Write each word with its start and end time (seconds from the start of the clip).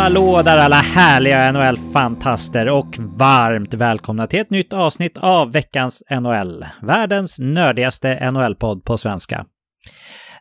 Hallå 0.00 0.42
där 0.42 0.58
alla 0.58 0.76
härliga 0.76 1.52
NHL-fantaster 1.52 2.68
och 2.68 2.96
varmt 2.98 3.74
välkomna 3.74 4.26
till 4.26 4.40
ett 4.40 4.50
nytt 4.50 4.72
avsnitt 4.72 5.18
av 5.18 5.52
veckans 5.52 6.02
NHL. 6.10 6.66
Världens 6.82 7.38
nördigaste 7.38 8.30
NHL-podd 8.30 8.84
på 8.84 8.98
svenska. 8.98 9.46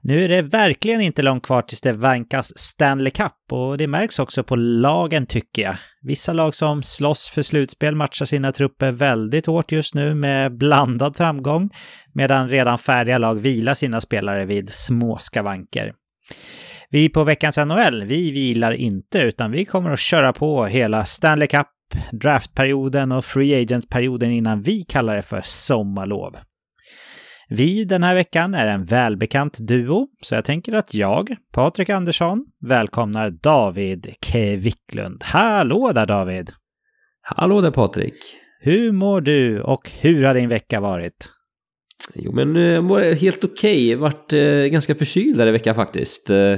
Nu 0.01 0.23
är 0.23 0.29
det 0.29 0.41
verkligen 0.41 1.01
inte 1.01 1.21
långt 1.21 1.45
kvar 1.45 1.61
tills 1.61 1.81
det 1.81 1.93
vankas 1.93 2.57
Stanley 2.57 3.11
Cup 3.11 3.31
och 3.51 3.77
det 3.77 3.87
märks 3.87 4.19
också 4.19 4.43
på 4.43 4.55
lagen 4.55 5.25
tycker 5.25 5.61
jag. 5.61 5.75
Vissa 6.01 6.33
lag 6.33 6.55
som 6.55 6.83
slåss 6.83 7.29
för 7.29 7.41
slutspel 7.41 7.95
matchar 7.95 8.25
sina 8.25 8.51
trupper 8.51 8.91
väldigt 8.91 9.45
hårt 9.45 9.71
just 9.71 9.95
nu 9.95 10.15
med 10.15 10.57
blandad 10.57 11.15
framgång 11.17 11.69
medan 12.13 12.49
redan 12.49 12.77
färdiga 12.77 13.17
lag 13.17 13.35
vilar 13.35 13.73
sina 13.73 14.01
spelare 14.01 14.45
vid 14.45 14.69
små 14.69 15.17
skavanker. 15.17 15.93
Vi 16.91 17.09
på 17.09 17.23
veckans 17.23 17.57
NHL, 17.57 18.03
vi 18.03 18.31
vilar 18.31 18.71
inte 18.71 19.19
utan 19.19 19.51
vi 19.51 19.65
kommer 19.65 19.91
att 19.91 19.99
köra 19.99 20.33
på 20.33 20.65
hela 20.65 21.05
Stanley 21.05 21.47
Cup, 21.47 21.67
draftperioden 22.11 23.11
och 23.11 23.25
free 23.25 23.61
agent-perioden 23.61 24.31
innan 24.31 24.61
vi 24.61 24.83
kallar 24.83 25.15
det 25.15 25.21
för 25.21 25.41
sommarlov. 25.43 26.37
Vi 27.49 27.85
den 27.85 28.03
här 28.03 28.15
veckan 28.15 28.53
är 28.53 28.67
en 28.67 28.85
välbekant 28.85 29.57
duo, 29.59 30.07
så 30.21 30.35
jag 30.35 30.45
tänker 30.45 30.73
att 30.73 30.93
jag, 30.93 31.35
Patrik 31.53 31.89
Andersson, 31.89 32.45
välkomnar 32.67 33.29
David 33.29 34.13
Kvicklund. 34.21 35.23
Hallå 35.23 35.91
där 35.91 36.05
David! 36.05 36.51
Hallå 37.21 37.61
där 37.61 37.71
Patrik! 37.71 38.15
Hur 38.61 38.91
mår 38.91 39.21
du 39.21 39.61
och 39.61 39.91
hur 39.99 40.23
har 40.23 40.33
din 40.33 40.49
vecka 40.49 40.79
varit? 40.79 41.31
Jo 42.15 42.31
men 42.31 42.55
eh, 42.55 42.63
jag 42.63 42.83
mår 42.83 43.15
helt 43.15 43.43
okej, 43.43 43.95
okay. 43.95 43.95
Vart 43.95 44.33
eh, 44.33 44.65
ganska 44.65 44.95
förkyld 44.95 45.37
där 45.37 45.47
i 45.47 45.51
veckan 45.51 45.75
faktiskt. 45.75 46.29
Eh, 46.29 46.55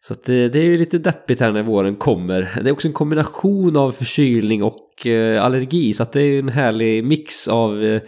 så 0.00 0.12
att, 0.12 0.28
eh, 0.28 0.34
det 0.34 0.58
är 0.58 0.64
ju 0.64 0.78
lite 0.78 0.98
deppigt 0.98 1.40
här 1.40 1.52
när 1.52 1.62
våren 1.62 1.96
kommer. 1.96 2.60
Det 2.62 2.70
är 2.70 2.72
också 2.72 2.88
en 2.88 2.94
kombination 2.94 3.76
av 3.76 3.92
förkylning 3.92 4.62
och 4.62 5.06
eh, 5.06 5.44
allergi 5.44 5.92
så 5.92 6.02
att 6.02 6.12
det 6.12 6.20
är 6.20 6.26
ju 6.26 6.38
en 6.38 6.48
härlig 6.48 7.04
mix 7.04 7.48
av 7.48 7.84
eh, 7.84 8.02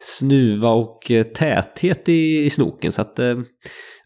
snuva 0.00 0.68
och 0.68 1.10
eh, 1.10 1.22
täthet 1.22 2.08
i, 2.08 2.44
i 2.44 2.50
snoken. 2.50 2.92
Så 2.92 3.00
att, 3.00 3.18
eh, 3.18 3.38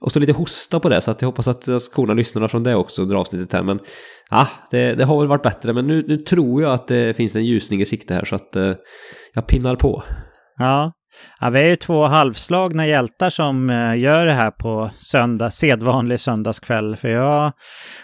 och 0.00 0.12
så 0.12 0.18
lite 0.18 0.32
hosta 0.32 0.80
på 0.80 0.88
det, 0.88 1.00
så 1.00 1.10
att 1.10 1.22
jag 1.22 1.28
hoppas 1.28 1.48
att 1.48 1.82
skorna 1.82 2.14
lyssnar 2.14 2.48
från 2.48 2.62
det 2.62 2.74
också 2.74 3.02
under 3.02 3.16
avsnittet 3.16 3.52
här. 3.52 3.62
Men 3.62 3.78
ja, 4.30 4.48
det, 4.70 4.94
det, 4.94 5.04
har 5.04 5.18
väl 5.18 5.28
varit 5.28 5.42
bättre, 5.42 5.72
men 5.72 5.86
nu, 5.86 6.04
nu 6.08 6.16
tror 6.16 6.62
jag 6.62 6.72
att 6.72 6.88
det 6.88 7.16
finns 7.16 7.36
en 7.36 7.44
ljusning 7.44 7.80
i 7.80 7.84
sikte 7.84 8.14
här 8.14 8.24
så 8.24 8.34
att 8.34 8.56
eh, 8.56 8.72
jag 9.34 9.46
pinnar 9.46 9.76
på. 9.76 10.02
Ja, 10.58 10.92
Ja, 11.40 11.50
vi 11.50 11.60
är 11.60 11.66
ju 11.66 11.76
två 11.76 12.04
halvslagna 12.04 12.86
hjältar 12.86 13.30
som 13.30 13.68
gör 13.96 14.26
det 14.26 14.32
här 14.32 14.50
på 14.50 14.90
söndag, 14.96 15.50
sedvanlig 15.50 16.20
söndagskväll. 16.20 16.96
För 16.96 17.08
jag 17.08 17.52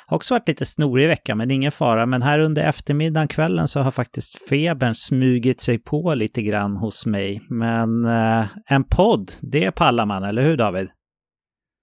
har 0.06 0.16
också 0.16 0.34
varit 0.34 0.48
lite 0.48 0.66
snorig 0.66 1.04
i 1.04 1.08
veckan, 1.08 1.38
men 1.38 1.50
ingen 1.50 1.72
fara. 1.72 2.06
Men 2.06 2.22
här 2.22 2.38
under 2.38 2.68
eftermiddagen, 2.68 3.28
kvällen, 3.28 3.68
så 3.68 3.80
har 3.80 3.90
faktiskt 3.90 4.48
febern 4.48 4.94
smugit 4.94 5.60
sig 5.60 5.78
på 5.78 6.14
lite 6.14 6.42
grann 6.42 6.76
hos 6.76 7.06
mig. 7.06 7.42
Men 7.48 8.04
eh, 8.04 8.44
en 8.66 8.84
podd, 8.84 9.32
det 9.40 9.70
pallar 9.70 10.06
man, 10.06 10.24
eller 10.24 10.42
hur 10.42 10.56
David? 10.56 10.88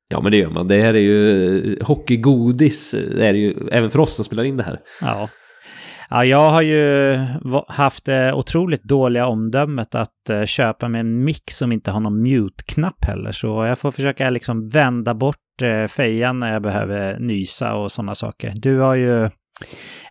Ja, 0.08 0.22
men 0.22 0.32
det 0.32 0.38
gör 0.38 0.50
man. 0.50 0.68
Det 0.68 0.82
här 0.82 0.94
är 0.94 1.00
ju 1.00 1.78
hockeygodis, 1.84 2.92
det 2.92 3.28
är 3.28 3.34
ju 3.34 3.54
även 3.72 3.92
för 3.92 4.00
oss 4.00 4.16
som 4.16 4.26
spelar 4.26 4.44
in 4.44 4.58
det 4.58 4.64
här. 4.64 4.80
Ja. 5.02 5.30
Ja, 6.14 6.26
jag 6.26 6.50
har 6.50 6.62
ju 6.62 7.18
haft 7.68 8.06
det 8.06 8.34
otroligt 8.34 8.84
dåliga 8.84 9.28
omdömet 9.28 9.96
att 9.96 10.30
eh, 10.30 10.46
köpa 10.46 10.88
mig 10.88 11.02
en 11.02 11.24
mick 11.24 11.52
som 11.52 11.72
inte 11.72 11.92
har 11.92 12.00
någon 12.00 12.22
mute-knapp 12.22 13.06
heller. 13.06 13.32
Så 13.32 13.66
jag 13.66 13.80
får 13.80 13.92
försöka 13.92 14.30
liksom 14.30 14.70
vända 14.70 15.14
bort 15.14 15.62
eh, 15.62 15.88
fejan 15.88 16.40
när 16.40 16.54
jag 16.54 16.62
behöver 16.62 17.20
nysa 17.20 17.76
och 17.76 17.92
sådana 17.92 18.16
saker. 18.16 18.54
Du 18.56 18.80
har 18.80 18.96
ju 18.96 19.30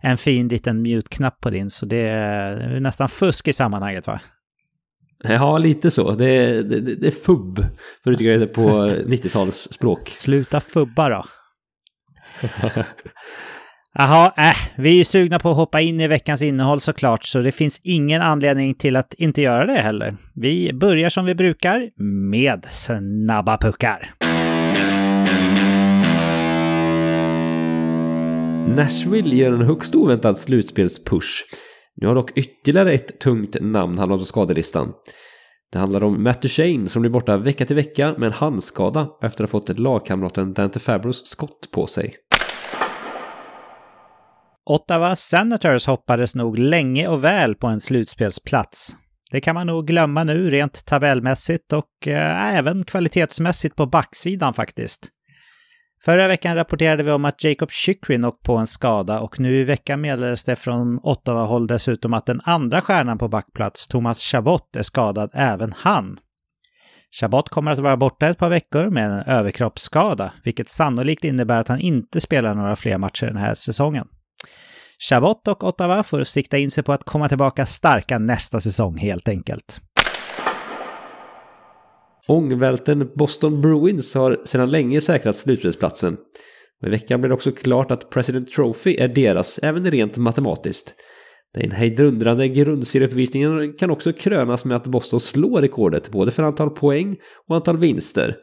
en 0.01 0.17
fin 0.17 0.47
liten 0.47 0.81
mute-knapp 0.81 1.39
på 1.41 1.49
din, 1.49 1.69
så 1.69 1.85
det 1.85 2.07
är 2.07 2.79
nästan 2.79 3.09
fusk 3.09 3.47
i 3.47 3.53
sammanhanget 3.53 4.07
va? 4.07 4.19
Ja, 5.23 5.57
lite 5.57 5.91
så. 5.91 6.11
Det 6.11 6.29
är, 6.29 6.63
det, 6.63 6.79
det 6.79 7.07
är 7.07 7.11
fubb, 7.11 7.65
för 8.03 8.11
att 8.11 8.13
uttrycka 8.13 8.39
det 8.39 8.47
på 8.47 8.61
90-talsspråk. 8.87 10.09
Sluta 10.09 10.61
fubba 10.61 11.09
då. 11.09 11.25
Jaha, 13.95 14.33
äh, 14.37 14.55
vi 14.75 14.89
är 14.89 14.93
ju 14.93 15.03
sugna 15.03 15.39
på 15.39 15.49
att 15.49 15.55
hoppa 15.55 15.81
in 15.81 16.01
i 16.01 16.07
veckans 16.07 16.41
innehåll 16.41 16.79
såklart, 16.79 17.23
så 17.23 17.41
det 17.41 17.51
finns 17.51 17.81
ingen 17.83 18.21
anledning 18.21 18.75
till 18.75 18.95
att 18.95 19.13
inte 19.13 19.41
göra 19.41 19.65
det 19.65 19.73
heller. 19.73 20.17
Vi 20.35 20.73
börjar 20.73 21.09
som 21.09 21.25
vi 21.25 21.35
brukar, 21.35 21.89
med 22.29 22.65
snabba 22.71 23.57
puckar. 23.57 24.13
Nashville 28.75 29.35
gör 29.35 29.53
en 29.53 29.61
högst 29.61 29.95
oväntad 29.95 30.37
slutspelspush. 30.37 31.43
Nu 31.95 32.07
har 32.07 32.15
dock 32.15 32.37
ytterligare 32.37 32.93
ett 32.93 33.19
tungt 33.19 33.55
namn 33.61 33.97
hamnat 33.97 34.19
på 34.19 34.25
skadelistan. 34.25 34.93
Det 35.71 35.79
handlar 35.79 36.03
om 36.03 36.23
Matt 36.23 36.41
Duchene 36.41 36.89
som 36.89 37.01
blir 37.01 37.11
borta 37.11 37.37
vecka 37.37 37.65
till 37.65 37.75
vecka 37.75 38.15
med 38.17 38.27
en 38.27 38.33
handskada 38.33 39.07
efter 39.21 39.43
att 39.43 39.51
ha 39.51 39.59
fått 39.59 39.79
lagkamraten 39.79 40.53
Dante 40.53 40.79
Fabros 40.79 41.27
skott 41.27 41.71
på 41.71 41.87
sig. 41.87 42.15
Ottawa 44.65 45.15
Senators 45.15 45.87
hoppades 45.87 46.35
nog 46.35 46.57
länge 46.57 47.07
och 47.07 47.23
väl 47.23 47.55
på 47.55 47.67
en 47.67 47.79
slutspelsplats. 47.79 48.97
Det 49.31 49.41
kan 49.41 49.55
man 49.55 49.67
nog 49.67 49.87
glömma 49.87 50.23
nu 50.23 50.49
rent 50.49 50.85
tabellmässigt 50.85 51.73
och 51.73 52.07
eh, 52.07 52.55
även 52.57 52.83
kvalitetsmässigt 52.83 53.75
på 53.75 53.85
backsidan 53.85 54.53
faktiskt. 54.53 55.09
Förra 56.05 56.27
veckan 56.27 56.55
rapporterade 56.55 57.03
vi 57.03 57.11
om 57.11 57.25
att 57.25 57.43
Jacob 57.43 57.71
Chikrin 57.71 58.25
åkt 58.25 58.43
på 58.43 58.57
en 58.57 58.67
skada 58.67 59.19
och 59.19 59.39
nu 59.39 59.55
i 59.55 59.63
veckan 59.63 60.01
meddelades 60.01 60.43
det 60.43 60.55
från 60.55 60.99
Ottawa-håll 61.03 61.67
dessutom 61.67 62.13
att 62.13 62.25
den 62.25 62.41
andra 62.43 62.81
stjärnan 62.81 63.17
på 63.17 63.27
backplats, 63.27 63.87
Thomas 63.87 64.19
Chabot, 64.19 64.75
är 64.75 64.83
skadad 64.83 65.29
även 65.33 65.73
han. 65.77 66.17
Chabot 67.19 67.49
kommer 67.49 67.71
att 67.71 67.79
vara 67.79 67.97
borta 67.97 68.27
ett 68.27 68.37
par 68.37 68.49
veckor 68.49 68.89
med 68.89 69.05
en 69.05 69.19
överkroppsskada, 69.19 70.33
vilket 70.43 70.69
sannolikt 70.69 71.23
innebär 71.23 71.57
att 71.57 71.67
han 71.67 71.79
inte 71.79 72.21
spelar 72.21 72.55
några 72.55 72.75
fler 72.75 72.97
matcher 72.97 73.25
den 73.25 73.37
här 73.37 73.53
säsongen. 73.53 74.07
Chabot 74.99 75.47
och 75.47 75.63
Ottawa 75.63 76.03
får 76.03 76.23
sikta 76.23 76.57
in 76.57 76.71
sig 76.71 76.83
på 76.83 76.93
att 76.93 77.03
komma 77.03 77.29
tillbaka 77.29 77.65
starka 77.65 78.19
nästa 78.19 78.61
säsong 78.61 78.97
helt 78.97 79.27
enkelt. 79.27 79.81
Ångvälten 82.27 83.11
Boston 83.15 83.61
Bruins 83.61 84.15
har 84.15 84.41
sedan 84.45 84.69
länge 84.69 85.01
säkrat 85.01 85.35
slutspelsplatsen. 85.35 86.17
I 86.85 86.89
veckan 86.89 87.21
blev 87.21 87.29
det 87.29 87.35
också 87.35 87.51
klart 87.51 87.91
att 87.91 88.09
President 88.09 88.51
Trophy 88.51 88.95
är 88.95 89.07
deras, 89.07 89.59
även 89.63 89.91
rent 89.91 90.17
matematiskt. 90.17 90.93
Den 91.53 91.71
hejdundrande 91.71 92.47
grundserieuppvisningen 92.47 93.73
kan 93.73 93.91
också 93.91 94.13
krönas 94.13 94.65
med 94.65 94.77
att 94.77 94.87
Boston 94.87 95.19
slår 95.19 95.61
rekordet 95.61 96.09
både 96.09 96.31
för 96.31 96.43
antal 96.43 96.69
poäng 96.69 97.17
och 97.47 97.55
antal 97.55 97.77
vinster. 97.77 98.35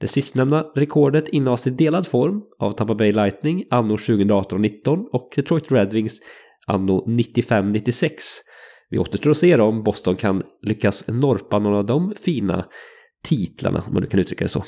Det 0.00 0.08
sistnämnda 0.08 0.66
rekordet 0.74 1.28
innehas 1.28 1.66
i 1.66 1.70
delad 1.70 2.06
form 2.06 2.42
av 2.58 2.72
Tampa 2.72 2.94
Bay 2.94 3.12
Lightning 3.12 3.64
anno 3.70 3.96
2018-19 3.96 5.04
och 5.12 5.32
Detroit 5.36 5.72
Red 5.72 5.92
Wings 5.92 6.20
anno 6.66 7.04
95-96. 7.06 8.10
Vi 8.90 8.98
återstår 8.98 9.30
att 9.30 9.36
se 9.36 9.56
om 9.56 9.82
Boston 9.82 10.16
kan 10.16 10.42
lyckas 10.62 11.08
norpa 11.08 11.58
några 11.58 11.78
av 11.78 11.86
de 11.86 12.14
fina 12.22 12.64
titlarna, 13.24 13.82
om 13.86 13.92
man 13.92 14.02
nu 14.02 14.08
kan 14.08 14.20
uttrycka 14.20 14.44
det 14.44 14.48
så. 14.48 14.64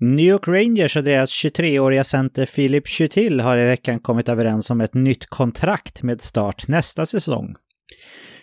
New 0.00 0.26
York 0.26 0.48
Rangers 0.48 0.96
och 0.96 1.04
deras 1.04 1.30
23-åriga 1.30 2.04
center 2.04 2.46
Philip 2.46 2.88
Chutil 2.88 3.40
har 3.40 3.58
i 3.58 3.64
veckan 3.64 4.00
kommit 4.00 4.28
överens 4.28 4.70
om 4.70 4.80
ett 4.80 4.94
nytt 4.94 5.26
kontrakt 5.26 6.02
med 6.02 6.22
start 6.22 6.68
nästa 6.68 7.06
säsong. 7.06 7.54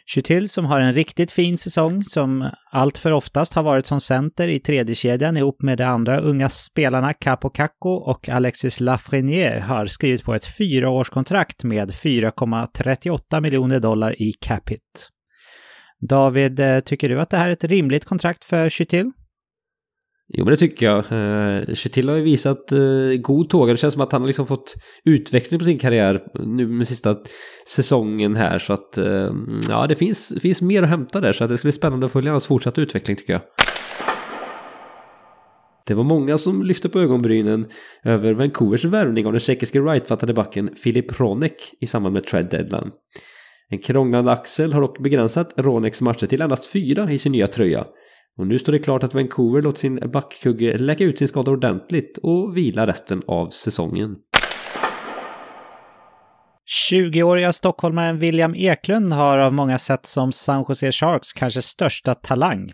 Chutil 0.09 0.50
som 0.50 0.65
har 0.65 0.80
en 0.80 0.94
riktigt 0.94 1.31
fin 1.31 1.57
säsong 1.57 2.04
som 2.04 2.50
allt 2.71 2.98
för 2.98 3.12
oftast 3.12 3.54
har 3.54 3.63
varit 3.63 3.86
som 3.86 4.01
center 4.01 4.48
i 4.48 4.59
tredje 4.59 4.95
kedjan 4.95 5.38
ihop 5.38 5.62
med 5.62 5.77
de 5.77 5.83
andra 5.83 6.19
unga 6.19 6.50
spelarna 6.50 7.13
Capo 7.13 7.50
Caco 7.50 7.89
och 7.89 8.30
Alexis 8.30 8.80
Lafreniere 8.80 9.59
har 9.59 9.86
skrivit 9.86 10.24
på 10.24 10.36
ett 10.36 10.45
fyraårskontrakt 10.45 11.63
med 11.63 11.92
4,38 11.92 13.42
miljoner 13.42 13.80
dollar 13.80 14.21
i 14.21 14.33
capita. 14.42 14.81
David, 16.00 16.59
eh, 16.59 16.80
tycker 16.80 17.09
du 17.09 17.19
att 17.19 17.30
det 17.30 17.38
här 17.38 17.48
är 17.48 17.54
ett 17.54 17.63
rimligt 17.63 18.06
kontrakt 18.06 18.44
för 18.44 18.69
Chutil? 18.69 19.12
Jo 20.29 20.45
men 20.45 20.51
det 20.51 20.57
tycker 20.57 20.85
jag. 20.85 20.97
Eh, 20.97 21.75
Chetil 21.75 22.09
har 22.09 22.15
ju 22.15 22.21
visat 22.21 22.71
eh, 22.71 22.79
god 23.21 23.50
tåga. 23.50 23.74
Det 23.74 23.77
känns 23.77 23.94
som 23.94 24.03
att 24.03 24.12
han 24.12 24.21
har 24.21 24.27
liksom 24.27 24.47
fått 24.47 24.75
utväxling 25.06 25.59
på 25.59 25.65
sin 25.65 25.77
karriär 25.77 26.21
nu 26.33 26.68
med 26.68 26.88
sista 26.88 27.15
säsongen 27.68 28.35
här. 28.35 28.59
Så 28.59 28.74
att 28.74 28.97
eh, 28.97 29.31
ja, 29.69 29.88
det 29.88 29.95
finns, 29.95 30.33
finns 30.41 30.62
mer 30.62 30.83
att 30.83 30.89
hämta 30.89 31.21
där. 31.21 31.33
Så 31.33 31.44
att 31.44 31.50
det 31.50 31.57
ska 31.57 31.65
bli 31.65 31.71
spännande 31.71 32.06
att 32.06 32.12
följa 32.12 32.31
hans 32.31 32.47
fortsatta 32.47 32.81
utveckling 32.81 33.18
tycker 33.18 33.33
jag. 33.33 33.41
Det 35.88 35.94
var 35.94 36.03
många 36.03 36.38
som 36.38 36.63
lyfte 36.63 36.89
på 36.89 37.00
ögonbrynen 37.00 37.68
över 38.03 38.33
Vancouvers 38.33 38.85
värvning 38.85 39.25
av 39.25 39.31
den 39.31 39.39
tjeckiske 39.39 39.80
rightfattade 39.80 40.33
backen 40.33 40.69
Filip 40.75 41.19
Ronek 41.19 41.73
i 41.81 41.88
samband 41.88 42.13
med 42.13 42.25
trade 42.25 42.47
deadline. 42.47 42.91
En 43.69 43.80
krånglande 43.80 44.31
axel 44.31 44.73
har 44.73 44.81
dock 44.81 45.00
begränsat 45.00 45.53
Roneks 45.57 46.01
matcher 46.01 46.25
till 46.25 46.41
endast 46.41 46.71
fyra 46.71 47.12
i 47.12 47.18
sin 47.18 47.31
nya 47.31 47.47
tröja. 47.47 47.85
Och 48.38 48.48
nu 48.48 48.60
står 48.60 48.72
det 48.74 48.80
klart 48.80 49.04
att 49.04 49.13
Vancouver 49.13 49.62
låter 49.62 49.80
sin 49.80 50.00
backkugge 50.13 50.78
läka 50.78 51.04
ut 51.04 51.18
sin 51.18 51.28
skada 51.28 51.51
ordentligt 51.51 52.18
och 52.18 52.57
vila 52.57 52.88
resten 52.88 53.22
av 53.28 53.50
säsongen. 53.50 54.16
20-åriga 56.92 57.54
stockholmaren 57.54 58.19
William 58.19 58.56
Eklund 58.56 59.13
har 59.13 59.38
av 59.38 59.54
många 59.54 59.78
sett 59.78 60.06
som 60.06 60.31
San 60.31 60.66
Jose 60.69 60.92
Sharks 60.92 61.34
kanske 61.34 61.62
största 61.62 62.16
talang. 62.16 62.74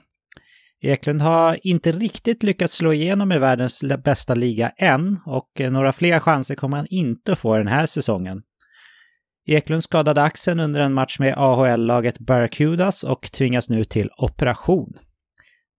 Eklund 0.81 1.21
har 1.21 1.59
inte 1.63 1.91
riktigt 1.91 2.43
lyckats 2.43 2.73
slå 2.73 2.93
igenom 2.93 3.31
i 3.31 3.39
världens 3.39 3.83
bästa 4.03 4.35
liga 4.35 4.69
än 4.77 5.19
och 5.25 5.61
eh, 5.61 5.71
några 5.71 5.91
fler 5.91 6.19
chanser 6.19 6.55
kommer 6.55 6.77
han 6.77 6.87
inte 6.89 7.35
få 7.35 7.57
den 7.57 7.67
här 7.67 7.85
säsongen. 7.85 8.41
Eklund 9.47 9.83
skadade 9.83 10.21
axeln 10.21 10.59
under 10.59 10.81
en 10.81 10.93
match 10.93 11.19
med 11.19 11.33
AHL-laget 11.37 12.19
Barracudas 12.19 13.03
och 13.03 13.31
tvingas 13.31 13.69
nu 13.69 13.83
till 13.83 14.09
operation. 14.17 14.93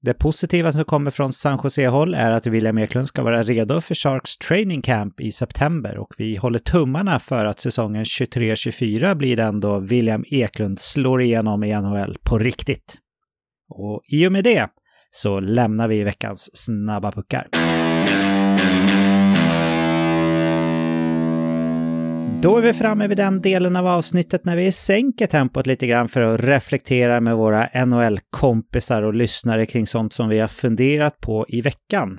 Det 0.05 0.15
positiva 0.15 0.73
som 0.73 0.85
kommer 0.85 1.11
från 1.11 1.33
San 1.33 1.61
Jose-håll 1.65 2.15
är 2.15 2.31
att 2.31 2.47
William 2.47 2.79
Eklund 2.79 3.09
ska 3.09 3.23
vara 3.23 3.43
redo 3.43 3.81
för 3.81 3.95
Sharks 3.95 4.37
training 4.37 4.83
camp 4.83 5.21
i 5.21 5.33
september 5.33 5.99
och 5.99 6.15
vi 6.19 6.37
håller 6.37 6.59
tummarna 6.59 7.19
för 7.19 7.45
att 7.45 7.61
säsongen 7.61 8.05
23-24 8.05 9.15
blir 9.15 9.37
den 9.37 9.61
då 9.61 9.79
William 9.79 10.25
Eklund 10.31 10.79
slår 10.81 11.23
igenom 11.23 11.65
i 11.65 11.75
NHL 11.75 12.17
på 12.23 12.39
riktigt. 12.39 12.95
Och 13.69 14.03
i 14.13 14.27
och 14.27 14.33
med 14.33 14.45
det 14.45 14.69
så 15.11 15.41
lämnar 15.41 15.89
vi 15.89 16.05
veckans 16.05 16.51
snabba 16.55 17.13
puckar. 17.13 17.49
Då 22.45 22.57
är 22.57 22.63
vi 22.63 22.73
framme 22.73 23.07
vid 23.07 23.17
den 23.17 23.41
delen 23.41 23.77
av 23.77 23.87
avsnittet 23.87 24.45
när 24.45 24.57
vi 24.57 24.73
sänker 24.73 25.27
tempot 25.27 25.67
lite 25.67 25.87
grann 25.87 26.09
för 26.09 26.21
att 26.21 26.41
reflektera 26.41 27.21
med 27.21 27.37
våra 27.37 27.85
NHL-kompisar 27.87 29.03
och 29.03 29.15
lyssnare 29.15 29.67
kring 29.67 29.87
sånt 29.87 30.13
som 30.13 30.29
vi 30.29 30.39
har 30.39 30.49
funderat 30.49 31.21
på 31.21 31.47
i 31.49 31.61
veckan. 31.61 32.19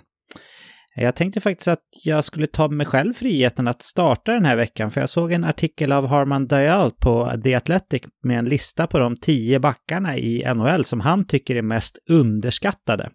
Jag 0.95 1.15
tänkte 1.15 1.41
faktiskt 1.41 1.67
att 1.67 1.83
jag 2.03 2.23
skulle 2.23 2.47
ta 2.47 2.67
mig 2.67 2.85
själv 2.85 3.13
friheten 3.13 3.67
att 3.67 3.81
starta 3.81 4.31
den 4.31 4.45
här 4.45 4.55
veckan, 4.55 4.91
för 4.91 5.01
jag 5.01 5.09
såg 5.09 5.31
en 5.31 5.43
artikel 5.43 5.91
av 5.91 6.07
Harman 6.07 6.47
Dial 6.47 6.91
på 6.91 7.31
The 7.43 7.55
Athletic 7.55 8.01
med 8.23 8.39
en 8.39 8.45
lista 8.45 8.87
på 8.87 8.99
de 8.99 9.17
tio 9.17 9.59
backarna 9.59 10.17
i 10.17 10.53
NHL 10.55 10.85
som 10.85 10.99
han 10.99 11.27
tycker 11.27 11.55
är 11.55 11.61
mest 11.61 11.97
underskattade. 12.09 13.09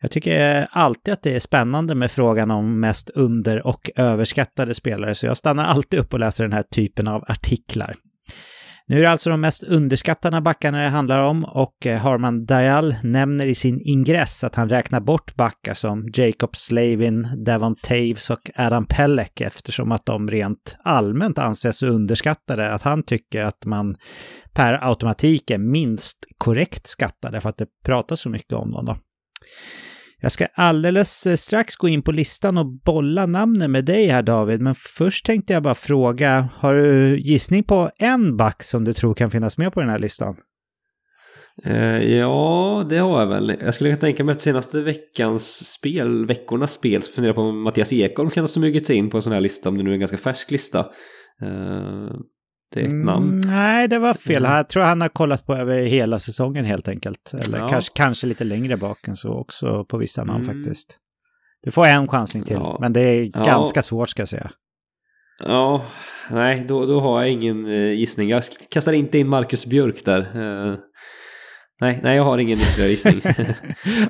Jag 0.00 0.10
tycker 0.10 0.66
alltid 0.70 1.14
att 1.14 1.22
det 1.22 1.34
är 1.34 1.40
spännande 1.40 1.94
med 1.94 2.10
frågan 2.10 2.50
om 2.50 2.80
mest 2.80 3.10
under 3.10 3.66
och 3.66 3.90
överskattade 3.96 4.74
spelare, 4.74 5.14
så 5.14 5.26
jag 5.26 5.36
stannar 5.36 5.64
alltid 5.64 6.00
upp 6.00 6.12
och 6.12 6.20
läser 6.20 6.44
den 6.44 6.52
här 6.52 6.62
typen 6.62 7.08
av 7.08 7.24
artiklar. 7.28 7.94
Nu 8.90 8.96
är 8.96 9.00
det 9.00 9.10
alltså 9.10 9.30
de 9.30 9.40
mest 9.40 9.62
underskattade 9.62 10.40
backarna 10.40 10.82
det 10.82 10.88
handlar 10.88 11.18
om 11.18 11.44
och 11.44 11.86
eh, 11.86 11.98
Harman 11.98 12.44
Dial 12.44 12.94
nämner 13.02 13.46
i 13.46 13.54
sin 13.54 13.80
ingress 13.80 14.44
att 14.44 14.54
han 14.54 14.68
räknar 14.68 15.00
bort 15.00 15.34
backar 15.34 15.74
som 15.74 16.08
Jacob 16.14 16.56
Slavin, 16.56 17.28
Devon 17.44 17.76
Taves 17.76 18.30
och 18.30 18.50
Adam 18.54 18.86
Pellek 18.86 19.40
eftersom 19.40 19.92
att 19.92 20.06
de 20.06 20.30
rent 20.30 20.76
allmänt 20.84 21.38
anses 21.38 21.82
underskattade. 21.82 22.72
Att 22.72 22.82
han 22.82 23.02
tycker 23.02 23.44
att 23.44 23.64
man 23.64 23.96
per 24.52 24.88
automatik 24.88 25.50
är 25.50 25.58
minst 25.58 26.18
korrekt 26.38 26.86
skattade 26.86 27.40
för 27.40 27.48
att 27.48 27.58
det 27.58 27.66
pratas 27.84 28.20
så 28.20 28.30
mycket 28.30 28.52
om 28.52 28.72
dem. 28.72 28.84
Då. 28.84 28.96
Jag 30.20 30.32
ska 30.32 30.46
alldeles 30.54 31.26
eh, 31.26 31.36
strax 31.36 31.76
gå 31.76 31.88
in 31.88 32.02
på 32.02 32.12
listan 32.12 32.58
och 32.58 32.66
bolla 32.66 33.26
namnen 33.26 33.72
med 33.72 33.84
dig 33.84 34.06
här 34.06 34.22
David, 34.22 34.60
men 34.60 34.74
först 34.74 35.26
tänkte 35.26 35.52
jag 35.52 35.62
bara 35.62 35.74
fråga, 35.74 36.48
har 36.54 36.74
du 36.74 37.20
gissning 37.20 37.64
på 37.64 37.90
en 37.98 38.36
back 38.36 38.62
som 38.62 38.84
du 38.84 38.92
tror 38.92 39.14
kan 39.14 39.30
finnas 39.30 39.58
med 39.58 39.72
på 39.72 39.80
den 39.80 39.90
här 39.90 39.98
listan? 39.98 40.36
Eh, 41.64 42.16
ja, 42.16 42.86
det 42.88 42.98
har 42.98 43.20
jag 43.20 43.26
väl. 43.26 43.56
Jag 43.60 43.74
skulle 43.74 43.90
kunna 43.90 44.00
tänka 44.00 44.24
mig 44.24 44.32
att 44.32 44.40
senaste 44.40 44.82
veckans 44.82 45.72
spel, 45.72 46.26
veckornas 46.26 46.72
spel, 46.72 47.02
så 47.02 47.12
funderar 47.12 47.28
jag 47.28 47.36
på 47.36 47.42
om 47.42 47.62
Mattias 47.62 47.92
Ekholm 47.92 48.30
kan 48.30 48.42
ha 48.42 48.48
smugit 48.48 48.86
sig 48.86 48.96
in 48.96 49.10
på 49.10 49.16
en 49.16 49.22
sån 49.22 49.32
här 49.32 49.40
lista, 49.40 49.68
om 49.68 49.78
det 49.78 49.84
nu 49.84 49.90
är 49.90 49.94
en 49.94 50.00
ganska 50.00 50.16
färsk 50.16 50.50
lista. 50.50 50.78
Eh, 51.42 52.10
ett 52.76 52.92
namn. 52.92 53.28
Mm, 53.28 53.40
nej, 53.40 53.88
det 53.88 53.98
var 53.98 54.14
fel. 54.14 54.44
Mm. 54.44 54.56
Jag 54.56 54.68
tror 54.68 54.82
han 54.82 55.00
har 55.00 55.08
kollat 55.08 55.46
på 55.46 55.54
över 55.54 55.82
hela 55.82 56.18
säsongen 56.18 56.64
helt 56.64 56.88
enkelt. 56.88 57.34
Eller 57.34 57.58
ja. 57.58 57.68
kanske, 57.68 57.92
kanske 57.94 58.26
lite 58.26 58.44
längre 58.44 58.76
bak 58.76 59.08
än 59.08 59.16
så 59.16 59.32
också 59.32 59.84
på 59.84 59.98
vissa 59.98 60.24
namn 60.24 60.44
mm. 60.44 60.54
faktiskt. 60.54 60.98
Du 61.62 61.70
får 61.70 61.86
en 61.86 62.08
chansning 62.08 62.42
till, 62.42 62.56
ja. 62.56 62.78
men 62.80 62.92
det 62.92 63.00
är 63.00 63.30
ja. 63.34 63.44
ganska 63.44 63.82
svårt 63.82 64.08
ska 64.08 64.22
jag 64.22 64.28
säga. 64.28 64.50
Ja, 65.44 65.86
nej, 66.30 66.64
då, 66.68 66.86
då 66.86 67.00
har 67.00 67.22
jag 67.22 67.30
ingen 67.30 67.66
uh, 67.66 67.92
gissning. 67.92 68.28
Jag 68.28 68.42
kastar 68.70 68.92
inte 68.92 69.18
in 69.18 69.28
Marcus 69.28 69.66
Björk 69.66 70.04
där. 70.04 70.20
Uh, 70.36 70.78
nej, 71.80 72.00
nej, 72.02 72.16
jag 72.16 72.24
har 72.24 72.38
ingen 72.38 72.58
ytterligare 72.58 72.90
gissning. 72.90 73.20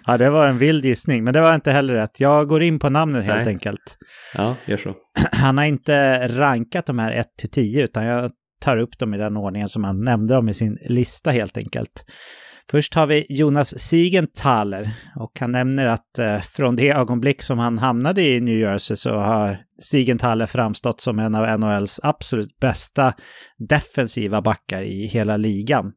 ja, 0.06 0.18
det 0.18 0.30
var 0.30 0.48
en 0.48 0.58
vild 0.58 0.84
gissning, 0.84 1.24
men 1.24 1.34
det 1.34 1.40
var 1.40 1.54
inte 1.54 1.72
heller 1.72 1.94
rätt. 1.94 2.20
Jag 2.20 2.48
går 2.48 2.62
in 2.62 2.78
på 2.78 2.90
namnet 2.90 3.24
helt 3.24 3.44
nej. 3.44 3.48
enkelt. 3.48 3.96
Ja, 4.34 4.56
gör 4.66 4.76
så. 4.76 4.94
Han 5.32 5.58
har 5.58 5.64
inte 5.64 6.28
rankat 6.28 6.86
de 6.86 6.98
här 6.98 7.12
1 7.12 7.26
till 7.38 7.50
10, 7.50 7.84
utan 7.84 8.04
jag 8.04 8.30
tar 8.60 8.76
upp 8.76 8.98
dem 8.98 9.14
i 9.14 9.18
den 9.18 9.36
ordningen 9.36 9.68
som 9.68 9.84
han 9.84 10.04
nämnde 10.04 10.34
dem 10.34 10.48
i 10.48 10.54
sin 10.54 10.78
lista 10.82 11.30
helt 11.30 11.56
enkelt. 11.56 12.04
Först 12.70 12.94
har 12.94 13.06
vi 13.06 13.26
Jonas 13.28 13.78
Siegenthaler 13.78 14.90
och 15.16 15.40
han 15.40 15.52
nämner 15.52 15.86
att 15.86 16.18
eh, 16.18 16.40
från 16.40 16.76
det 16.76 16.90
ögonblick 16.90 17.42
som 17.42 17.58
han 17.58 17.78
hamnade 17.78 18.22
i 18.22 18.40
New 18.40 18.58
Jersey 18.58 18.96
så 18.96 19.18
har 19.18 19.58
Siegenthaler 19.82 20.46
framstått 20.46 21.00
som 21.00 21.18
en 21.18 21.34
av 21.34 21.60
NHLs 21.60 22.00
absolut 22.02 22.58
bästa 22.60 23.14
defensiva 23.68 24.42
backar 24.42 24.82
i 24.82 25.06
hela 25.06 25.36
ligan. 25.36 25.92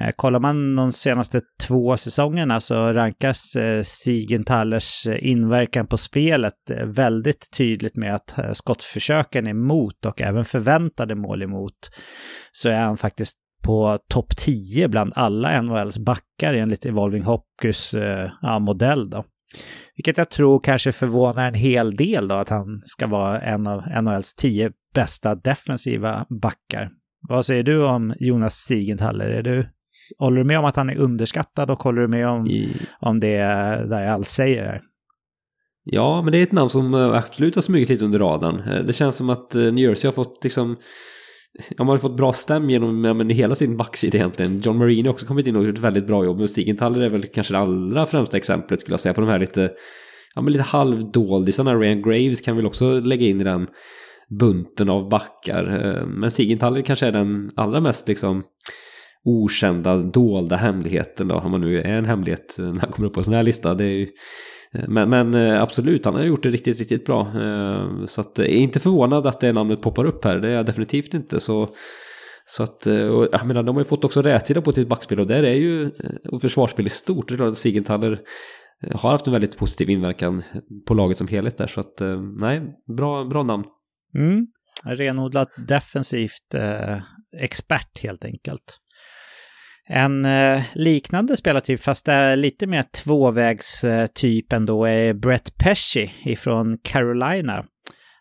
Eh, 0.00 0.10
kollar 0.16 0.40
man 0.40 0.76
de 0.76 0.92
senaste 0.92 1.40
två 1.60 1.96
säsongerna 1.96 2.60
så 2.60 2.92
rankas 2.92 3.56
eh, 3.56 3.82
Siegenthalers 3.82 5.06
eh, 5.06 5.28
inverkan 5.30 5.86
på 5.86 5.96
spelet 5.96 6.54
väldigt 6.84 7.50
tydligt 7.50 7.96
med 7.96 8.14
att 8.14 8.38
skottförsöken 8.52 9.46
emot 9.46 10.06
och 10.06 10.20
även 10.20 10.44
förväntade 10.44 11.14
mål 11.14 11.42
emot 11.42 11.90
så 12.52 12.68
är 12.68 12.80
han 12.80 12.96
faktiskt 12.96 13.38
på 13.64 13.98
topp 14.08 14.36
10 14.36 14.88
bland 14.88 15.12
alla 15.16 15.62
NHLs 15.62 15.98
backar 15.98 16.54
enligt 16.54 16.86
Evolving 16.86 17.22
Hockeys 17.22 17.94
ja, 18.42 18.58
modell 18.58 19.10
då. 19.10 19.24
Vilket 19.96 20.18
jag 20.18 20.30
tror 20.30 20.60
kanske 20.60 20.92
förvånar 20.92 21.48
en 21.48 21.54
hel 21.54 21.96
del 21.96 22.28
då 22.28 22.34
att 22.34 22.48
han 22.48 22.82
ska 22.84 23.06
vara 23.06 23.40
en 23.40 23.66
av 23.66 23.82
NHLs 24.02 24.34
tio 24.34 24.70
bästa 24.94 25.34
defensiva 25.34 26.26
backar. 26.42 26.90
Vad 27.28 27.46
säger 27.46 27.62
du 27.62 27.86
om 27.86 28.14
Jonas 28.18 28.54
Sigenthaler? 28.54 29.28
Är 29.28 29.42
du 29.42 29.68
Håller 30.18 30.36
du 30.36 30.44
med 30.44 30.58
om 30.58 30.64
att 30.64 30.76
han 30.76 30.90
är 30.90 30.96
underskattad 30.96 31.70
och 31.70 31.82
håller 31.82 32.02
du 32.02 32.08
med 32.08 32.28
om, 32.28 32.46
I... 32.46 32.76
om 33.00 33.20
det 33.20 33.36
där 33.88 34.00
jag 34.00 34.12
alls 34.12 34.28
säger 34.28 34.64
här? 34.64 34.82
Ja, 35.88 36.22
men 36.22 36.32
det 36.32 36.38
är 36.38 36.42
ett 36.42 36.52
namn 36.52 36.70
som 36.70 36.94
eh, 36.94 37.12
absolut 37.12 37.54
har 37.54 37.62
smugit 37.62 37.88
lite 37.88 38.04
under 38.04 38.18
radarn. 38.18 38.60
Eh, 38.60 38.84
det 38.84 38.92
känns 38.92 39.16
som 39.16 39.30
att 39.30 39.54
eh, 39.54 39.62
New 39.62 39.78
Jersey 39.78 40.08
har 40.08 40.12
fått 40.12 40.44
liksom 40.44 40.76
Ja, 41.76 41.84
man 41.84 41.88
har 41.88 41.98
fått 41.98 42.16
bra 42.16 42.32
stäm 42.32 42.70
genom 42.70 43.04
ja, 43.04 43.14
men 43.14 43.30
hela 43.30 43.54
sin 43.54 43.76
backsida 43.76 44.18
egentligen. 44.18 44.60
John 44.60 44.78
Marine 44.78 45.08
har 45.08 45.12
också 45.12 45.26
kommit 45.26 45.46
in 45.46 45.56
och 45.56 45.64
gjort 45.64 45.78
ett 45.78 45.84
väldigt 45.84 46.06
bra 46.06 46.24
jobb. 46.24 46.38
Mustigenthaler 46.38 47.00
är 47.00 47.08
väl 47.08 47.26
kanske 47.26 47.54
det 47.54 47.58
allra 47.58 48.06
främsta 48.06 48.36
exemplet 48.36 48.80
skulle 48.80 48.92
jag 48.92 49.00
säga 49.00 49.14
på 49.14 49.20
de 49.20 49.30
här 49.30 49.38
lite, 49.38 49.70
ja, 50.34 50.42
men 50.42 50.52
lite 50.52 50.64
halvdoldisarna. 50.64 51.74
Ryan 51.74 52.02
Graves 52.02 52.40
kan 52.40 52.56
väl 52.56 52.66
också 52.66 53.00
lägga 53.00 53.26
in 53.26 53.40
i 53.40 53.44
den 53.44 53.66
bunten 54.38 54.88
av 54.88 55.08
backar. 55.08 55.64
Men 56.06 56.30
Sigenthaler 56.30 56.82
kanske 56.82 57.06
är 57.06 57.12
den 57.12 57.50
allra 57.56 57.80
mest 57.80 58.08
liksom 58.08 58.42
okända, 59.26 59.96
dolda 59.96 60.56
hemligheten 60.56 61.28
då, 61.28 61.34
om 61.34 61.50
man 61.50 61.60
nu 61.60 61.80
är 61.80 61.84
en 61.84 62.04
hemlighet 62.04 62.58
eh, 62.58 62.64
när 62.64 62.80
han 62.80 62.90
kommer 62.90 63.08
upp 63.08 63.14
på 63.14 63.20
en 63.20 63.24
sån 63.24 63.34
här 63.34 63.42
lista. 63.42 63.74
Det 63.74 63.84
är 63.84 63.88
ju, 63.88 64.08
eh, 64.72 64.88
men, 64.88 65.10
men, 65.10 65.34
eh, 65.34 65.62
absolut, 65.62 66.04
han 66.04 66.14
har 66.14 66.22
gjort 66.22 66.42
det 66.42 66.50
riktigt, 66.50 66.78
riktigt 66.78 67.06
bra. 67.06 67.26
Så 68.06 68.20
att, 68.20 68.32
jag 68.38 68.46
är 68.46 68.52
inte 68.52 68.80
förvånad 68.80 69.26
att 69.26 69.40
det 69.40 69.52
namnet 69.52 69.82
poppar 69.82 70.04
upp 70.04 70.24
här, 70.24 70.38
det 70.38 70.48
är 70.48 70.52
jag 70.52 70.66
definitivt 70.66 71.14
inte. 71.14 71.40
Så, 71.40 71.68
så 72.46 72.62
att, 72.62 72.86
och, 72.86 73.28
jag 73.32 73.46
menar, 73.46 73.62
de 73.62 73.76
har 73.76 73.80
ju 73.80 73.88
fått 73.88 74.04
också 74.04 74.22
rätsida 74.22 74.62
på 74.62 74.72
sitt 74.72 74.88
backspel 74.88 75.20
och 75.20 75.26
där 75.26 75.42
är 75.42 75.54
ju, 75.54 75.90
och 76.32 76.40
försvarsspel 76.40 76.86
i 76.86 76.90
stort, 76.90 77.28
det 77.28 77.34
är 77.34 77.36
klart 77.36 77.48
att 77.48 77.58
Sigenthaler 77.58 78.20
har 78.94 79.10
haft 79.10 79.26
en 79.26 79.32
väldigt 79.32 79.56
positiv 79.56 79.90
inverkan 79.90 80.42
på 80.86 80.94
laget 80.94 81.18
som 81.18 81.28
helhet 81.28 81.58
där. 81.58 81.66
Så 81.66 81.80
att, 81.80 82.02
nej, 82.40 82.62
bra, 82.96 83.24
bra 83.24 83.42
namn. 83.42 83.64
Mm. 84.18 84.46
Renodlat 84.84 85.48
defensivt 85.68 86.54
eh, 86.54 86.96
expert 87.40 88.02
helt 88.02 88.24
enkelt. 88.24 88.80
En 89.88 90.24
eh, 90.24 90.62
liknande 90.74 91.36
spelartyp, 91.36 91.80
fast 91.80 92.06
det 92.06 92.12
är 92.12 92.36
lite 92.36 92.66
mer 92.66 92.82
tvåvägstyp 92.82 94.52
eh, 94.52 94.56
ändå, 94.56 94.84
är 94.84 95.14
Brett 95.14 95.58
Pesci 95.58 96.12
ifrån 96.22 96.78
Carolina. 96.82 97.64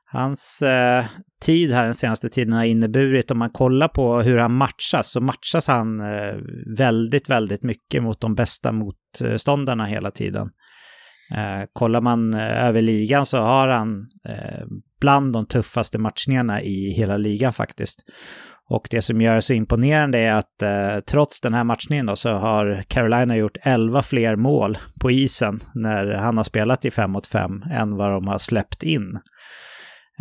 Hans 0.06 0.62
eh, 0.62 1.06
tid 1.42 1.72
här 1.72 1.86
den 1.86 1.96
senaste 1.96 2.30
tiden 2.30 2.54
har 2.54 2.64
inneburit, 2.64 3.32
om 3.32 3.38
man 3.38 3.50
kollar 3.50 3.88
på 3.88 4.22
hur 4.22 4.38
han 4.38 4.54
matchas, 4.54 5.12
så 5.12 5.22
matchas 5.22 5.68
han 5.68 6.00
eh, 6.00 6.36
väldigt, 6.78 7.30
väldigt 7.30 7.64
mycket 7.64 8.04
mot 8.04 8.22
de 8.22 8.36
bästa 8.36 8.72
motståndarna 8.72 9.86
hela 9.86 10.12
tiden. 10.12 10.50
Eh, 11.32 11.68
kollar 11.74 12.02
man 12.02 12.34
eh, 12.34 12.66
över 12.66 12.82
ligan 12.82 13.26
så 13.26 13.38
har 13.38 13.68
han 13.68 14.08
eh, 14.28 14.66
bland 15.00 15.34
de 15.34 15.46
tuffaste 15.46 15.98
matchningarna 15.98 16.62
i 16.62 16.90
hela 16.90 17.18
ligan 17.18 17.54
faktiskt. 17.54 18.06
Och 18.70 18.88
det 18.90 19.02
som 19.02 19.22
gör 19.22 19.36
det 19.36 19.42
så 19.42 19.54
imponerande 19.54 20.18
är 20.18 20.34
att 20.34 20.62
eh, 20.62 21.00
trots 21.00 21.42
den 21.42 21.54
här 21.54 21.64
matchningen 21.64 22.06
då, 22.06 22.16
så 22.16 22.34
har 22.34 22.84
Carolina 22.88 23.38
gjort 23.38 23.58
11 23.62 24.04
fler 24.04 24.36
mål 24.36 24.78
på 25.00 25.12
isen 25.12 25.60
när 25.74 26.14
han 26.14 26.38
har 26.38 26.44
spelat 26.44 26.86
i 26.86 26.92
5 26.92 27.12
mot 27.12 27.28
5 27.28 27.64
än 27.72 27.98
vad 27.98 28.12
de 28.12 28.28
har 28.28 28.38
släppt 28.38 28.84
in. 28.84 29.20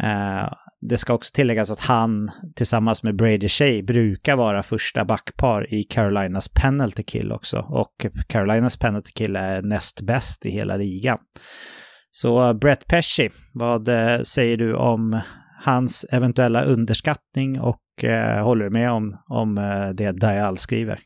Eh, 0.02 0.52
det 0.80 0.98
ska 0.98 1.14
också 1.14 1.32
tilläggas 1.34 1.70
att 1.70 1.80
han 1.80 2.30
tillsammans 2.56 3.02
med 3.02 3.16
Brady 3.16 3.48
Shea 3.48 3.82
brukar 3.82 4.36
vara 4.36 4.62
första 4.62 5.04
backpar 5.04 5.74
i 5.74 5.84
Carolinas 5.84 6.48
penalty 6.48 7.02
kill 7.02 7.32
också. 7.32 7.58
Och 7.58 8.06
Carolinas 8.28 8.76
penalty 8.76 9.12
kill 9.12 9.36
är 9.36 9.62
näst 9.62 10.00
bäst 10.00 10.46
i 10.46 10.50
hela 10.50 10.76
ligan. 10.76 11.18
Så 12.10 12.46
eh, 12.48 12.52
Brett 12.52 12.86
Pesci, 12.86 13.30
vad 13.52 13.88
eh, 13.88 14.20
säger 14.20 14.56
du 14.56 14.74
om 14.74 15.20
hans 15.62 16.06
eventuella 16.11 16.64
underskattning 16.64 17.61
och 17.61 18.04
eh, 18.04 18.44
håller 18.44 18.64
du 18.64 18.70
med 18.70 18.90
om, 18.90 19.16
om 19.28 19.58
eh, 19.58 19.88
det 19.94 20.12
Dial 20.12 20.58
skriver? 20.58 21.00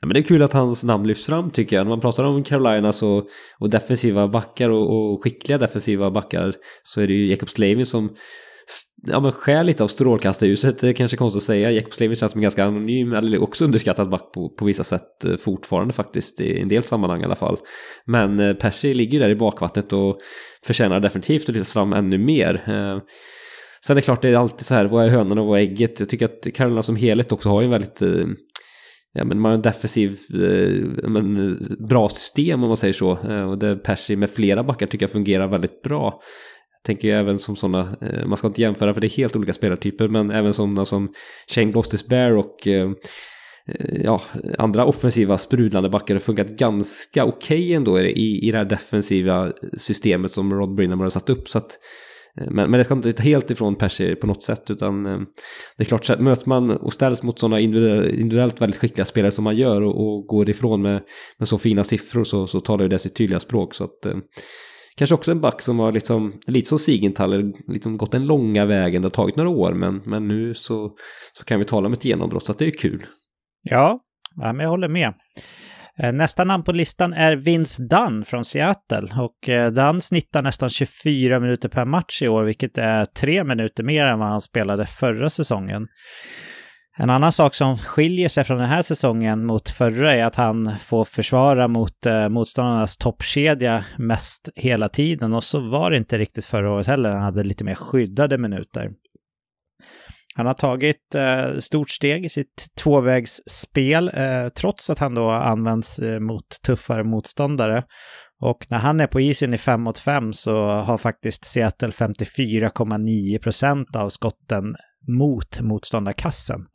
Ja, 0.00 0.06
men 0.06 0.14
det 0.14 0.20
är 0.20 0.24
kul 0.24 0.42
att 0.42 0.52
hans 0.52 0.84
namn 0.84 1.06
lyfts 1.06 1.26
fram 1.26 1.50
tycker 1.50 1.76
jag. 1.76 1.84
När 1.84 1.88
man 1.88 2.00
pratar 2.00 2.24
om 2.24 2.44
Carolina 2.44 2.92
så, 2.92 3.28
och 3.58 3.70
defensiva 3.70 4.28
backar 4.28 4.68
och, 4.68 5.12
och 5.12 5.22
skickliga 5.22 5.58
defensiva 5.58 6.10
backar 6.10 6.54
så 6.82 7.00
är 7.00 7.06
det 7.06 7.12
ju 7.12 7.26
Jacob 7.26 7.48
Slavin 7.48 7.86
som 7.86 8.16
ja, 9.06 9.20
men 9.20 9.32
skär 9.32 9.64
lite 9.64 9.84
av 9.84 9.88
strålkastarljuset, 9.88 10.78
det 10.78 10.88
är 10.88 10.92
kanske 10.92 11.16
konstigt 11.16 11.40
att 11.40 11.46
säga. 11.46 11.70
Jacob 11.70 11.94
Slavin 11.94 12.16
känns 12.16 12.32
som 12.32 12.38
en 12.38 12.42
ganska 12.42 12.64
anonym, 12.64 13.12
eller 13.12 13.42
också 13.42 13.64
underskattad 13.64 14.10
back 14.10 14.32
på, 14.34 14.48
på 14.48 14.64
vissa 14.64 14.84
sätt 14.84 15.24
eh, 15.24 15.36
fortfarande 15.36 15.94
faktiskt, 15.94 16.40
i 16.40 16.60
en 16.60 16.68
del 16.68 16.82
sammanhang 16.82 17.20
i 17.20 17.24
alla 17.24 17.36
fall. 17.36 17.58
Men 18.06 18.40
eh, 18.40 18.54
Percy 18.54 18.94
ligger 18.94 19.20
där 19.20 19.28
i 19.28 19.36
bakvattnet 19.36 19.92
och 19.92 20.18
förtjänar 20.66 21.00
definitivt 21.00 21.48
att 21.48 21.54
lyftas 21.54 21.72
fram 21.72 21.92
ännu 21.92 22.18
mer. 22.18 22.54
Eh, 22.54 23.02
sen 23.86 23.94
är 23.94 23.94
det 23.94 24.02
klart, 24.02 24.22
det 24.22 24.28
är 24.28 24.36
alltid 24.36 24.66
så 24.66 24.74
här, 24.74 24.84
vad 24.84 25.04
är 25.04 25.08
hönan 25.08 25.38
och 25.38 25.46
vad 25.46 25.58
är 25.58 25.62
ägget? 25.62 26.00
Jag 26.00 26.08
tycker 26.08 26.24
att 26.24 26.54
Carolina 26.54 26.82
som 26.82 26.96
helhet 26.96 27.32
också 27.32 27.48
har 27.48 27.62
en 27.62 27.70
väldigt 27.70 28.02
eh, 28.02 28.26
ja, 29.12 29.24
men 29.24 29.40
man 29.40 29.50
har 29.50 29.56
en 29.56 29.62
defensiv 29.62 30.18
eh, 30.34 31.08
men, 31.10 31.36
eh, 31.36 31.86
bra 31.86 32.08
system 32.08 32.62
om 32.62 32.68
man 32.68 32.76
säger 32.76 32.92
så. 32.92 33.18
Eh, 33.28 33.50
och 33.50 33.58
det 33.58 33.76
Percy 33.76 34.16
med 34.16 34.30
flera 34.30 34.64
backar 34.64 34.86
tycker 34.86 35.02
jag 35.02 35.10
fungerar 35.10 35.48
väldigt 35.48 35.82
bra. 35.82 36.20
Jag 36.76 36.82
tänker 36.84 37.08
ju 37.08 37.14
även 37.14 37.38
som 37.38 37.56
sådana, 37.56 37.96
eh, 38.00 38.26
man 38.26 38.36
ska 38.36 38.46
inte 38.46 38.62
jämföra 38.62 38.94
för 38.94 39.00
det 39.00 39.06
är 39.06 39.16
helt 39.16 39.36
olika 39.36 39.52
spelartyper, 39.52 40.08
men 40.08 40.30
även 40.30 40.54
sådana 40.54 40.84
som 40.84 41.12
Shane 41.50 41.72
Gostis 41.72 42.06
Bear 42.06 42.30
och 42.30 42.66
eh, 42.66 42.90
Eh, 43.68 44.02
ja, 44.02 44.22
andra 44.58 44.84
offensiva 44.84 45.38
sprudlande 45.38 45.88
backar 45.88 46.14
har 46.14 46.20
funkat 46.20 46.48
ganska 46.48 47.24
okej 47.24 47.58
okay 47.58 47.72
ändå 47.72 48.00
i, 48.00 48.48
i 48.48 48.50
det 48.50 48.58
här 48.58 48.64
defensiva 48.64 49.52
systemet 49.76 50.32
som 50.32 50.54
Rod 50.54 50.74
Brinham 50.74 51.00
har 51.00 51.08
satt 51.08 51.30
upp. 51.30 51.48
Så 51.48 51.58
att 51.58 51.78
eh, 52.40 52.50
men, 52.50 52.70
men 52.70 52.78
det 52.78 52.84
ska 52.84 52.94
inte 52.94 53.12
ta 53.12 53.22
helt 53.22 53.50
ifrån 53.50 53.74
Percy 53.74 54.14
på 54.14 54.26
något 54.26 54.42
sätt 54.42 54.70
utan 54.70 55.06
eh, 55.06 55.18
det 55.76 55.82
är 55.82 55.98
klart, 55.98 56.20
möter 56.20 56.48
man 56.48 56.70
och 56.70 56.92
ställs 56.92 57.22
mot 57.22 57.38
sådana 57.38 57.60
individuellt 57.60 58.60
väldigt 58.60 58.80
skickliga 58.80 59.04
spelare 59.04 59.30
som 59.30 59.44
man 59.44 59.56
gör 59.56 59.82
och, 59.82 60.06
och 60.06 60.26
går 60.26 60.50
ifrån 60.50 60.82
med, 60.82 61.02
med 61.38 61.48
så 61.48 61.58
fina 61.58 61.84
siffror 61.84 62.24
så, 62.24 62.46
så 62.46 62.60
talar 62.60 62.82
ju 62.82 62.88
det 62.88 62.98
sitt 62.98 63.16
tydliga 63.16 63.40
språk. 63.40 63.74
Så 63.74 63.84
att, 63.84 64.06
kanske 64.96 65.14
också 65.14 65.30
en 65.30 65.40
back 65.40 65.62
som 65.62 65.78
har, 65.78 65.92
liksom, 65.92 66.40
lite 66.46 66.68
som 66.68 66.78
Sigenthaler, 66.78 67.52
liksom 67.72 67.96
gått 67.96 68.12
den 68.12 68.26
långa 68.26 68.64
vägen, 68.64 69.02
det 69.02 69.06
har 69.06 69.10
tagit 69.10 69.36
några 69.36 69.50
år 69.50 69.72
men, 69.72 70.02
men 70.06 70.28
nu 70.28 70.54
så, 70.54 70.90
så 71.38 71.44
kan 71.44 71.58
vi 71.58 71.64
tala 71.64 71.86
om 71.86 71.92
ett 71.92 72.04
genombrott 72.04 72.46
så 72.46 72.52
att 72.52 72.58
det 72.58 72.66
är 72.66 72.78
kul. 72.78 73.06
Ja, 73.62 74.00
men 74.36 74.60
jag 74.60 74.68
håller 74.68 74.88
med. 74.88 75.14
Eh, 75.98 76.12
nästa 76.12 76.44
namn 76.44 76.64
på 76.64 76.72
listan 76.72 77.12
är 77.12 77.36
Vince 77.36 77.82
Dunn 77.82 78.24
från 78.24 78.44
Seattle 78.44 79.08
och 79.18 79.48
eh, 79.48 79.70
Dunn 79.70 80.00
snittar 80.00 80.42
nästan 80.42 80.70
24 80.70 81.40
minuter 81.40 81.68
per 81.68 81.84
match 81.84 82.22
i 82.22 82.28
år, 82.28 82.44
vilket 82.44 82.78
är 82.78 83.04
tre 83.04 83.44
minuter 83.44 83.82
mer 83.82 84.06
än 84.06 84.18
vad 84.18 84.28
han 84.28 84.40
spelade 84.40 84.86
förra 84.86 85.30
säsongen. 85.30 85.88
En 86.96 87.10
annan 87.10 87.32
sak 87.32 87.54
som 87.54 87.78
skiljer 87.78 88.28
sig 88.28 88.44
från 88.44 88.58
den 88.58 88.68
här 88.68 88.82
säsongen 88.82 89.46
mot 89.46 89.70
förra 89.70 90.14
är 90.14 90.24
att 90.24 90.36
han 90.36 90.72
får 90.78 91.04
försvara 91.04 91.68
mot 91.68 92.06
eh, 92.06 92.28
motståndarnas 92.28 92.96
toppkedja 92.96 93.84
mest 93.98 94.48
hela 94.56 94.88
tiden 94.88 95.32
och 95.32 95.44
så 95.44 95.60
var 95.60 95.90
det 95.90 95.96
inte 95.96 96.18
riktigt 96.18 96.46
förra 96.46 96.72
året 96.72 96.86
heller. 96.86 97.10
Han 97.10 97.22
hade 97.22 97.44
lite 97.44 97.64
mer 97.64 97.74
skyddade 97.74 98.38
minuter. 98.38 98.90
Han 100.34 100.46
har 100.46 100.54
tagit 100.54 101.14
eh, 101.14 101.58
stort 101.58 101.90
steg 101.90 102.26
i 102.26 102.28
sitt 102.28 102.66
tvåvägsspel 102.82 104.10
eh, 104.14 104.48
trots 104.48 104.90
att 104.90 104.98
han 104.98 105.14
då 105.14 105.30
används 105.30 105.98
eh, 105.98 106.20
mot 106.20 106.62
tuffare 106.66 107.04
motståndare. 107.04 107.84
Och 108.40 108.66
när 108.68 108.78
han 108.78 109.00
är 109.00 109.06
på 109.06 109.20
isen 109.20 109.54
i 109.54 109.58
5 109.58 109.82
mot 109.82 109.98
5 109.98 110.32
så 110.32 110.66
har 110.66 110.98
faktiskt 110.98 111.44
Seattle 111.44 111.90
54,9 111.90 113.38
procent 113.38 113.96
av 113.96 114.08
skotten 114.08 114.76
mot 115.08 115.60
motståndarkassen. 115.60 116.66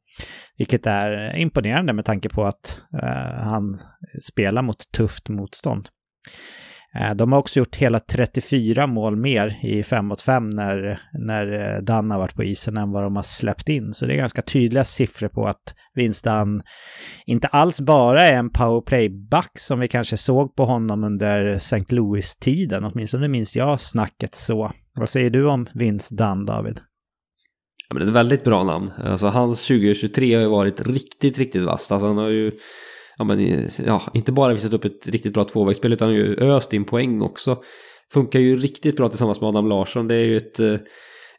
Vilket 0.58 0.88
är 0.88 1.38
imponerande 1.38 1.94
med 1.94 2.06
tanke 2.06 2.30
på 2.30 2.46
att 2.46 2.82
eh, 3.04 3.44
han 3.44 3.80
spelar 4.22 4.62
mot 4.62 4.92
tufft 4.92 5.30
motstånd. 5.30 5.90
Eh, 6.96 7.16
de 7.16 7.32
har 7.32 7.40
också 7.40 7.60
gjort 7.60 7.76
hela 7.76 8.00
34 8.00 8.88
mål 8.88 9.16
mer 9.16 9.60
i 9.62 9.84
5 9.84 10.06
mot 10.06 10.22
5 10.22 10.50
när, 10.50 11.00
när 11.14 11.52
eh, 11.52 11.82
Dan 11.82 12.12
har 12.12 12.20
varit 12.20 12.36
på 12.36 12.44
isen 12.44 12.78
än 12.78 12.92
vad 12.92 13.04
de 13.04 13.16
har 13.16 13.24
släppt 13.24 13.70
in. 13.70 13.94
Så 13.94 14.06
det 14.06 14.14
är 14.14 14.18
ganska 14.18 14.42
tydliga 14.42 14.84
siffror 14.84 15.28
på 15.28 15.48
att 15.48 15.76
Vince 15.96 16.46
inte 17.26 17.48
alls 17.48 17.82
bara 17.82 18.28
är 18.28 18.34
en 18.34 18.50
powerplay-back 18.50 19.60
som 19.60 19.80
vi 19.80 19.88
kanske 19.88 20.18
såg 20.18 20.56
på 20.56 20.66
honom 20.66 21.04
under 21.04 21.46
St. 21.46 21.86
Louis-tiden. 21.90 22.84
Åtminstone 22.84 23.28
minns 23.28 23.56
jag 23.56 23.82
snacket 23.82 24.36
så. 24.36 24.72
Vad 24.94 25.10
säger 25.10 25.30
du 25.30 25.46
om 25.46 25.68
Vince 25.74 26.16
David? 26.16 26.80
Ja, 27.90 27.94
men 27.94 28.00
det 28.00 28.06
är 28.06 28.08
ett 28.08 28.16
väldigt 28.16 28.44
bra 28.44 28.64
namn. 28.64 28.92
Alltså 28.98 29.28
hans 29.28 29.68
2023 29.68 30.36
har 30.36 30.42
ju 30.42 30.48
varit 30.48 30.82
riktigt, 30.82 31.38
riktigt 31.38 31.64
vasst. 31.64 31.92
Alltså 31.92 32.08
han 32.08 32.18
har 32.18 32.30
ju 32.30 32.52
ja, 33.18 33.24
men, 33.24 33.68
ja, 33.86 34.02
inte 34.14 34.32
bara 34.32 34.54
visat 34.54 34.74
upp 34.74 34.86
ett 34.86 35.08
riktigt 35.08 35.34
bra 35.34 35.44
tvåvägsspel 35.44 35.94
utan 35.94 36.14
ju 36.14 36.36
öst 36.36 36.74
in 36.74 36.86
poäng 36.86 37.22
också. 37.22 37.58
Funkar 38.14 38.40
ju 38.40 38.58
riktigt 38.58 38.98
bra 38.98 39.10
tillsammans 39.10 39.42
med 39.42 39.48
Adam 39.48 39.70
Larsson. 39.70 40.08
Det 40.08 40.16
är 40.16 40.26
ju 40.26 40.38
ett, 40.38 40.60
eh, 40.60 40.76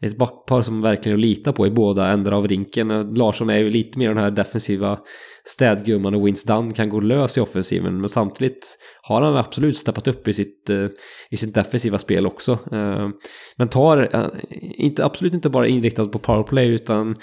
ett 0.00 0.16
backpar 0.16 0.62
som 0.62 0.82
verkligen 0.82 1.14
är 1.14 1.18
att 1.18 1.28
lita 1.28 1.52
på 1.52 1.66
i 1.66 1.70
båda 1.70 2.08
ändar 2.08 2.32
av 2.32 2.48
rinken. 2.48 3.14
Larsson 3.14 3.50
är 3.50 3.58
ju 3.58 3.70
lite 3.70 3.98
mer 3.98 4.08
den 4.08 4.18
här 4.18 4.30
defensiva 4.30 4.98
städgumman 5.44 6.14
och 6.14 6.26
Wins 6.26 6.44
Dunn 6.44 6.74
kan 6.74 6.88
gå 6.88 7.00
lös 7.00 7.38
i 7.38 7.40
offensiven. 7.40 8.00
Men 8.00 8.08
samtidigt 8.08 8.78
har 9.02 9.22
han 9.22 9.36
absolut 9.36 9.78
steppat 9.78 10.08
upp 10.08 10.28
i 10.28 10.32
sitt, 10.32 10.70
eh, 10.70 10.86
i 11.30 11.36
sitt 11.36 11.54
defensiva 11.54 11.98
spel 11.98 12.26
också. 12.26 12.52
Eh, 12.52 13.08
men 13.56 13.68
tar 13.68 14.30
inte, 14.60 15.04
absolut 15.04 15.34
inte 15.34 15.50
bara 15.50 15.66
inriktat 15.66 16.12
på 16.12 16.18
powerplay 16.18 16.68
utan 16.68 17.16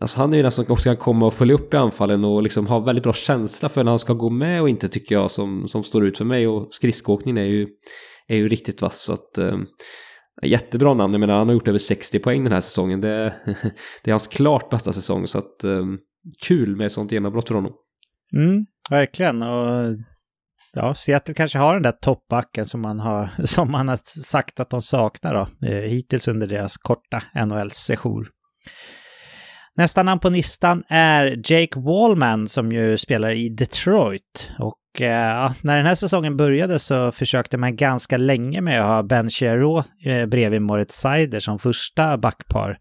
Alltså 0.00 0.18
han 0.18 0.32
är 0.32 0.36
ju 0.36 0.42
den 0.42 0.52
som 0.52 0.64
också 0.68 0.84
kan 0.84 0.96
komma 0.96 1.26
och 1.26 1.34
följa 1.34 1.54
upp 1.54 1.74
i 1.74 1.76
anfallen 1.76 2.24
och 2.24 2.42
liksom 2.42 2.66
ha 2.66 2.80
väldigt 2.80 3.02
bra 3.02 3.12
känsla 3.12 3.68
för 3.68 3.84
när 3.84 3.92
han 3.92 3.98
ska 3.98 4.12
gå 4.12 4.30
med 4.30 4.62
och 4.62 4.68
inte 4.68 4.88
tycker 4.88 5.14
jag 5.14 5.30
som, 5.30 5.68
som 5.68 5.84
står 5.84 6.06
ut 6.06 6.18
för 6.18 6.24
mig. 6.24 6.48
Och 6.48 6.74
skridskoåkningen 6.74 7.38
är 7.38 7.48
ju, 7.48 7.68
är 8.28 8.36
ju 8.36 8.48
riktigt 8.48 8.82
vass. 8.82 9.00
Så 9.00 9.12
att, 9.12 9.38
eh, 9.38 9.58
jättebra 10.42 10.94
namn, 10.94 11.14
jag 11.14 11.20
menar 11.20 11.38
han 11.38 11.46
har 11.46 11.54
gjort 11.54 11.68
över 11.68 11.78
60 11.78 12.18
poäng 12.18 12.44
den 12.44 12.52
här 12.52 12.60
säsongen. 12.60 13.00
Det, 13.00 13.34
det 14.04 14.10
är 14.10 14.12
hans 14.12 14.26
klart 14.26 14.70
bästa 14.70 14.92
säsong 14.92 15.26
så 15.26 15.38
att 15.38 15.64
eh, 15.64 15.84
kul 16.46 16.76
med 16.76 16.86
ett 16.86 16.92
sånt 16.92 17.12
genombrott 17.12 17.48
för 17.48 17.54
honom. 17.54 17.72
Mm, 18.36 18.66
verkligen. 18.90 19.42
Och 19.42 19.94
ja, 20.72 20.94
Seattle 20.94 21.34
kanske 21.34 21.58
har 21.58 21.74
den 21.74 21.82
där 21.82 21.92
toppbacken 21.92 22.66
som 22.66 22.80
man 22.80 23.00
har, 23.00 23.30
som 23.44 23.70
man 23.70 23.88
har 23.88 23.98
sagt 24.04 24.60
att 24.60 24.70
de 24.70 24.82
saknar 24.82 25.34
då, 25.34 25.68
eh, 25.68 25.82
hittills 25.82 26.28
under 26.28 26.46
deras 26.46 26.76
korta 26.76 27.22
NHL-session. 27.46 28.26
Nästa 29.80 30.02
namn 30.02 30.20
på 30.20 30.28
listan 30.28 30.82
är 30.88 31.52
Jake 31.52 31.80
Wallman 31.80 32.48
som 32.48 32.72
ju 32.72 32.98
spelar 32.98 33.30
i 33.30 33.48
Detroit. 33.48 34.50
Och 34.58 35.00
eh, 35.00 35.52
när 35.60 35.76
den 35.76 35.86
här 35.86 35.94
säsongen 35.94 36.36
började 36.36 36.78
så 36.78 37.12
försökte 37.12 37.58
man 37.58 37.76
ganska 37.76 38.16
länge 38.16 38.60
med 38.60 38.80
att 38.80 38.86
ha 38.86 39.02
Ben 39.02 39.30
Chiarot 39.30 39.86
eh, 40.04 40.26
bredvid 40.26 40.62
Moritz 40.62 40.94
Seider 40.94 41.40
som 41.40 41.58
första 41.58 42.18
backpar. 42.18 42.78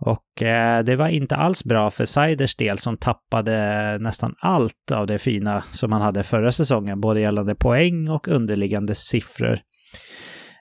Och 0.00 0.42
eh, 0.42 0.84
det 0.84 0.96
var 0.96 1.08
inte 1.08 1.36
alls 1.36 1.64
bra 1.64 1.90
för 1.90 2.06
Seiders 2.06 2.56
del 2.56 2.78
som 2.78 2.96
tappade 2.96 3.98
nästan 4.00 4.34
allt 4.40 4.92
av 4.92 5.06
det 5.06 5.18
fina 5.18 5.64
som 5.70 5.92
han 5.92 6.02
hade 6.02 6.22
förra 6.22 6.52
säsongen, 6.52 7.00
både 7.00 7.20
gällande 7.20 7.54
poäng 7.54 8.08
och 8.08 8.28
underliggande 8.28 8.94
siffror. 8.94 9.60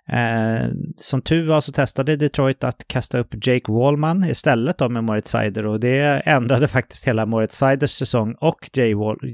Eh, 0.10 0.70
som 0.98 1.22
tur 1.22 1.48
var 1.48 1.62
så 1.62 1.72
testade 1.72 2.16
Detroit 2.16 2.64
att 2.64 2.88
kasta 2.88 3.20
upp 3.20 3.48
Jake 3.48 3.72
Wallman 3.72 4.24
istället 4.24 4.78
då 4.78 4.90
med 4.90 5.04
Moritz 5.04 5.32
Seider 5.32 5.66
och 5.66 5.80
det 5.80 6.22
ändrade 6.26 6.68
faktiskt 6.68 7.08
hela 7.08 7.26
Moritz 7.26 7.58
Seiders 7.58 7.92
säsong 7.92 8.36
och 8.40 8.70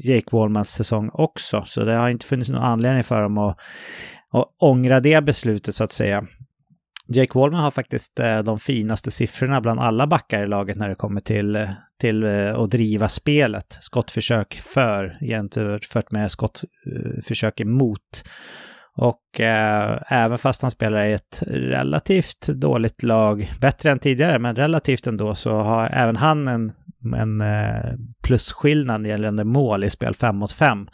Jake 0.03 0.27
Wallmans 0.31 0.69
säsong 0.69 1.09
också. 1.13 1.63
Så 1.67 1.83
det 1.83 1.93
har 1.93 2.09
inte 2.09 2.25
funnits 2.25 2.49
någon 2.49 2.63
anledning 2.63 3.03
för 3.03 3.21
dem 3.21 3.37
att, 3.37 3.57
att 4.31 4.45
ångra 4.59 4.99
det 4.99 5.23
beslutet 5.23 5.75
så 5.75 5.83
att 5.83 5.91
säga. 5.91 6.27
Jake 7.07 7.39
Wallman 7.39 7.63
har 7.63 7.71
faktiskt 7.71 8.19
eh, 8.19 8.39
de 8.39 8.59
finaste 8.59 9.11
siffrorna 9.11 9.61
bland 9.61 9.79
alla 9.79 10.07
backar 10.07 10.43
i 10.43 10.47
laget 10.47 10.77
när 10.77 10.89
det 10.89 10.95
kommer 10.95 11.21
till, 11.21 11.67
till 11.99 12.23
eh, 12.23 12.55
att 12.55 12.71
driva 12.71 13.09
spelet. 13.09 13.77
Skottförsök 13.81 14.61
för 14.65 15.17
jämfört 15.21 16.11
med 16.11 16.31
skottförsök 16.31 17.59
emot. 17.59 18.23
Och 18.97 19.39
eh, 19.39 19.99
även 20.07 20.37
fast 20.37 20.61
han 20.61 20.71
spelar 20.71 21.05
i 21.05 21.13
ett 21.13 21.43
relativt 21.47 22.47
dåligt 22.47 23.03
lag, 23.03 23.53
bättre 23.61 23.91
än 23.91 23.99
tidigare, 23.99 24.39
men 24.39 24.55
relativt 24.55 25.07
ändå, 25.07 25.35
så 25.35 25.55
har 25.55 25.89
även 25.89 26.15
han 26.15 26.47
en, 26.47 26.71
en 27.15 27.41
eh, 27.41 27.93
plusskillnad 28.23 29.07
gällande 29.07 29.43
mål 29.43 29.83
i 29.83 29.89
spel 29.89 30.15
5 30.15 30.35
mot 30.35 30.51
5. 30.51 30.87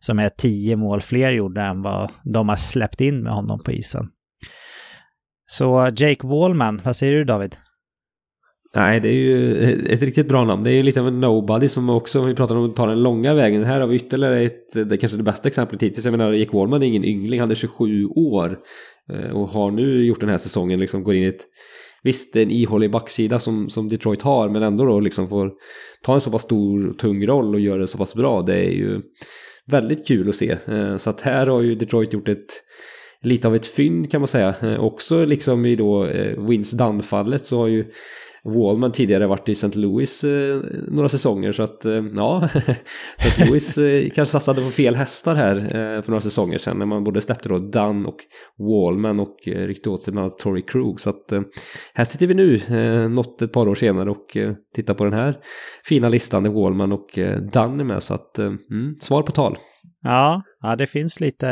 Som 0.00 0.18
är 0.18 0.28
10 0.28 0.76
mål 0.76 1.00
fler 1.00 1.30
gjorda 1.30 1.62
än 1.62 1.82
vad 1.82 2.10
de 2.22 2.48
har 2.48 2.56
släppt 2.56 3.00
in 3.00 3.22
med 3.22 3.32
honom 3.32 3.60
på 3.64 3.72
isen. 3.72 4.08
Så 5.46 5.90
Jake 5.96 6.26
Wallman, 6.26 6.80
vad 6.84 6.96
säger 6.96 7.14
du 7.14 7.24
David? 7.24 7.56
Nej, 8.74 9.00
det 9.00 9.08
är 9.08 9.12
ju 9.12 9.62
ett 9.86 10.02
riktigt 10.02 10.28
bra 10.28 10.44
namn. 10.44 10.64
Det 10.64 10.70
är 10.70 10.74
ju 10.74 10.82
lite 10.82 11.00
av 11.00 11.08
en 11.08 11.20
nobody 11.20 11.68
som 11.68 11.90
också, 11.90 12.20
om 12.20 12.26
vi 12.26 12.34
pratar 12.34 12.56
om 12.56 12.70
att 12.70 12.76
ta 12.76 12.86
den 12.86 13.02
långa 13.02 13.34
vägen. 13.34 13.64
Här 13.64 13.80
har 13.80 13.86
vi 13.86 13.96
ytterligare 13.96 14.42
ett, 14.42 14.72
det 14.72 14.92
är 14.92 14.96
kanske 14.96 15.16
det 15.16 15.22
bästa 15.22 15.48
exemplet 15.48 15.82
hittills. 15.82 16.04
Jag 16.04 16.12
menar, 16.12 16.32
Jake 16.32 16.56
Wallman 16.56 16.82
är 16.82 16.86
ingen 16.86 17.04
yngling, 17.04 17.40
han 17.40 17.50
är 17.50 17.54
27 17.54 18.06
år. 18.06 18.58
Eh, 19.12 19.30
och 19.30 19.48
har 19.48 19.70
nu 19.70 20.04
gjort 20.04 20.20
den 20.20 20.28
här 20.28 20.38
säsongen, 20.38 20.80
liksom 20.80 21.04
går 21.04 21.14
in 21.14 21.22
i 21.22 21.26
ett 21.26 21.46
Visst, 22.02 22.32
det 22.32 22.40
är 22.40 22.42
en 22.42 22.50
ihålig 22.50 22.90
backsida 22.90 23.38
som, 23.38 23.68
som 23.68 23.88
Detroit 23.88 24.22
har, 24.22 24.48
men 24.48 24.62
ändå 24.62 24.84
då 24.84 25.00
liksom 25.00 25.28
får 25.28 25.52
ta 26.02 26.14
en 26.14 26.20
så 26.20 26.30
pass 26.30 26.42
stor, 26.42 26.92
tung 26.92 27.26
roll 27.26 27.54
och 27.54 27.60
göra 27.60 27.78
det 27.78 27.86
så 27.86 27.98
pass 27.98 28.14
bra. 28.14 28.42
Det 28.42 28.54
är 28.54 28.70
ju 28.70 29.00
väldigt 29.66 30.06
kul 30.06 30.28
att 30.28 30.34
se. 30.34 30.56
Eh, 30.66 30.96
så 30.96 31.10
att 31.10 31.20
här 31.20 31.46
har 31.46 31.62
ju 31.62 31.74
Detroit 31.74 32.12
gjort 32.12 32.28
ett 32.28 32.62
lite 33.22 33.48
av 33.48 33.54
ett 33.54 33.66
fynd 33.66 34.10
kan 34.10 34.20
man 34.20 34.28
säga. 34.28 34.54
Eh, 34.62 34.80
också 34.80 35.24
liksom 35.24 35.66
i 35.66 35.76
då 35.76 36.08
Wins 36.38 36.72
Dunn-fallet 36.72 37.44
så 37.44 37.58
har 37.58 37.66
ju 37.66 37.84
Wallman 38.44 38.92
tidigare 38.92 39.26
varit 39.26 39.48
i 39.48 39.52
St. 39.52 39.78
Louis 39.78 40.24
eh, 40.24 40.60
några 40.88 41.08
säsonger 41.08 41.52
så 41.52 41.62
att 41.62 41.84
eh, 41.84 42.04
ja, 42.16 42.48
St. 43.18 43.44
Louis 43.44 43.78
eh, 43.78 44.10
kanske 44.10 44.32
satsade 44.32 44.62
på 44.62 44.70
fel 44.70 44.94
hästar 44.94 45.34
här 45.34 45.56
eh, 45.56 46.02
för 46.02 46.08
några 46.08 46.20
säsonger 46.20 46.58
sedan 46.58 46.78
när 46.78 46.86
man 46.86 47.04
både 47.04 47.20
släppte 47.20 47.48
då 47.48 47.58
Dunn 47.58 48.06
och 48.06 48.16
Wallman 48.58 49.20
och 49.20 49.48
eh, 49.48 49.66
ryckte 49.66 49.90
åt 49.90 50.02
sig 50.02 50.12
bland 50.12 50.24
annat 50.24 50.38
Tory 50.38 50.62
Krug 50.62 51.00
så 51.00 51.10
att 51.10 51.32
eh, 51.32 51.42
här 51.94 52.04
sitter 52.04 52.26
vi 52.26 52.34
nu 52.34 52.60
något 53.08 53.42
ett 53.42 53.52
par 53.52 53.68
år 53.68 53.74
senare 53.74 54.10
och 54.10 54.36
tittar 54.74 54.94
på 54.94 55.04
den 55.04 55.12
här 55.12 55.38
fina 55.84 56.08
listan 56.08 56.42
där 56.42 56.50
Wallman 56.50 56.92
och 56.92 57.08
Dunn 57.52 57.80
är 57.80 57.84
med 57.84 58.02
så 58.02 58.14
att 58.14 58.38
mm, 58.38 58.94
svar 59.00 59.22
på 59.22 59.32
tal. 59.32 59.58
Ja, 60.02 60.42
ja, 60.62 60.76
det 60.76 60.86
finns 60.86 61.20
lite 61.20 61.48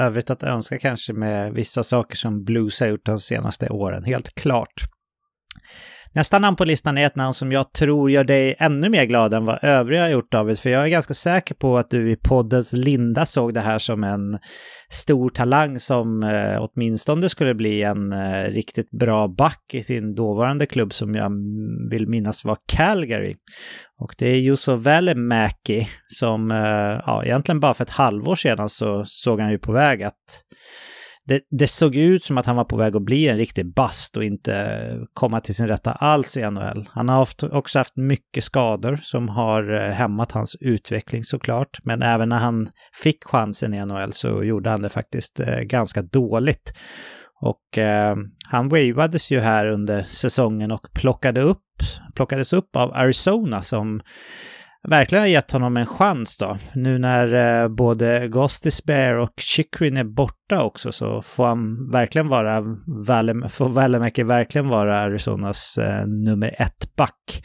övrigt 0.00 0.30
att 0.30 0.42
önska 0.42 0.78
kanske 0.78 1.12
med 1.12 1.52
vissa 1.52 1.84
saker 1.84 2.16
som 2.16 2.44
Blues 2.44 2.80
har 2.80 2.86
gjort 2.86 3.06
de 3.06 3.18
senaste 3.18 3.68
åren, 3.68 4.04
helt 4.04 4.34
klart. 4.34 4.95
Nästa 6.16 6.38
namn 6.38 6.56
på 6.56 6.64
listan 6.64 6.98
är 6.98 7.06
ett 7.06 7.16
namn 7.16 7.34
som 7.34 7.52
jag 7.52 7.72
tror 7.72 8.10
gör 8.10 8.24
dig 8.24 8.54
ännu 8.58 8.88
mer 8.88 9.04
glad 9.04 9.34
än 9.34 9.44
vad 9.44 9.64
övriga 9.64 10.02
har 10.02 10.08
gjort 10.08 10.30
David, 10.30 10.58
för 10.58 10.70
jag 10.70 10.84
är 10.84 10.88
ganska 10.88 11.14
säker 11.14 11.54
på 11.54 11.78
att 11.78 11.90
du 11.90 12.10
i 12.10 12.16
poddens 12.16 12.72
linda 12.72 13.26
såg 13.26 13.54
det 13.54 13.60
här 13.60 13.78
som 13.78 14.04
en 14.04 14.38
stor 14.90 15.30
talang 15.30 15.80
som 15.80 16.22
eh, 16.22 16.58
åtminstone 16.62 17.28
skulle 17.28 17.54
bli 17.54 17.82
en 17.82 18.12
eh, 18.12 18.48
riktigt 18.48 18.90
bra 18.90 19.28
back 19.28 19.60
i 19.72 19.82
sin 19.82 20.14
dåvarande 20.14 20.66
klubb 20.66 20.94
som 20.94 21.14
jag 21.14 21.32
vill 21.90 22.08
minnas 22.08 22.44
var 22.44 22.56
Calgary. 22.66 23.36
Och 23.98 24.14
det 24.18 24.28
är 24.28 24.36
Juuso 24.36 24.76
Välimäki 24.76 25.88
som, 26.08 26.50
eh, 26.50 27.02
ja, 27.06 27.24
egentligen 27.24 27.60
bara 27.60 27.74
för 27.74 27.84
ett 27.84 27.90
halvår 27.90 28.36
sedan 28.36 28.68
så 28.68 29.04
såg 29.06 29.40
han 29.40 29.50
ju 29.50 29.58
på 29.58 29.72
väg 29.72 30.02
att 30.02 30.42
det, 31.26 31.42
det, 31.50 31.68
såg 31.68 31.96
ut 31.96 32.24
som 32.24 32.38
att 32.38 32.46
han 32.46 32.56
var 32.56 32.64
på 32.64 32.76
väg 32.76 32.96
att 32.96 33.02
bli 33.02 33.28
en 33.28 33.36
riktig 33.36 33.74
bast 33.74 34.16
och 34.16 34.24
inte 34.24 35.06
komma 35.12 35.40
till 35.40 35.54
sin 35.54 35.68
rätta 35.68 35.92
alls 35.92 36.36
i 36.36 36.50
NHL. 36.50 36.88
Han 36.92 37.08
har 37.08 37.28
också 37.52 37.78
haft 37.78 37.96
mycket 37.96 38.44
skador 38.44 38.98
som 39.02 39.28
har 39.28 39.74
eh, 39.74 39.80
hämmat 39.80 40.32
hans 40.32 40.56
utveckling 40.60 41.24
såklart. 41.24 41.78
Men 41.82 42.02
även 42.02 42.28
när 42.28 42.38
han 42.38 42.68
fick 43.02 43.24
chansen 43.24 43.74
i 43.74 43.86
NHL 43.86 44.12
så 44.12 44.44
gjorde 44.44 44.70
han 44.70 44.82
det 44.82 44.88
faktiskt 44.88 45.40
eh, 45.40 45.60
ganska 45.60 46.02
dåligt. 46.02 46.72
Och 47.40 47.78
eh, 47.78 48.16
han 48.48 48.68
wavades 48.68 49.30
ju 49.30 49.40
här 49.40 49.66
under 49.66 50.02
säsongen 50.02 50.70
och 50.70 50.92
plockade 50.94 51.40
upp, 51.40 51.62
plockades 52.14 52.52
upp 52.52 52.76
av 52.76 52.94
Arizona 52.94 53.62
som 53.62 54.00
verkligen 54.82 55.22
har 55.22 55.28
gett 55.28 55.50
honom 55.50 55.76
en 55.76 55.86
chans 55.86 56.38
då. 56.38 56.58
Nu 56.74 56.98
när 56.98 57.62
eh, 57.62 57.68
både 57.68 58.28
Despair 58.64 59.18
och 59.18 59.32
Chikrin 59.36 59.96
är 59.96 60.04
borta 60.04 60.62
också 60.62 60.92
så 60.92 61.22
får 61.22 61.46
han 61.46 61.88
verkligen 61.90 62.28
vara, 62.28 62.62
Valem, 63.06 63.48
får 63.48 63.68
Välimäki 63.68 64.22
verkligen 64.22 64.68
vara 64.68 64.98
Arizonas 64.98 65.78
eh, 65.78 66.06
nummer 66.06 66.54
ett 66.58 66.96
back. 66.96 67.42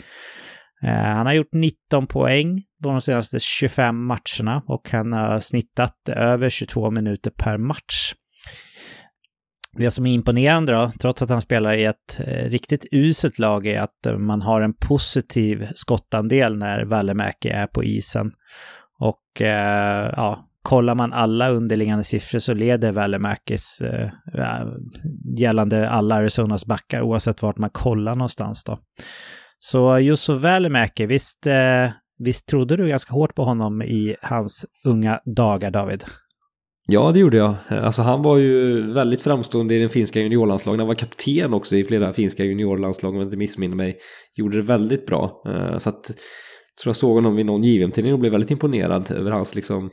Eh, 0.84 0.90
han 0.90 1.26
har 1.26 1.34
gjort 1.34 1.54
19 1.54 2.08
poäng 2.08 2.64
de 2.80 3.02
senaste 3.02 3.40
25 3.40 4.06
matcherna 4.06 4.64
och 4.68 4.90
han 4.92 5.14
har 5.14 5.40
snittat 5.40 6.10
över 6.10 6.50
22 6.50 6.92
minuter 6.92 7.32
per 7.32 7.58
match. 7.58 8.14
Det 9.78 9.92
som 9.92 10.06
är 10.06 10.14
imponerande 10.14 10.72
då, 10.72 10.92
trots 11.00 11.22
att 11.22 11.30
han 11.30 11.42
spelar 11.42 11.74
i 11.74 11.86
ett 11.86 12.20
eh, 12.20 12.50
riktigt 12.50 12.86
uselt 12.92 13.40
lag, 13.40 13.68
är 13.68 13.82
att 13.82 14.06
eh, 14.06 14.18
man 14.18 14.42
har 14.42 14.62
en 14.62 14.74
positiv 14.74 15.68
skottandel 15.76 16.58
när 16.58 16.86
Välimäki 16.86 17.50
är 17.50 17.68
på 17.68 17.84
isen. 17.84 18.32
Och 19.00 19.42
eh, 19.42 20.14
ja, 20.16 20.48
kollar 20.62 20.96
man 20.96 21.14
alla 21.14 21.50
underliggande 21.50 22.04
siffror 22.04 22.40
så 22.40 22.54
leder 22.54 22.92
Välimäkis 22.92 23.82
eh, 23.82 24.10
eh, 24.34 24.68
gällande 25.38 25.90
alla 25.90 26.16
Arizonas 26.16 26.66
backar 26.66 27.02
oavsett 27.02 27.42
vart 27.42 27.58
man 27.58 27.70
kollar 27.70 28.16
någonstans 28.16 28.64
då. 28.64 28.80
Så 29.60 30.00
Jusso 30.00 30.34
Välimäki, 30.34 31.06
visst, 31.06 31.48
eh, 31.48 31.92
visst 32.20 32.48
trodde 32.48 32.78
du 32.78 32.88
ganska 32.88 33.14
hårt 33.14 33.36
på 33.36 33.44
honom 33.44 33.82
i 33.82 34.16
hans 34.22 34.66
unga 34.86 35.20
dagar, 35.26 35.72
David? 35.72 36.04
Ja, 36.88 37.12
det 37.12 37.20
gjorde 37.20 37.38
jag. 37.38 37.56
Alltså 37.70 38.02
han 38.02 38.22
var 38.22 38.38
ju 38.38 38.82
väldigt 38.82 39.22
framstående 39.22 39.76
i 39.76 39.80
den 39.80 39.90
finska 39.90 40.20
juniorlandslagen. 40.20 40.80
Han 40.80 40.88
var 40.88 40.96
kapten 40.96 41.54
också 41.54 41.76
i 41.76 41.84
flera 41.84 42.14
finska 42.14 42.44
juniorlandslag 42.44 43.10
om 43.10 43.18
jag 43.18 43.26
inte 43.26 43.38
missminner 43.38 43.76
mig. 43.76 43.98
Gjorde 44.36 44.58
det 44.58 44.64
väldigt 44.64 45.06
bra. 45.06 45.44
Eh, 45.48 45.78
så 45.78 45.90
att, 45.90 46.06
jag 46.08 46.84
tror 46.84 46.90
jag 46.90 46.96
såg 46.96 47.16
honom 47.16 47.36
vid 47.36 47.46
någon 47.46 47.64
JVM-tidning 47.64 48.14
och 48.14 48.20
blev 48.20 48.32
väldigt 48.32 48.52
imponerad 48.52 49.12
över 49.12 49.32
hans 49.32 49.56
liksom 49.56 49.90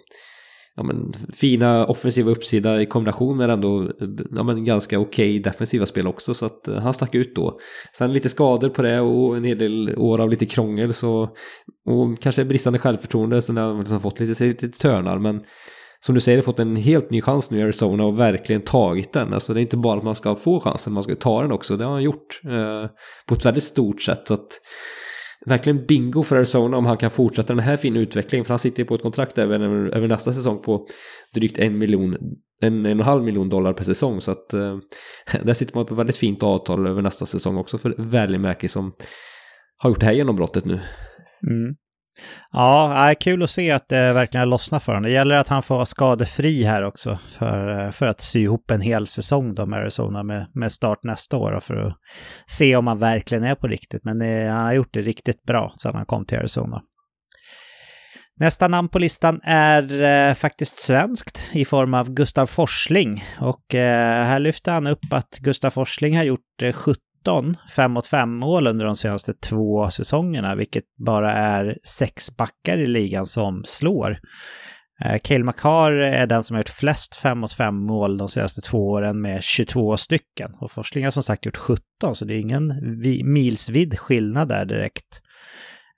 ja, 0.77 0.83
men, 0.83 1.13
fina 1.33 1.87
offensiva 1.87 2.31
uppsida 2.31 2.83
i 2.83 2.87
kombination 2.87 3.37
med 3.37 3.51
ändå 3.51 3.91
ja, 4.31 4.43
men, 4.43 4.65
ganska 4.65 4.99
okej 4.99 5.31
okay 5.31 5.39
defensiva 5.39 5.87
spel 5.87 6.07
också. 6.07 6.35
Så 6.35 6.47
att 6.47 6.69
eh, 6.69 6.77
han 6.77 6.95
stack 6.95 7.15
ut 7.15 7.35
då. 7.35 7.59
Sen 7.97 8.13
lite 8.13 8.29
skador 8.29 8.69
på 8.69 8.83
det 8.83 9.01
och 9.01 9.37
en 9.37 9.45
hel 9.45 9.59
del 9.59 9.95
år 9.97 10.21
av 10.21 10.31
lite 10.31 10.47
krångel 10.47 10.95
så, 10.95 11.23
och 11.87 12.21
kanske 12.21 12.45
bristande 12.45 12.79
självförtroende. 12.79 13.43
Sen 13.43 13.57
har 13.57 13.65
han 13.65 13.79
liksom 13.79 14.01
fått 14.01 14.21
lite, 14.21 14.45
lite 14.45 14.69
törnar. 14.69 15.19
Men 15.19 15.41
som 16.01 16.15
du 16.15 16.21
säger, 16.21 16.43
fått 16.43 16.61
en 16.61 16.77
helt 16.77 17.11
ny 17.11 17.21
chans 17.21 17.51
nu 17.51 17.59
i 17.59 17.63
Arizona 17.63 18.05
och 18.05 18.19
verkligen 18.19 18.63
tagit 18.63 19.13
den. 19.13 19.35
Alltså 19.35 19.55
det 19.55 19.61
är 19.61 19.63
inte 19.63 19.77
bara 19.77 19.99
att 19.99 20.05
man 20.05 20.15
ska 20.15 20.35
få 20.35 20.61
chansen, 20.61 20.93
man 20.93 21.03
ska 21.03 21.15
ta 21.15 21.43
den 21.43 21.53
också. 21.53 21.77
Det 21.77 21.85
har 21.85 21.93
han 21.93 22.03
gjort 22.03 22.41
eh, 22.45 22.91
på 23.27 23.35
ett 23.35 23.45
väldigt 23.45 23.65
stort 23.65 24.03
sätt. 24.03 24.29
Så 24.29 24.35
att, 24.35 24.61
verkligen 25.47 25.87
bingo 25.87 26.23
för 26.23 26.37
Arizona 26.37 26.77
om 26.77 26.87
han 26.87 26.97
kan 26.97 27.11
fortsätta 27.11 27.55
den 27.55 27.65
här 27.65 27.77
fina 27.77 28.01
utvecklingen. 28.01 28.45
För 28.45 28.53
han 28.53 28.59
sitter 28.59 28.83
ju 28.83 28.87
på 28.87 28.95
ett 28.95 29.03
kontrakt 29.03 29.39
över, 29.39 29.61
över 29.97 30.09
nästa 30.09 30.33
säsong 30.33 30.63
på 30.63 30.87
drygt 31.35 31.59
en 31.59 31.79
miljon, 31.79 32.17
en, 32.61 32.87
en 32.87 32.87
och 32.87 32.91
en 32.91 33.01
halv 33.01 33.25
miljon 33.25 33.49
dollar 33.49 33.73
per 33.73 33.85
säsong. 33.85 34.21
Så 34.21 34.31
att 34.31 34.55
eh, 34.55 34.79
där 35.45 35.55
sitter 35.55 35.75
man 35.75 35.87
på 35.87 35.95
ett 35.95 35.99
väldigt 35.99 36.17
fint 36.17 36.43
avtal 36.43 36.87
över 36.87 37.03
nästa 37.03 37.27
säsong 37.27 37.57
också 37.57 37.79
för 37.79 37.95
Välimäki 37.99 38.69
som 38.69 38.93
har 39.79 39.91
gjort 39.91 40.01
det 40.01 40.07
här 40.07 40.13
genombrottet 40.13 40.65
nu. 40.65 40.81
Mm. 41.51 41.75
Ja, 42.53 43.15
kul 43.21 43.43
att 43.43 43.51
se 43.51 43.71
att 43.71 43.89
det 43.89 44.13
verkligen 44.13 44.41
har 44.41 44.47
lossnat 44.47 44.83
för 44.83 44.93
honom. 44.93 45.03
Det 45.03 45.11
gäller 45.11 45.37
att 45.37 45.49
han 45.49 45.63
får 45.63 45.75
vara 45.75 45.87
skadefri 45.87 46.63
här 46.63 46.85
också 46.85 47.19
för, 47.39 47.81
eh, 47.81 47.91
för 47.91 48.07
att 48.07 48.21
sy 48.21 48.41
ihop 48.41 48.71
en 48.71 48.81
hel 48.81 49.07
säsong 49.07 49.55
då 49.55 49.67
med 49.67 49.81
Arizona 49.81 50.23
med, 50.23 50.47
med 50.55 50.73
start 50.73 51.05
nästa 51.05 51.37
år 51.37 51.61
för 51.61 51.75
att 51.75 51.95
se 52.47 52.77
om 52.77 52.87
han 52.87 52.99
verkligen 52.99 53.45
är 53.45 53.55
på 53.55 53.67
riktigt. 53.67 54.05
Men 54.05 54.19
det, 54.19 54.49
han 54.49 54.65
har 54.65 54.73
gjort 54.73 54.95
det 54.95 55.03
riktigt 55.03 55.43
bra 55.43 55.73
sedan 55.77 55.95
han 55.95 56.07
kom 56.07 56.25
till 56.25 56.39
Arizona. 56.39 56.83
Nästa 58.41 58.69
namn 58.69 58.89
på 58.89 58.99
listan 58.99 59.41
är 59.45 60.03
eh, 60.03 60.35
faktiskt 60.35 60.79
svenskt 60.79 61.49
i 61.53 61.65
form 61.65 61.95
av 61.95 62.11
Gustav 62.11 62.47
Forsling. 62.47 63.25
Och 63.41 63.75
eh, 63.75 64.25
här 64.25 64.39
lyfter 64.39 64.73
han 64.73 64.87
upp 64.87 65.13
att 65.13 65.39
Gustav 65.39 65.71
Forsling 65.71 66.17
har 66.17 66.25
gjort 66.25 66.63
eh, 66.63 66.73
17 66.73 67.03
17 67.19 67.57
5 67.71 67.93
mot 67.93 68.07
5 68.07 68.31
mål 68.31 68.67
under 68.67 68.85
de 68.85 68.97
senaste 68.97 69.33
två 69.33 69.91
säsongerna, 69.91 70.55
vilket 70.55 70.85
bara 71.07 71.33
är 71.33 71.79
sex 71.83 72.37
backar 72.37 72.79
i 72.79 72.87
ligan 72.87 73.27
som 73.27 73.63
slår. 73.65 74.19
Eh, 75.05 75.19
Cale 75.25 75.45
Makar 75.45 75.93
är 75.93 76.27
den 76.27 76.43
som 76.43 76.55
har 76.55 76.61
gjort 76.61 76.69
flest 76.69 77.15
5 77.15 77.39
mot 77.39 77.53
5 77.53 77.75
mål 77.75 78.19
de 78.19 78.29
senaste 78.29 78.61
två 78.61 78.91
åren 78.91 79.21
med 79.21 79.43
22 79.43 79.97
stycken. 79.97 80.55
Och 80.61 80.71
Forsling 80.71 81.05
har 81.05 81.11
som 81.11 81.23
sagt 81.23 81.47
gjort 81.47 81.57
17, 81.57 81.83
så 82.15 82.25
det 82.25 82.35
är 82.35 82.41
ingen 82.41 82.73
milsvid 83.25 83.99
skillnad 83.99 84.49
där 84.49 84.65
direkt. 84.65 85.23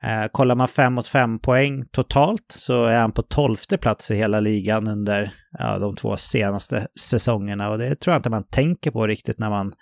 Eh, 0.02 0.26
kollar 0.32 0.54
man 0.54 0.68
5 0.68 0.92
mot 0.92 1.06
5 1.06 1.38
poäng 1.38 1.84
totalt 1.92 2.54
så 2.56 2.84
är 2.84 2.98
han 2.98 3.12
på 3.12 3.22
12 3.22 3.56
plats 3.80 4.10
i 4.10 4.14
hela 4.14 4.40
ligan 4.40 4.88
under 4.88 5.32
ja, 5.58 5.78
de 5.78 5.96
två 5.96 6.16
senaste 6.16 6.86
säsongerna. 7.00 7.70
Och 7.70 7.78
det 7.78 7.94
tror 7.94 8.12
jag 8.12 8.18
inte 8.18 8.30
man 8.30 8.46
tänker 8.50 8.90
på 8.90 9.06
riktigt 9.06 9.38
när 9.38 9.50
man 9.50 9.72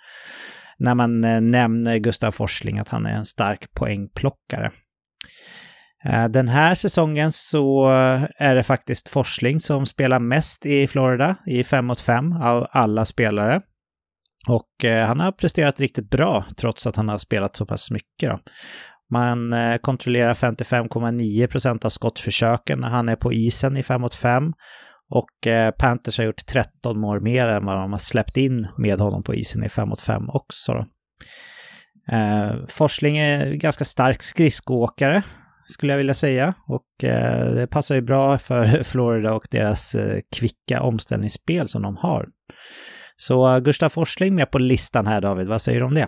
när 0.79 0.95
man 0.95 1.23
eh, 1.23 1.41
nämner 1.41 1.97
Gustav 1.97 2.31
Forsling 2.31 2.79
att 2.79 2.89
han 2.89 3.05
är 3.05 3.13
en 3.13 3.25
stark 3.25 3.73
poängplockare. 3.73 4.71
Eh, 6.05 6.27
den 6.27 6.47
här 6.47 6.75
säsongen 6.75 7.31
så 7.31 7.89
är 8.37 8.55
det 8.55 8.63
faktiskt 8.63 9.09
Forsling 9.09 9.59
som 9.59 9.85
spelar 9.85 10.19
mest 10.19 10.65
i 10.65 10.87
Florida 10.87 11.35
i 11.45 11.63
5 11.63 11.85
mot 11.85 12.01
5 12.01 12.33
av 12.33 12.67
alla 12.71 13.05
spelare. 13.05 13.61
Och 14.47 14.85
eh, 14.85 15.07
han 15.07 15.19
har 15.19 15.31
presterat 15.31 15.79
riktigt 15.79 16.09
bra 16.09 16.45
trots 16.57 16.87
att 16.87 16.95
han 16.95 17.09
har 17.09 17.17
spelat 17.17 17.55
så 17.55 17.65
pass 17.65 17.91
mycket. 17.91 18.29
Då. 18.29 18.39
Man 19.11 19.53
kontrollerar 19.81 20.33
55,9 20.33 21.47
procent 21.47 21.85
av 21.85 21.89
skottförsöken 21.89 22.79
när 22.79 22.89
han 22.89 23.09
är 23.09 23.15
på 23.15 23.33
isen 23.33 23.77
i 23.77 23.83
5 23.83 24.01
mot 24.01 24.15
5 24.15 24.53
och 25.09 25.47
eh, 25.47 25.71
Panthers 25.71 26.17
har 26.17 26.25
gjort 26.25 26.45
13 26.45 26.99
mål 26.99 27.21
mer 27.21 27.47
än 27.47 27.65
vad 27.65 27.75
de 27.75 27.91
har 27.91 27.99
släppt 27.99 28.37
in 28.37 28.67
med 28.77 28.99
honom 28.99 29.23
på 29.23 29.35
isen 29.35 29.63
i 29.63 29.69
5 29.69 29.89
mot 29.89 30.01
5 30.01 30.29
också. 30.29 30.73
Då. 30.73 30.85
Eh, 32.15 32.51
Forsling 32.67 33.17
är 33.17 33.53
ganska 33.53 33.85
stark 33.85 34.23
skridskoåkare 34.23 35.23
skulle 35.69 35.93
jag 35.93 35.97
vilja 35.97 36.13
säga. 36.13 36.53
Och 36.67 37.03
eh, 37.03 37.53
det 37.53 37.67
passar 37.67 37.95
ju 37.95 38.01
bra 38.01 38.37
för 38.37 38.83
Florida 38.83 39.33
och 39.33 39.47
deras 39.51 39.95
eh, 39.95 40.19
kvicka 40.35 40.81
omställningsspel 40.81 41.67
som 41.67 41.81
de 41.81 41.97
har. 41.97 42.27
Så 43.17 43.53
eh, 43.53 43.59
Gustav 43.59 43.89
Forsling 43.89 44.35
med 44.35 44.51
på 44.51 44.59
listan 44.59 45.07
här 45.07 45.21
David, 45.21 45.47
vad 45.47 45.61
säger 45.61 45.79
du 45.79 45.85
om 45.85 45.93
det? 45.93 46.07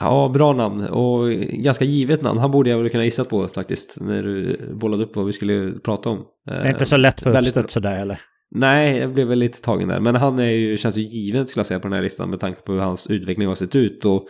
Ja, 0.00 0.30
bra 0.34 0.52
namn 0.52 0.86
och 0.86 1.30
ganska 1.52 1.84
givet 1.84 2.22
namn. 2.22 2.38
Han 2.38 2.50
borde 2.50 2.70
jag 2.70 2.78
väl 2.78 2.90
kunna 2.90 3.04
gissat 3.04 3.28
på 3.28 3.48
faktiskt 3.48 4.00
när 4.00 4.22
du 4.22 4.60
bollade 4.74 5.02
upp 5.04 5.16
vad 5.16 5.26
vi 5.26 5.32
skulle 5.32 5.72
prata 5.72 6.08
om. 6.08 6.24
Det 6.46 6.52
är 6.52 6.70
inte 6.70 6.86
så 6.86 6.96
lätt 6.96 7.24
på 7.24 7.30
uppstöt 7.30 7.70
sådär 7.70 8.00
eller? 8.00 8.20
Nej, 8.54 8.98
jag 8.98 9.14
blev 9.14 9.26
väl 9.26 9.38
lite 9.38 9.62
tagen 9.62 9.88
där. 9.88 10.00
Men 10.00 10.14
han 10.14 10.38
är 10.38 10.50
ju, 10.50 10.76
känns 10.76 10.96
ju 10.96 11.02
given 11.02 11.46
skulle 11.46 11.60
jag 11.60 11.66
säga 11.66 11.80
på 11.80 11.88
den 11.88 11.94
här 11.94 12.02
listan 12.02 12.30
med 12.30 12.40
tanke 12.40 12.60
på 12.60 12.72
hur 12.72 12.80
hans 12.80 13.06
utveckling 13.06 13.48
har 13.48 13.54
sett 13.54 13.74
ut. 13.74 14.04
Och 14.04 14.26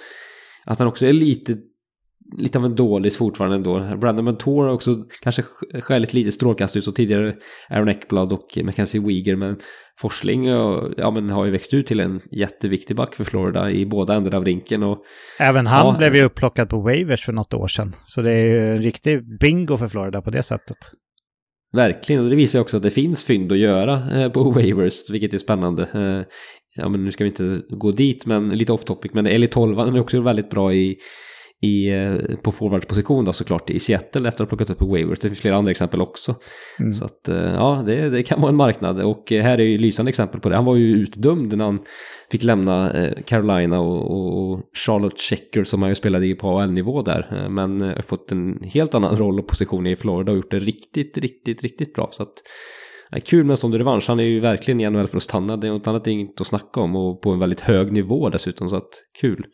att 0.64 0.78
han 0.78 0.88
också 0.88 1.06
är 1.06 1.12
lite 1.12 1.56
lite 2.38 2.58
av 2.58 2.64
en 2.64 2.74
dålig 2.74 3.16
fortfarande 3.16 3.56
ändå. 3.56 3.96
Brandon 3.96 4.24
Montour 4.24 4.64
har 4.64 4.72
också 4.72 4.96
kanske 5.22 5.42
skäligt 5.80 6.12
lite 6.12 6.32
strålkast 6.32 6.82
så 6.82 6.92
tidigare 6.92 7.34
Aaron 7.70 7.88
Eckblad 7.88 8.32
och 8.32 8.58
Mackenzie 8.64 9.00
Weeger 9.00 9.36
men 9.36 9.56
Forsling 10.00 10.46
ja, 10.96 11.10
men 11.14 11.30
har 11.30 11.44
ju 11.44 11.50
växt 11.50 11.74
ut 11.74 11.86
till 11.86 12.00
en 12.00 12.20
jätteviktig 12.30 12.96
back 12.96 13.14
för 13.14 13.24
Florida 13.24 13.70
i 13.70 13.86
båda 13.86 14.14
ändar 14.14 14.34
av 14.34 14.44
rinken. 14.44 14.82
Och, 14.82 14.98
Även 15.38 15.66
han 15.66 15.86
ja, 15.86 15.98
blev 15.98 16.16
ju 16.16 16.22
upplockad 16.22 16.68
på 16.68 16.80
waivers 16.80 17.24
för 17.24 17.32
något 17.32 17.54
år 17.54 17.68
sedan. 17.68 17.96
Så 18.04 18.22
det 18.22 18.32
är 18.32 18.44
ju 18.44 18.70
en 18.70 18.82
riktig 18.82 19.38
bingo 19.40 19.76
för 19.76 19.88
Florida 19.88 20.22
på 20.22 20.30
det 20.30 20.42
sättet. 20.42 20.76
Verkligen, 21.72 22.24
och 22.24 22.30
det 22.30 22.36
visar 22.36 22.58
ju 22.58 22.60
också 22.60 22.76
att 22.76 22.82
det 22.82 22.90
finns 22.90 23.24
fynd 23.24 23.52
att 23.52 23.58
göra 23.58 24.22
eh, 24.22 24.32
på 24.32 24.42
waivers, 24.50 25.10
vilket 25.10 25.34
är 25.34 25.38
spännande. 25.38 25.82
Eh, 25.82 26.26
ja, 26.76 26.88
men 26.88 27.04
nu 27.04 27.10
ska 27.10 27.24
vi 27.24 27.30
inte 27.30 27.62
gå 27.68 27.92
dit, 27.92 28.26
men 28.26 28.48
lite 28.48 28.72
off 28.72 28.84
topic, 28.84 29.12
men 29.14 29.26
Eli 29.26 29.48
12 29.48 29.78
är 29.78 30.00
också 30.00 30.20
väldigt 30.20 30.50
bra 30.50 30.74
i 30.74 30.96
i, 31.62 31.88
eh, 31.88 32.36
på 32.42 32.52
forwardsposition 32.52 33.24
då 33.24 33.32
såklart 33.32 33.70
i 33.70 33.80
Seattle 33.80 34.28
efter 34.28 34.44
att 34.44 34.50
ha 34.50 34.56
plockat 34.56 34.70
upp 34.70 34.88
waivers. 34.88 35.20
Det 35.20 35.28
finns 35.28 35.40
flera 35.40 35.56
andra 35.56 35.70
exempel 35.70 36.00
också. 36.00 36.34
Mm. 36.78 36.92
Så 36.92 37.04
att 37.04 37.28
eh, 37.28 37.36
ja, 37.36 37.82
det, 37.86 38.10
det, 38.10 38.22
kan 38.22 38.40
vara 38.40 38.50
en 38.50 38.56
marknad 38.56 39.00
och 39.00 39.32
eh, 39.32 39.42
här 39.42 39.60
är 39.60 39.64
ju 39.64 39.78
lysande 39.78 40.08
exempel 40.08 40.40
på 40.40 40.48
det. 40.48 40.56
Han 40.56 40.64
var 40.64 40.76
ju 40.76 40.94
utdömd 40.94 41.56
när 41.56 41.64
han 41.64 41.80
fick 42.30 42.42
lämna 42.42 42.92
Carolina 43.26 43.80
och, 43.80 44.52
och 44.52 44.60
Charlotte 44.86 45.20
Checker 45.20 45.64
som 45.64 45.82
han 45.82 45.90
ju 45.90 45.94
spelade 45.94 46.26
i 46.26 46.34
på 46.34 46.60
AL-nivå 46.60 47.02
där. 47.02 47.48
Men 47.50 47.80
har 47.80 48.02
fått 48.02 48.32
en 48.32 48.62
helt 48.62 48.94
annan 48.94 49.16
roll 49.16 49.38
och 49.38 49.46
position 49.46 49.86
i 49.86 49.96
Florida 49.96 50.32
och 50.32 50.36
gjort 50.36 50.50
det 50.50 50.58
riktigt, 50.58 51.18
riktigt, 51.18 51.62
riktigt 51.62 51.94
bra. 51.94 52.08
Så 52.12 52.22
att 52.22 52.34
Ja, 53.10 53.20
kul 53.24 53.44
med 53.44 53.50
en 53.50 53.56
sån 53.56 53.74
revansch. 53.74 54.08
Han 54.08 54.20
är 54.20 54.24
ju 54.24 54.40
verkligen 54.40 54.80
i 54.80 54.90
NHL 54.90 55.08
för 55.08 55.16
att 55.16 55.22
stanna. 55.22 55.56
Det 55.56 55.66
är 55.66 55.72
något 55.72 55.86
annat 55.86 56.06
inget 56.06 56.40
att 56.40 56.46
snacka 56.46 56.80
om 56.80 56.96
och 56.96 57.22
på 57.22 57.30
en 57.30 57.38
väldigt 57.38 57.60
hög 57.60 57.92
nivå 57.92 58.28
dessutom. 58.28 58.70
Så 58.70 58.76
att 58.76 58.90
kul. 59.20 59.46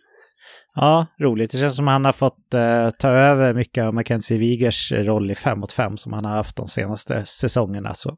Ja, 0.74 1.06
roligt. 1.20 1.50
Det 1.50 1.58
känns 1.58 1.76
som 1.76 1.88
att 1.88 1.92
han 1.92 2.04
har 2.04 2.12
fått 2.12 2.54
eh, 2.54 2.90
ta 2.90 3.08
över 3.08 3.54
mycket 3.54 3.84
av 3.84 3.94
Mackenzie 3.94 4.38
Wigers 4.38 4.92
roll 4.92 5.30
i 5.30 5.34
5 5.34 5.60
mot 5.60 5.72
5 5.72 5.96
som 5.96 6.12
han 6.12 6.24
har 6.24 6.32
haft 6.32 6.56
de 6.56 6.68
senaste 6.68 7.26
säsongerna. 7.26 7.94
Så 7.94 8.16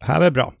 det 0.00 0.06
här 0.06 0.20
är 0.20 0.30
bra. 0.30 0.52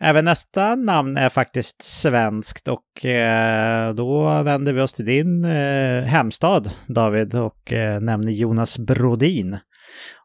Även 0.00 0.24
nästa 0.24 0.74
namn 0.74 1.16
är 1.16 1.28
faktiskt 1.28 1.82
svenskt 1.82 2.68
och 2.68 3.04
eh, 3.04 3.94
då 3.94 4.42
vänder 4.42 4.72
vi 4.72 4.80
oss 4.80 4.92
till 4.92 5.04
din 5.04 5.44
eh, 5.44 6.04
hemstad 6.04 6.70
David 6.88 7.34
och 7.34 7.72
eh, 7.72 8.00
nämner 8.00 8.32
Jonas 8.32 8.78
Brodin. 8.78 9.58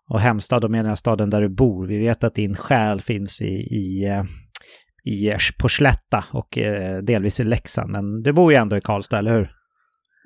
Och 0.09 0.19
hemstad, 0.19 0.61
då 0.61 0.69
menar 0.69 0.89
jag 0.89 0.97
staden 0.97 1.29
där 1.29 1.41
du 1.41 1.49
bor. 1.49 1.87
Vi 1.87 1.97
vet 1.97 2.23
att 2.23 2.35
din 2.35 2.55
själ 2.55 3.01
finns 3.01 3.41
i, 3.41 3.53
i, 3.55 4.05
eh, 4.05 4.23
i 5.13 5.33
på 5.59 5.69
Slätta 5.69 6.25
och 6.31 6.57
eh, 6.57 6.97
delvis 6.97 7.39
i 7.39 7.43
Leksand. 7.43 7.91
Men 7.91 8.23
du 8.23 8.33
bor 8.33 8.51
ju 8.51 8.57
ändå 8.57 8.77
i 8.77 8.81
Karlstad, 8.81 9.17
eller 9.17 9.33
hur? 9.33 9.58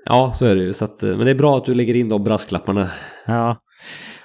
Ja, 0.06 0.34
så 0.36 0.46
är 0.46 0.56
det 0.56 0.62
ju. 0.62 0.74
Så 0.74 0.86
att, 0.86 1.04
eh, 1.04 1.10
men 1.10 1.26
det 1.26 1.32
är 1.32 1.36
bra 1.36 1.58
att 1.58 1.66
du 1.66 1.74
lägger 1.74 1.94
in 1.94 2.10
de 2.10 2.24
brasklapparna. 2.24 2.92
Ja. 3.28 3.58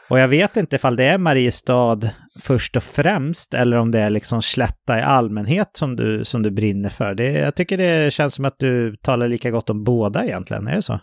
Och 0.09 0.19
jag 0.19 0.29
vet 0.29 0.57
inte 0.57 0.77
ifall 0.77 0.97
det 0.97 1.05
är 1.05 1.19
Mariestad 1.19 2.01
först 2.43 2.77
och 2.77 2.83
främst 2.83 3.55
eller 3.55 3.77
om 3.77 3.93
det 3.93 3.99
är 3.99 4.11
liksom 4.11 4.43
slätta 4.43 4.99
i 4.99 5.03
allmänhet 5.03 5.71
som 5.73 5.97
du, 5.97 6.25
som 6.25 6.43
du 6.43 6.51
brinner 6.51 6.89
för. 6.89 7.15
Det, 7.15 7.33
jag 7.33 7.55
tycker 7.55 7.79
det 7.79 8.13
känns 8.13 8.35
som 8.35 8.45
att 8.45 8.59
du 8.59 8.97
talar 8.97 9.29
lika 9.29 9.51
gott 9.51 9.71
om 9.71 9.85
båda 9.85 10.25
egentligen, 10.25 10.67
är 10.67 10.75
det 10.77 10.83
så? 10.83 11.01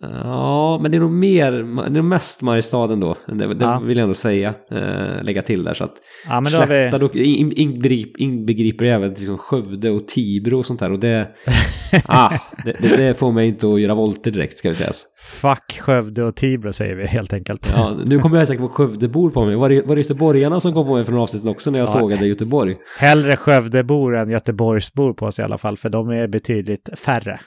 Ja, 0.00 0.78
men 0.82 0.90
det 0.90 0.96
är 0.96 1.00
nog 1.00 1.10
mer, 1.10 1.52
det 1.52 1.86
är 1.86 1.90
nog 1.90 2.04
mest 2.04 2.42
Mariestaden 2.42 3.00
då. 3.00 3.16
Det, 3.26 3.54
det 3.54 3.64
ja. 3.64 3.80
vill 3.84 3.96
jag 3.96 4.02
ändå 4.02 4.14
säga, 4.14 4.54
äh, 4.70 5.22
lägga 5.22 5.42
till 5.42 5.64
där. 5.64 5.74
Så 5.74 5.84
att 5.84 5.94
ja, 6.28 6.40
men 6.40 6.52
då 6.52 6.66
Slätta 6.66 7.08
vi... 7.12 7.24
in, 7.24 7.52
inbegriper, 7.52 8.22
inbegriper 8.22 8.84
även 8.84 9.08
liksom 9.08 9.38
Skövde 9.38 9.90
och 9.90 10.08
Tibro 10.08 10.58
och 10.58 10.66
sånt 10.66 10.80
där. 10.80 10.92
Och 10.92 10.98
det, 10.98 11.28
ah, 12.04 12.30
det, 12.64 12.76
det, 12.80 12.96
det, 12.96 13.18
får 13.18 13.32
mig 13.32 13.48
inte 13.48 13.66
att 13.66 13.80
göra 13.80 13.94
volter 13.94 14.30
direkt 14.30 14.58
ska 14.58 14.68
vi 14.68 14.74
säga. 14.74 14.90
Fuck 15.18 15.80
Skövde 15.80 16.24
och 16.24 16.36
Tibro 16.36 16.72
säger 16.72 16.94
vi 16.94 17.06
helt 17.06 17.32
enkelt. 17.32 17.72
Ja, 17.76 17.96
nu 18.04 18.18
kommer 18.18 18.38
jag 18.38 18.48
säkert 18.48 18.60
få 18.60 18.68
Skövdebor 18.68 19.30
på 19.30 19.44
mig. 19.44 19.56
Var 19.56 19.68
det, 19.68 19.82
var 19.86 19.96
det 19.96 20.02
göteborgarna 20.02 20.60
som 20.60 20.72
kom 20.72 20.86
på 20.86 20.94
mig 20.94 21.04
från 21.04 21.18
avsnittet 21.18 21.48
också 21.48 21.70
när 21.70 21.78
jag 21.78 21.88
ja. 21.88 21.92
sågade 21.92 22.26
Göteborg? 22.26 22.76
Hellre 22.98 23.36
Skövdebor 23.36 24.16
än 24.16 24.30
Göteborgsbor 24.30 25.12
på 25.12 25.26
oss 25.26 25.38
i 25.38 25.42
alla 25.42 25.58
fall, 25.58 25.76
för 25.76 25.88
de 25.88 26.10
är 26.10 26.28
betydligt 26.28 26.88
färre. 26.98 27.40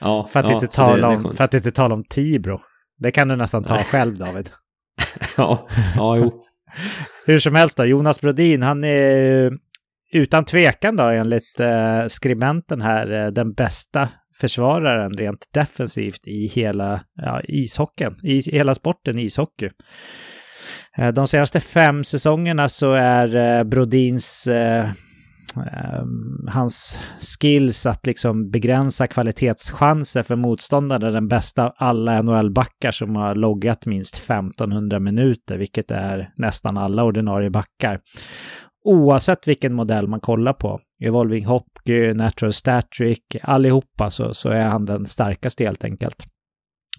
Ja, 0.00 0.26
för, 0.32 0.40
att 0.40 0.48
ja, 0.48 0.54
inte 0.54 0.66
tala 0.66 1.08
om, 1.08 1.34
för 1.36 1.44
att 1.44 1.54
inte 1.54 1.70
tala 1.70 1.94
om 1.94 2.04
Tibro. 2.04 2.60
Det 2.98 3.10
kan 3.10 3.28
du 3.28 3.36
nästan 3.36 3.64
ta 3.64 3.78
själv 3.78 4.18
David. 4.18 4.50
ja, 5.36 5.66
ja, 5.96 6.16
jo. 6.16 6.44
Hur 7.26 7.38
som 7.38 7.54
helst 7.54 7.76
då, 7.76 7.84
Jonas 7.84 8.20
Brodin, 8.20 8.62
han 8.62 8.84
är 8.84 9.52
utan 10.12 10.44
tvekan 10.44 10.96
då 10.96 11.02
enligt 11.02 11.60
eh, 11.60 12.06
skribenten 12.08 12.80
här 12.80 13.12
eh, 13.12 13.26
den 13.26 13.52
bästa 13.52 14.08
försvararen 14.40 15.12
rent 15.12 15.46
defensivt 15.52 16.26
i 16.26 16.46
hela 16.46 17.00
ja, 17.14 17.40
ishockeyn, 17.44 18.16
i 18.22 18.40
hela 18.40 18.74
sporten 18.74 19.18
ishockey. 19.18 19.70
Eh, 20.98 21.08
de 21.08 21.28
senaste 21.28 21.60
fem 21.60 22.04
säsongerna 22.04 22.68
så 22.68 22.92
är 22.92 23.36
eh, 23.36 23.64
Brodins 23.64 24.46
eh, 24.46 24.88
Ehm, 25.56 26.48
hans 26.48 27.00
skills 27.20 27.86
att 27.86 28.06
liksom 28.06 28.50
begränsa 28.50 29.06
kvalitetschanser 29.06 30.22
för 30.22 30.36
motståndare 30.36 31.10
den 31.10 31.28
bästa 31.28 31.66
av 31.66 31.72
alla 31.76 32.22
NHL-backar 32.22 32.90
som 32.90 33.16
har 33.16 33.34
loggat 33.34 33.86
minst 33.86 34.16
1500 34.16 35.00
minuter, 35.00 35.58
vilket 35.58 35.90
är 35.90 36.32
nästan 36.36 36.78
alla 36.78 37.04
ordinarie 37.04 37.50
backar. 37.50 38.00
Oavsett 38.84 39.48
vilken 39.48 39.74
modell 39.74 40.08
man 40.08 40.20
kollar 40.20 40.52
på, 40.52 40.80
Evolving 41.02 41.46
Hockey, 41.46 42.14
Natural 42.14 42.52
Statric, 42.52 43.18
allihopa 43.42 44.10
så, 44.10 44.34
så 44.34 44.48
är 44.48 44.68
han 44.68 44.84
den 44.84 45.06
starkaste 45.06 45.64
helt 45.64 45.84
enkelt. 45.84 46.26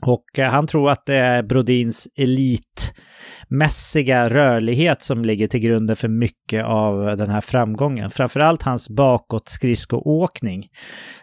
Och 0.02 0.40
eh, 0.40 0.50
han 0.50 0.68
tror 0.68 0.92
att 0.92 1.06
det 1.06 1.16
är 1.16 1.44
Brodins 1.44 2.08
elitmässiga 2.16 4.30
rörlighet 4.30 5.04
som 5.04 5.26
ligger 5.26 5.48
till 5.48 5.60
grunden 5.60 5.96
för 5.96 6.08
mycket 6.08 6.66
av 6.66 7.18
den 7.18 7.30
här 7.30 7.42
framgången. 7.42 8.12
Framförallt 8.12 8.62
hans 8.62 8.90
bakåtskridskoåkning 8.90 10.68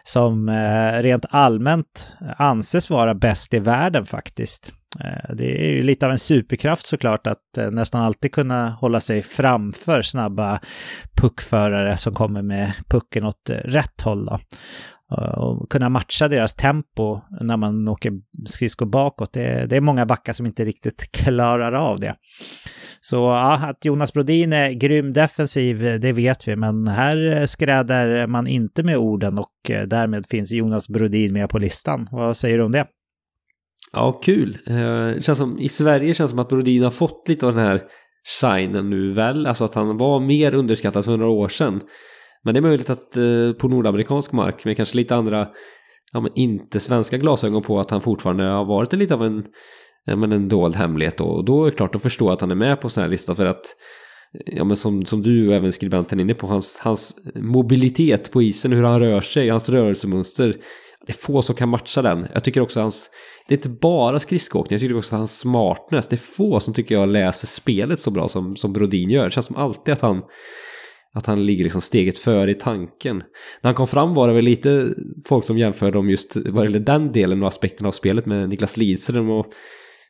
som 0.03 0.49
eh, 0.49 1.01
rent 1.01 1.25
allmänt 1.29 2.07
anses 2.37 2.89
vara 2.89 3.13
bäst 3.13 3.53
i 3.53 3.59
världen 3.59 4.05
faktiskt. 4.05 4.73
Eh, 4.99 5.35
det 5.35 5.67
är 5.67 5.71
ju 5.71 5.83
lite 5.83 6.05
av 6.05 6.11
en 6.11 6.19
superkraft 6.19 6.85
såklart 6.85 7.27
att 7.27 7.71
nästan 7.71 8.01
alltid 8.01 8.31
kunna 8.31 8.69
hålla 8.69 8.99
sig 8.99 9.21
framför 9.21 10.01
snabba 10.01 10.59
puckförare 11.21 11.97
som 11.97 12.13
kommer 12.13 12.41
med 12.41 12.73
pucken 12.89 13.25
åt 13.25 13.49
rätt 13.49 14.01
håll. 14.01 14.25
Då. 14.25 14.39
Eh, 15.11 15.39
och 15.39 15.69
kunna 15.69 15.89
matcha 15.89 16.27
deras 16.27 16.55
tempo 16.55 17.19
när 17.41 17.57
man 17.57 17.87
åker 17.87 18.11
skridskor 18.45 18.85
bakåt. 18.85 19.33
Det, 19.33 19.69
det, 19.69 19.75
är 19.75 19.81
många 19.81 20.05
backar 20.05 20.33
som 20.33 20.45
inte 20.45 20.65
riktigt 20.65 21.11
klarar 21.11 21.73
av 21.73 21.99
det. 21.99 22.15
Så 23.01 23.15
ja, 23.15 23.69
att 23.69 23.85
Jonas 23.85 24.13
Brodin 24.13 24.53
är 24.53 24.71
grym 24.71 25.13
defensiv, 25.13 25.99
det 26.01 26.11
vet 26.11 26.47
vi, 26.47 26.55
men 26.55 26.87
här 26.87 27.37
eh, 27.37 27.45
skräder 27.45 28.27
man 28.27 28.47
inte 28.47 28.83
med 28.83 28.97
orden 28.97 29.37
och 29.37 29.69
eh, 29.69 29.87
därmed 29.87 30.25
finns 30.29 30.51
Jonas 30.51 30.89
Brodin 30.89 31.33
med 31.33 31.49
på 31.49 31.57
listan. 31.57 32.07
Vad 32.11 32.37
säger 32.37 32.57
du 32.57 32.63
om 32.63 32.71
det? 32.71 32.87
Ja, 33.91 34.11
kul. 34.11 34.57
Eh, 34.67 34.75
det 34.75 35.23
känns 35.23 35.37
som, 35.37 35.59
I 35.59 35.69
Sverige 35.69 36.13
känns 36.13 36.29
det 36.29 36.33
som 36.33 36.39
att 36.39 36.49
Brodin 36.49 36.83
har 36.83 36.91
fått 36.91 37.25
lite 37.27 37.47
av 37.47 37.55
den 37.55 37.65
här 37.65 37.81
shinen 38.41 38.89
nu 38.89 39.13
väl, 39.13 39.45
alltså 39.45 39.63
att 39.63 39.75
han 39.75 39.97
var 39.97 40.19
mer 40.19 40.53
underskattad 40.53 41.05
för 41.05 41.17
några 41.17 41.31
år 41.31 41.49
sedan. 41.49 41.81
Men 42.45 42.53
det 42.53 42.59
är 42.59 42.61
möjligt 42.61 42.89
att 42.89 43.17
eh, 43.17 43.51
på 43.59 43.67
nordamerikansk 43.67 44.31
mark 44.31 44.65
med 44.65 44.77
kanske 44.77 44.97
lite 44.97 45.15
andra, 45.15 45.47
ja 46.13 46.19
men 46.19 46.31
inte 46.35 46.79
svenska 46.79 47.17
glasögon 47.17 47.61
på 47.61 47.79
att 47.79 47.91
han 47.91 48.01
fortfarande 48.01 48.43
har 48.43 48.65
varit 48.65 48.93
lite 48.93 49.13
av 49.13 49.23
en, 49.23 49.45
ja, 50.05 50.15
men 50.15 50.31
en 50.31 50.49
dold 50.49 50.75
hemlighet 50.75 51.21
Och 51.21 51.45
då 51.45 51.65
är 51.65 51.71
det 51.71 51.77
klart 51.77 51.95
att 51.95 52.01
förstå 52.01 52.31
att 52.31 52.41
han 52.41 52.51
är 52.51 52.55
med 52.55 52.81
på 52.81 52.89
sån 52.89 53.01
här 53.01 53.09
lista 53.09 53.35
för 53.35 53.45
att 53.45 53.65
Ja 54.45 54.63
men 54.63 54.77
som, 54.77 55.05
som 55.05 55.21
du 55.21 55.47
och 55.47 55.53
även 55.53 55.71
skribenten 55.71 56.19
är 56.19 56.23
inne 56.23 56.33
på, 56.33 56.47
hans, 56.47 56.79
hans 56.83 57.15
mobilitet 57.35 58.31
på 58.31 58.41
isen, 58.41 58.71
hur 58.71 58.83
han 58.83 58.99
rör 58.99 59.21
sig, 59.21 59.49
hans 59.49 59.69
rörelsemönster. 59.69 60.55
Det 61.05 61.11
är 61.11 61.17
få 61.17 61.41
som 61.41 61.55
kan 61.55 61.69
matcha 61.69 62.01
den. 62.01 62.27
Jag 62.33 62.43
tycker 62.43 62.61
också 62.61 62.81
hans, 62.81 63.09
det 63.47 63.53
är 63.53 63.57
inte 63.57 63.69
bara 63.69 64.19
skridskoåkning, 64.19 64.75
jag 64.75 64.81
tycker 64.81 64.97
också 64.97 65.15
hans 65.15 65.39
smartness. 65.39 66.07
Det 66.07 66.15
är 66.15 66.17
få 66.17 66.59
som 66.59 66.73
tycker 66.73 66.95
jag 66.95 67.09
läser 67.09 67.47
spelet 67.47 67.99
så 67.99 68.11
bra 68.11 68.27
som, 68.27 68.55
som 68.55 68.73
Brodin 68.73 69.09
gör. 69.09 69.25
Det 69.25 69.31
känns 69.31 69.45
som 69.45 69.55
alltid 69.55 69.93
att 69.93 70.01
han 70.01 70.21
att 71.13 71.25
han 71.25 71.45
ligger 71.45 71.63
liksom 71.63 71.81
steget 71.81 72.17
före 72.17 72.51
i 72.51 72.55
tanken. 72.55 73.17
När 73.17 73.67
han 73.67 73.75
kom 73.75 73.87
fram 73.87 74.13
var 74.13 74.27
det 74.27 74.33
väl 74.33 74.45
lite 74.45 74.93
folk 75.25 75.45
som 75.45 75.57
jämförde 75.57 75.97
om 75.97 76.09
just 76.09 76.37
vad 76.45 76.65
gäller 76.65 76.79
den 76.79 77.11
delen 77.11 77.41
och 77.41 77.47
aspekten 77.47 77.87
av 77.87 77.91
spelet 77.91 78.25
med 78.25 78.49
Niklas 78.49 78.77
Lidström 78.77 79.29
och 79.29 79.45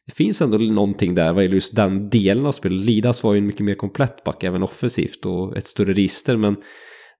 det 0.05 0.15
finns 0.15 0.41
ändå 0.41 0.57
någonting 0.57 1.15
där 1.15 1.33
vad 1.33 1.43
gäller 1.43 1.55
just 1.55 1.75
den 1.75 2.09
delen 2.09 2.45
av 2.45 2.51
spelet. 2.51 2.85
Lidas 2.85 3.23
var 3.23 3.33
ju 3.33 3.37
en 3.37 3.45
mycket 3.45 3.65
mer 3.65 3.75
komplett 3.75 4.23
back 4.23 4.43
även 4.43 4.63
offensivt 4.63 5.25
och 5.25 5.57
ett 5.57 5.67
större 5.67 5.93
register 5.93 6.37
men 6.37 6.55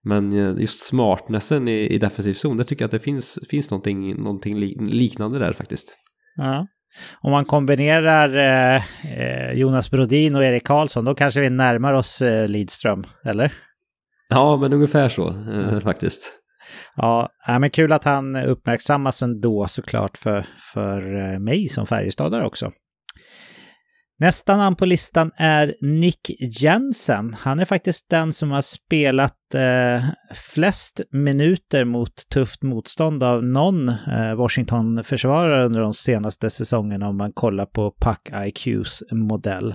men 0.02 0.32
eh, 0.32 0.62
just 0.62 0.84
smartnessen 0.84 1.68
i, 1.68 1.86
i 1.86 1.98
defensiv 1.98 2.32
zon, 2.32 2.56
det 2.56 2.64
tycker 2.64 2.82
jag 2.82 2.86
att 2.86 2.92
det 2.92 3.00
finns, 3.00 3.38
finns 3.48 3.70
någonting, 3.70 4.22
någonting 4.22 4.58
liknande 4.90 5.38
där 5.38 5.52
faktiskt. 5.52 5.96
Ja. 6.36 6.66
Om 7.20 7.30
man 7.30 7.44
kombinerar 7.44 8.36
eh, 8.36 8.82
eh, 9.18 9.52
Jonas 9.52 9.90
Brodin 9.90 10.36
och 10.36 10.44
Erik 10.44 10.66
Karlsson, 10.66 11.04
då 11.04 11.14
kanske 11.14 11.40
vi 11.40 11.50
närmar 11.50 11.92
oss 11.92 12.22
eh, 12.22 12.48
Lidström, 12.48 13.04
eller? 13.24 13.52
Ja, 14.30 14.56
men 14.56 14.72
ungefär 14.72 15.08
så 15.08 15.28
eh, 15.28 15.80
faktiskt. 15.80 16.32
Ja, 16.96 17.30
men 17.46 17.70
kul 17.70 17.92
att 17.92 18.04
han 18.04 18.36
uppmärksammas 18.36 19.22
ändå 19.22 19.66
såklart 19.68 20.18
för, 20.18 20.46
för 20.72 21.32
eh, 21.32 21.38
mig 21.38 21.68
som 21.68 21.86
Färjestadare 21.86 22.46
också. 22.46 22.72
Nästa 24.20 24.56
namn 24.56 24.76
på 24.76 24.86
listan 24.86 25.30
är 25.36 25.74
Nick 25.80 26.30
Jensen. 26.60 27.34
Han 27.34 27.60
är 27.60 27.64
faktiskt 27.64 28.10
den 28.10 28.32
som 28.32 28.50
har 28.50 28.62
spelat 28.62 29.54
eh, 29.54 30.04
flest 30.34 31.00
minuter 31.10 31.84
mot 31.84 32.28
tufft 32.28 32.62
motstånd 32.62 33.22
av 33.22 33.44
någon 33.44 33.88
eh, 33.88 34.34
Washington-försvarare 34.34 35.64
under 35.64 35.80
de 35.80 35.92
senaste 35.92 36.50
säsongerna 36.50 37.08
om 37.08 37.16
man 37.16 37.32
kollar 37.32 37.66
på 37.66 37.94
Puck 38.00 38.30
IQs 38.46 39.02
modell. 39.12 39.74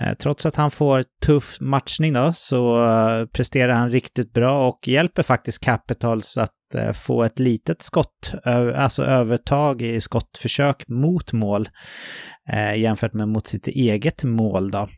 Eh, 0.00 0.14
trots 0.14 0.46
att 0.46 0.56
han 0.56 0.70
får 0.70 1.04
tuff 1.22 1.60
matchning 1.60 2.12
då 2.12 2.32
så 2.32 2.84
eh, 2.84 3.26
presterar 3.26 3.72
han 3.72 3.90
riktigt 3.90 4.32
bra 4.32 4.68
och 4.68 4.88
hjälper 4.88 5.22
faktiskt 5.22 5.64
Capitals 5.64 6.36
att 6.36 6.74
eh, 6.74 6.92
få 6.92 7.22
ett 7.22 7.38
litet 7.38 7.82
skott, 7.82 8.34
alltså 8.74 9.04
övertag 9.04 9.82
i 9.82 10.00
skottförsök 10.00 10.88
mot 10.88 11.32
mål 11.32 11.68
jämfört 12.76 13.12
med 13.12 13.28
mot 13.28 13.46
sitt 13.46 13.66
eget 13.66 14.24
mål 14.24 14.70
då. 14.70 14.88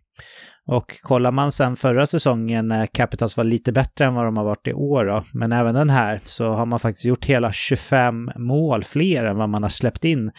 Och 0.66 1.00
kollar 1.02 1.32
man 1.32 1.52
sen 1.52 1.76
förra 1.76 2.06
säsongen 2.06 2.68
när 2.68 2.86
Capitals 2.86 3.36
var 3.36 3.44
lite 3.44 3.72
bättre 3.72 4.04
än 4.04 4.14
vad 4.14 4.24
de 4.24 4.36
har 4.36 4.44
varit 4.44 4.66
i 4.66 4.72
år 4.72 5.04
då, 5.04 5.24
men 5.32 5.52
även 5.52 5.74
den 5.74 5.90
här 5.90 6.20
så 6.24 6.50
har 6.50 6.66
man 6.66 6.80
faktiskt 6.80 7.04
gjort 7.04 7.24
hela 7.24 7.52
25 7.52 8.30
mål 8.36 8.84
fler 8.84 9.24
än 9.24 9.36
vad 9.36 9.48
man 9.48 9.62
har 9.62 9.70
släppt 9.70 10.04
in 10.04 10.30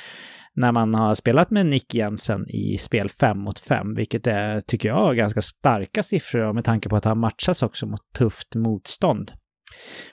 när 0.59 0.71
man 0.71 0.93
har 0.93 1.15
spelat 1.15 1.51
med 1.51 1.65
Nick 1.65 1.93
Jensen 1.93 2.49
i 2.49 2.77
spel 2.77 3.09
5 3.09 3.39
mot 3.39 3.59
5, 3.59 3.95
vilket 3.95 4.27
är, 4.27 4.61
tycker 4.61 4.89
jag, 4.89 5.15
ganska 5.15 5.41
starka 5.41 6.03
siffror 6.03 6.53
med 6.53 6.65
tanke 6.65 6.89
på 6.89 6.95
att 6.95 7.05
han 7.05 7.19
matchas 7.19 7.63
också 7.63 7.85
mot 7.85 8.13
tufft 8.17 8.55
motstånd. 8.55 9.31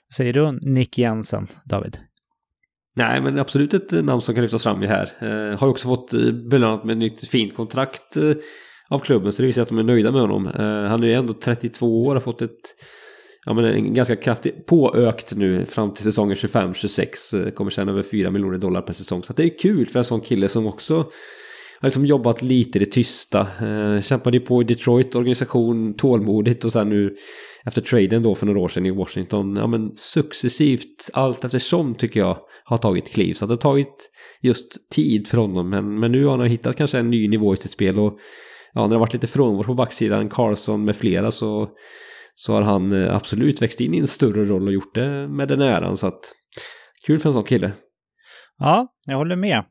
Vad 0.09 0.14
Säger 0.14 0.32
du 0.32 0.59
Nick 0.62 0.98
Jensen, 0.98 1.46
David? 1.64 1.98
Nej, 2.96 3.20
men 3.20 3.38
absolut 3.38 3.74
ett 3.74 3.92
eh, 3.92 4.02
namn 4.02 4.20
som 4.20 4.35
kan 4.35 4.42
lyftas 4.42 4.62
fram 4.62 4.82
i 4.82 4.87
här. 4.87 5.11
Eh, 5.20 5.59
har 5.59 5.68
också 5.68 5.88
fått 5.88 6.14
eh, 6.14 6.32
belönat 6.50 6.85
med 6.85 6.92
ett 6.92 6.98
nytt 6.98 7.28
fint 7.28 7.56
kontrakt 7.56 8.16
eh, 8.16 8.32
av 8.88 8.98
klubben, 8.98 9.32
så 9.32 9.42
det 9.42 9.46
visar 9.46 9.62
att 9.62 9.68
de 9.68 9.78
är 9.78 9.82
nöjda 9.82 10.12
med 10.12 10.20
honom. 10.20 10.46
Eh, 10.46 10.90
han 10.90 11.02
är 11.02 11.06
ju 11.06 11.14
ändå 11.14 11.35
32 11.35 12.02
år 12.02 12.09
och 12.09 12.12
har 12.12 12.20
fått 12.20 12.42
ett 12.42 12.74
ja, 13.46 13.54
men 13.54 13.64
en 13.64 13.94
ganska 13.94 14.16
kraftig 14.16 14.66
påökt 14.66 15.37
nu 15.37 15.64
fram 15.64 15.94
till 15.94 16.04
säsongen 16.04 16.37
25-26. 16.37 17.46
Eh, 17.46 17.50
kommer 17.50 17.70
tjäna 17.70 17.92
över 17.92 18.02
4 18.02 18.30
miljoner 18.30 18.59
dollar 18.59 18.82
per 18.82 18.92
säsong. 18.92 19.22
Så 19.22 19.32
det 19.32 19.44
är 19.44 19.59
kul 19.59 19.87
för 19.87 19.98
en 19.98 20.04
sån 20.04 20.20
kille 20.20 20.48
som 20.48 20.66
också 20.66 20.96
har 21.80 21.87
liksom 21.88 22.06
jobbat 22.06 22.42
lite 22.42 22.78
i 22.78 22.85
det 22.85 22.90
tysta. 22.90 23.40
Eh, 23.40 24.02
kämpade 24.02 24.37
ju 24.37 24.44
på 24.44 24.62
i 24.62 24.64
Detroit, 24.64 25.14
organisation 25.14 25.94
tålmodigt 25.94 26.64
och 26.64 26.72
sen 26.72 26.88
nu 26.88 27.16
efter 27.64 27.80
traden 27.82 28.22
då 28.22 28.35
för 28.35 28.46
några 28.46 28.61
år 28.61 28.68
sedan 28.68 28.87
i 28.87 28.90
Washington. 28.90 29.56
Ja 29.56 29.66
men 29.66 29.96
successivt 29.96 31.11
allt 31.12 31.44
eftersom 31.44 31.94
tycker 31.94 32.20
jag 32.20 32.38
har 32.64 32.76
tagit 32.76 33.12
kliv. 33.12 33.35
Så 33.35 33.46
det 33.46 33.52
har 33.52 33.56
tagit 33.56 34.11
just 34.42 34.90
tid 34.90 35.28
för 35.28 35.38
honom. 35.38 35.70
Men, 35.70 36.00
men 36.00 36.12
nu 36.12 36.24
har 36.24 36.38
han 36.38 36.48
hittat 36.48 36.76
kanske 36.76 36.98
en 36.98 37.11
ny 37.11 37.28
nivå 37.28 37.54
i 37.54 37.56
sitt 37.56 37.70
spel 37.70 37.98
och 37.98 38.18
ja, 38.72 38.82
när 38.82 38.88
det 38.88 38.94
har 38.94 39.00
varit 39.00 39.12
lite 39.12 39.26
frånvaro 39.26 39.66
på 39.66 39.74
backsidan, 39.74 40.28
Carlson 40.28 40.85
med 40.85 40.96
flera 40.96 41.30
så 41.30 41.68
så 42.38 42.53
har 42.55 42.62
han 42.62 42.92
eh, 42.92 43.14
absolut 43.14 43.62
växt 43.62 43.81
in 43.81 43.94
i 43.94 43.99
en 43.99 44.07
större 44.07 44.44
roll 44.44 44.66
och 44.66 44.72
gjort 44.72 44.94
det 44.94 45.29
med 45.29 45.49
den 45.49 45.61
äran. 45.61 45.96
Så 45.96 46.07
att 46.07 46.20
kul 47.07 47.20
för 47.20 47.29
en 47.29 47.33
sån 47.33 47.44
kille. 47.44 47.72
Ja, 48.59 48.88
jag 49.07 49.16
håller 49.16 49.37
med. 49.37 49.64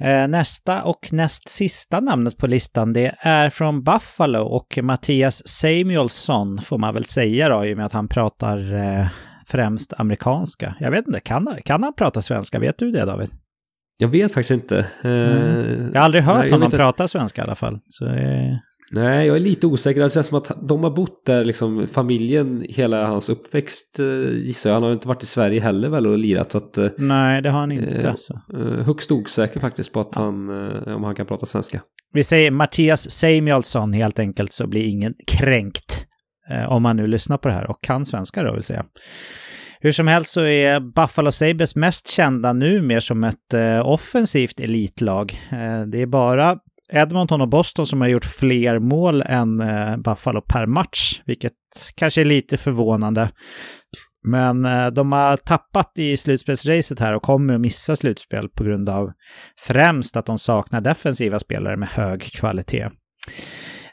Eh, 0.00 0.28
nästa 0.28 0.82
och 0.82 1.12
näst 1.12 1.48
sista 1.48 2.00
namnet 2.00 2.36
på 2.36 2.46
listan 2.46 2.92
det 2.92 3.14
är 3.18 3.50
från 3.50 3.82
Buffalo 3.82 4.42
och 4.42 4.78
Mattias 4.82 5.48
Samuelsson 5.48 6.58
får 6.62 6.78
man 6.78 6.94
väl 6.94 7.04
säga 7.04 7.48
då 7.48 7.64
i 7.64 7.74
och 7.74 7.76
med 7.76 7.86
att 7.86 7.92
han 7.92 8.08
pratar 8.08 8.74
eh, 8.74 9.06
främst 9.46 10.00
amerikanska. 10.00 10.74
Jag 10.80 10.90
vet 10.90 11.06
inte, 11.06 11.20
kan, 11.20 11.58
kan 11.64 11.82
han 11.82 11.94
prata 11.94 12.22
svenska? 12.22 12.58
Vet 12.58 12.78
du 12.78 12.90
det 12.90 13.04
David? 13.04 13.30
Jag 13.98 14.08
vet 14.08 14.34
faktiskt 14.34 14.50
inte. 14.50 14.86
Mm. 15.02 15.90
Jag 15.92 16.00
har 16.00 16.04
aldrig 16.04 16.24
hört 16.24 16.50
honom 16.50 16.70
prata 16.70 17.08
svenska 17.08 17.42
i 17.42 17.44
alla 17.44 17.54
fall. 17.54 17.78
Så. 17.88 18.04
Nej, 18.90 19.26
jag 19.26 19.36
är 19.36 19.40
lite 19.40 19.66
osäker. 19.66 20.00
Det 20.00 20.10
känns 20.10 20.26
som 20.26 20.38
att 20.38 20.52
de 20.62 20.84
har 20.84 20.90
bott 20.90 21.26
där, 21.26 21.44
liksom 21.44 21.86
familjen, 21.86 22.66
hela 22.68 23.06
hans 23.06 23.28
uppväxt 23.28 23.98
eh, 23.98 24.06
gissar 24.30 24.70
jag. 24.70 24.74
Han 24.74 24.82
har 24.82 24.92
inte 24.92 25.08
varit 25.08 25.22
i 25.22 25.26
Sverige 25.26 25.60
heller 25.60 25.88
väl 25.88 26.06
och 26.06 26.18
lirat. 26.18 26.52
Så 26.52 26.58
att, 26.58 26.78
eh, 26.78 26.88
Nej, 26.98 27.42
det 27.42 27.50
har 27.50 27.60
han 27.60 27.72
inte. 27.72 27.90
Eh, 27.90 28.10
alltså. 28.10 28.40
högst 28.84 29.10
osäker 29.10 29.60
faktiskt 29.60 29.92
på 29.92 30.00
att 30.00 30.14
han, 30.14 30.50
om 30.94 31.04
han 31.04 31.14
kan 31.14 31.26
prata 31.26 31.46
svenska. 31.46 31.82
Vi 32.12 32.24
säger 32.24 32.50
Mattias 32.50 33.10
Samuelsson 33.10 33.92
helt 33.92 34.18
enkelt 34.18 34.52
så 34.52 34.66
blir 34.66 34.88
ingen 34.88 35.14
kränkt. 35.26 36.06
Om 36.68 36.82
man 36.82 36.96
nu 36.96 37.06
lyssnar 37.06 37.38
på 37.38 37.48
det 37.48 37.54
här 37.54 37.70
och 37.70 37.82
kan 37.82 38.06
svenska 38.06 38.42
då 38.42 38.52
vill 38.52 38.62
säga. 38.62 38.84
Hur 39.80 39.92
som 39.92 40.08
helst 40.08 40.30
så 40.30 40.40
är 40.40 40.80
Buffalo 40.80 41.32
Sabres 41.32 41.76
mest 41.76 42.08
kända 42.08 42.52
nu 42.52 42.82
mer 42.82 43.00
som 43.00 43.24
ett 43.24 43.54
eh, 43.54 43.88
offensivt 43.88 44.60
elitlag. 44.60 45.40
Eh, 45.50 45.86
det 45.86 46.02
är 46.02 46.06
bara 46.06 46.58
Edmonton 46.92 47.40
och 47.40 47.48
Boston 47.48 47.86
som 47.86 48.00
har 48.00 48.08
gjort 48.08 48.24
fler 48.24 48.78
mål 48.78 49.22
än 49.26 49.60
eh, 49.60 49.96
Buffalo 49.96 50.40
per 50.40 50.66
match, 50.66 51.20
vilket 51.24 51.52
kanske 51.94 52.20
är 52.20 52.24
lite 52.24 52.56
förvånande. 52.56 53.30
Men 54.22 54.64
eh, 54.64 54.86
de 54.86 55.12
har 55.12 55.36
tappat 55.36 55.92
i 55.98 56.16
slutspelsracet 56.16 57.00
här 57.00 57.12
och 57.12 57.22
kommer 57.22 57.54
att 57.54 57.60
missa 57.60 57.96
slutspel 57.96 58.48
på 58.48 58.64
grund 58.64 58.88
av 58.88 59.12
främst 59.60 60.16
att 60.16 60.26
de 60.26 60.38
saknar 60.38 60.80
defensiva 60.80 61.38
spelare 61.38 61.76
med 61.76 61.88
hög 61.88 62.22
kvalitet. 62.22 62.90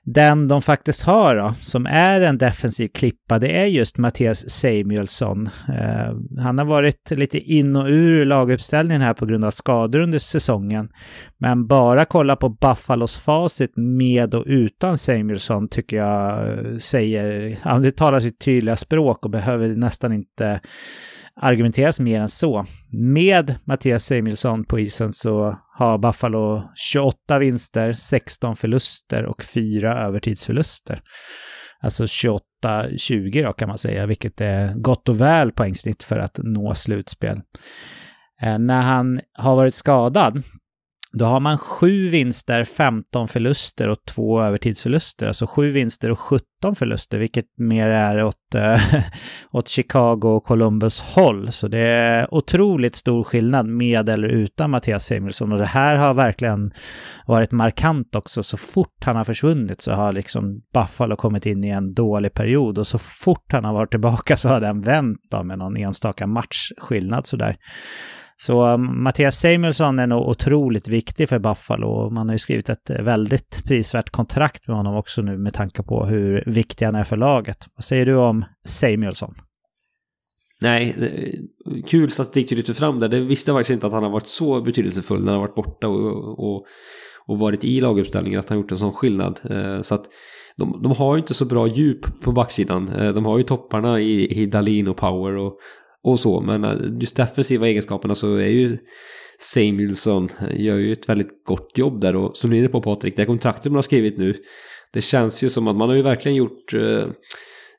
Den 0.05 0.47
de 0.47 0.61
faktiskt 0.61 1.03
har 1.03 1.35
då, 1.35 1.53
som 1.61 1.85
är 1.85 2.21
en 2.21 2.37
defensiv 2.37 2.87
klippa, 2.87 3.39
det 3.39 3.59
är 3.59 3.65
just 3.65 3.97
Mattias 3.97 4.49
Samuelsson. 4.49 5.49
Eh, 5.67 6.41
han 6.43 6.57
har 6.57 6.65
varit 6.65 7.11
lite 7.11 7.39
in 7.39 7.75
och 7.75 7.87
ur 7.87 8.25
laguppställningen 8.25 9.01
här 9.01 9.13
på 9.13 9.25
grund 9.25 9.45
av 9.45 9.51
skador 9.51 9.99
under 9.99 10.19
säsongen. 10.19 10.89
Men 11.37 11.67
bara 11.67 12.05
kolla 12.05 12.35
på 12.35 12.49
Buffalos 12.49 13.19
facit 13.19 13.71
med 13.75 14.35
och 14.35 14.43
utan 14.47 14.97
Samuelsson 14.97 15.67
tycker 15.67 15.97
jag 15.97 16.47
eh, 16.47 16.77
säger, 16.77 17.57
ja, 17.63 17.79
det 17.79 17.91
talar 17.91 18.19
sitt 18.19 18.39
tydliga 18.39 18.75
språk 18.75 19.25
och 19.25 19.31
behöver 19.31 19.67
nästan 19.67 20.13
inte 20.13 20.59
argumenteras 21.35 21.99
mer 21.99 22.21
än 22.21 22.29
så. 22.29 22.65
Med 22.91 23.55
Mattias 23.65 24.05
Samuelsson 24.05 24.65
på 24.65 24.79
isen 24.79 25.13
så 25.13 25.57
har 25.77 25.97
Buffalo 25.97 26.63
28 26.75 27.39
vinster, 27.39 27.93
16 27.93 28.55
förluster 28.55 29.25
och 29.25 29.43
4 29.43 30.05
övertidsförluster. 30.07 31.01
Alltså 31.81 32.03
28-20 32.05 33.43
då 33.43 33.53
kan 33.53 33.67
man 33.67 33.77
säga, 33.77 34.05
vilket 34.05 34.41
är 34.41 34.73
gott 34.73 35.09
och 35.09 35.21
väl 35.21 35.51
poängsnitt 35.51 36.03
för 36.03 36.19
att 36.19 36.39
nå 36.43 36.75
slutspel. 36.75 37.41
Eh, 38.41 38.59
när 38.59 38.81
han 38.81 39.19
har 39.37 39.55
varit 39.55 39.73
skadad 39.73 40.43
då 41.13 41.25
har 41.25 41.39
man 41.39 41.57
sju 41.57 42.09
vinster, 42.09 42.63
15 42.63 43.27
förluster 43.27 43.89
och 43.89 44.05
två 44.05 44.41
övertidsförluster. 44.41 45.27
Alltså 45.27 45.47
sju 45.47 45.71
vinster 45.71 46.11
och 46.11 46.19
17 46.19 46.75
förluster, 46.75 47.17
vilket 47.17 47.45
mer 47.57 47.87
är 47.87 48.23
åt, 48.23 48.55
äh, 48.55 48.81
åt 49.51 49.67
Chicago 49.67 50.27
och 50.27 50.43
Columbus 50.43 51.01
håll. 51.01 51.51
Så 51.51 51.67
det 51.67 51.79
är 51.79 52.33
otroligt 52.33 52.95
stor 52.95 53.23
skillnad 53.23 53.67
med 53.67 54.09
eller 54.09 54.27
utan 54.27 54.69
Mattias 54.69 55.05
Samuelsson. 55.05 55.51
Och 55.51 55.57
det 55.57 55.65
här 55.65 55.95
har 55.95 56.13
verkligen 56.13 56.73
varit 57.27 57.51
markant 57.51 58.15
också. 58.15 58.43
Så 58.43 58.57
fort 58.57 59.03
han 59.05 59.15
har 59.15 59.23
försvunnit 59.23 59.81
så 59.81 59.91
har 59.91 60.13
liksom 60.13 60.61
Buffalo 60.73 61.15
kommit 61.15 61.45
in 61.45 61.63
i 61.63 61.69
en 61.69 61.93
dålig 61.93 62.33
period. 62.33 62.77
Och 62.77 62.87
så 62.87 62.97
fort 62.97 63.51
han 63.51 63.65
har 63.65 63.73
varit 63.73 63.91
tillbaka 63.91 64.37
så 64.37 64.49
har 64.49 64.61
den 64.61 64.81
vänt 64.81 65.19
med 65.43 65.57
någon 65.57 65.77
enstaka 65.77 66.27
matchskillnad 66.27 67.27
sådär. 67.27 67.57
Så 68.37 68.73
um, 68.73 69.03
Mattias 69.03 69.39
Samuelsson 69.39 69.99
är 69.99 70.07
nog 70.07 70.27
otroligt 70.27 70.87
viktig 70.87 71.29
för 71.29 71.39
Buffalo 71.39 71.87
och 71.87 72.13
man 72.13 72.29
har 72.29 72.35
ju 72.35 72.39
skrivit 72.39 72.69
ett 72.69 72.89
eh, 72.89 73.01
väldigt 73.01 73.63
prisvärt 73.65 74.09
kontrakt 74.09 74.67
med 74.67 74.77
honom 74.77 74.95
också 74.95 75.21
nu 75.21 75.37
med 75.37 75.53
tanke 75.53 75.83
på 75.83 76.05
hur 76.05 76.43
viktig 76.45 76.85
han 76.85 76.95
är 76.95 77.03
för 77.03 77.17
laget. 77.17 77.67
Vad 77.75 77.85
säger 77.85 78.05
du 78.05 78.15
om 78.15 78.45
Samuelsson? 78.65 79.35
Nej, 80.61 80.95
kul 81.87 82.11
statistik 82.11 82.49
du 82.49 82.55
lyfter 82.55 82.73
fram 82.73 82.99
där. 82.99 83.09
Det 83.09 83.19
visste 83.19 83.51
jag 83.51 83.57
faktiskt 83.57 83.73
inte 83.73 83.87
att 83.87 83.93
han 83.93 84.03
har 84.03 84.09
varit 84.09 84.27
så 84.27 84.61
betydelsefull 84.61 85.23
när 85.23 85.31
han 85.31 85.41
har 85.41 85.47
varit 85.47 85.55
borta 85.55 85.87
och, 85.87 86.39
och, 86.39 86.65
och 87.25 87.39
varit 87.39 87.63
i 87.63 87.81
laguppställningen, 87.81 88.39
att 88.39 88.49
han 88.49 88.57
gjort 88.57 88.71
en 88.71 88.77
sån 88.77 88.93
skillnad. 88.93 89.39
Eh, 89.49 89.81
så 89.81 89.95
att 89.95 90.05
de, 90.57 90.79
de 90.83 90.91
har 90.91 91.15
ju 91.15 91.19
inte 91.21 91.33
så 91.33 91.45
bra 91.45 91.67
djup 91.67 92.21
på 92.21 92.31
backsidan. 92.31 92.89
Eh, 92.89 93.13
de 93.13 93.25
har 93.25 93.37
ju 93.37 93.43
topparna 93.43 94.01
i, 94.01 94.41
i 94.41 94.45
Dalin 94.45 94.87
och 94.87 94.97
Power 94.97 95.37
och, 95.37 95.57
och 96.03 96.19
så. 96.19 96.41
Men 96.41 96.63
eh, 96.63 96.77
just 96.99 97.15
defensiva 97.15 97.67
egenskaperna 97.67 98.15
så 98.15 98.35
är 98.35 98.47
ju 98.47 98.77
Samuelsson 99.39 100.29
eh, 100.41 100.61
gör 100.61 100.77
ju 100.77 100.91
ett 100.91 101.09
väldigt 101.09 101.45
gott 101.45 101.71
jobb 101.77 102.01
där. 102.01 102.15
Och 102.15 102.37
som 102.37 102.49
ni 102.49 102.55
är 102.55 102.59
inne 102.59 102.69
på 102.69 102.81
Patrik, 102.81 103.17
det 103.17 103.25
kontraktet 103.25 103.71
man 103.71 103.75
har 103.75 103.81
skrivit 103.81 104.17
nu. 104.17 104.35
Det 104.93 105.01
känns 105.01 105.43
ju 105.43 105.49
som 105.49 105.67
att 105.67 105.75
man 105.75 105.89
har 105.89 105.95
ju 105.95 106.01
verkligen 106.01 106.35
gjort 106.35 106.73
eh, 106.73 107.07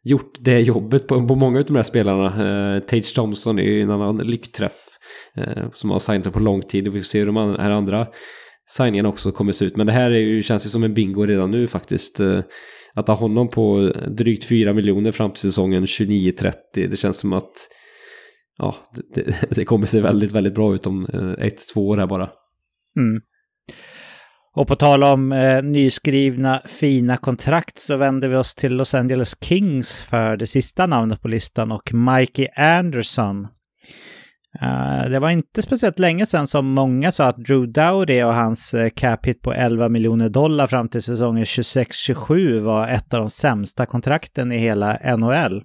gjort 0.04 0.36
det 0.40 0.60
jobbet 0.60 1.06
på, 1.06 1.28
på 1.28 1.34
många 1.34 1.58
av 1.58 1.64
de 1.64 1.76
här 1.76 1.82
spelarna. 1.82 2.26
Eh, 2.74 2.80
Tage 2.80 3.14
Thompson 3.14 3.58
är 3.58 3.62
ju 3.62 3.82
en 3.82 3.90
annan 3.90 4.16
lyckträff 4.16 4.98
eh, 5.36 5.64
som 5.72 5.90
har 5.90 5.98
signat 5.98 6.32
på 6.32 6.40
lång 6.40 6.62
tid. 6.62 6.88
Och 6.88 6.96
vi 6.96 7.00
får 7.00 7.06
se 7.06 7.18
hur 7.18 7.26
de 7.26 7.36
här 7.36 7.70
andra 7.70 8.06
Signingarna 8.66 9.08
också 9.08 9.32
kommer 9.32 9.52
se 9.52 9.64
ut. 9.64 9.76
Men 9.76 9.86
det 9.86 9.92
här 9.92 10.10
är 10.10 10.18
ju, 10.18 10.42
känns 10.42 10.66
ju 10.66 10.70
som 10.70 10.84
en 10.84 10.94
bingo 10.94 11.26
redan 11.26 11.50
nu 11.50 11.66
faktiskt. 11.66 12.20
Eh, 12.20 12.40
att 12.94 13.08
ha 13.08 13.14
honom 13.14 13.48
på 13.48 13.92
drygt 14.08 14.44
4 14.44 14.72
miljoner 14.72 15.12
fram 15.12 15.30
till 15.30 15.40
säsongen 15.40 15.84
29-30. 15.84 16.52
Det 16.74 16.96
känns 16.96 17.18
som 17.18 17.32
att 17.32 17.68
ja, 18.58 18.76
det, 19.14 19.50
det, 19.50 19.64
kommer 19.64 19.86
se 19.86 20.00
väldigt, 20.00 20.32
väldigt 20.32 20.54
bra 20.54 20.74
ut 20.74 20.86
om 20.86 21.06
eh, 21.12 21.46
ett, 21.46 21.68
två 21.74 21.88
år 21.88 21.96
här 21.96 22.06
bara. 22.06 22.30
Mm. 22.96 23.20
Och 24.56 24.68
på 24.68 24.76
tal 24.76 25.04
om 25.04 25.32
eh, 25.32 25.62
nyskrivna 25.62 26.62
fina 26.64 27.16
kontrakt 27.16 27.78
så 27.78 27.96
vänder 27.96 28.28
vi 28.28 28.36
oss 28.36 28.54
till 28.54 28.76
Los 28.76 28.94
Angeles 28.94 29.36
Kings 29.40 30.00
för 30.00 30.36
det 30.36 30.46
sista 30.46 30.86
namnet 30.86 31.22
på 31.22 31.28
listan 31.28 31.72
och 31.72 31.94
Mikey 31.94 32.48
Anderson. 32.56 33.46
Uh, 34.62 35.10
det 35.10 35.18
var 35.18 35.30
inte 35.30 35.62
speciellt 35.62 35.98
länge 35.98 36.26
sedan 36.26 36.46
som 36.46 36.66
många 36.66 37.12
sa 37.12 37.24
att 37.24 37.36
Drew 37.36 37.72
Dowdy 37.72 38.22
och 38.22 38.34
hans 38.34 38.74
uh, 38.74 38.88
cap 38.88 39.26
hit 39.26 39.42
på 39.42 39.52
11 39.52 39.88
miljoner 39.88 40.28
dollar 40.28 40.66
fram 40.66 40.88
till 40.88 41.02
säsongen 41.02 41.44
26-27 41.44 42.60
var 42.60 42.88
ett 42.88 43.14
av 43.14 43.20
de 43.20 43.30
sämsta 43.30 43.86
kontrakten 43.86 44.52
i 44.52 44.58
hela 44.58 45.16
NHL. 45.16 45.62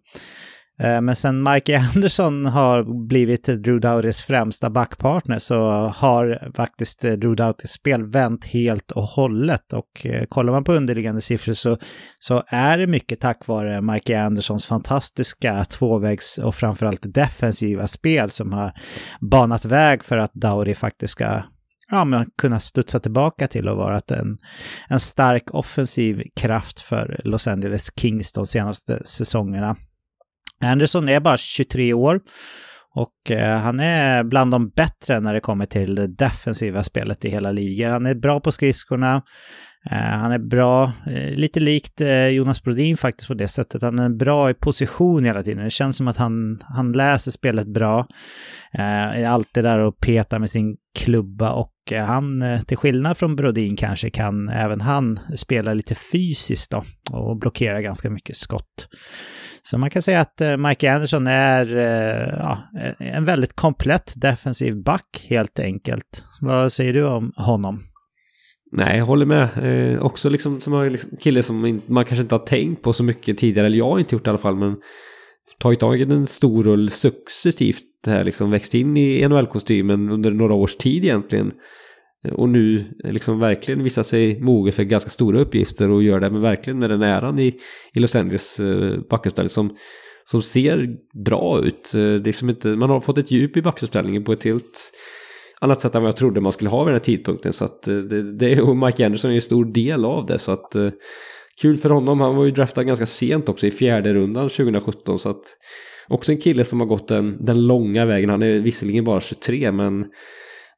Eh, 0.79 1.01
men 1.01 1.15
sen 1.15 1.43
Mike 1.43 1.79
Anderson 1.95 2.45
har 2.45 3.07
blivit 3.07 3.43
Drew 3.43 3.79
Doughtys 3.79 4.21
främsta 4.21 4.69
backpartner 4.69 5.39
så 5.39 5.69
har 5.87 6.51
faktiskt 6.55 7.05
eh, 7.05 7.11
Drew 7.11 7.35
Doughtys 7.35 7.71
spel 7.71 8.03
vänt 8.03 8.45
helt 8.45 8.91
och 8.91 9.03
hållet. 9.03 9.73
Och 9.73 10.05
eh, 10.05 10.25
kollar 10.25 10.53
man 10.53 10.63
på 10.63 10.73
underliggande 10.73 11.21
siffror 11.21 11.53
så, 11.53 11.77
så 12.19 12.43
är 12.47 12.77
det 12.77 12.87
mycket 12.87 13.19
tack 13.19 13.47
vare 13.47 13.81
Mike 13.81 14.21
Andersons 14.21 14.65
fantastiska 14.65 15.65
tvåvägs 15.65 16.37
och 16.37 16.55
framförallt 16.55 17.13
defensiva 17.13 17.87
spel 17.87 18.29
som 18.29 18.53
har 18.53 18.71
banat 19.21 19.65
väg 19.65 20.03
för 20.03 20.17
att 20.17 20.33
Dowdy 20.33 20.75
faktiskt 20.75 21.11
ska 21.11 21.41
ja, 21.91 22.05
men 22.05 22.25
kunna 22.37 22.59
studsa 22.59 22.99
tillbaka 22.99 23.47
till 23.47 23.67
och 23.67 23.77
vara 23.77 24.01
en, 24.07 24.37
en 24.89 24.99
stark 24.99 25.53
offensiv 25.53 26.23
kraft 26.35 26.79
för 26.81 27.21
Los 27.23 27.47
Angeles 27.47 27.89
Kings 27.95 28.33
de 28.33 28.47
senaste 28.47 29.01
säsongerna. 29.05 29.75
Anderson 30.63 31.09
är 31.09 31.19
bara 31.19 31.37
23 31.37 31.93
år 31.93 32.19
och 32.95 33.31
eh, 33.31 33.57
han 33.57 33.79
är 33.79 34.23
bland 34.23 34.51
de 34.51 34.69
bättre 34.69 35.19
när 35.19 35.33
det 35.33 35.39
kommer 35.39 35.65
till 35.65 35.95
det 35.95 36.07
defensiva 36.07 36.83
spelet 36.83 37.25
i 37.25 37.29
hela 37.29 37.51
ligan. 37.51 37.91
Han 37.91 38.05
är 38.05 38.15
bra 38.15 38.39
på 38.39 38.51
skridskorna. 38.51 39.21
Eh, 39.91 39.97
han 39.97 40.31
är 40.31 40.39
bra, 40.39 40.91
eh, 41.07 41.31
lite 41.35 41.59
likt 41.59 42.01
Jonas 42.31 42.63
Brodin 42.63 42.97
faktiskt 42.97 43.27
på 43.27 43.33
det 43.33 43.47
sättet. 43.47 43.81
Han 43.81 43.99
är 43.99 44.09
bra 44.09 44.49
i 44.49 44.53
position 44.53 45.25
hela 45.25 45.43
tiden. 45.43 45.63
Det 45.63 45.69
känns 45.69 45.97
som 45.97 46.07
att 46.07 46.17
han, 46.17 46.63
han 46.63 46.91
läser 46.91 47.31
spelet 47.31 47.67
bra. 47.67 48.07
Är 48.71 49.27
alltid 49.27 49.63
där 49.63 49.79
och 49.79 49.99
petar 49.99 50.39
med 50.39 50.49
sin 50.49 50.77
klubba 50.99 51.51
och 51.51 51.73
han, 52.07 52.43
till 52.67 52.77
skillnad 52.77 53.17
från 53.17 53.35
Brodin 53.35 53.75
kanske, 53.75 54.09
kan 54.09 54.49
även 54.49 54.81
han 54.81 55.19
spela 55.35 55.73
lite 55.73 55.95
fysiskt 55.95 56.71
då 56.71 56.83
och 57.11 57.37
blockera 57.37 57.81
ganska 57.81 58.09
mycket 58.09 58.37
skott. 58.37 58.87
Så 59.61 59.77
man 59.77 59.89
kan 59.89 60.01
säga 60.01 60.19
att 60.19 60.41
eh, 60.41 60.57
Mike 60.57 60.93
Anderson 60.93 61.27
är 61.27 61.75
eh, 61.77 62.37
ja, 62.39 62.69
eh, 62.79 63.15
en 63.15 63.25
väldigt 63.25 63.55
komplett 63.55 64.13
defensiv 64.15 64.83
back 64.83 65.25
helt 65.29 65.59
enkelt. 65.59 66.23
Vad 66.41 66.73
säger 66.73 66.93
du 66.93 67.03
om 67.03 67.31
honom? 67.35 67.83
Nej, 68.71 68.97
jag 68.97 69.05
håller 69.05 69.25
med. 69.25 69.47
Eh, 69.93 70.01
också 70.01 70.29
liksom 70.29 70.59
som 70.59 70.73
en 70.73 70.91
liksom 70.91 71.17
kille 71.17 71.43
som 71.43 71.81
man 71.85 72.05
kanske 72.05 72.21
inte 72.21 72.35
har 72.35 72.45
tänkt 72.45 72.81
på 72.81 72.93
så 72.93 73.03
mycket 73.03 73.37
tidigare, 73.37 73.67
eller 73.67 73.77
jag 73.77 73.89
har 73.89 73.99
inte 73.99 74.15
gjort 74.15 74.25
det 74.25 74.29
i 74.29 74.31
alla 74.31 74.37
fall, 74.37 74.55
men 74.55 74.75
tagit 75.59 75.79
tag 75.79 75.99
i 75.99 76.03
en 76.03 76.27
stor 76.27 76.63
roll 76.63 76.89
successivt 76.89 77.85
här, 78.07 78.23
liksom 78.23 78.51
växt 78.51 78.75
in 78.75 78.97
i 78.97 79.27
NHL-kostymen 79.27 80.09
under 80.09 80.31
några 80.31 80.53
års 80.53 80.75
tid 80.75 81.03
egentligen. 81.03 81.51
Eh, 82.25 82.33
och 82.33 82.49
nu 82.49 82.85
eh, 83.03 83.11
liksom 83.11 83.39
verkligen 83.39 83.83
visar 83.83 84.03
sig 84.03 84.41
mogen 84.41 84.73
för 84.73 84.83
ganska 84.83 85.09
stora 85.09 85.39
uppgifter 85.39 85.89
och 85.89 86.03
gör 86.03 86.19
det 86.19 86.29
med 86.29 86.41
verkligen 86.41 86.79
med 86.79 86.89
den 86.89 87.01
äran 87.01 87.39
i, 87.39 87.59
i 87.93 87.99
Los 87.99 88.15
Angeles 88.15 88.59
eh, 88.59 88.99
backuppställning 89.09 89.49
som, 89.49 89.77
som 90.23 90.41
ser 90.41 90.87
bra 91.25 91.61
ut. 91.63 91.91
Det 91.93 92.27
är 92.27 92.31
som 92.31 92.49
inte, 92.49 92.67
man 92.67 92.89
har 92.89 92.99
fått 92.99 93.17
ett 93.17 93.31
djup 93.31 93.57
i 93.57 93.61
backuppställningen 93.61 94.23
på 94.23 94.33
ett 94.33 94.43
helt 94.43 94.91
annat 95.61 95.81
sätt 95.81 95.95
än 95.95 96.01
vad 96.01 96.09
jag 96.09 96.17
trodde 96.17 96.41
man 96.41 96.51
skulle 96.51 96.69
ha 96.69 96.83
vid 96.83 96.87
den 96.87 96.99
här 96.99 97.05
tidpunkten. 97.05 97.53
Så 97.53 97.65
att 97.65 97.83
det, 97.83 98.33
det 98.33 98.61
och 98.61 98.77
Mike 98.77 99.05
Anderson 99.05 99.31
är 99.31 99.35
en 99.35 99.41
stor 99.41 99.65
del 99.65 100.05
av 100.05 100.25
det. 100.25 100.39
Så 100.39 100.51
att 100.51 100.75
kul 101.61 101.77
för 101.77 101.89
honom. 101.89 102.19
Han 102.19 102.35
var 102.35 102.45
ju 102.45 102.51
draftad 102.51 102.83
ganska 102.83 103.05
sent 103.05 103.49
också 103.49 103.67
i 103.67 103.71
fjärde 103.71 104.13
rundan 104.13 104.49
2017. 104.49 105.19
Så 105.19 105.29
att 105.29 105.43
också 106.07 106.31
en 106.31 106.41
kille 106.41 106.63
som 106.63 106.79
har 106.79 106.87
gått 106.87 107.07
den, 107.07 107.45
den 107.45 107.67
långa 107.67 108.05
vägen. 108.05 108.29
Han 108.29 108.43
är 108.43 108.59
visserligen 108.59 109.03
bara 109.03 109.21
23 109.21 109.71
men 109.71 110.05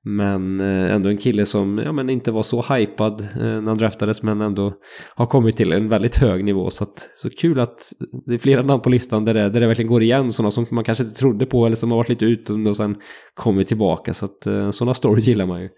men 0.04 0.62
eh, 0.62 0.96
ändå 0.96 1.10
en 1.10 1.18
kille 1.18 1.46
som 1.46 1.78
ja, 1.78 1.92
men 1.92 2.10
inte 2.10 2.32
var 2.32 2.44
så 2.44 2.62
hypad 2.62 3.22
eh, 3.22 3.28
när 3.38 3.68
han 3.68 3.78
draftades 3.78 4.24
men 4.24 4.42
ändå 4.42 4.74
har 5.16 5.26
kommit 5.26 5.58
till 5.58 5.72
en 5.72 5.90
väldigt 5.90 6.16
hög 6.16 6.44
nivå. 6.46 6.70
Så, 6.70 6.84
att, 6.84 7.10
så 7.16 7.30
kul 7.30 7.60
att 7.60 7.80
det 8.26 8.34
är 8.34 8.38
flera 8.38 8.62
namn 8.62 8.82
på 8.82 8.90
listan 8.90 9.26
där 9.26 9.34
det, 9.34 9.50
där 9.50 9.60
det 9.60 9.68
verkligen 9.68 9.92
går 9.92 10.04
igen. 10.04 10.32
Sådana 10.32 10.52
som 10.52 10.66
man 10.72 10.84
kanske 10.84 11.04
inte 11.04 11.16
trodde 11.16 11.46
på 11.46 11.66
eller 11.66 11.76
som 11.76 11.92
har 11.92 11.98
varit 11.98 12.10
lite 12.10 12.26
utom 12.26 12.68
och 12.68 12.78
sen 12.78 12.96
kommit 13.34 13.68
tillbaka. 13.68 14.14
Så 14.14 14.26
att 14.26 14.48
eh, 14.48 14.72
sådana 14.72 14.94
stories 14.94 15.28
gillar 15.28 15.46
man 15.46 15.62
ju. 15.62 15.70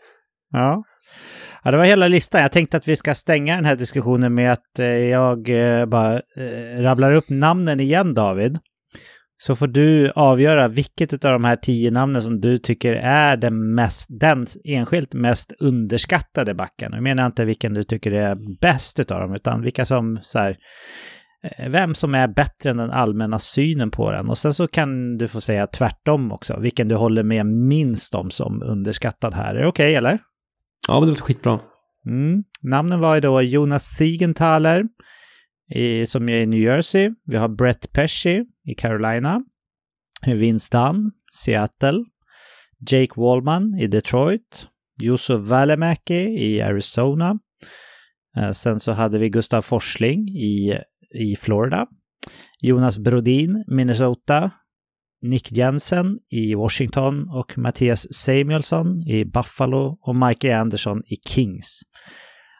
Ja. 0.52 0.84
Ja, 1.64 1.72
det 1.72 1.78
var 1.78 1.86
hela 1.86 2.08
listan. 2.08 2.42
Jag 2.42 2.52
tänkte 2.52 2.78
att 2.78 2.88
vi 2.88 2.96
ska 2.96 3.16
stänga 3.16 3.56
den 3.56 3.66
här 3.66 3.76
diskussionen 3.76 4.34
med 4.34 4.52
att 4.52 4.80
jag 5.12 5.44
bara 5.90 6.22
rabblar 6.80 7.14
upp 7.14 7.30
namnen 7.30 7.80
igen, 7.80 8.14
David. 8.14 8.60
Så 9.45 9.56
får 9.56 9.67
du 9.67 10.12
avgöra 10.15 10.67
vilket 10.67 11.25
av 11.25 11.32
de 11.32 11.43
här 11.43 11.56
tio 11.56 11.91
namnen 11.91 12.21
som 12.21 12.41
du 12.41 12.58
tycker 12.58 12.93
är 12.95 13.38
den, 13.38 13.75
mest, 13.75 14.08
den 14.10 14.47
enskilt 14.63 15.13
mest 15.13 15.53
underskattade 15.60 16.53
backen. 16.53 16.91
Jag 16.93 17.03
menar 17.03 17.25
inte 17.25 17.45
vilken 17.45 17.73
du 17.73 17.84
tycker 17.84 18.12
är 18.12 18.60
bäst 18.62 18.99
av 18.99 19.19
dem, 19.19 19.34
utan 19.34 19.62
vilka 19.62 19.86
som 19.86 20.19
så 20.21 20.39
här, 20.39 20.58
eh, 21.43 21.69
vem 21.69 21.95
som 21.95 22.15
är 22.15 22.27
bättre 22.27 22.69
än 22.69 22.77
den 22.77 22.91
allmänna 22.91 23.39
synen 23.39 23.91
på 23.91 24.12
den. 24.12 24.29
Och 24.29 24.38
sen 24.38 24.53
så 24.53 24.67
kan 24.67 25.17
du 25.17 25.27
få 25.27 25.41
säga 25.41 25.67
tvärtom 25.67 26.32
också, 26.32 26.60
vilken 26.60 26.88
du 26.88 26.95
håller 26.95 27.23
med 27.23 27.45
minst 27.45 28.15
om 28.15 28.32
som 28.32 28.63
underskattad 28.63 29.34
här. 29.34 29.56
Är 29.56 29.62
det 29.62 29.67
okej 29.67 29.86
okay, 29.86 29.95
eller? 29.95 30.19
Ja, 30.88 30.93
men 30.93 31.01
det 31.01 31.08
låter 31.08 31.21
skitbra. 31.21 31.60
Mm. 32.06 32.43
Namnen 32.62 32.99
var 32.99 33.15
ju 33.15 33.21
då 33.21 33.41
Jonas 33.41 33.84
Siegenthaler, 33.84 34.84
i, 35.75 36.06
som 36.06 36.29
är 36.29 36.38
i 36.38 36.45
New 36.45 36.60
Jersey. 36.60 37.12
Vi 37.25 37.36
har 37.36 37.49
Brett 37.49 37.91
Pesci 37.91 38.45
i 38.65 38.76
Carolina. 38.76 39.41
Vince 40.26 40.69
Dunn, 40.71 41.12
Seattle. 41.34 42.04
Jake 42.89 43.13
Wallman 43.15 43.80
i 43.80 43.88
Detroit. 43.88 44.67
Yusuf 45.02 45.41
Välimäki 45.41 46.19
i 46.38 46.62
Arizona. 46.62 47.39
Eh, 48.38 48.52
sen 48.52 48.79
så 48.79 48.92
hade 48.92 49.19
vi 49.19 49.29
Gustav 49.29 49.62
Forsling 49.62 50.29
i, 50.29 50.77
i 51.13 51.35
Florida. 51.35 51.88
Jonas 52.62 52.98
Brodin, 52.98 53.63
Minnesota. 53.67 54.52
Nick 55.21 55.52
Jensen 55.52 56.19
i 56.29 56.56
Washington 56.56 57.29
och 57.29 57.58
Mattias 57.58 58.13
Samuelsson 58.13 59.00
i 59.08 59.25
Buffalo 59.25 59.98
och 60.02 60.15
Mikey 60.15 60.52
Anderson 60.52 61.04
i 61.06 61.15
Kings. 61.29 61.81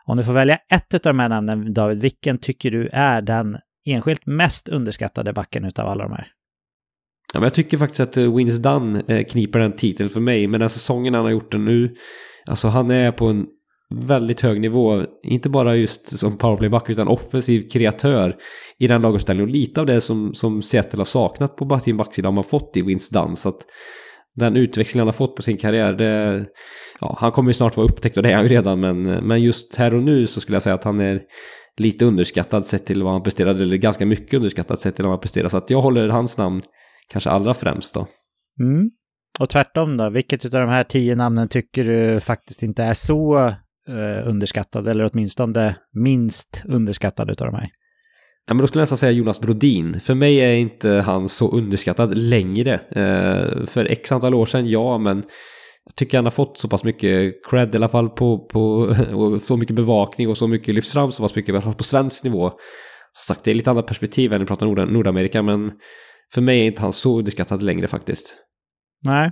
Om 0.06 0.18
du 0.18 0.24
får 0.24 0.34
välja 0.34 0.58
ett 0.74 0.94
av 0.94 1.00
de 1.00 1.20
här 1.20 1.30
namnen, 1.30 1.74
David, 1.74 2.02
vilken 2.02 2.38
tycker 2.38 2.72
du 2.72 2.90
är 2.94 3.22
den 3.22 3.58
enskilt 3.86 4.26
mest 4.26 4.70
underskattade 4.70 5.34
backen 5.34 5.66
utav 5.66 5.88
alla 5.88 6.04
de 6.04 6.12
här? 6.12 6.28
Ja, 7.34 7.40
men 7.40 7.44
jag 7.44 7.54
tycker 7.54 7.78
faktiskt 7.78 8.00
att 8.00 8.18
eh, 8.18 8.36
Wins 8.36 8.58
Dunn 8.58 8.96
eh, 9.08 9.26
kniper 9.26 9.60
den 9.60 9.76
titeln 9.76 10.10
för 10.10 10.20
mig. 10.20 10.48
Men 10.48 10.60
den 10.60 10.70
säsongen 10.70 11.14
han 11.14 11.24
har 11.24 11.32
gjort 11.32 11.52
den 11.52 11.66
nu, 11.66 11.96
alltså 12.46 12.68
han 12.68 12.92
är 12.92 13.12
på 13.12 13.28
en 13.28 13.46
väldigt 13.96 14.42
hög 14.42 14.62
nivå. 14.62 15.06
Inte 15.24 15.50
bara 15.50 15.76
just 15.76 16.20
som 16.20 16.38
powerplayback 16.38 16.90
utan 16.90 17.08
offensiv 17.08 17.70
kreatör 17.70 18.36
i 18.80 18.88
den 18.88 19.02
laguppställningen. 19.02 19.50
Och 19.50 19.56
lite 19.56 19.80
av 19.80 19.86
det 19.86 20.02
som, 20.02 20.34
som 20.34 20.62
Seattle 20.62 21.00
har 21.00 21.06
saknat 21.06 21.56
på 21.56 21.80
sin 21.80 21.98
backsida 21.98 22.28
har 22.28 22.34
man 22.34 22.44
fått 22.44 22.78
i 22.78 22.82
Wins 22.82 23.10
Dunn. 23.10 23.36
Så 23.36 23.50
att 23.50 23.62
den 24.36 24.56
utväxling 24.56 25.00
han 25.00 25.08
har 25.08 25.14
fått 25.14 25.36
på 25.36 25.42
sin 25.42 25.58
karriär, 25.58 25.94
det, 25.94 26.46
ja, 27.00 27.18
han 27.20 27.32
kommer 27.32 27.50
ju 27.50 27.54
snart 27.54 27.78
vara 27.78 27.88
upptäckt 27.88 28.18
och 28.18 28.24
det 28.24 28.32
är 28.32 28.36
han 28.36 28.44
ju 28.44 28.50
redan, 28.50 28.80
men, 28.80 29.04
men 29.04 29.42
just 29.42 29.76
här 29.76 29.94
och 29.94 30.04
nu 30.04 30.28
så 30.28 30.42
skulle 30.42 30.56
jag 30.56 30.64
säga 30.64 30.74
att 30.74 30.84
han 30.84 31.00
är 31.00 31.22
lite 31.80 32.06
underskattad 32.06 32.66
sett 32.66 32.86
till 32.86 33.04
vad 33.04 33.14
han 33.14 33.24
presterade, 33.24 33.64
eller 33.64 33.78
ganska 33.78 34.06
mycket 34.06 34.34
underskattad 34.34 34.80
sett 34.80 34.96
till 34.96 35.06
vad 35.06 35.12
han 35.12 35.20
presterade. 35.20 35.50
Så 35.50 35.58
att 35.58 35.70
jag 35.70 35.82
håller 35.82 36.10
hans 36.10 36.38
namn 36.38 36.62
kanske 37.08 37.30
allra 37.30 37.54
främst 37.54 37.94
då. 37.94 38.08
Mm. 38.60 38.90
Och 39.40 39.50
tvärtom 39.50 39.98
då, 39.98 40.10
vilket 40.10 40.46
av 40.46 40.52
de 40.52 40.70
här 40.70 40.84
tio 40.84 41.16
namnen 41.16 41.48
tycker 41.48 41.84
du 41.84 42.20
faktiskt 42.20 42.64
inte 42.64 42.84
är 42.84 42.94
så 42.94 43.38
uh, 43.90 44.28
underskattad, 44.28 44.88
eller 44.88 45.10
åtminstone 45.14 45.76
minst 45.94 46.64
underskattad 46.66 47.32
utav 47.32 47.48
de 47.52 47.56
här? 47.56 47.70
Ja, 48.46 48.54
men 48.54 48.62
då 48.62 48.68
skulle 48.68 48.80
jag 48.80 48.84
nästan 48.84 48.98
säga 48.98 49.12
Jonas 49.12 49.40
Brodin. 49.40 50.00
För 50.00 50.16
mig 50.16 50.38
är 50.38 50.54
inte 50.54 50.90
han 50.90 51.30
så 51.30 51.52
underskattad 51.52 52.18
längre. 52.18 52.74
Eh, 52.74 53.66
för 53.66 53.86
x 53.86 54.12
antal 54.12 54.34
år 54.34 54.46
sedan, 54.46 54.70
ja, 54.70 54.98
men 54.98 55.24
jag 55.86 55.96
tycker 55.96 56.18
han 56.18 56.26
har 56.26 56.32
fått 56.32 56.58
så 56.58 56.68
pass 56.68 56.84
mycket 56.84 57.34
cred 57.50 57.76
i 57.76 57.78
alla 57.78 57.90
fall 57.90 58.10
på, 58.10 58.48
på 58.48 58.62
och 59.14 59.42
så 59.42 59.58
mycket 59.58 59.76
bevakning 59.76 60.30
och 60.30 60.38
så 60.38 60.48
mycket 60.48 60.74
lyfts 60.74 60.92
fram 60.92 61.12
så 61.12 61.24
pass 61.24 61.36
mycket 61.36 61.50
i 61.50 61.52
alla 61.52 61.62
fall 61.62 61.74
på 61.74 61.84
svensk 61.84 62.24
nivå. 62.24 62.50
Som 63.12 63.36
sagt, 63.36 63.46
det 63.46 63.52
är 63.52 63.56
lite 63.56 63.70
andra 63.70 63.84
perspektiv 63.84 64.34
än 64.34 64.40
när 64.40 64.46
vi 64.46 64.48
pratar 64.48 64.66
Nord 64.66 64.92
Nordamerika, 64.92 65.42
men 65.42 65.72
för 66.34 66.42
mig 66.42 66.60
är 66.60 66.66
inte 66.66 66.82
han 66.82 66.94
så 66.94 67.20
underskattad 67.20 67.64
längre 67.64 67.88
faktiskt. 67.88 68.38
Nej, 69.06 69.32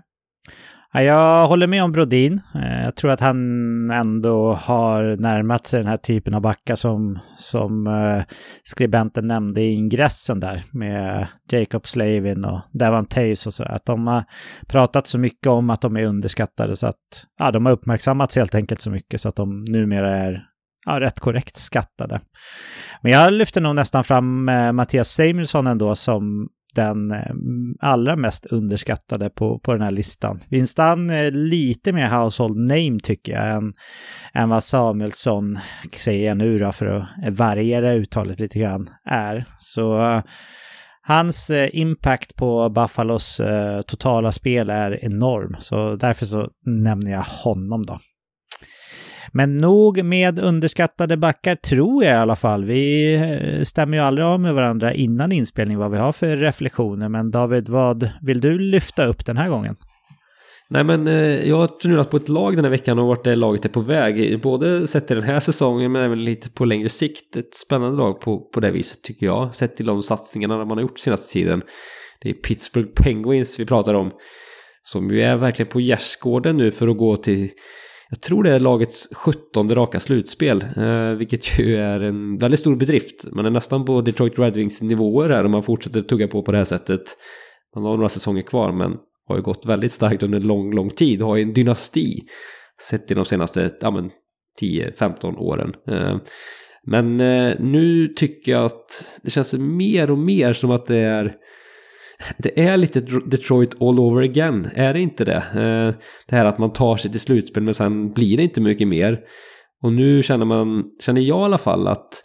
jag 0.93 1.47
håller 1.47 1.67
med 1.67 1.83
om 1.83 1.91
Brodin. 1.91 2.41
Eh, 2.55 2.83
jag 2.83 2.95
tror 2.95 3.11
att 3.11 3.19
han 3.19 3.91
ändå 3.91 4.53
har 4.53 5.17
närmat 5.17 5.65
sig 5.67 5.79
den 5.79 5.87
här 5.87 5.97
typen 5.97 6.33
av 6.33 6.41
backar 6.41 6.75
som, 6.75 7.19
som 7.37 7.87
eh, 7.87 8.23
skribenten 8.63 9.27
nämnde 9.27 9.61
i 9.61 9.73
ingressen 9.73 10.39
där 10.39 10.63
med 10.71 11.27
Jacob 11.51 11.87
Slavin 11.87 12.45
och 12.45 12.61
Devon 12.71 13.05
Tays 13.05 13.47
och 13.47 13.53
sådär. 13.53 13.71
Att 13.71 13.85
de 13.85 14.07
har 14.07 14.23
pratat 14.67 15.07
så 15.07 15.17
mycket 15.17 15.47
om 15.47 15.69
att 15.69 15.81
de 15.81 15.97
är 15.97 16.05
underskattade 16.05 16.75
så 16.75 16.87
att 16.87 17.25
ja, 17.39 17.51
de 17.51 17.65
har 17.65 17.73
uppmärksammats 17.73 18.35
helt 18.35 18.55
enkelt 18.55 18.81
så 18.81 18.89
mycket 18.89 19.21
så 19.21 19.29
att 19.29 19.35
de 19.35 19.63
numera 19.63 20.17
är 20.17 20.43
ja, 20.85 20.99
rätt 20.99 21.19
korrekt 21.19 21.57
skattade. 21.57 22.21
Men 23.01 23.11
jag 23.11 23.33
lyfter 23.33 23.61
nog 23.61 23.75
nästan 23.75 24.03
fram 24.03 24.49
eh, 24.49 24.71
Mattias 24.71 25.09
Samuelsson 25.09 25.67
ändå 25.67 25.95
som 25.95 26.49
den 26.75 27.11
eh, 27.11 27.31
allra 27.79 28.15
mest 28.15 28.45
underskattade 28.45 29.29
på, 29.29 29.59
på 29.59 29.73
den 29.73 29.81
här 29.81 29.91
listan. 29.91 30.39
Winston 30.49 31.09
är 31.09 31.25
eh, 31.25 31.31
lite 31.31 31.93
mer 31.93 32.07
household 32.07 32.57
name 32.57 32.99
tycker 33.03 33.31
jag 33.31 33.49
än, 33.49 33.73
än 34.33 34.49
vad 34.49 34.63
Samuelsson, 34.63 35.59
säger 35.97 36.27
jag 36.27 36.37
nu 36.37 36.57
då 36.57 36.71
för 36.71 36.85
att 36.85 37.07
variera 37.29 37.93
uttalet 37.93 38.39
lite 38.39 38.59
grann, 38.59 38.89
är. 39.05 39.45
Så 39.59 40.01
eh, 40.01 40.21
hans 41.01 41.51
impact 41.71 42.35
på 42.35 42.69
Buffalos 42.69 43.41
totala 43.87 44.31
spel 44.31 44.69
är 44.69 45.05
enorm. 45.05 45.55
Så 45.59 45.95
därför 45.95 46.25
så 46.25 46.49
nämner 46.65 47.11
jag 47.11 47.25
honom 47.43 47.85
då. 47.85 47.99
Men 49.33 49.57
nog 49.57 50.03
med 50.03 50.39
underskattade 50.39 51.17
backar 51.17 51.55
tror 51.55 52.03
jag 52.03 52.13
i 52.13 52.17
alla 52.17 52.35
fall. 52.35 52.65
Vi 52.65 53.13
eh, 53.15 53.63
stämmer 53.63 53.97
ju 53.97 54.03
aldrig 54.03 54.27
av 54.27 54.39
med 54.39 54.53
varandra 54.53 54.93
innan 54.93 55.31
inspelning 55.31 55.77
vad 55.77 55.91
vi 55.91 55.97
har 55.97 56.11
för 56.11 56.37
reflektioner. 56.37 57.09
Men 57.09 57.31
David, 57.31 57.69
vad 57.69 58.09
vill 58.21 58.41
du 58.41 58.59
lyfta 58.59 59.05
upp 59.05 59.25
den 59.25 59.37
här 59.37 59.49
gången? 59.49 59.75
Nej 60.69 60.83
men 60.83 61.07
eh, 61.07 61.49
jag 61.49 61.57
har 61.57 61.69
funderat 61.81 62.09
på 62.09 62.17
ett 62.17 62.29
lag 62.29 62.55
den 62.55 62.65
här 62.65 62.71
veckan 62.71 62.99
och 62.99 63.07
vart 63.07 63.23
det 63.23 63.35
laget 63.35 63.65
är 63.65 63.69
på 63.69 63.81
väg. 63.81 64.41
Både 64.41 64.87
sett 64.87 65.11
i 65.11 65.15
den 65.15 65.23
här 65.23 65.39
säsongen 65.39 65.91
men 65.91 66.03
även 66.03 66.23
lite 66.23 66.49
på 66.49 66.65
längre 66.65 66.89
sikt. 66.89 67.37
Ett 67.37 67.55
spännande 67.55 67.97
lag 67.97 68.21
på, 68.21 68.39
på 68.39 68.59
det 68.59 68.71
viset 68.71 69.01
tycker 69.03 69.25
jag. 69.25 69.55
Sett 69.55 69.75
till 69.75 69.85
de 69.85 70.03
satsningarna 70.03 70.65
man 70.65 70.77
har 70.77 70.81
gjort 70.81 70.99
senaste 70.99 71.33
tiden. 71.33 71.61
Det 72.21 72.29
är 72.29 72.33
Pittsburgh 72.33 72.89
Penguins 72.95 73.59
vi 73.59 73.65
pratar 73.65 73.93
om. 73.93 74.11
Som 74.83 75.09
ju 75.11 75.21
är 75.21 75.35
verkligen 75.35 75.71
på 75.71 75.81
gärdsgården 75.81 76.57
nu 76.57 76.71
för 76.71 76.87
att 76.87 76.97
gå 76.97 77.17
till 77.17 77.49
jag 78.11 78.21
tror 78.21 78.43
det 78.43 78.51
är 78.51 78.59
lagets 78.59 79.09
17 79.15 79.75
raka 79.75 79.99
slutspel, 79.99 80.65
eh, 80.77 81.11
vilket 81.11 81.59
ju 81.59 81.77
är 81.77 81.99
en 81.99 82.37
väldigt 82.37 82.59
stor 82.59 82.75
bedrift. 82.75 83.25
Man 83.31 83.45
är 83.45 83.49
nästan 83.49 83.85
på 83.85 84.01
Detroit 84.01 84.39
Red 84.39 84.53
Wings 84.53 84.81
nivåer 84.81 85.29
här 85.29 85.45
om 85.45 85.51
man 85.51 85.63
fortsätter 85.63 86.01
tugga 86.01 86.27
på 86.27 86.43
på 86.43 86.51
det 86.51 86.57
här 86.57 86.65
sättet. 86.65 87.01
Man 87.75 87.83
har 87.83 87.95
några 87.95 88.09
säsonger 88.09 88.41
kvar 88.41 88.71
men 88.71 88.97
har 89.27 89.35
ju 89.35 89.41
gått 89.41 89.65
väldigt 89.65 89.91
starkt 89.91 90.23
under 90.23 90.39
lång, 90.39 90.75
lång 90.75 90.89
tid. 90.89 91.21
Har 91.21 91.35
ju 91.35 91.41
en 91.41 91.53
dynasti 91.53 92.21
sett 92.81 93.11
i 93.11 93.13
de 93.13 93.25
senaste 93.25 93.69
ja, 93.81 93.91
men, 93.91 94.09
10-15 94.61 95.37
åren. 95.37 95.73
Eh, 95.87 96.17
men 96.87 97.19
eh, 97.19 97.53
nu 97.59 98.07
tycker 98.07 98.51
jag 98.51 98.65
att 98.65 99.19
det 99.23 99.29
känns 99.29 99.53
mer 99.53 100.11
och 100.11 100.17
mer 100.17 100.53
som 100.53 100.71
att 100.71 100.85
det 100.85 100.97
är 100.97 101.35
det 102.37 102.59
är 102.59 102.77
lite 102.77 102.99
Detroit 103.25 103.81
all 103.81 103.99
over 103.99 104.21
again, 104.23 104.69
är 104.75 104.93
det 104.93 104.99
inte 104.99 105.25
det? 105.25 105.35
Eh, 105.35 106.01
det 106.27 106.35
här 106.35 106.45
att 106.45 106.57
man 106.57 106.73
tar 106.73 106.97
sig 106.97 107.11
till 107.11 107.19
slutspel 107.19 107.63
men 107.63 107.73
sen 107.73 108.13
blir 108.13 108.37
det 108.37 108.43
inte 108.43 108.61
mycket 108.61 108.87
mer. 108.87 109.19
Och 109.83 109.93
nu 109.93 110.23
känner 110.23 110.45
man, 110.45 110.83
känner 110.99 111.21
jag 111.21 111.41
i 111.41 111.43
alla 111.43 111.57
fall 111.57 111.87
att 111.87 112.23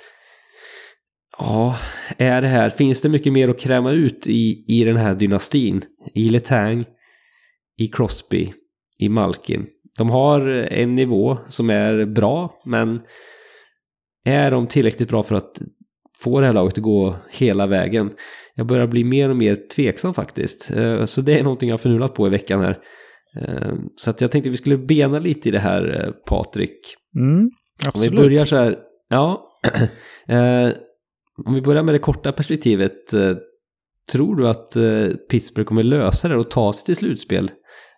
Ja, 1.38 1.76
är 2.16 2.42
det 2.42 2.48
här, 2.48 2.70
finns 2.70 3.00
det 3.00 3.08
mycket 3.08 3.32
mer 3.32 3.48
att 3.48 3.60
kräma 3.60 3.92
ut 3.92 4.26
i, 4.26 4.64
i 4.68 4.84
den 4.84 4.96
här 4.96 5.14
dynastin? 5.14 5.82
I 6.14 6.28
Letang, 6.28 6.84
i 7.78 7.88
Crosby, 7.88 8.52
i 8.98 9.08
Malkin. 9.08 9.66
De 9.98 10.10
har 10.10 10.48
en 10.48 10.94
nivå 10.94 11.38
som 11.48 11.70
är 11.70 12.04
bra, 12.04 12.60
men 12.64 13.00
är 14.24 14.50
de 14.50 14.66
tillräckligt 14.66 15.08
bra 15.08 15.22
för 15.22 15.34
att 15.34 15.60
få 16.20 16.40
det 16.40 16.46
här 16.46 16.52
laget 16.52 16.78
att 16.78 16.84
gå 16.84 17.16
hela 17.30 17.66
vägen? 17.66 18.10
jag 18.56 18.66
börjar 18.66 18.86
bli 18.86 19.04
mer 19.04 19.30
och 19.30 19.36
mer 19.36 19.56
tveksam 19.74 20.14
faktiskt. 20.14 20.70
Eh, 20.70 21.04
så 21.04 21.20
det 21.20 21.38
är 21.38 21.42
någonting 21.42 21.68
jag 21.68 21.72
har 21.72 21.78
förnulat 21.78 22.14
på 22.14 22.26
i 22.26 22.30
veckan 22.30 22.60
här. 22.60 22.78
Eh, 23.40 23.74
så 23.96 24.10
att 24.10 24.20
jag 24.20 24.30
tänkte 24.30 24.50
vi 24.50 24.56
skulle 24.56 24.78
bena 24.78 25.18
lite 25.18 25.48
i 25.48 25.52
det 25.52 25.58
här, 25.58 26.04
eh, 26.04 26.12
Patrik. 26.12 26.78
Mm, 27.16 27.50
Om 27.94 28.00
vi 28.00 28.10
börjar 28.10 28.44
så 28.44 28.56
här, 28.56 28.78
ja. 29.08 29.48
Om 31.46 31.54
vi 31.54 31.62
börjar 31.62 31.82
med 31.82 31.94
det 31.94 31.98
korta 31.98 32.32
perspektivet. 32.32 32.92
Tror 34.12 34.36
du 34.36 34.48
att 34.48 34.76
Pittsburgh 35.30 35.68
kommer 35.68 35.82
lösa 35.82 36.28
det 36.28 36.36
och 36.36 36.50
ta 36.50 36.72
sig 36.72 36.84
till 36.84 36.96
slutspel? 36.96 37.50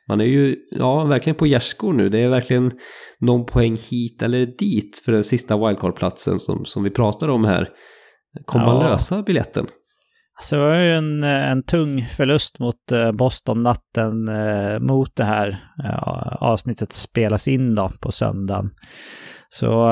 Man 0.08 0.20
är 0.20 0.24
ju 0.24 0.56
ja, 0.70 1.04
verkligen 1.04 1.36
på 1.36 1.46
gärdsgård 1.46 1.94
nu. 1.94 2.08
Det 2.08 2.18
är 2.18 2.28
verkligen 2.28 2.70
någon 3.18 3.46
poäng 3.46 3.76
hit 3.90 4.22
eller 4.22 4.46
dit 4.46 5.02
för 5.04 5.12
den 5.12 5.24
sista 5.24 5.56
wildcard-platsen 5.56 6.38
som, 6.38 6.64
som 6.64 6.84
vi 6.84 6.90
pratar 6.90 7.28
om 7.28 7.44
här. 7.44 7.68
Kommer 8.44 8.64
ja. 8.64 8.72
man 8.72 8.90
lösa 8.90 9.22
biljetten? 9.22 9.66
Så 10.40 10.56
det 10.56 10.62
var 10.62 10.74
ju 10.74 10.92
en, 10.92 11.24
en 11.24 11.62
tung 11.62 12.06
förlust 12.16 12.58
mot 12.58 12.92
eh, 12.92 13.12
Boston 13.12 13.62
natten 13.62 14.28
eh, 14.28 14.78
mot 14.78 15.16
det 15.16 15.24
här 15.24 15.72
avsnittet 16.40 16.92
spelas 16.92 17.48
in 17.48 17.74
då 17.74 17.90
på 18.00 18.12
söndagen. 18.12 18.70
Så 19.50 19.90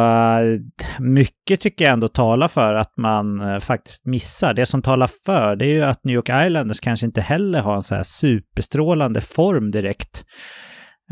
mycket 0.99 1.61
tycker 1.61 1.85
jag 1.85 1.93
ändå 1.93 2.09
talar 2.09 2.49
för 2.49 2.75
att 2.75 2.97
man 2.97 3.61
faktiskt 3.61 4.07
missar. 4.07 4.55
Det 4.55 4.67
som 4.67 4.83
talar 4.83 5.11
för 5.27 5.57
det 5.57 5.67
är 5.67 5.75
ju 5.75 5.83
att 5.83 6.05
New 6.05 6.15
York 6.15 6.47
Islanders 6.47 6.81
kanske 6.81 7.07
inte 7.07 7.21
heller 7.21 7.61
har 7.61 7.77
en 7.77 7.83
så 7.83 7.95
här 7.95 8.03
superstrålande 8.03 9.21
form 9.21 9.71
direkt. 9.71 10.25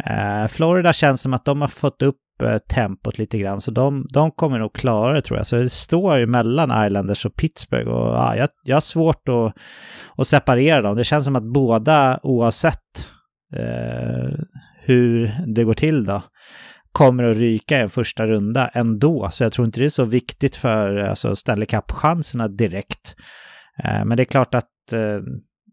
Eh, 0.05 0.47
Florida 0.49 0.93
känns 0.93 1.21
som 1.21 1.35
att 1.35 1.45
de 1.45 1.61
har 1.61 1.69
fått 1.69 2.03
upp 2.03 2.43
eh, 2.43 2.59
tempot 2.59 3.19
lite 3.19 3.39
grann. 3.39 3.61
Så 3.61 3.71
de, 3.71 4.07
de 4.13 4.31
kommer 4.31 4.59
nog 4.59 4.75
klara 4.75 5.13
det 5.13 5.23
tror 5.23 5.39
jag. 5.39 5.47
Så 5.47 5.57
det 5.57 5.71
står 5.71 6.19
ju 6.19 6.27
mellan 6.27 6.87
Islanders 6.87 7.27
och 7.27 7.37
Pittsburgh 7.37 7.91
och 7.91 8.15
ja, 8.15 8.37
jag, 8.37 8.49
jag 8.65 8.77
har 8.77 8.81
svårt 8.81 9.29
att, 9.29 9.55
att 10.17 10.29
separera 10.29 10.83
dem. 10.83 10.97
Det 10.97 11.05
känns 11.05 11.25
som 11.25 11.37
att 11.37 11.53
båda 11.53 12.21
oavsett 12.23 13.09
eh, 13.57 14.39
hur 14.81 15.35
det 15.47 15.65
går 15.65 15.75
till 15.75 16.05
då 16.05 16.23
kommer 16.93 17.25
att 17.25 17.37
ryka 17.37 17.79
i 17.79 17.83
en 17.83 17.91
första 17.91 18.27
runda 18.27 18.69
ändå. 18.69 19.29
Så 19.33 19.43
jag 19.43 19.53
tror 19.53 19.67
inte 19.67 19.81
det 19.81 19.87
är 19.87 19.91
så 19.91 20.05
viktigt 20.05 20.57
för 20.57 20.97
alltså, 20.97 21.37
Stanley 21.37 21.67
Cup-chanserna 21.67 22.49
direkt. 22.49 23.17
Eh, 23.85 24.05
men 24.05 24.17
det 24.17 24.23
är 24.23 24.25
klart 24.25 24.55
att 24.55 24.93
eh, 24.93 25.21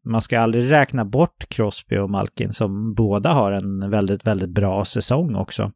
man 0.06 0.22
ska 0.22 0.40
aldrig 0.40 0.72
räkna 0.72 1.06
bort 1.06 1.50
Crosby 1.50 1.98
och 1.98 2.10
Malkin 2.10 2.52
som 2.52 2.94
båda 2.94 3.34
har 3.34 3.52
en 3.52 3.90
väldigt, 3.90 4.28
väldigt 4.28 4.50
bra 4.50 4.86
säsong 4.86 5.36
också. 5.36 5.72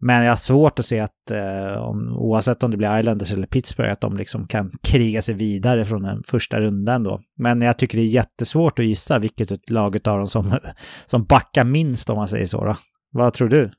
Men 0.00 0.24
jag 0.24 0.30
har 0.32 0.36
svårt 0.36 0.78
att 0.78 0.86
se 0.86 1.00
att 1.00 1.30
eh, 1.30 1.82
om, 1.82 2.16
oavsett 2.16 2.62
om 2.62 2.70
det 2.70 2.76
blir 2.76 2.98
Islanders 2.98 3.32
eller 3.32 3.46
Pittsburgh 3.46 3.92
att 3.92 4.00
de 4.00 4.16
liksom 4.16 4.46
kan 4.46 4.72
kriga 4.82 5.22
sig 5.22 5.34
vidare 5.34 5.84
från 5.84 6.02
den 6.02 6.22
första 6.26 6.60
rundan 6.60 7.02
då. 7.02 7.20
Men 7.36 7.62
jag 7.62 7.78
tycker 7.78 7.98
det 7.98 8.04
är 8.04 8.08
jättesvårt 8.08 8.78
att 8.78 8.84
gissa 8.84 9.18
vilket 9.18 9.70
laget 9.70 10.06
av 10.06 10.18
dem 10.18 10.26
som, 10.26 10.58
som 11.06 11.24
backar 11.24 11.64
minst 11.64 12.10
om 12.10 12.16
man 12.16 12.28
säger 12.28 12.46
så. 12.46 12.64
Då. 12.64 12.76
Vad 13.12 13.34
tror 13.34 13.48
du? 13.48 13.70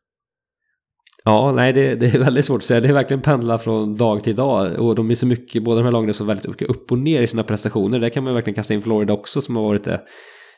Ja, 1.25 1.51
nej 1.51 1.73
det, 1.73 1.95
det, 1.95 2.05
är 2.05 2.19
väldigt 2.19 2.45
svårt 2.45 2.57
att 2.57 2.63
säga. 2.63 2.79
Det 2.79 2.87
är 2.87 2.93
verkligen 2.93 3.21
pendla 3.21 3.57
från 3.57 3.95
dag 3.95 4.23
till 4.23 4.35
dag. 4.35 4.79
Och 4.79 4.95
de 4.95 5.11
är 5.11 5.15
så 5.15 5.25
mycket, 5.25 5.63
båda 5.63 5.77
de 5.77 5.83
här 5.83 5.91
lagen 5.91 6.09
är 6.09 6.13
så 6.13 6.23
väldigt 6.23 6.47
mycket 6.47 6.69
upp 6.69 6.91
och 6.91 6.99
ner 6.99 7.21
i 7.21 7.27
sina 7.27 7.43
prestationer. 7.43 7.99
Där 7.99 8.09
kan 8.09 8.23
man 8.23 8.33
verkligen 8.33 8.55
kasta 8.55 8.73
in 8.73 8.81
Florida 8.81 9.13
också 9.13 9.41
som 9.41 9.55
har 9.55 9.63
varit 9.63 9.83
det. 9.83 10.01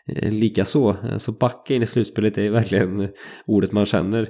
Eh, 0.08 0.32
lika 0.32 0.66
så. 0.66 0.96
Så 1.18 1.32
backa 1.32 1.74
in 1.76 1.82
i 1.82 1.86
slutspelet 1.86 2.38
är 2.38 2.50
verkligen 2.50 3.10
ordet 3.46 3.72
man 3.72 3.86
känner. 3.86 4.30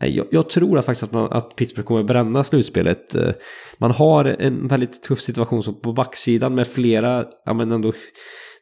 Eh, 0.00 0.08
jag, 0.08 0.26
jag, 0.30 0.50
tror 0.50 0.78
att 0.78 0.84
faktiskt 0.84 1.02
att, 1.02 1.12
man, 1.12 1.32
att 1.32 1.56
Pittsburgh 1.56 1.86
kommer 1.86 2.02
bränna 2.02 2.44
slutspelet. 2.44 3.14
Eh, 3.14 3.32
man 3.78 3.90
har 3.90 4.24
en 4.24 4.68
väldigt 4.68 5.02
tuff 5.02 5.20
situation 5.20 5.80
på 5.82 5.92
backsidan 5.92 6.54
med 6.54 6.66
flera, 6.66 7.26
ja 7.44 7.52
men 7.52 7.72
ändå 7.72 7.92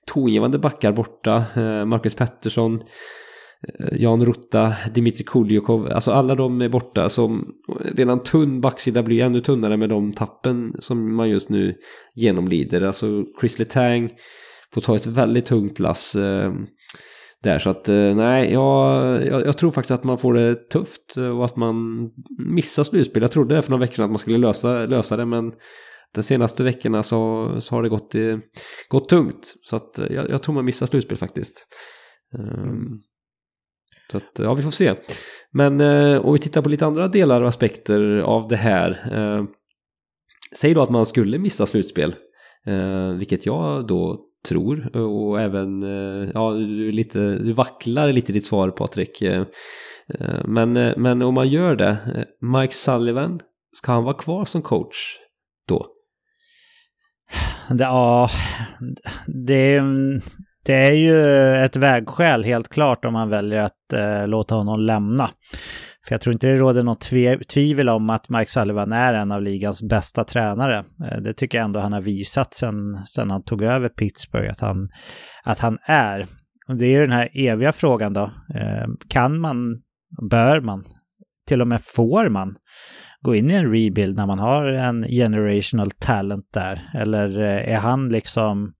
tongivande 0.06 0.58
backar 0.58 0.92
borta. 0.92 1.44
Eh, 1.54 1.84
Marcus 1.84 2.14
Pettersson, 2.14 2.82
Eh, 3.68 4.02
Jan 4.02 4.26
Rutta, 4.26 4.74
Dimitri 4.94 5.24
Kuljukov, 5.24 5.86
alltså 5.92 6.10
alla 6.10 6.34
de 6.34 6.60
är 6.60 6.68
borta. 6.68 7.08
Som 7.08 7.54
redan 7.94 8.22
tunn 8.22 8.60
backsida 8.60 9.02
blir 9.02 9.22
ännu 9.22 9.40
tunnare 9.40 9.76
med 9.76 9.88
de 9.88 10.12
tappen 10.12 10.72
som 10.78 11.16
man 11.16 11.30
just 11.30 11.48
nu 11.48 11.74
genomlider. 12.14 12.82
Alltså 12.82 13.24
Chris 13.40 13.58
Letang 13.58 14.10
får 14.74 14.80
ta 14.80 14.96
ett 14.96 15.06
väldigt 15.06 15.46
tungt 15.46 15.78
lass 15.78 16.14
eh, 16.14 16.52
där. 17.42 17.58
Så 17.58 17.70
att 17.70 17.88
eh, 17.88 18.14
nej, 18.14 18.52
jag, 18.52 19.26
jag, 19.26 19.46
jag, 19.46 19.58
tror 19.58 19.70
faktiskt 19.70 19.90
att 19.90 20.04
man 20.04 20.18
får 20.18 20.34
det 20.34 20.54
tufft 20.54 21.16
eh, 21.16 21.38
och 21.38 21.44
att 21.44 21.56
man 21.56 22.08
missar 22.38 22.84
slutspel. 22.84 23.22
Jag 23.22 23.32
trodde 23.32 23.62
för 23.62 23.70
några 23.70 23.80
veckor 23.80 23.94
sedan 23.94 24.04
att 24.04 24.10
man 24.10 24.18
skulle 24.18 24.38
lösa, 24.38 24.86
lösa 24.86 25.16
det 25.16 25.26
men 25.26 25.52
de 26.14 26.22
senaste 26.22 26.62
veckorna 26.62 27.02
så, 27.02 27.56
så 27.60 27.74
har 27.74 27.82
det 27.82 27.88
gått, 27.88 28.14
gått 28.88 29.08
tungt. 29.08 29.54
Så 29.62 29.76
att 29.76 29.98
jag, 30.10 30.30
jag 30.30 30.42
tror 30.42 30.54
man 30.54 30.64
missar 30.64 30.86
slutspel 30.86 31.18
faktiskt. 31.18 31.66
Um, 32.38 33.00
så 34.10 34.16
att, 34.16 34.38
ja, 34.38 34.54
vi 34.54 34.62
får 34.62 34.70
se. 34.70 34.94
Men 35.50 35.80
eh, 35.80 36.26
om 36.26 36.32
vi 36.32 36.38
tittar 36.38 36.62
på 36.62 36.68
lite 36.68 36.86
andra 36.86 37.08
delar 37.08 37.42
och 37.42 37.48
aspekter 37.48 38.18
av 38.18 38.48
det 38.48 38.56
här. 38.56 38.90
Eh, 39.12 39.44
säg 40.56 40.74
då 40.74 40.82
att 40.82 40.90
man 40.90 41.06
skulle 41.06 41.38
missa 41.38 41.66
slutspel. 41.66 42.14
Eh, 42.66 43.10
vilket 43.10 43.46
jag 43.46 43.86
då 43.86 44.26
tror. 44.48 44.90
Eh, 44.94 45.02
och 45.02 45.40
även, 45.40 45.82
eh, 45.82 46.30
ja, 46.34 46.52
du, 46.52 46.92
lite, 46.92 47.18
du 47.18 47.52
vacklar 47.52 48.12
lite 48.12 48.32
i 48.32 48.34
ditt 48.34 48.46
svar 48.46 48.70
Patrik. 48.70 49.22
Eh, 49.22 49.44
men, 50.44 50.72
men 50.72 51.22
om 51.22 51.34
man 51.34 51.48
gör 51.48 51.76
det, 51.76 52.26
Mike 52.40 52.74
Sullivan, 52.74 53.40
ska 53.72 53.92
han 53.92 54.04
vara 54.04 54.14
kvar 54.14 54.44
som 54.44 54.62
coach 54.62 55.16
då? 55.68 55.86
Ja, 57.78 58.30
det, 59.28 59.80
det 59.80 59.80
det 60.64 60.74
är 60.74 60.92
ju 60.92 61.54
ett 61.64 61.76
vägskäl 61.76 62.44
helt 62.44 62.68
klart 62.68 63.04
om 63.04 63.12
man 63.12 63.28
väljer 63.28 63.60
att 63.60 63.92
eh, 63.92 64.28
låta 64.28 64.54
honom 64.54 64.80
lämna. 64.80 65.30
För 66.06 66.14
jag 66.14 66.20
tror 66.20 66.32
inte 66.32 66.46
det 66.46 66.56
råder 66.56 66.82
något 66.82 67.08
tvivel 67.48 67.88
om 67.88 68.10
att 68.10 68.28
Mike 68.28 68.50
Sullivan 68.50 68.92
är 68.92 69.14
en 69.14 69.32
av 69.32 69.42
ligans 69.42 69.82
bästa 69.82 70.24
tränare. 70.24 70.84
Eh, 71.04 71.18
det 71.20 71.32
tycker 71.32 71.58
jag 71.58 71.64
ändå 71.64 71.80
han 71.80 71.92
har 71.92 72.00
visat 72.00 72.54
sen, 72.54 73.06
sen 73.06 73.30
han 73.30 73.42
tog 73.42 73.62
över 73.62 73.88
Pittsburgh 73.88 74.50
att 74.50 74.60
han, 74.60 74.88
att 75.44 75.58
han 75.58 75.78
är. 75.82 76.26
Och 76.68 76.76
det 76.76 76.86
är 76.86 76.90
ju 76.90 77.00
den 77.00 77.12
här 77.12 77.28
eviga 77.32 77.72
frågan 77.72 78.12
då. 78.12 78.30
Eh, 78.54 78.86
kan 79.08 79.40
man, 79.40 79.56
bör 80.30 80.60
man, 80.60 80.84
till 81.48 81.60
och 81.60 81.68
med 81.68 81.80
får 81.84 82.28
man 82.28 82.56
gå 83.20 83.34
in 83.34 83.50
i 83.50 83.54
en 83.54 83.72
rebuild 83.72 84.16
när 84.16 84.26
man 84.26 84.38
har 84.38 84.64
en 84.64 85.02
generational 85.02 85.90
talent 85.90 86.48
där? 86.54 86.90
Eller 86.94 87.38
eh, 87.38 87.74
är 87.74 87.78
han 87.78 88.08
liksom 88.08 88.72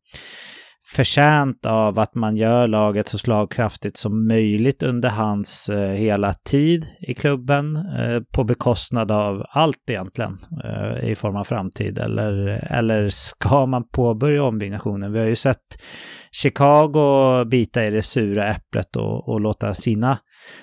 förtjänt 0.93 1.67
av 1.67 1.99
att 1.99 2.15
man 2.15 2.37
gör 2.37 2.67
laget 2.67 3.09
så 3.09 3.19
slagkraftigt 3.19 3.97
som 3.97 4.29
möjligt 4.29 4.83
under 4.83 5.09
hans 5.09 5.69
eh, 5.69 5.91
hela 5.91 6.33
tid 6.33 6.87
i 7.01 7.15
klubben 7.15 7.77
eh, 7.77 8.21
på 8.33 8.45
bekostnad 8.45 9.11
av 9.11 9.45
allt 9.49 9.91
egentligen 9.91 10.39
eh, 10.65 11.11
i 11.11 11.15
form 11.15 11.37
av 11.37 11.45
framtid 11.45 11.99
eller, 11.99 12.65
eller 12.71 13.09
ska 13.09 13.67
man 13.67 13.89
påbörja 13.89 14.45
ombyggnationen? 14.45 15.13
Vi 15.13 15.19
har 15.19 15.27
ju 15.27 15.37
sett 15.37 15.83
Chicago 16.33 17.45
bita 17.45 17.85
i 17.85 17.91
det 17.91 18.03
sura 18.03 18.47
äpplet 18.47 18.97
och, 18.97 19.29
och 19.29 19.41
låta 19.41 19.75
sina 19.75 20.19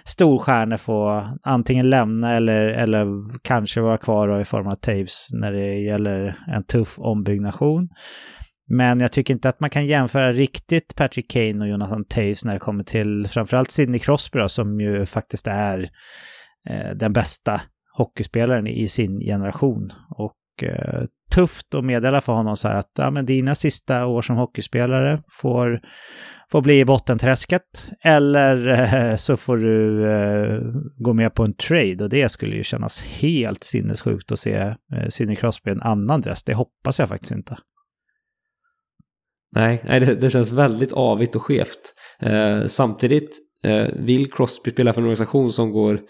storstjärnor 0.06 0.78
få 0.78 1.28
antingen 1.44 1.90
lämna 1.90 2.36
eller, 2.36 2.68
eller 2.68 3.06
kanske 3.44 3.82
vara 3.82 3.98
kvar 3.98 4.40
i 4.40 4.46
form 4.46 4.68
av 4.68 4.76
Taves 4.76 5.28
när 5.34 5.52
det 5.52 5.74
gäller 5.74 6.36
en 6.48 6.64
tuff 6.64 7.00
ombyggnation. 7.00 7.90
Men 8.70 9.00
jag 9.00 9.12
tycker 9.12 9.34
inte 9.34 9.50
att 9.50 9.60
man 9.60 9.70
kan 9.70 9.86
jämföra 9.86 10.34
riktigt 10.34 10.96
Patrick 10.96 11.32
Kane 11.32 11.60
och 11.60 11.68
Jonathan 11.68 12.06
Taves 12.06 12.46
när 12.46 12.54
det 12.54 12.60
kommer 12.60 12.84
till 12.84 13.28
framförallt 13.28 13.72
Sidney 13.72 14.00
Crosby 14.00 14.40
då, 14.40 14.50
som 14.50 14.82
ju 14.82 15.06
faktiskt 15.06 15.48
är 15.48 15.90
eh, 16.70 16.92
den 16.96 17.14
bästa 17.14 17.62
hockeyspelaren 17.98 18.68
i 18.68 18.88
sin 18.88 19.20
generation. 19.20 19.94
Och 20.10 20.64
eh, 20.64 21.04
tufft 21.32 21.74
att 21.74 21.86
meddela 21.86 22.22
för 22.22 22.34
honom 22.34 22.58
så 22.58 22.68
här 22.68 22.76
att 22.76 22.92
ja, 22.98 23.12
men 23.12 23.26
dina 23.26 23.56
sista 23.56 24.06
år 24.06 24.22
som 24.22 24.36
hockeyspelare 24.36 25.20
får, 25.28 25.80
får 26.52 26.62
bli 26.62 26.80
i 26.80 26.86
bottenträsket. 26.86 27.92
Eller 28.04 28.68
eh, 28.68 29.16
så 29.16 29.38
får 29.38 29.58
du 29.58 30.06
eh, 30.12 30.62
gå 30.98 31.14
med 31.14 31.34
på 31.34 31.44
en 31.44 31.54
trade 31.54 32.04
och 32.04 32.10
det 32.10 32.30
skulle 32.30 32.56
ju 32.56 32.64
kännas 32.64 33.02
helt 33.02 33.64
sinnessjukt 33.64 34.32
att 34.32 34.40
se 34.40 34.56
eh, 34.94 35.08
Sidney 35.10 35.36
Crosby 35.36 35.72
i 35.72 35.74
en 35.74 35.82
annan 35.82 36.22
dress. 36.22 36.44
Det 36.44 36.54
hoppas 36.54 37.00
jag 37.00 37.10
faktiskt 37.10 37.32
inte. 37.32 37.58
Nej, 39.56 39.84
nej 39.86 40.00
det, 40.00 40.16
det 40.16 40.30
känns 40.30 40.52
väldigt 40.52 40.94
avigt 40.94 41.36
och 41.36 41.42
skevt. 41.42 41.94
Eh, 42.20 42.66
samtidigt 42.66 43.38
eh, 43.64 43.88
vill 43.94 44.32
Crosby 44.32 44.72
spela 44.72 44.94
för 44.94 45.02
en 45.02 45.06
organisation 45.06 45.52
som 45.52 45.72
går... 45.72 46.02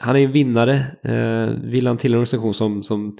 Han 0.00 0.16
är 0.16 0.20
en 0.20 0.32
vinnare. 0.32 0.74
Eh, 1.04 1.70
vill 1.70 1.86
han 1.86 1.96
till 1.96 2.12
en 2.12 2.18
organisation 2.18 2.54
som, 2.54 2.82
som 2.82 3.16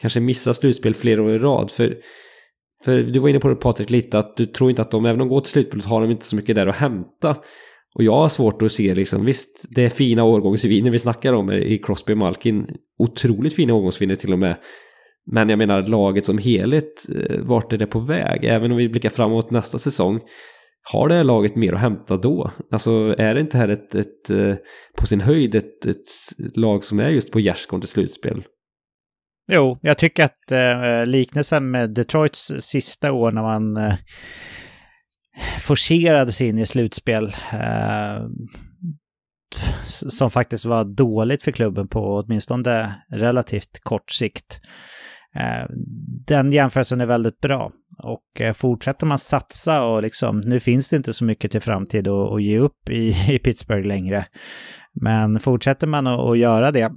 kanske 0.00 0.20
missar 0.20 0.52
slutspel 0.52 0.94
flera 0.94 1.22
år 1.22 1.30
i 1.30 1.38
rad. 1.38 1.70
För, 1.70 1.96
för 2.84 2.98
du 2.98 3.18
var 3.18 3.28
inne 3.28 3.40
på 3.40 3.48
det 3.48 3.56
Patrik 3.56 3.90
lite 3.90 4.18
att 4.18 4.36
du 4.36 4.46
tror 4.46 4.70
inte 4.70 4.82
att 4.82 4.90
de, 4.90 5.06
även 5.06 5.20
om 5.20 5.28
de 5.28 5.34
går 5.34 5.40
till 5.40 5.50
slutspelet 5.50 5.86
har 5.86 6.00
de 6.00 6.10
inte 6.10 6.24
så 6.24 6.36
mycket 6.36 6.56
där 6.56 6.66
att 6.66 6.76
hämta. 6.76 7.36
Och 7.94 8.04
jag 8.04 8.12
har 8.12 8.28
svårt 8.28 8.62
att 8.62 8.72
se 8.72 8.94
liksom, 8.94 9.24
visst 9.24 9.66
det 9.70 9.84
är 9.84 9.88
fina 9.88 10.24
årgångsviner 10.24 10.90
vi 10.90 10.98
snackar 10.98 11.32
om 11.32 11.52
i 11.52 11.78
Crosby 11.78 12.12
och 12.12 12.18
Malkin. 12.18 12.66
Otroligt 12.98 13.54
fina 13.54 13.74
årgångsvinner 13.74 14.14
till 14.14 14.32
och 14.32 14.38
med. 14.38 14.56
Men 15.32 15.48
jag 15.48 15.58
menar 15.58 15.82
laget 15.82 16.26
som 16.26 16.38
helhet, 16.38 17.06
eh, 17.08 17.40
vart 17.40 17.72
är 17.72 17.76
det 17.76 17.86
på 17.86 18.00
väg? 18.00 18.44
Även 18.44 18.70
om 18.70 18.76
vi 18.76 18.88
blickar 18.88 19.10
framåt 19.10 19.50
nästa 19.50 19.78
säsong. 19.78 20.20
Har 20.92 21.08
det 21.08 21.14
här 21.14 21.24
laget 21.24 21.56
mer 21.56 21.72
att 21.72 21.80
hämta 21.80 22.16
då? 22.16 22.50
Alltså 22.70 23.14
är 23.18 23.34
det 23.34 23.40
inte 23.40 23.58
här 23.58 23.68
ett, 23.68 23.94
ett 23.94 24.30
eh, 24.30 24.54
på 24.96 25.06
sin 25.06 25.20
höjd 25.20 25.54
ett, 25.54 25.86
ett 25.86 26.56
lag 26.56 26.84
som 26.84 27.00
är 27.00 27.08
just 27.08 27.32
på 27.32 27.40
gärdsgården 27.40 27.80
till 27.80 27.90
slutspel? 27.90 28.44
Jo, 29.52 29.78
jag 29.82 29.98
tycker 29.98 30.24
att 30.24 30.52
eh, 30.52 31.06
liknelsen 31.06 31.70
med 31.70 31.90
Detroits 31.90 32.52
sista 32.60 33.12
år 33.12 33.32
när 33.32 33.42
man 33.42 33.76
eh, 33.76 33.94
forcerade 35.60 36.32
sig 36.32 36.48
in 36.48 36.58
i 36.58 36.66
slutspel 36.66 37.24
eh, 37.52 38.26
som 40.08 40.30
faktiskt 40.30 40.64
var 40.64 40.84
dåligt 40.84 41.42
för 41.42 41.52
klubben 41.52 41.88
på 41.88 42.00
åtminstone 42.00 43.02
relativt 43.10 43.80
kort 43.82 44.10
sikt. 44.10 44.60
Eh, 45.34 45.66
den 46.26 46.52
jämförelsen 46.52 47.00
är 47.00 47.06
väldigt 47.06 47.40
bra. 47.40 47.72
Och 47.98 48.40
eh, 48.40 48.52
fortsätter 48.52 49.06
man 49.06 49.18
satsa 49.18 49.84
och 49.84 50.02
liksom, 50.02 50.40
nu 50.40 50.60
finns 50.60 50.88
det 50.88 50.96
inte 50.96 51.12
så 51.12 51.24
mycket 51.24 51.50
till 51.50 51.60
framtid 51.60 52.08
att, 52.08 52.32
att 52.32 52.42
ge 52.42 52.58
upp 52.58 52.88
i, 52.88 53.16
i 53.34 53.38
Pittsburgh 53.38 53.86
längre. 53.86 54.26
Men 55.00 55.40
fortsätter 55.40 55.86
man 55.86 56.06
att, 56.06 56.20
att 56.20 56.38
göra 56.38 56.70
det, 56.70 56.92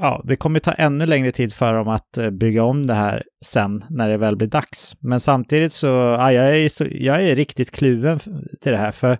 ja, 0.00 0.22
det 0.24 0.36
kommer 0.36 0.60
ta 0.60 0.72
ännu 0.72 1.06
längre 1.06 1.32
tid 1.32 1.54
för 1.54 1.74
dem 1.74 1.88
att 1.88 2.18
eh, 2.18 2.30
bygga 2.30 2.64
om 2.64 2.86
det 2.86 2.94
här 2.94 3.22
sen 3.44 3.84
när 3.90 4.08
det 4.08 4.16
väl 4.16 4.36
blir 4.36 4.48
dags. 4.48 4.96
Men 5.00 5.20
samtidigt 5.20 5.72
så, 5.72 5.86
ja, 5.86 6.32
jag 6.32 6.58
är, 6.58 7.02
jag 7.02 7.22
är 7.22 7.36
riktigt 7.36 7.70
kluven 7.70 8.18
till 8.60 8.72
det 8.72 8.78
här. 8.78 8.92
För 8.92 9.18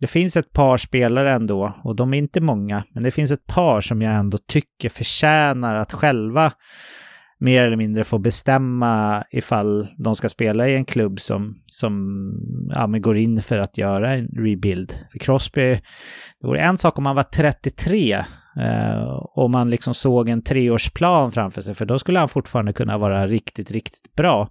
det 0.00 0.06
finns 0.06 0.36
ett 0.36 0.52
par 0.52 0.76
spelare 0.76 1.32
ändå, 1.32 1.74
och 1.84 1.96
de 1.96 2.14
är 2.14 2.18
inte 2.18 2.40
många, 2.40 2.84
men 2.94 3.02
det 3.02 3.10
finns 3.10 3.30
ett 3.30 3.46
par 3.46 3.80
som 3.80 4.02
jag 4.02 4.14
ändå 4.14 4.38
tycker 4.38 4.88
förtjänar 4.88 5.74
att 5.74 5.92
själva 5.92 6.52
mer 7.38 7.64
eller 7.64 7.76
mindre 7.76 8.04
får 8.04 8.18
bestämma 8.18 9.24
ifall 9.30 9.88
de 9.98 10.16
ska 10.16 10.28
spela 10.28 10.68
i 10.68 10.74
en 10.74 10.84
klubb 10.84 11.20
som, 11.20 11.58
som 11.66 12.32
ja, 12.74 12.86
men 12.86 13.02
går 13.02 13.16
in 13.16 13.42
för 13.42 13.58
att 13.58 13.78
göra 13.78 14.14
en 14.14 14.26
rebuild. 14.26 14.94
För 15.12 15.18
Crosby, 15.18 15.80
det 16.40 16.46
vore 16.46 16.60
en 16.60 16.78
sak 16.78 16.98
om 16.98 17.06
han 17.06 17.16
var 17.16 17.22
33 17.22 18.24
eh, 18.60 19.02
och 19.34 19.50
man 19.50 19.70
liksom 19.70 19.94
såg 19.94 20.28
en 20.28 20.42
treårsplan 20.42 21.32
framför 21.32 21.60
sig, 21.60 21.74
för 21.74 21.86
då 21.86 21.98
skulle 21.98 22.18
han 22.18 22.28
fortfarande 22.28 22.72
kunna 22.72 22.98
vara 22.98 23.26
riktigt, 23.26 23.70
riktigt 23.70 24.14
bra 24.16 24.48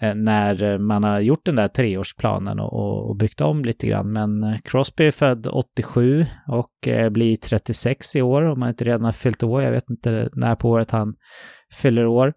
eh, 0.00 0.14
när 0.14 0.78
man 0.78 1.04
har 1.04 1.20
gjort 1.20 1.44
den 1.44 1.56
där 1.56 1.68
treårsplanen 1.68 2.60
och, 2.60 3.08
och 3.08 3.16
byggt 3.16 3.40
om 3.40 3.64
lite 3.64 3.86
grann. 3.86 4.12
Men 4.12 4.42
eh, 4.42 4.58
Crosby 4.64 5.06
är 5.06 5.10
född 5.10 5.46
87 5.46 6.26
och 6.46 6.88
eh, 6.88 7.10
blir 7.10 7.36
36 7.36 8.16
i 8.16 8.22
år 8.22 8.42
om 8.42 8.62
han 8.62 8.70
inte 8.70 8.84
redan 8.84 9.04
har 9.04 9.12
fyllt 9.12 9.42
år. 9.42 9.62
Jag 9.62 9.72
vet 9.72 9.90
inte 9.90 10.28
när 10.32 10.54
på 10.54 10.70
året 10.70 10.90
han 10.90 11.14
fyller 11.72 12.06
år. 12.06 12.34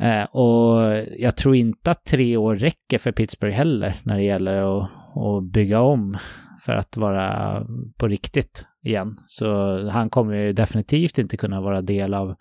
Eh, 0.00 0.24
och 0.24 0.96
jag 1.18 1.36
tror 1.36 1.56
inte 1.56 1.90
att 1.90 2.04
tre 2.04 2.36
år 2.36 2.56
räcker 2.56 2.98
för 2.98 3.12
Pittsburgh 3.12 3.56
heller 3.56 3.94
när 4.02 4.16
det 4.16 4.24
gäller 4.24 4.78
att, 4.78 4.90
att 5.16 5.52
bygga 5.52 5.80
om 5.80 6.18
för 6.64 6.72
att 6.72 6.96
vara 6.96 7.60
på 7.98 8.08
riktigt 8.08 8.66
igen. 8.84 9.16
Så 9.26 9.78
han 9.88 10.10
kommer 10.10 10.34
ju 10.34 10.52
definitivt 10.52 11.18
inte 11.18 11.36
kunna 11.36 11.60
vara 11.60 11.82
del 11.82 12.14
av 12.14 12.34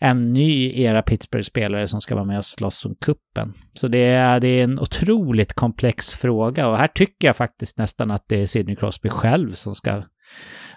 en 0.00 0.32
ny 0.32 0.82
era 0.82 1.02
Pittsburgh-spelare 1.02 1.88
som 1.88 2.00
ska 2.00 2.14
vara 2.14 2.24
med 2.24 2.38
och 2.38 2.44
slåss 2.44 2.84
om 2.84 2.94
kuppen. 2.94 3.52
Så 3.74 3.88
det 3.88 3.98
är, 3.98 4.40
det 4.40 4.48
är 4.48 4.64
en 4.64 4.80
otroligt 4.80 5.52
komplex 5.52 6.14
fråga 6.14 6.68
och 6.68 6.76
här 6.76 6.88
tycker 6.88 7.28
jag 7.28 7.36
faktiskt 7.36 7.78
nästan 7.78 8.10
att 8.10 8.24
det 8.28 8.42
är 8.42 8.46
Sidney 8.46 8.76
Crosby 8.76 9.08
själv 9.08 9.52
som 9.52 9.74
ska 9.74 10.02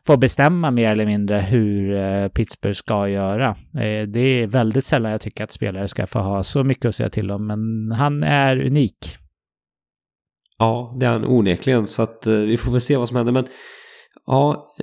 får 0.06 0.18
bestämma 0.18 0.72
mer 0.72 0.92
eller 0.92 1.06
mindre 1.06 1.40
hur 1.40 1.96
eh, 1.96 2.28
Pittsburgh 2.28 2.74
ska 2.74 3.10
göra. 3.10 3.48
Eh, 3.76 4.08
det 4.08 4.20
är 4.20 4.48
väldigt 4.48 4.86
sällan 4.86 5.12
jag 5.12 5.22
tycker 5.22 5.44
att 5.44 5.52
spelare 5.52 5.88
ska 5.88 6.08
få 6.08 6.20
ha 6.20 6.44
så 6.44 6.64
mycket 6.64 6.86
att 6.86 6.96
säga 6.96 7.10
till 7.10 7.32
om, 7.32 7.48
men 7.48 7.92
han 7.92 8.24
är 8.24 8.66
unik. 8.66 9.18
Ja, 10.58 10.96
det 11.00 11.06
är 11.06 11.10
han 11.10 11.26
onekligen, 11.26 11.88
så 11.88 12.02
att 12.02 12.28
eh, 12.28 12.36
vi 12.36 12.58
får 12.58 12.72
väl 12.72 12.82
se 12.82 12.98
vad 12.98 13.08
som 13.08 13.18
händer. 13.18 13.34
Men 13.34 13.46
ja, 14.26 14.76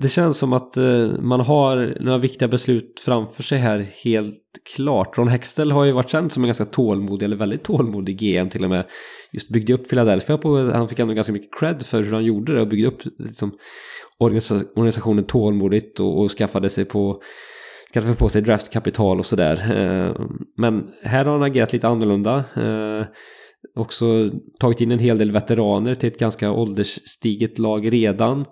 det 0.00 0.08
känns 0.08 0.38
som 0.38 0.52
att 0.52 0.76
man 1.20 1.40
har 1.40 1.96
några 2.00 2.18
viktiga 2.18 2.48
beslut 2.48 3.00
framför 3.04 3.42
sig 3.42 3.58
här 3.58 3.86
helt 4.04 4.42
klart. 4.76 5.18
Ron 5.18 5.28
Hextell 5.28 5.72
har 5.72 5.84
ju 5.84 5.92
varit 5.92 6.10
känd 6.10 6.32
som 6.32 6.42
en 6.42 6.48
ganska 6.48 6.64
tålmodig, 6.64 7.26
eller 7.26 7.36
väldigt 7.36 7.64
tålmodig 7.64 8.18
GM 8.18 8.48
till 8.48 8.64
och 8.64 8.70
med. 8.70 8.84
Just 9.32 9.48
byggde 9.48 9.72
upp 9.72 9.88
Philadelphia 9.90 10.38
på, 10.38 10.58
han 10.58 10.88
fick 10.88 10.98
ändå 10.98 11.14
ganska 11.14 11.32
mycket 11.32 11.58
cred 11.58 11.82
för 11.82 12.02
hur 12.02 12.12
han 12.12 12.24
gjorde 12.24 12.54
det 12.54 12.60
och 12.60 12.68
byggde 12.68 12.88
upp 12.88 13.02
liksom, 13.18 13.52
organisationen 14.18 15.24
tålmodigt 15.24 16.00
och, 16.00 16.20
och 16.20 16.30
skaffade 16.30 16.68
sig 16.68 16.84
på 16.84 17.22
skaffade 17.94 18.14
på 18.14 18.28
sig 18.28 18.42
draftkapital 18.42 19.18
och 19.18 19.26
sådär. 19.26 19.56
Eh, 19.56 20.26
men 20.56 20.90
här 21.02 21.24
har 21.24 21.32
han 21.32 21.42
agerat 21.42 21.72
lite 21.72 21.88
annorlunda. 21.88 22.44
Eh, 22.56 23.06
också 23.74 24.30
tagit 24.60 24.80
in 24.80 24.92
en 24.92 24.98
hel 24.98 25.18
del 25.18 25.32
veteraner 25.32 25.94
till 25.94 26.06
ett 26.06 26.18
ganska 26.18 26.50
åldersstiget 26.50 27.58
lag 27.58 27.92
redan. 27.92 28.44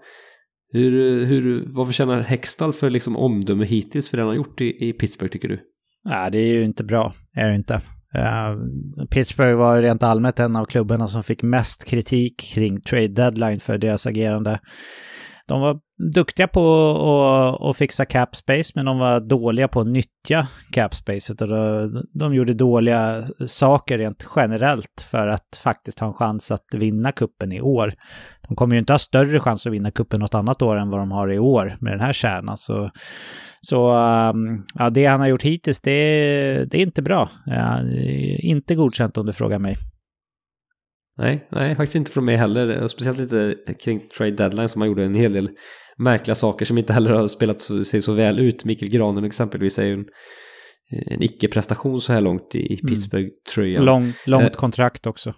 Hur, 0.72 1.24
hur, 1.24 1.64
vad 1.74 1.86
förtjänar 1.86 2.20
Hextall 2.20 2.72
för 2.72 2.90
liksom 2.90 3.16
omdöme 3.16 3.64
hittills 3.64 4.10
för 4.10 4.16
det 4.16 4.22
han 4.22 4.28
har 4.28 4.36
gjort 4.36 4.60
i, 4.60 4.88
i 4.88 4.92
Pittsburgh 4.92 5.32
tycker 5.32 5.48
du? 5.48 5.60
Ja, 6.04 6.30
det 6.30 6.38
är 6.38 6.52
ju 6.52 6.64
inte 6.64 6.84
bra, 6.84 7.14
är 7.36 7.48
det 7.48 7.54
inte. 7.54 7.74
Uh, 8.14 9.06
Pittsburgh 9.10 9.56
var 9.56 9.82
rent 9.82 10.02
allmänt 10.02 10.40
en 10.40 10.56
av 10.56 10.64
klubbarna 10.64 11.08
som 11.08 11.22
fick 11.22 11.42
mest 11.42 11.84
kritik 11.84 12.40
kring 12.54 12.80
trade 12.80 13.08
deadline 13.08 13.60
för 13.60 13.78
deras 13.78 14.06
agerande. 14.06 14.60
De 15.48 15.60
var 15.60 15.78
duktiga 16.14 16.48
på 16.48 16.60
att, 16.90 17.62
att 17.62 17.76
fixa 17.76 18.04
capspace, 18.04 18.72
men 18.74 18.86
de 18.86 18.98
var 18.98 19.20
dåliga 19.20 19.68
på 19.68 19.80
att 19.80 19.86
nyttja 19.86 20.46
capspacet. 20.72 21.40
Och 21.40 21.48
då, 21.48 21.88
de 22.14 22.34
gjorde 22.34 22.54
dåliga 22.54 23.24
saker 23.46 23.98
rent 23.98 24.26
generellt 24.36 25.06
för 25.10 25.28
att 25.28 25.60
faktiskt 25.62 26.00
ha 26.00 26.06
en 26.06 26.14
chans 26.14 26.50
att 26.50 26.66
vinna 26.72 27.12
kuppen 27.12 27.52
i 27.52 27.60
år. 27.60 27.94
De 28.48 28.56
kommer 28.56 28.74
ju 28.74 28.78
inte 28.78 28.92
ha 28.92 28.98
större 28.98 29.40
chans 29.40 29.66
att 29.66 29.72
vinna 29.72 29.90
kuppen 29.90 30.20
något 30.20 30.34
annat 30.34 30.62
år 30.62 30.76
än 30.76 30.90
vad 30.90 31.00
de 31.00 31.12
har 31.12 31.32
i 31.32 31.38
år 31.38 31.76
med 31.80 31.92
den 31.92 32.00
här 32.00 32.12
kärnan. 32.12 32.56
Så, 32.56 32.90
så 33.60 33.92
um, 33.94 34.64
ja, 34.74 34.90
det 34.90 35.06
han 35.06 35.20
har 35.20 35.28
gjort 35.28 35.42
hittills, 35.42 35.80
det, 35.80 36.70
det 36.70 36.78
är 36.78 36.82
inte 36.82 37.02
bra. 37.02 37.28
Ja, 37.46 37.80
inte 38.38 38.74
godkänt 38.74 39.16
om 39.16 39.26
du 39.26 39.32
frågar 39.32 39.58
mig. 39.58 39.76
Nej, 41.18 41.48
nej, 41.50 41.76
faktiskt 41.76 41.96
inte 41.96 42.10
från 42.10 42.24
mig 42.24 42.36
heller. 42.36 42.86
Speciellt 42.88 43.18
inte 43.18 43.56
kring 43.80 44.08
trade 44.08 44.30
deadline 44.30 44.68
som 44.68 44.78
man 44.78 44.88
gjorde 44.88 45.04
en 45.04 45.14
hel 45.14 45.32
del 45.32 45.50
märkliga 45.96 46.34
saker 46.34 46.64
som 46.64 46.78
inte 46.78 46.92
heller 46.92 47.10
har 47.10 47.28
spelat 47.28 47.60
sig 47.60 48.02
så 48.02 48.12
väl 48.12 48.38
ut. 48.38 48.64
Mikael 48.64 48.90
Granen 48.90 49.24
exempelvis 49.24 49.78
är 49.78 49.84
ju 49.84 49.92
en, 49.92 50.04
en 51.06 51.22
icke-prestation 51.22 52.00
så 52.00 52.12
här 52.12 52.20
långt 52.20 52.54
i, 52.54 52.58
i 52.58 52.80
mm. 52.82 52.88
Pittsburgh-tröjan. 52.88 53.84
Lång, 53.84 54.12
långt 54.26 54.44
eh, 54.44 54.50
kontrakt 54.50 55.06
också. 55.06 55.34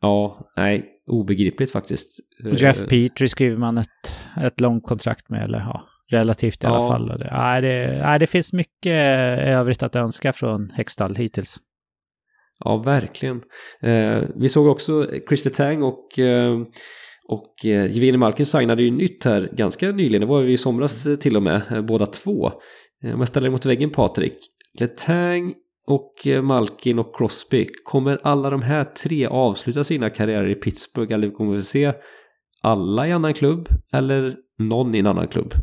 Ja, 0.00 0.50
nej, 0.56 0.84
obegripligt 1.06 1.70
faktiskt. 1.70 2.20
Jeff 2.56 2.80
eh, 2.80 2.86
Petrie 2.86 3.28
skriver 3.28 3.56
man 3.56 3.78
ett, 3.78 4.18
ett 4.40 4.60
långt 4.60 4.84
kontrakt 4.84 5.30
med, 5.30 5.44
eller 5.44 5.58
ja, 5.58 5.84
relativt 6.10 6.64
i 6.64 6.66
alla 6.66 6.76
ja. 6.76 6.88
fall. 6.88 7.08
Det, 7.08 7.30
nej, 7.32 7.62
det, 7.62 8.00
nej, 8.02 8.18
det 8.18 8.26
finns 8.26 8.52
mycket 8.52 8.92
övrigt 9.46 9.82
att 9.82 9.96
önska 9.96 10.32
från 10.32 10.70
Hextall 10.70 11.16
hittills. 11.16 11.60
Ja, 12.64 12.76
verkligen. 12.76 13.42
Eh, 13.80 14.22
vi 14.36 14.48
såg 14.48 14.66
också 14.66 15.06
Chris 15.28 15.44
Letang 15.44 15.82
och, 15.82 16.18
eh, 16.18 16.60
och 17.28 17.64
eh, 17.64 17.86
Jevgenij 17.86 18.16
Malkin 18.16 18.46
signade 18.46 18.82
ju 18.82 18.90
nytt 18.90 19.24
här 19.24 19.48
ganska 19.52 19.92
nyligen. 19.92 20.20
Det 20.20 20.26
var 20.26 20.42
ju 20.42 20.52
i 20.52 20.58
somras 20.58 21.06
eh, 21.06 21.16
till 21.16 21.36
och 21.36 21.42
med, 21.42 21.62
eh, 21.70 21.82
båda 21.82 22.06
två. 22.06 22.46
Eh, 23.04 23.14
om 23.14 23.18
jag 23.18 23.28
ställer 23.28 23.44
dig 23.44 23.52
mot 23.52 23.66
väggen 23.66 23.90
Patrik. 23.90 24.38
Letang 24.80 25.54
och 25.86 26.26
eh, 26.26 26.42
Malkin 26.42 26.98
och 26.98 27.16
Crosby. 27.16 27.68
Kommer 27.84 28.18
alla 28.22 28.50
de 28.50 28.62
här 28.62 28.84
tre 28.84 29.26
avsluta 29.26 29.84
sina 29.84 30.10
karriärer 30.10 30.48
i 30.48 30.54
Pittsburgh? 30.54 31.14
Eller 31.14 31.30
kommer 31.30 31.54
vi 31.54 31.62
se 31.62 31.92
alla 32.62 33.08
i 33.08 33.12
annan 33.12 33.34
klubb? 33.34 33.68
Eller 33.92 34.36
någon 34.58 34.94
i 34.94 34.98
en 34.98 35.06
annan 35.06 35.28
klubb? 35.28 35.54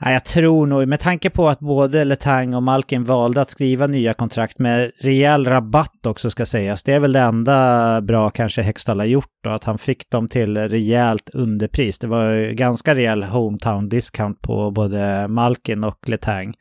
Ja, 0.00 0.12
jag 0.12 0.24
tror 0.24 0.66
nog, 0.66 0.88
med 0.88 1.00
tanke 1.00 1.30
på 1.30 1.48
att 1.48 1.60
både 1.60 2.04
Letang 2.04 2.54
och 2.54 2.62
Malkin 2.62 3.04
valde 3.04 3.40
att 3.40 3.50
skriva 3.50 3.86
nya 3.86 4.14
kontrakt 4.14 4.58
med 4.58 4.92
rejäl 5.00 5.46
rabatt 5.46 6.06
också 6.06 6.30
ska 6.30 6.46
sägas. 6.46 6.84
Det 6.84 6.92
är 6.92 7.00
väl 7.00 7.12
det 7.12 7.20
enda 7.20 8.00
bra 8.00 8.30
kanske 8.30 8.62
Hextall 8.62 8.98
har 8.98 9.06
gjort 9.06 9.30
då, 9.44 9.50
att 9.50 9.64
han 9.64 9.78
fick 9.78 10.10
dem 10.10 10.28
till 10.28 10.58
rejält 10.58 11.30
underpris. 11.30 11.98
Det 11.98 12.06
var 12.06 12.52
ganska 12.52 12.94
rejäl 12.94 13.22
hometown 13.22 13.88
discount 13.88 14.40
på 14.42 14.70
både 14.70 15.28
Malkin 15.28 15.84
och 15.84 16.08
Letang. 16.08 16.54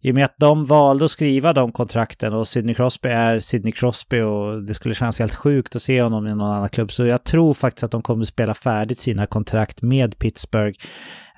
I 0.00 0.10
och 0.10 0.14
med 0.14 0.24
att 0.24 0.36
de 0.38 0.64
valde 0.64 1.04
att 1.04 1.10
skriva 1.10 1.52
de 1.52 1.72
kontrakten 1.72 2.32
och 2.32 2.48
Sidney 2.48 2.74
Crosby 2.74 3.08
är 3.08 3.38
Sidney 3.38 3.72
Crosby 3.72 4.20
och 4.20 4.62
det 4.62 4.74
skulle 4.74 4.94
kännas 4.94 5.18
helt 5.18 5.34
sjukt 5.34 5.76
att 5.76 5.82
se 5.82 6.02
honom 6.02 6.26
i 6.26 6.34
någon 6.34 6.50
annan 6.50 6.68
klubb. 6.68 6.92
Så 6.92 7.06
jag 7.06 7.24
tror 7.24 7.54
faktiskt 7.54 7.84
att 7.84 7.90
de 7.90 8.02
kommer 8.02 8.24
spela 8.24 8.54
färdigt 8.54 8.98
sina 8.98 9.26
kontrakt 9.26 9.82
med 9.82 10.18
Pittsburgh 10.18 10.78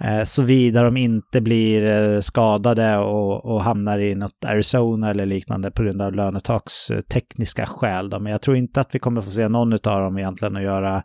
Eh, 0.05 0.25
såvida 0.25 0.83
de 0.83 0.97
inte 0.97 1.41
blir 1.41 1.85
eh, 1.87 2.21
skadade 2.21 2.97
och, 2.97 3.45
och, 3.45 3.63
hamnar 3.63 3.99
i 3.99 4.15
något 4.15 4.45
Arizona 4.45 5.11
eller 5.11 5.27
liknande 5.27 5.71
på 5.71 5.83
grund 5.83 6.03
av 6.03 6.15
lönetaks 6.15 6.91
eh, 6.91 7.01
tekniska 7.01 7.67
skäl. 7.67 8.11
Då. 8.11 8.21
Men 8.21 8.33
jag 8.33 8.41
tror 8.43 8.57
inte 8.57 8.81
att 8.81 8.95
vi 8.95 8.99
kommer 8.99 9.21
få 9.21 9.31
se 9.31 9.49
någon 9.49 9.73
av 9.73 9.79
dem 10.01 10.19
egentligen 10.19 10.57
att 10.57 10.63
göra 10.63 11.03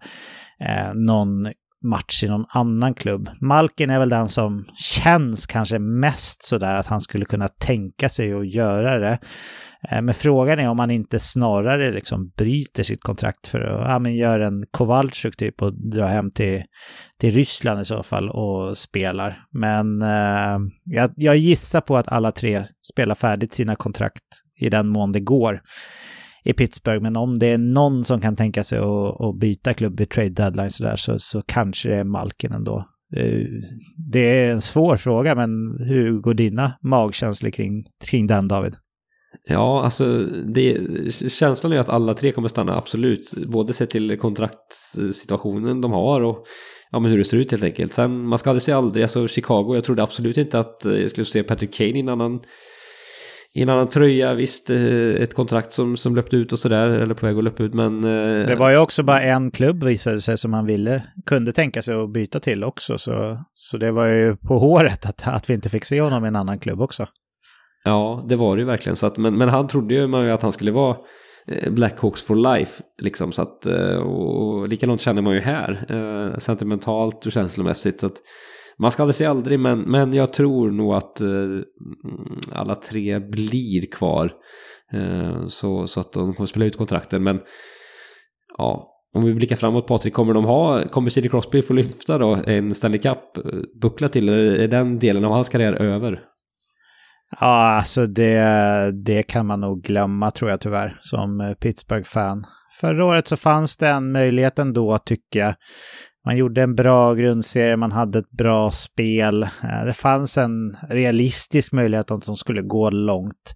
eh, 0.60 0.94
någon 0.94 1.48
match 1.82 2.24
i 2.24 2.28
någon 2.28 2.46
annan 2.50 2.94
klubb. 2.94 3.30
Malkin 3.42 3.90
är 3.90 4.00
väl 4.00 4.10
den 4.10 4.30
som 4.30 4.66
känns 4.76 5.46
kanske 5.46 5.80
mest 5.80 6.44
sådär 6.44 6.76
att 6.76 6.88
han 6.88 7.02
skulle 7.02 7.26
kunna 7.26 7.48
tänka 7.48 8.10
sig 8.10 8.34
att 8.34 8.54
göra 8.54 9.00
det. 9.00 9.20
Eh, 9.90 10.02
men 10.02 10.14
frågan 10.14 10.60
är 10.60 10.70
om 10.70 10.80
han 10.80 10.92
inte 10.92 11.20
snarare 11.20 11.92
liksom 11.92 12.30
bryter 12.38 12.84
sitt 12.84 13.04
kontrakt 13.04 13.48
för 13.48 13.62
att 13.62 13.90
ja, 13.90 14.00
men 14.00 14.16
gör 14.16 14.40
en 14.40 14.66
Kowalczyk 14.72 15.38
typ 15.38 15.62
och 15.62 15.92
dra 15.92 16.06
hem 16.06 16.32
till, 16.32 16.64
till 17.20 17.34
Ryssland 17.34 17.82
i 17.82 17.86
så 17.86 18.04
fall 18.04 18.30
och 18.30 18.78
spelar. 18.78 19.44
Men 19.52 20.02
eh, 20.02 20.60
jag, 20.84 21.12
jag 21.16 21.38
gissar 21.38 21.82
på 21.82 21.98
att 21.98 22.08
alla 22.08 22.32
tre 22.32 22.64
spelar 22.94 23.16
färdigt 23.16 23.54
sina 23.54 23.76
kontrakt 23.76 24.24
i 24.60 24.70
den 24.70 24.88
mån 24.88 25.12
det 25.12 25.20
går 25.20 25.62
i 26.50 26.54
Pittsburgh. 26.54 27.02
Men 27.02 27.16
om 27.16 27.40
det 27.40 27.48
är 27.48 27.58
någon 27.58 28.04
som 28.04 28.22
kan 28.22 28.36
tänka 28.36 28.64
sig 28.64 28.80
att, 28.80 29.22
att 29.22 29.40
byta 29.40 29.74
klubb 29.74 30.02
i 30.02 30.06
trade 30.06 30.30
deadline 30.30 30.72
så, 30.72 30.84
där, 30.84 30.96
så, 30.96 31.20
så 31.20 31.42
kanske 31.42 31.90
det 31.90 31.96
är 31.96 32.04
Malkin 32.04 32.52
ändå. 32.52 32.86
Eh, 33.16 33.42
det 34.12 34.20
är 34.20 34.52
en 34.52 34.62
svår 34.62 34.98
fråga, 34.98 35.36
men 35.36 35.50
hur 35.88 36.20
går 36.20 36.34
dina 36.34 36.74
magkänslor 36.84 37.50
kring, 37.50 37.84
kring 38.06 38.28
den, 38.28 38.48
David? 38.48 38.76
Ja, 39.48 39.84
alltså 39.84 40.24
det, 40.54 40.78
känslan 41.32 41.74
är 41.74 41.80
att 41.80 41.90
alla 41.90 42.14
tre 42.14 42.32
kommer 42.32 42.48
stanna, 42.48 42.78
absolut. 42.78 43.34
Både 43.48 43.74
sett 43.74 43.90
till 43.90 44.18
kontraktssituationen 44.18 45.82
de 45.82 45.92
har 45.92 46.22
och 46.22 46.46
ja, 46.92 47.00
men 47.00 47.12
hur 47.12 47.18
det 47.18 47.26
ser 47.26 47.38
ut 47.38 47.52
helt 47.52 47.64
enkelt. 47.64 47.94
Sen, 47.94 48.28
man 48.28 48.40
ska 48.40 48.50
aldrig 48.50 48.64
säga 48.64 48.78
aldrig, 48.78 49.04
alltså 49.04 49.28
Chicago, 49.28 49.76
jag 49.76 49.84
trodde 49.84 50.04
absolut 50.04 50.38
inte 50.38 50.60
att 50.60 50.86
eh, 50.86 50.94
jag 50.94 51.12
skulle 51.12 51.26
se 51.26 51.44
Patrick 51.44 51.74
Kane 51.74 51.90
i 51.90 52.00
en 52.00 52.10
annan, 52.10 52.40
i 53.56 53.62
en 53.62 53.70
annan 53.70 53.90
tröja. 53.90 54.34
Visst, 54.34 54.70
eh, 54.70 55.16
ett 55.22 55.34
kontrakt 55.34 55.72
som, 55.72 55.98
som 55.98 56.16
löpte 56.16 56.36
ut 56.36 56.54
och 56.54 56.60
sådär, 56.60 56.88
eller 56.88 57.14
på 57.14 57.26
väg 57.26 57.38
att 57.38 57.44
löpa 57.44 57.64
ut, 57.64 57.74
men... 57.74 58.04
Eh, 58.04 58.48
det 58.48 58.56
var 58.56 58.72
ju 58.72 58.78
också 58.78 59.04
bara 59.04 59.22
en 59.22 59.52
klubb 59.52 59.84
visade 59.84 60.22
sig 60.22 60.38
som 60.38 60.52
man 60.52 60.66
ville, 60.66 61.04
kunde 61.26 61.52
tänka 61.52 61.82
sig 61.82 61.96
att 61.96 62.14
byta 62.14 62.40
till 62.40 62.64
också, 62.64 62.98
så, 62.98 63.44
så 63.54 63.78
det 63.78 63.92
var 63.92 64.06
ju 64.06 64.36
på 64.36 64.58
håret 64.58 65.06
att, 65.06 65.28
att 65.28 65.50
vi 65.50 65.54
inte 65.54 65.70
fick 65.70 65.86
se 65.86 66.02
honom 66.02 66.26
i 66.26 66.28
en 66.28 66.36
annan 66.36 66.60
klubb 66.60 66.82
också. 66.82 67.08
Ja, 67.84 68.26
det 68.30 68.36
var 68.36 68.56
det 68.56 68.60
ju 68.60 68.66
verkligen. 68.66 68.96
Så 68.96 69.08
att, 69.08 69.18
men, 69.18 69.38
men 69.38 69.50
han 69.50 69.68
trodde 69.68 69.94
ju 69.94 70.08
man 70.08 70.26
ju 70.26 70.32
att 70.32 70.42
han 70.42 70.52
skulle 70.52 70.72
vara 70.72 70.98
eh, 71.48 71.72
Blackhawks 71.72 72.22
for 72.22 72.36
life. 72.36 72.84
Liksom, 73.02 73.32
så 73.32 73.42
att, 73.42 73.66
eh, 73.66 73.98
och 73.98 74.68
likadant 74.68 75.02
känner 75.02 75.22
man 75.22 75.34
ju 75.34 75.40
här. 75.40 76.40
Sentimentalt 76.40 77.26
och 77.26 77.32
känslomässigt. 77.32 78.00
Så 78.00 78.06
att, 78.06 78.16
man 78.80 78.92
ska 78.92 79.04
aldrig 79.04 79.16
säga 79.16 79.30
aldrig, 79.30 79.60
men, 79.60 79.80
men 79.80 80.14
jag 80.14 80.34
tror 80.34 80.72
nog 80.72 80.94
att 80.94 81.22
eh, 81.22 81.30
alla 82.52 82.76
tre 82.76 83.20
blir 83.20 83.92
kvar. 83.92 84.32
Eh, 84.94 85.48
så, 85.48 85.88
så 85.88 86.00
att 86.00 86.14
de 86.14 86.34
kommer 86.34 86.48
spela 86.48 86.66
ut 86.66 86.78
kontrakten. 86.78 87.24
Men 87.24 87.40
ja, 88.58 88.96
om 89.16 89.26
vi 89.26 89.34
blickar 89.34 89.56
framåt 89.56 89.88
Patrik, 89.88 90.14
kommer 90.14 90.34
de 90.34 90.46
ha, 90.46 90.88
kommer 90.88 91.10
Sidney 91.10 91.30
Crosby 91.30 91.62
få 91.62 91.74
lyfta 91.74 92.18
då 92.18 92.38
en 92.48 92.76
Stanley 92.76 93.00
Cup-buckla 93.00 94.08
eh, 94.08 94.12
till? 94.12 94.30
Eller 94.30 94.56
är 94.56 94.68
den 94.68 95.00
delen 95.00 95.26
av 95.26 95.32
hans 95.32 95.50
karriär 95.50 95.74
över? 95.74 96.22
Ja, 97.40 97.70
alltså 97.78 98.08
det, 98.08 98.92
det 99.06 99.24
kan 99.24 99.46
man 99.46 99.62
nog 99.62 99.82
glömma 99.82 100.32
tror 100.32 100.50
jag 100.50 100.62
tyvärr 100.62 100.98
som 101.02 101.56
Pittsburgh-fan. 101.60 102.46
Förra 102.80 103.06
året 103.06 103.28
så 103.28 103.38
fanns 103.38 103.78
det 103.78 103.88
en 103.88 104.12
möjlighet 104.12 104.60
ändå 104.60 104.98
tycker 104.98 105.40
jag. 105.40 105.56
Man 106.30 106.38
gjorde 106.38 106.64
en 106.64 106.76
bra 106.76 107.14
grundserie, 107.14 107.78
man 107.78 107.92
hade 107.92 108.20
ett 108.20 108.32
bra 108.32 108.72
spel. 108.72 109.44
Eh, 109.44 109.86
det 109.86 109.94
fanns 109.94 110.38
en 110.38 110.78
realistisk 110.90 111.72
möjlighet 111.72 112.12
att 112.12 112.26
de 112.26 112.36
skulle 112.36 112.62
gå 112.62 112.90
långt. 112.90 113.56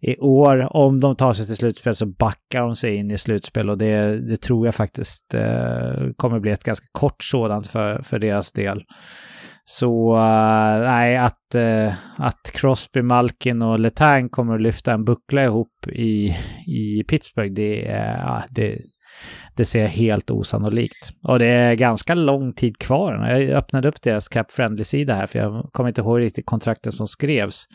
I 0.00 0.16
år, 0.18 0.76
om 0.76 1.00
de 1.00 1.16
tar 1.16 1.32
sig 1.32 1.46
till 1.46 1.56
slutspel, 1.56 1.96
så 1.96 2.06
backar 2.06 2.60
de 2.60 2.76
sig 2.76 2.96
in 2.96 3.10
i 3.10 3.18
slutspel 3.18 3.70
och 3.70 3.78
det, 3.78 4.28
det 4.28 4.36
tror 4.36 4.66
jag 4.66 4.74
faktiskt 4.74 5.34
eh, 5.34 6.10
kommer 6.16 6.40
bli 6.40 6.50
ett 6.50 6.64
ganska 6.64 6.86
kort 6.92 7.22
sådant 7.22 7.66
för, 7.66 8.02
för 8.02 8.18
deras 8.18 8.52
del. 8.52 8.82
Så 9.64 10.14
uh, 10.14 10.84
nej, 10.84 11.16
att, 11.16 11.54
uh, 11.54 11.92
att 12.16 12.52
Crosby, 12.52 13.02
Malkin 13.02 13.62
och 13.62 13.80
Letang 13.80 14.28
kommer 14.28 14.54
att 14.54 14.62
lyfta 14.62 14.92
en 14.92 15.04
buckla 15.04 15.44
ihop 15.44 15.86
i, 15.88 16.36
i 16.66 17.04
Pittsburgh, 17.08 17.52
det, 17.52 17.82
uh, 17.82 18.44
det, 18.50 18.78
det 19.56 19.64
ser 19.64 19.86
helt 19.86 20.30
osannolikt. 20.30 21.12
Och 21.22 21.38
det 21.38 21.46
är 21.46 21.74
ganska 21.74 22.14
lång 22.14 22.52
tid 22.52 22.78
kvar. 22.78 23.28
Jag 23.28 23.50
öppnade 23.50 23.88
upp 23.88 24.02
deras 24.02 24.28
Cap 24.28 24.52
Friendly-sida 24.52 25.14
här, 25.14 25.26
för 25.26 25.38
jag 25.38 25.70
kommer 25.72 25.88
inte 25.88 26.00
ihåg 26.00 26.20
riktigt 26.20 26.46
kontrakten 26.46 26.92
som 26.92 27.06
skrevs. 27.06 27.66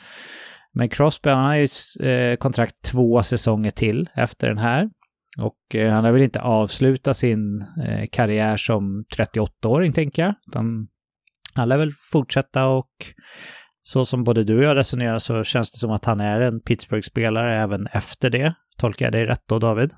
Men 0.73 0.89
Crosby 0.89 1.29
han 1.29 1.45
har 1.45 1.55
ju 1.55 1.67
eh, 2.09 2.35
kontrakt 2.35 2.75
två 2.85 3.23
säsonger 3.23 3.71
till 3.71 4.09
efter 4.15 4.47
den 4.47 4.57
här. 4.57 4.89
Och 5.37 5.75
eh, 5.75 5.93
han 5.93 6.05
har 6.05 6.11
väl 6.11 6.21
inte 6.21 6.41
avslutat 6.41 7.17
sin 7.17 7.61
eh, 7.85 8.05
karriär 8.11 8.57
som 8.57 9.05
38-åring, 9.17 9.93
tänker 9.93 10.21
jag. 10.21 10.33
Utan 10.47 10.87
han 11.55 11.69
lär 11.69 11.77
väl 11.77 11.93
fortsätta 12.11 12.67
och 12.67 12.91
så 13.83 14.05
som 14.05 14.23
både 14.23 14.43
du 14.43 14.57
och 14.57 14.63
jag 14.63 14.77
resonerar 14.77 15.19
så 15.19 15.43
känns 15.43 15.71
det 15.71 15.79
som 15.79 15.91
att 15.91 16.05
han 16.05 16.19
är 16.19 16.41
en 16.41 16.61
Pittsburgh-spelare 16.61 17.57
även 17.57 17.87
efter 17.87 18.29
det. 18.29 18.53
Tolkar 18.77 19.05
jag 19.05 19.13
dig 19.13 19.25
rätt 19.25 19.43
då, 19.47 19.59
David? 19.59 19.91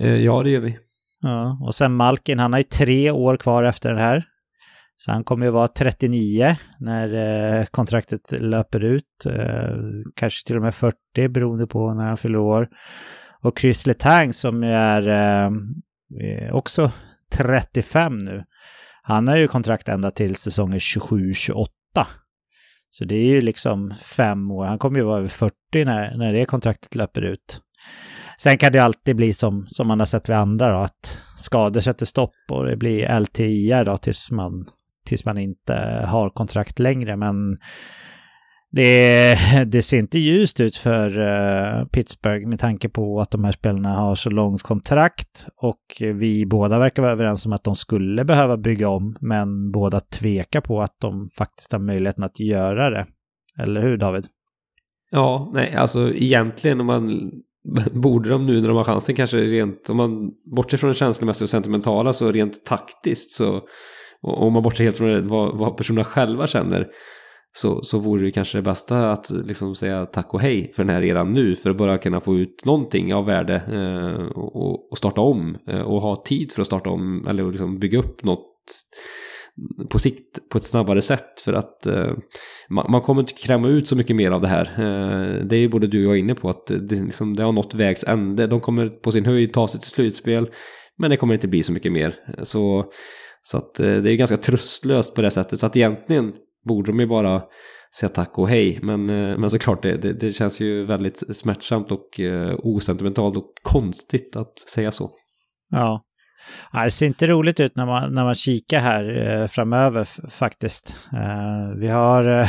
Eh, 0.00 0.14
ja, 0.14 0.42
det 0.42 0.50
gör 0.50 0.60
vi. 0.60 0.78
Ja, 1.22 1.58
och 1.60 1.74
sen 1.74 1.94
Malkin, 1.94 2.38
han 2.38 2.52
har 2.52 2.60
ju 2.60 2.64
tre 2.64 3.10
år 3.10 3.36
kvar 3.36 3.64
efter 3.64 3.94
det 3.94 4.00
här. 4.00 4.24
Så 4.96 5.12
han 5.12 5.24
kommer 5.24 5.46
ju 5.46 5.52
vara 5.52 5.68
39 5.68 6.56
när 6.80 7.14
eh, 7.60 7.64
kontraktet 7.64 8.32
löper 8.32 8.84
ut. 8.84 9.26
Eh, 9.26 9.76
kanske 10.16 10.46
till 10.46 10.56
och 10.56 10.62
med 10.62 10.74
40 10.74 11.28
beroende 11.28 11.66
på 11.66 11.94
när 11.94 12.06
han 12.06 12.16
fyller 12.16 12.38
år. 12.38 12.68
Och 13.42 13.58
Chris 13.58 13.86
Letang 13.86 14.32
som 14.32 14.62
är 14.62 15.08
eh, 15.08 15.50
eh 16.26 16.54
också 16.54 16.92
35 17.32 18.18
nu. 18.18 18.44
Han 19.02 19.28
har 19.28 19.36
ju 19.36 19.48
kontrakt 19.48 19.88
ända 19.88 20.10
till 20.10 20.36
säsongen 20.36 20.78
27-28. 20.78 21.66
Så 22.90 23.04
det 23.04 23.14
är 23.14 23.26
ju 23.26 23.40
liksom 23.40 23.94
fem 24.02 24.50
år. 24.50 24.64
Han 24.64 24.78
kommer 24.78 24.98
ju 24.98 25.04
vara 25.04 25.18
över 25.18 25.28
40 25.28 25.54
när, 25.74 26.16
när 26.16 26.32
det 26.32 26.44
kontraktet 26.44 26.94
löper 26.94 27.22
ut. 27.22 27.60
Sen 28.42 28.58
kan 28.58 28.72
det 28.72 28.78
alltid 28.78 29.16
bli 29.16 29.32
som, 29.32 29.66
som 29.66 29.88
man 29.88 29.98
har 29.98 30.06
sett 30.06 30.28
vid 30.28 30.36
andra 30.36 30.72
då, 30.72 30.78
att 30.78 31.18
skador 31.36 31.80
sätter 31.80 32.06
stopp 32.06 32.34
och 32.50 32.66
det 32.66 32.76
blir 32.76 33.20
LTIR 33.20 33.84
då 33.84 33.96
tills 33.96 34.30
man, 34.30 34.66
tills 35.06 35.24
man 35.24 35.38
inte 35.38 36.04
har 36.08 36.30
kontrakt 36.30 36.78
längre. 36.78 37.16
Men 37.16 37.58
det, 38.70 39.38
det 39.66 39.82
ser 39.82 39.98
inte 39.98 40.18
ljust 40.18 40.60
ut 40.60 40.76
för 40.76 41.18
uh, 41.18 41.84
Pittsburgh 41.86 42.48
med 42.48 42.60
tanke 42.60 42.88
på 42.88 43.20
att 43.20 43.30
de 43.30 43.44
här 43.44 43.52
spelarna 43.52 43.94
har 43.94 44.14
så 44.14 44.30
långt 44.30 44.62
kontrakt 44.62 45.46
och 45.56 45.82
vi 45.98 46.46
båda 46.46 46.78
verkar 46.78 47.02
vara 47.02 47.12
överens 47.12 47.46
om 47.46 47.52
att 47.52 47.64
de 47.64 47.74
skulle 47.74 48.24
behöva 48.24 48.56
bygga 48.56 48.88
om 48.88 49.16
men 49.20 49.70
båda 49.70 50.00
tvekar 50.00 50.60
på 50.60 50.82
att 50.82 50.96
de 51.00 51.28
faktiskt 51.28 51.72
har 51.72 51.78
möjligheten 51.78 52.24
att 52.24 52.40
göra 52.40 52.90
det. 52.90 53.06
Eller 53.58 53.82
hur 53.82 53.96
David? 53.96 54.26
Ja, 55.10 55.50
nej, 55.54 55.74
alltså 55.74 56.14
egentligen 56.14 56.80
om 56.80 56.86
man 56.86 57.32
borde 57.92 58.30
de 58.30 58.46
nu 58.46 58.60
när 58.60 58.68
de 58.68 58.76
har 58.76 58.84
chansen 58.84 59.14
kanske 59.14 59.36
rent, 59.36 59.90
om 59.90 59.96
man 59.96 60.30
bortser 60.56 60.78
från 60.78 60.88
det 60.88 60.94
känslomässiga 60.94 61.44
och 61.44 61.50
sentimentala 61.50 62.12
så 62.12 62.32
rent 62.32 62.64
taktiskt 62.64 63.30
så, 63.30 63.60
och 64.22 64.42
om 64.42 64.52
man 64.52 64.62
bortser 64.62 64.84
helt 64.84 64.96
från 64.96 65.08
det, 65.08 65.20
vad, 65.20 65.58
vad 65.58 65.76
personerna 65.76 66.04
själva 66.04 66.46
känner 66.46 66.88
så, 67.52 67.82
så 67.82 67.98
vore 67.98 68.24
det 68.24 68.30
kanske 68.30 68.58
det 68.58 68.62
bästa 68.62 69.12
att 69.12 69.30
liksom 69.30 69.74
säga 69.74 70.06
tack 70.06 70.34
och 70.34 70.40
hej 70.40 70.72
för 70.76 70.84
den 70.84 70.94
här 70.94 71.02
eran 71.02 71.32
nu 71.32 71.56
för 71.56 71.70
att 71.70 71.76
bara 71.76 71.98
kunna 71.98 72.20
få 72.20 72.36
ut 72.36 72.64
någonting 72.64 73.14
av 73.14 73.26
värde 73.26 73.54
eh, 73.54 74.38
och, 74.38 74.92
och, 74.92 74.98
starta 74.98 75.20
om 75.20 75.56
eh, 75.68 75.80
och 75.80 76.02
ha 76.02 76.16
tid 76.16 76.52
för 76.52 76.60
att 76.60 76.66
starta 76.66 76.90
om 76.90 77.26
eller 77.28 77.52
liksom 77.52 77.78
bygga 77.78 77.98
upp 77.98 78.24
något 78.24 78.48
på 79.90 79.98
sikt 79.98 80.48
på 80.48 80.58
ett 80.58 80.64
snabbare 80.64 81.02
sätt 81.02 81.40
för 81.44 81.52
att 81.52 81.86
eh, 81.86 82.12
man, 82.68 82.90
man, 82.90 83.00
kommer 83.00 83.20
inte 83.20 83.32
kräma 83.32 83.68
ut 83.68 83.88
så 83.88 83.96
mycket 83.96 84.16
mer 84.16 84.30
av 84.30 84.40
det 84.40 84.48
här. 84.48 84.64
Eh, 84.64 85.44
det 85.44 85.56
är 85.56 85.60
ju 85.60 85.68
både 85.68 85.86
du 85.86 86.06
och 86.06 86.12
jag 86.12 86.18
inne 86.18 86.34
på 86.34 86.48
att 86.48 86.66
det, 86.66 87.04
liksom, 87.04 87.36
det 87.36 87.42
har 87.42 87.52
nått 87.52 87.74
vägs 87.74 88.04
ände. 88.04 88.46
De 88.46 88.60
kommer 88.60 88.88
på 88.88 89.12
sin 89.12 89.24
höjd 89.24 89.52
ta 89.52 89.68
sig 89.68 89.80
till 89.80 89.90
slutspel 89.90 90.50
men 90.98 91.10
det 91.10 91.16
kommer 91.16 91.34
inte 91.34 91.48
bli 91.48 91.62
så 91.62 91.72
mycket 91.72 91.92
mer. 91.92 92.14
Så, 92.42 92.92
så 93.42 93.56
att 93.56 93.80
eh, 93.80 93.96
det 93.96 94.12
är 94.12 94.16
ganska 94.16 94.36
tröstlöst 94.36 95.14
på 95.14 95.22
det 95.22 95.30
sättet. 95.30 95.60
Så 95.60 95.66
att 95.66 95.76
egentligen 95.76 96.32
borde 96.64 96.92
de 96.92 97.00
ju 97.00 97.06
bara 97.06 97.42
säga 97.98 98.08
tack 98.08 98.38
och 98.38 98.48
hej. 98.48 98.78
Men, 98.82 99.10
eh, 99.10 99.38
men 99.38 99.50
såklart, 99.50 99.82
det, 99.82 99.96
det, 99.96 100.12
det 100.12 100.32
känns 100.32 100.60
ju 100.60 100.84
väldigt 100.84 101.36
smärtsamt 101.36 101.92
och 101.92 102.20
eh, 102.20 102.54
osentimentalt 102.58 103.36
och 103.36 103.52
konstigt 103.62 104.36
att 104.36 104.58
säga 104.58 104.90
så. 104.90 105.10
Ja 105.70 106.02
det 106.84 106.90
ser 106.90 107.06
inte 107.06 107.26
roligt 107.26 107.60
ut 107.60 107.76
när 107.76 107.86
man, 107.86 108.14
när 108.14 108.24
man 108.24 108.34
kikar 108.34 108.80
här 108.80 109.28
eh, 109.28 109.46
framöver 109.46 110.04
faktiskt. 110.30 110.96
Eh, 111.12 111.76
vi 111.76 111.88
har 111.88 112.24
eh, 112.24 112.48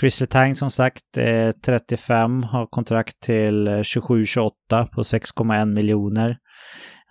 Chris 0.00 0.20
Letang 0.20 0.54
som 0.54 0.70
sagt, 0.70 1.16
eh, 1.16 1.50
35, 1.64 2.42
har 2.42 2.66
kontrakt 2.66 3.20
till 3.20 3.68
eh, 3.68 3.72
27-28 3.72 4.50
på 4.92 5.02
6,1 5.02 5.66
miljoner. 5.66 6.36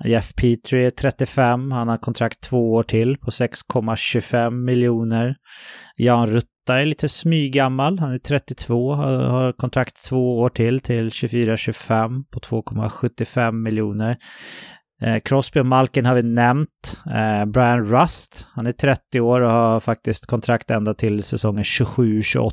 Jeff 0.05 0.33
Petrie 0.35 0.87
är 0.87 0.91
35, 0.91 1.71
han 1.71 1.87
har 1.87 1.97
kontrakt 1.97 2.41
två 2.41 2.73
år 2.73 2.83
till 2.83 3.17
på 3.17 3.31
6,25 3.31 4.51
miljoner. 4.51 5.35
Jan 5.97 6.27
Rutta 6.27 6.79
är 6.79 6.85
lite 6.85 7.09
smygammal, 7.09 7.99
han 7.99 8.13
är 8.13 8.19
32, 8.19 8.93
har 8.93 9.51
kontrakt 9.51 10.05
två 10.05 10.39
år 10.39 10.49
till 10.49 10.79
till 10.79 11.09
24-25 11.09 12.23
på 12.31 12.39
2,75 12.39 13.51
miljoner. 13.51 14.17
Eh, 15.01 15.19
Crosby 15.19 15.59
och 15.59 15.65
Malkin 15.65 16.05
har 16.05 16.15
vi 16.15 16.23
nämnt. 16.23 16.97
Eh, 17.05 17.45
Brian 17.45 17.85
Rust, 17.85 18.47
han 18.51 18.67
är 18.67 18.71
30 18.71 19.19
år 19.19 19.41
och 19.41 19.51
har 19.51 19.79
faktiskt 19.79 20.25
kontrakt 20.25 20.71
ända 20.71 20.93
till 20.93 21.23
säsongen 21.23 21.63
27-28 21.63 22.51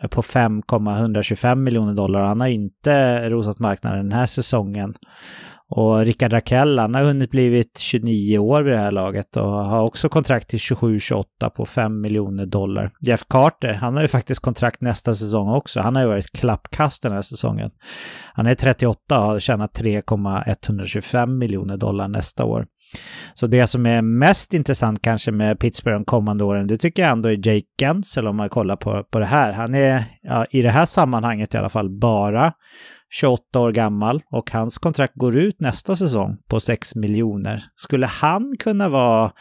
eh, 0.00 0.08
på 0.08 0.22
5,125 0.22 1.64
miljoner 1.64 1.94
dollar. 1.94 2.20
Han 2.20 2.40
har 2.40 2.48
inte 2.48 3.30
rosat 3.30 3.58
marknaden 3.58 3.98
den 3.98 4.18
här 4.18 4.26
säsongen. 4.26 4.94
Och 5.70 5.98
Rickard 5.98 6.32
Rakell, 6.32 6.78
han 6.78 6.94
har 6.94 7.02
hunnit 7.02 7.30
blivit 7.30 7.78
29 7.78 8.38
år 8.38 8.62
vid 8.62 8.72
det 8.72 8.78
här 8.78 8.90
laget 8.90 9.36
och 9.36 9.50
har 9.50 9.82
också 9.82 10.08
kontrakt 10.08 10.48
till 10.48 10.58
27-28 10.58 11.24
på 11.56 11.66
5 11.66 12.00
miljoner 12.00 12.46
dollar. 12.46 12.90
Jeff 13.00 13.24
Carter, 13.28 13.72
han 13.72 13.94
har 13.94 14.02
ju 14.02 14.08
faktiskt 14.08 14.40
kontrakt 14.40 14.80
nästa 14.80 15.14
säsong 15.14 15.48
också. 15.48 15.80
Han 15.80 15.96
har 15.96 16.02
ju 16.02 16.08
varit 16.08 16.32
klappkast 16.32 17.02
den 17.02 17.12
här 17.12 17.22
säsongen. 17.22 17.70
Han 18.32 18.46
är 18.46 18.54
38 18.54 19.18
och 19.18 19.26
har 19.26 19.40
tjänat 19.40 19.74
3,125 19.74 21.38
miljoner 21.38 21.76
dollar 21.76 22.08
nästa 22.08 22.44
år. 22.44 22.66
Så 23.34 23.46
det 23.46 23.66
som 23.66 23.86
är 23.86 24.02
mest 24.02 24.54
intressant 24.54 25.02
kanske 25.02 25.32
med 25.32 25.58
Pittsburgh 25.60 25.96
de 25.96 26.04
kommande 26.04 26.44
åren, 26.44 26.66
det 26.66 26.76
tycker 26.76 27.02
jag 27.02 27.12
ändå 27.12 27.28
är 27.28 27.48
Jake 27.48 27.66
Gensel 27.80 28.26
om 28.26 28.36
man 28.36 28.48
kollar 28.48 28.76
på, 28.76 29.04
på 29.10 29.18
det 29.18 29.26
här. 29.26 29.52
Han 29.52 29.74
är 29.74 30.04
ja, 30.22 30.46
i 30.50 30.62
det 30.62 30.70
här 30.70 30.86
sammanhanget 30.86 31.54
i 31.54 31.56
alla 31.56 31.68
fall 31.68 31.90
bara 31.90 32.52
28 33.10 33.60
år 33.60 33.72
gammal 33.72 34.22
och 34.30 34.50
hans 34.50 34.78
kontrakt 34.78 35.14
går 35.16 35.36
ut 35.36 35.60
nästa 35.60 35.96
säsong 35.96 36.36
på 36.48 36.60
6 36.60 36.94
miljoner. 36.94 37.64
Skulle 37.76 38.06
han 38.06 38.54
kunna 38.58 38.88
vara 38.88 39.32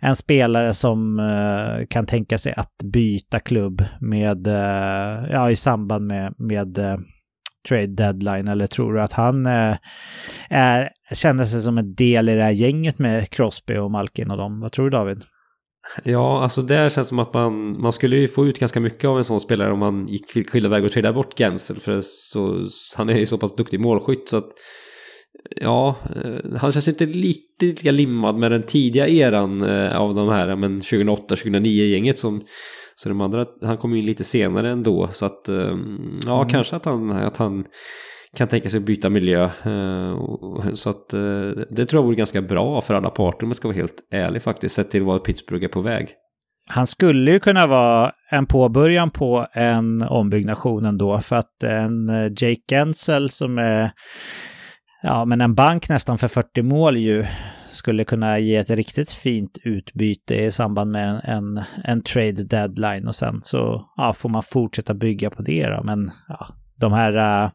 en 0.00 0.16
spelare 0.16 0.74
som 0.74 1.18
uh, 1.18 1.86
kan 1.86 2.06
tänka 2.06 2.38
sig 2.38 2.54
att 2.56 2.76
byta 2.92 3.40
klubb 3.40 3.84
med, 4.00 4.46
uh, 4.46 5.30
ja, 5.30 5.50
i 5.50 5.56
samband 5.56 6.06
med, 6.06 6.34
med 6.38 6.78
uh, 6.78 6.96
trade 7.68 7.86
deadline 7.86 8.48
eller 8.48 8.66
tror 8.66 8.92
du 8.92 9.00
att 9.02 9.12
han 9.12 9.46
är, 9.46 10.88
känner 11.14 11.44
sig 11.44 11.60
som 11.60 11.78
en 11.78 11.94
del 11.94 12.28
i 12.28 12.34
det 12.34 12.42
här 12.42 12.50
gänget 12.50 12.98
med 12.98 13.30
Crosby 13.30 13.76
och 13.76 13.90
Malkin 13.90 14.30
och 14.30 14.36
dem? 14.36 14.60
Vad 14.60 14.72
tror 14.72 14.84
du 14.84 14.90
David? 14.90 15.24
Ja, 16.04 16.42
alltså 16.42 16.62
det 16.62 16.92
känns 16.92 17.08
som 17.08 17.18
att 17.18 17.34
man, 17.34 17.80
man 17.80 17.92
skulle 17.92 18.16
ju 18.16 18.28
få 18.28 18.46
ut 18.46 18.58
ganska 18.58 18.80
mycket 18.80 19.08
av 19.10 19.18
en 19.18 19.24
sån 19.24 19.40
spelare 19.40 19.72
om 19.72 19.78
man 19.78 20.06
gick 20.08 20.50
skilda 20.50 20.68
vägar 20.68 20.86
och 20.86 20.92
tradade 20.92 21.14
bort 21.14 21.38
Gensel. 21.38 21.80
För 21.80 22.00
så, 22.02 22.66
han 22.96 23.08
är 23.08 23.18
ju 23.18 23.26
så 23.26 23.38
pass 23.38 23.56
duktig 23.56 23.80
målskytt 23.80 24.28
så 24.28 24.36
att 24.36 24.50
Ja, 25.50 25.96
eh, 26.16 26.58
han 26.58 26.72
känns 26.72 26.88
inte 26.88 27.06
lite 27.06 27.66
lika 27.66 27.90
limmad 27.90 28.36
med 28.36 28.50
den 28.50 28.62
tidiga 28.62 29.08
eran 29.08 29.62
eh, 29.62 29.96
av 29.96 30.14
de 30.14 30.28
här, 30.28 30.56
men 30.56 30.80
2008-2009 30.80 31.66
gänget 31.66 32.18
som 32.18 32.44
så 32.96 33.08
de 33.08 33.20
andra, 33.20 33.46
han 33.62 33.76
kom 33.76 33.94
in 33.94 34.06
lite 34.06 34.24
senare 34.24 34.70
ändå 34.70 35.08
så 35.12 35.26
att 35.26 35.48
ehm, 35.48 36.20
ja, 36.26 36.36
mm. 36.36 36.48
kanske 36.48 36.76
att 36.76 36.84
han, 36.84 37.10
att 37.10 37.36
han 37.36 37.64
kan 38.36 38.48
tänka 38.48 38.68
sig 38.68 38.80
byta 38.80 39.10
miljö. 39.10 39.44
Eh, 39.44 40.74
så 40.74 40.90
att 40.90 41.12
eh, 41.12 41.20
det 41.70 41.86
tror 41.86 42.02
jag 42.02 42.02
vore 42.02 42.16
ganska 42.16 42.42
bra 42.42 42.80
för 42.80 42.94
alla 42.94 43.10
parter 43.10 43.44
om 43.44 43.48
jag 43.48 43.56
ska 43.56 43.68
vara 43.68 43.76
helt 43.76 44.08
ärlig 44.10 44.42
faktiskt, 44.42 44.74
sett 44.74 44.90
till 44.90 45.02
vad 45.02 45.24
Pittsburgh 45.24 45.64
är 45.64 45.68
på 45.68 45.80
väg. 45.80 46.08
Han 46.68 46.86
skulle 46.86 47.30
ju 47.30 47.38
kunna 47.38 47.66
vara 47.66 48.12
en 48.30 48.46
påbörjan 48.46 49.10
på 49.10 49.46
en 49.52 50.02
ombyggnation 50.02 50.84
ändå, 50.84 51.18
för 51.18 51.36
att 51.36 51.62
en 51.62 52.08
eh, 52.08 52.32
Jake 52.36 52.62
Gensel 52.68 53.30
som 53.30 53.58
är 53.58 53.90
ja, 55.02 55.24
men 55.24 55.40
en 55.40 55.54
bank 55.54 55.88
nästan 55.88 56.18
för 56.18 56.28
40 56.28 56.62
mål 56.62 56.96
ju 56.96 57.24
skulle 57.72 58.04
kunna 58.04 58.38
ge 58.38 58.56
ett 58.56 58.70
riktigt 58.70 59.12
fint 59.12 59.58
utbyte 59.64 60.34
i 60.34 60.52
samband 60.52 60.90
med 60.90 61.20
en, 61.24 61.60
en 61.84 62.02
trade 62.02 62.44
deadline 62.44 63.06
och 63.06 63.14
sen 63.14 63.40
så 63.42 63.84
ja, 63.96 64.12
får 64.12 64.28
man 64.28 64.42
fortsätta 64.42 64.94
bygga 64.94 65.30
på 65.30 65.42
det 65.42 65.66
då. 65.66 65.82
Men 65.82 66.10
ja, 66.28 66.48
de 66.76 66.92
här 66.92 67.44
uh, 67.44 67.50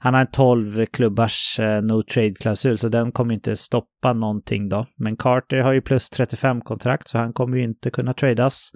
han 0.00 0.14
har 0.14 0.20
en 0.20 0.26
12 0.32 0.86
klubbars 0.86 1.58
eh, 1.60 1.82
no 1.82 2.02
trade-klausul 2.02 2.78
så 2.78 2.88
den 2.88 3.12
kommer 3.12 3.34
inte 3.34 3.56
stoppa 3.56 4.12
någonting 4.12 4.68
då. 4.68 4.86
Men 4.96 5.16
Carter 5.16 5.60
har 5.60 5.72
ju 5.72 5.80
plus 5.80 6.10
35 6.10 6.60
kontrakt 6.60 7.08
så 7.08 7.18
han 7.18 7.32
kommer 7.32 7.56
ju 7.56 7.64
inte 7.64 7.90
kunna 7.90 8.14
tradas. 8.14 8.70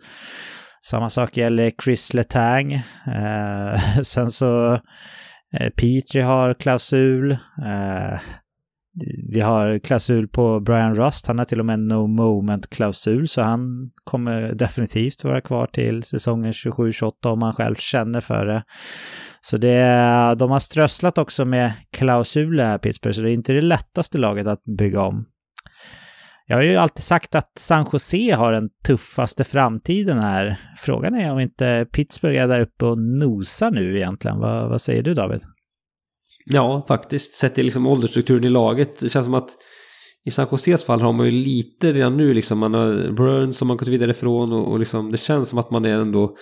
Samma 0.85 1.11
sak 1.11 1.37
gäller 1.37 1.73
Chris 1.85 2.15
Letang. 2.15 2.73
Eh, 3.07 4.03
sen 4.03 4.31
så 4.31 4.75
eh, 5.61 5.71
Petri 5.77 6.21
har 6.21 6.55
klausul. 6.55 7.33
Eh, 7.67 8.19
vi 9.33 9.41
har 9.41 9.79
klausul 9.79 10.29
på 10.29 10.61
Brian 10.61 10.95
Rust. 10.95 11.27
Han 11.27 11.39
har 11.39 11.45
till 11.45 11.61
och 11.61 11.67
med 11.67 11.75
en 11.75 11.89
no 11.89 12.07
moment-klausul 12.07 13.29
så 13.29 13.43
han 13.43 13.91
kommer 14.05 14.53
definitivt 14.55 15.25
vara 15.25 15.41
kvar 15.41 15.67
till 15.67 16.03
säsongen 16.03 16.53
27-28 16.53 17.13
om 17.27 17.43
han 17.43 17.55
själv 17.55 17.75
känner 17.75 18.21
för 18.21 18.47
det. 18.47 18.63
Så 19.45 19.57
det, 19.57 20.35
de 20.39 20.51
har 20.51 20.59
strösslat 20.59 21.19
också 21.19 21.45
med 21.45 21.73
klausuler 21.93 22.65
här 22.65 22.79
Pittsburgh, 22.79 23.17
så 23.17 23.23
det 23.23 23.31
är 23.31 23.35
inte 23.35 23.53
det 23.53 23.61
lättaste 23.61 24.19
laget 24.19 24.47
att 24.47 24.65
bygga 24.79 25.03
om. 25.03 25.25
Jag 26.47 26.57
har 26.57 26.63
ju 26.63 26.77
alltid 26.77 27.03
sagt 27.03 27.35
att 27.35 27.53
San 27.59 27.87
Jose 27.93 28.35
har 28.35 28.53
den 28.53 28.69
tuffaste 28.87 29.45
framtiden 29.45 30.19
här. 30.19 30.61
Frågan 30.79 31.15
är 31.15 31.33
om 31.33 31.41
inte 31.41 31.87
Pittsburgh 31.93 32.43
är 32.43 32.49
där 32.49 32.61
uppe 32.61 32.85
och 32.85 32.99
nosar 32.99 33.71
nu 33.71 33.97
egentligen. 33.97 34.39
Vad, 34.39 34.69
vad 34.69 34.81
säger 34.81 35.03
du 35.03 35.15
David? 35.15 35.41
Ja, 36.45 36.85
faktiskt. 36.89 37.35
Sett 37.35 37.55
till 37.55 37.65
liksom 37.65 37.87
åldersstrukturen 37.87 38.45
i 38.45 38.49
laget. 38.49 39.01
Det 39.01 39.09
känns 39.09 39.25
som 39.25 39.35
att 39.35 39.51
i 40.25 40.31
San 40.31 40.47
Joses 40.53 40.85
fall 40.85 41.01
har 41.01 41.13
man 41.13 41.27
ju 41.27 41.33
lite 41.33 41.93
redan 41.93 42.17
nu 42.17 42.35
liksom. 42.35 42.59
Man 42.59 42.75
har 42.75 43.13
Burns 43.13 43.57
som 43.57 43.69
man 43.69 43.77
gått 43.77 43.89
vidare 43.89 44.11
ifrån 44.11 44.53
och, 44.53 44.73
och 44.73 44.79
liksom 44.79 45.11
det 45.11 45.19
känns 45.19 45.49
som 45.49 45.59
att 45.59 45.71
man 45.71 45.85
är 45.85 45.95
ändå 46.01 46.37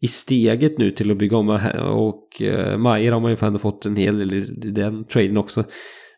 i 0.00 0.06
steget 0.06 0.78
nu 0.78 0.90
till 0.90 1.10
att 1.10 1.16
bygga 1.16 1.36
om 1.36 1.48
och 1.92 2.42
eh, 2.42 2.78
Mayer 2.78 3.12
har 3.12 3.20
man 3.20 3.30
ju 3.30 3.36
ändå 3.40 3.58
fått 3.58 3.86
en 3.86 3.96
hel 3.96 4.18
del 4.18 4.34
i 4.34 4.70
den 4.70 5.04
traden 5.04 5.36
också. 5.36 5.64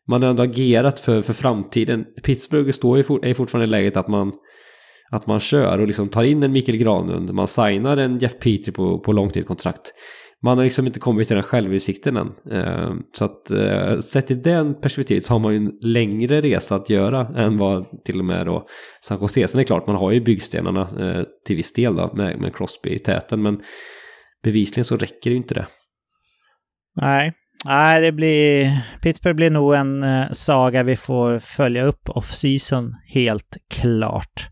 Man 0.09 0.23
har 0.23 0.31
ändå 0.31 0.43
agerat 0.43 1.01
för, 1.01 1.23
för 1.23 1.33
framtiden. 1.33 2.05
Pittsburgh 2.23 2.71
står 2.71 2.97
ju 2.97 3.03
for, 3.03 3.27
är 3.27 3.35
fortfarande 3.35 3.67
i 3.67 3.71
läget 3.71 3.97
att 3.97 4.09
man 4.09 4.33
att 5.11 5.27
man 5.27 5.41
kör 5.41 5.79
och 5.79 5.87
liksom 5.87 6.09
tar 6.09 6.25
in 6.25 6.43
en 6.43 6.53
Mikael 6.53 6.79
Granlund, 6.79 7.35
man 7.35 7.49
signar 7.49 7.97
en 7.97 8.19
Jeff 8.19 8.39
Petrie 8.39 8.73
på, 8.73 8.99
på 8.99 9.13
långtidskontrakt 9.13 9.93
man 10.43 10.59
har 10.59 10.65
liksom 10.65 10.87
inte 10.87 11.01
kommit 11.01 11.29
till 11.29 11.35
den 11.35 11.43
självinsikten 11.43 12.17
än. 12.17 12.33
Eh, 12.51 12.95
så 13.15 13.25
att 13.25 13.51
eh, 13.51 13.99
sett 13.99 14.31
i 14.31 14.35
den 14.35 14.81
perspektivet 14.81 15.25
så 15.25 15.35
har 15.35 15.39
man 15.39 15.53
ju 15.53 15.57
en 15.57 15.73
längre 15.81 16.41
resa 16.41 16.75
att 16.75 16.91
göra 16.91 17.29
än 17.37 17.57
vad 17.57 18.05
till 18.05 18.19
och 18.19 18.25
med 18.25 18.47
då 18.47 18.67
San 19.01 19.19
Jose. 19.21 19.49
Sen 19.49 19.59
är 19.59 19.63
det 19.63 19.67
klart, 19.67 19.87
man 19.87 19.97
har 19.97 20.11
ju 20.11 20.21
byggstenarna 20.21 20.81
eh, 20.81 21.25
till 21.47 21.57
viss 21.57 21.73
del 21.73 21.97
då 21.97 22.13
med, 22.15 22.41
med 22.41 22.57
Crosby 22.57 22.91
i 22.91 22.99
täten. 22.99 23.43
Men 23.43 23.61
bevisligen 24.43 24.85
så 24.85 24.97
räcker 24.97 25.31
det 25.31 25.31
ju 25.31 25.37
inte 25.37 25.55
det. 25.55 25.67
Nej, 26.97 27.33
Nej, 27.65 28.01
det 28.01 28.13
blir... 28.13 28.81
Pittsburgh 29.03 29.37
blir 29.37 29.51
nog 29.51 29.75
en 29.75 30.03
eh, 30.03 30.33
saga 30.33 30.83
vi 30.83 30.97
får 30.97 31.39
följa 31.39 31.85
upp 31.85 32.09
off-season 32.09 32.95
helt 33.07 33.57
klart. 33.71 34.49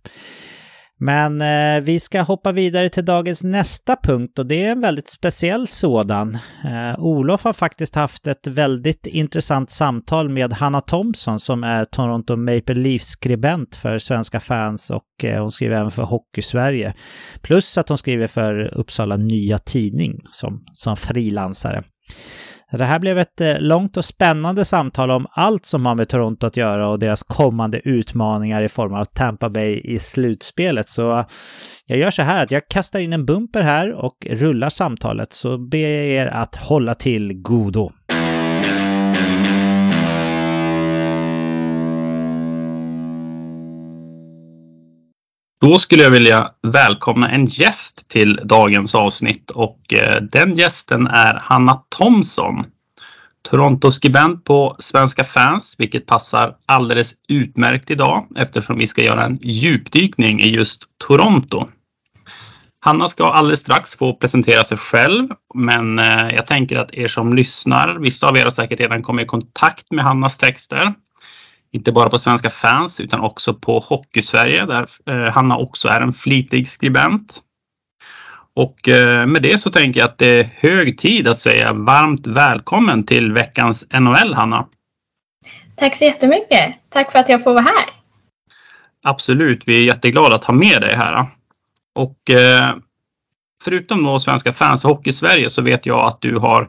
Men 1.00 1.40
eh, 1.40 1.82
vi 1.82 2.00
ska 2.00 2.22
hoppa 2.22 2.52
vidare 2.52 2.88
till 2.88 3.04
dagens 3.04 3.44
nästa 3.44 3.96
punkt 3.96 4.38
och 4.38 4.46
det 4.46 4.64
är 4.64 4.72
en 4.72 4.80
väldigt 4.80 5.10
speciell 5.10 5.66
sådan. 5.66 6.38
Eh, 6.64 6.98
Olof 6.98 7.44
har 7.44 7.52
faktiskt 7.52 7.94
haft 7.94 8.26
ett 8.26 8.46
väldigt 8.46 9.06
intressant 9.06 9.70
samtal 9.70 10.28
med 10.28 10.52
Hanna 10.52 10.80
Thompson 10.80 11.40
som 11.40 11.64
är 11.64 11.84
Toronto 11.84 12.36
Maple 12.36 12.74
Leafs-skribent 12.74 13.76
för 13.76 13.98
svenska 13.98 14.40
fans 14.40 14.90
och 14.90 15.24
eh, 15.24 15.42
hon 15.42 15.52
skriver 15.52 15.76
även 15.76 15.90
för 15.90 16.02
Hockeysverige. 16.02 16.94
Plus 17.42 17.78
att 17.78 17.88
hon 17.88 17.98
skriver 17.98 18.26
för 18.26 18.74
Uppsala 18.74 19.16
Nya 19.16 19.58
Tidning 19.58 20.20
som, 20.32 20.64
som 20.72 20.96
frilansare. 20.96 21.82
Det 22.72 22.84
här 22.84 22.98
blev 22.98 23.18
ett 23.18 23.40
eh, 23.40 23.60
långt 23.60 23.96
och 23.96 24.04
spännande 24.04 24.64
samtal 24.64 25.10
om 25.10 25.26
allt 25.30 25.66
som 25.66 25.86
har 25.86 25.94
med 25.94 26.08
Toronto 26.08 26.46
att 26.46 26.56
göra 26.56 26.88
och 26.88 26.98
deras 26.98 27.22
kommande 27.22 27.80
utmaningar 27.88 28.62
i 28.62 28.68
form 28.68 28.94
av 28.94 29.04
Tampa 29.04 29.50
Bay 29.50 29.80
i 29.84 29.98
slutspelet. 29.98 30.88
Så 30.88 31.18
eh, 31.18 31.26
jag 31.86 31.98
gör 31.98 32.10
så 32.10 32.22
här 32.22 32.42
att 32.42 32.50
jag 32.50 32.68
kastar 32.68 33.00
in 33.00 33.12
en 33.12 33.26
bumper 33.26 33.62
här 33.62 33.92
och 33.92 34.26
rullar 34.30 34.68
samtalet 34.68 35.32
så 35.32 35.58
ber 35.58 35.78
jag 35.78 36.06
er 36.06 36.26
att 36.26 36.56
hålla 36.56 36.94
till 36.94 37.42
godo. 37.42 37.92
Då 45.60 45.78
skulle 45.78 46.02
jag 46.02 46.10
vilja 46.10 46.50
välkomna 46.62 47.30
en 47.30 47.46
gäst 47.46 48.08
till 48.08 48.40
dagens 48.44 48.94
avsnitt 48.94 49.50
och 49.50 49.92
eh, 49.92 50.22
den 50.22 50.56
gästen 50.56 51.06
är 51.06 51.34
Hanna 51.34 51.82
Thomsson. 51.88 52.64
Toronto-skribent 53.50 54.44
på 54.44 54.76
Svenska 54.78 55.24
fans, 55.24 55.74
vilket 55.78 56.06
passar 56.06 56.56
alldeles 56.66 57.14
utmärkt 57.28 57.90
idag 57.90 58.26
eftersom 58.36 58.78
vi 58.78 58.86
ska 58.86 59.04
göra 59.04 59.22
en 59.22 59.38
djupdykning 59.42 60.40
i 60.40 60.48
just 60.48 60.82
Toronto. 61.06 61.68
Hanna 62.80 63.08
ska 63.08 63.32
alldeles 63.32 63.60
strax 63.60 63.96
få 63.96 64.14
presentera 64.14 64.64
sig 64.64 64.78
själv, 64.78 65.28
men 65.54 65.98
eh, 65.98 66.34
jag 66.34 66.46
tänker 66.46 66.76
att 66.76 66.94
er 66.94 67.08
som 67.08 67.34
lyssnar, 67.34 67.98
vissa 67.98 68.28
av 68.28 68.36
er 68.36 68.44
har 68.44 68.50
säkert 68.50 68.80
redan 68.80 69.02
kommit 69.02 69.24
i 69.24 69.26
kontakt 69.26 69.90
med 69.90 70.04
Hannas 70.04 70.38
texter 70.38 70.94
inte 71.72 71.92
bara 71.92 72.10
på 72.10 72.18
Svenska 72.18 72.50
fans 72.50 73.00
utan 73.00 73.20
också 73.20 73.54
på 73.54 73.78
Hockeysverige 73.78 74.66
där 74.66 74.88
eh, 75.06 75.32
Hanna 75.32 75.56
också 75.56 75.88
är 75.88 76.00
en 76.00 76.12
flitig 76.12 76.68
skribent. 76.68 77.42
Och 78.54 78.88
eh, 78.88 79.26
med 79.26 79.42
det 79.42 79.58
så 79.58 79.70
tänker 79.70 80.00
jag 80.00 80.08
att 80.08 80.18
det 80.18 80.40
är 80.40 80.50
hög 80.56 80.98
tid 80.98 81.28
att 81.28 81.40
säga 81.40 81.72
varmt 81.72 82.26
välkommen 82.26 83.06
till 83.06 83.32
veckans 83.32 83.86
NHL, 84.00 84.34
Hanna. 84.34 84.66
Tack 85.76 85.96
så 85.96 86.04
jättemycket. 86.04 86.74
Tack 86.88 87.12
för 87.12 87.18
att 87.18 87.28
jag 87.28 87.44
får 87.44 87.52
vara 87.52 87.62
här. 87.62 87.84
Absolut, 89.02 89.62
vi 89.66 89.80
är 89.80 89.86
jätteglada 89.86 90.34
att 90.34 90.44
ha 90.44 90.54
med 90.54 90.80
dig 90.80 90.94
här. 90.96 91.26
Och 91.94 92.30
eh, 92.30 92.74
förutom 93.64 94.04
då 94.04 94.18
Svenska 94.18 94.52
fans 94.52 94.84
och 94.84 94.90
Hockeysverige 94.90 95.50
så 95.50 95.62
vet 95.62 95.86
jag 95.86 96.06
att 96.06 96.20
du 96.20 96.38
har 96.38 96.68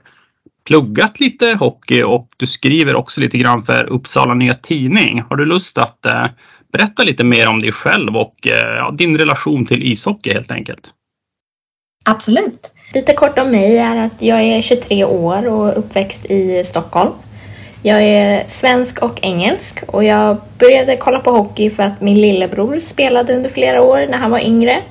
pluggat 0.70 1.20
lite 1.20 1.54
hockey 1.54 2.04
och 2.04 2.28
du 2.38 2.48
skriver 2.48 2.96
också 2.96 3.22
lite 3.22 3.38
grann 3.38 3.62
för 3.62 3.86
Uppsala 3.86 4.34
Nya 4.34 4.54
Tidning. 4.54 5.24
Har 5.30 5.36
du 5.36 5.46
lust 5.46 5.78
att 5.78 6.06
eh, 6.06 6.26
berätta 6.74 7.04
lite 7.04 7.24
mer 7.24 7.50
om 7.50 7.62
dig 7.62 7.72
själv 7.72 8.18
och 8.18 8.48
eh, 8.48 8.94
din 8.94 9.18
relation 9.18 9.66
till 9.66 9.84
ishockey 9.84 10.34
helt 10.34 10.52
enkelt? 10.52 10.90
Absolut. 12.06 12.72
Lite 12.94 13.14
kort 13.14 13.40
om 13.40 13.52
mig 13.52 13.78
är 13.78 13.96
att 13.96 14.22
jag 14.22 14.42
är 14.42 14.62
23 14.62 15.06
år 15.06 15.48
och 15.48 15.78
uppväxt 15.78 16.26
i 16.26 16.64
Stockholm. 16.64 17.12
Jag 17.84 18.02
är 18.02 18.44
svensk 18.48 19.04
och 19.04 19.20
engelsk 19.22 19.84
och 19.88 20.04
jag 20.04 20.38
började 20.60 20.98
kolla 20.98 21.20
på 21.20 21.32
hockey 21.32 21.70
för 21.70 21.84
att 21.84 22.02
min 22.02 22.22
lillebror 22.22 22.80
spelade 22.80 23.36
under 23.36 23.50
flera 23.50 23.82
år 23.82 24.08
när 24.10 24.18
han 24.18 24.32
var 24.32 24.40
yngre. 24.40 24.82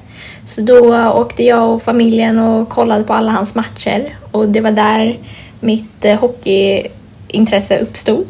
Så 0.46 0.60
då 0.60 1.10
åkte 1.10 1.42
jag 1.42 1.74
och 1.74 1.82
familjen 1.82 2.38
och 2.38 2.68
kollade 2.68 3.04
på 3.04 3.12
alla 3.12 3.30
hans 3.30 3.54
matcher 3.54 4.16
och 4.30 4.48
det 4.48 4.60
var 4.60 4.70
där 4.70 5.18
mitt 5.60 6.04
eh, 6.04 6.20
hockeyintresse 6.20 7.78
uppstod. 7.78 8.26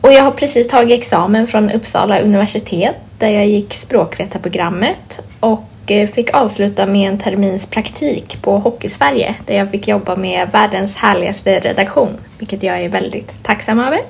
Och 0.00 0.12
jag 0.12 0.22
har 0.22 0.30
precis 0.30 0.68
tagit 0.68 0.98
examen 0.98 1.46
från 1.46 1.70
Uppsala 1.70 2.20
universitet 2.20 2.96
där 3.18 3.28
jag 3.28 3.46
gick 3.46 3.74
språkvetarprogrammet 3.74 5.20
och 5.40 5.68
eh, 5.86 6.08
fick 6.08 6.34
avsluta 6.34 6.86
med 6.86 7.08
en 7.08 7.18
termins 7.18 7.66
praktik 7.66 8.42
på 8.42 8.58
Hockeysverige 8.58 9.34
där 9.46 9.56
jag 9.56 9.70
fick 9.70 9.88
jobba 9.88 10.16
med 10.16 10.48
världens 10.52 10.96
härligaste 10.96 11.60
redaktion, 11.60 12.16
vilket 12.38 12.62
jag 12.62 12.80
är 12.80 12.88
väldigt 12.88 13.32
tacksam 13.42 13.80
över. 13.80 14.00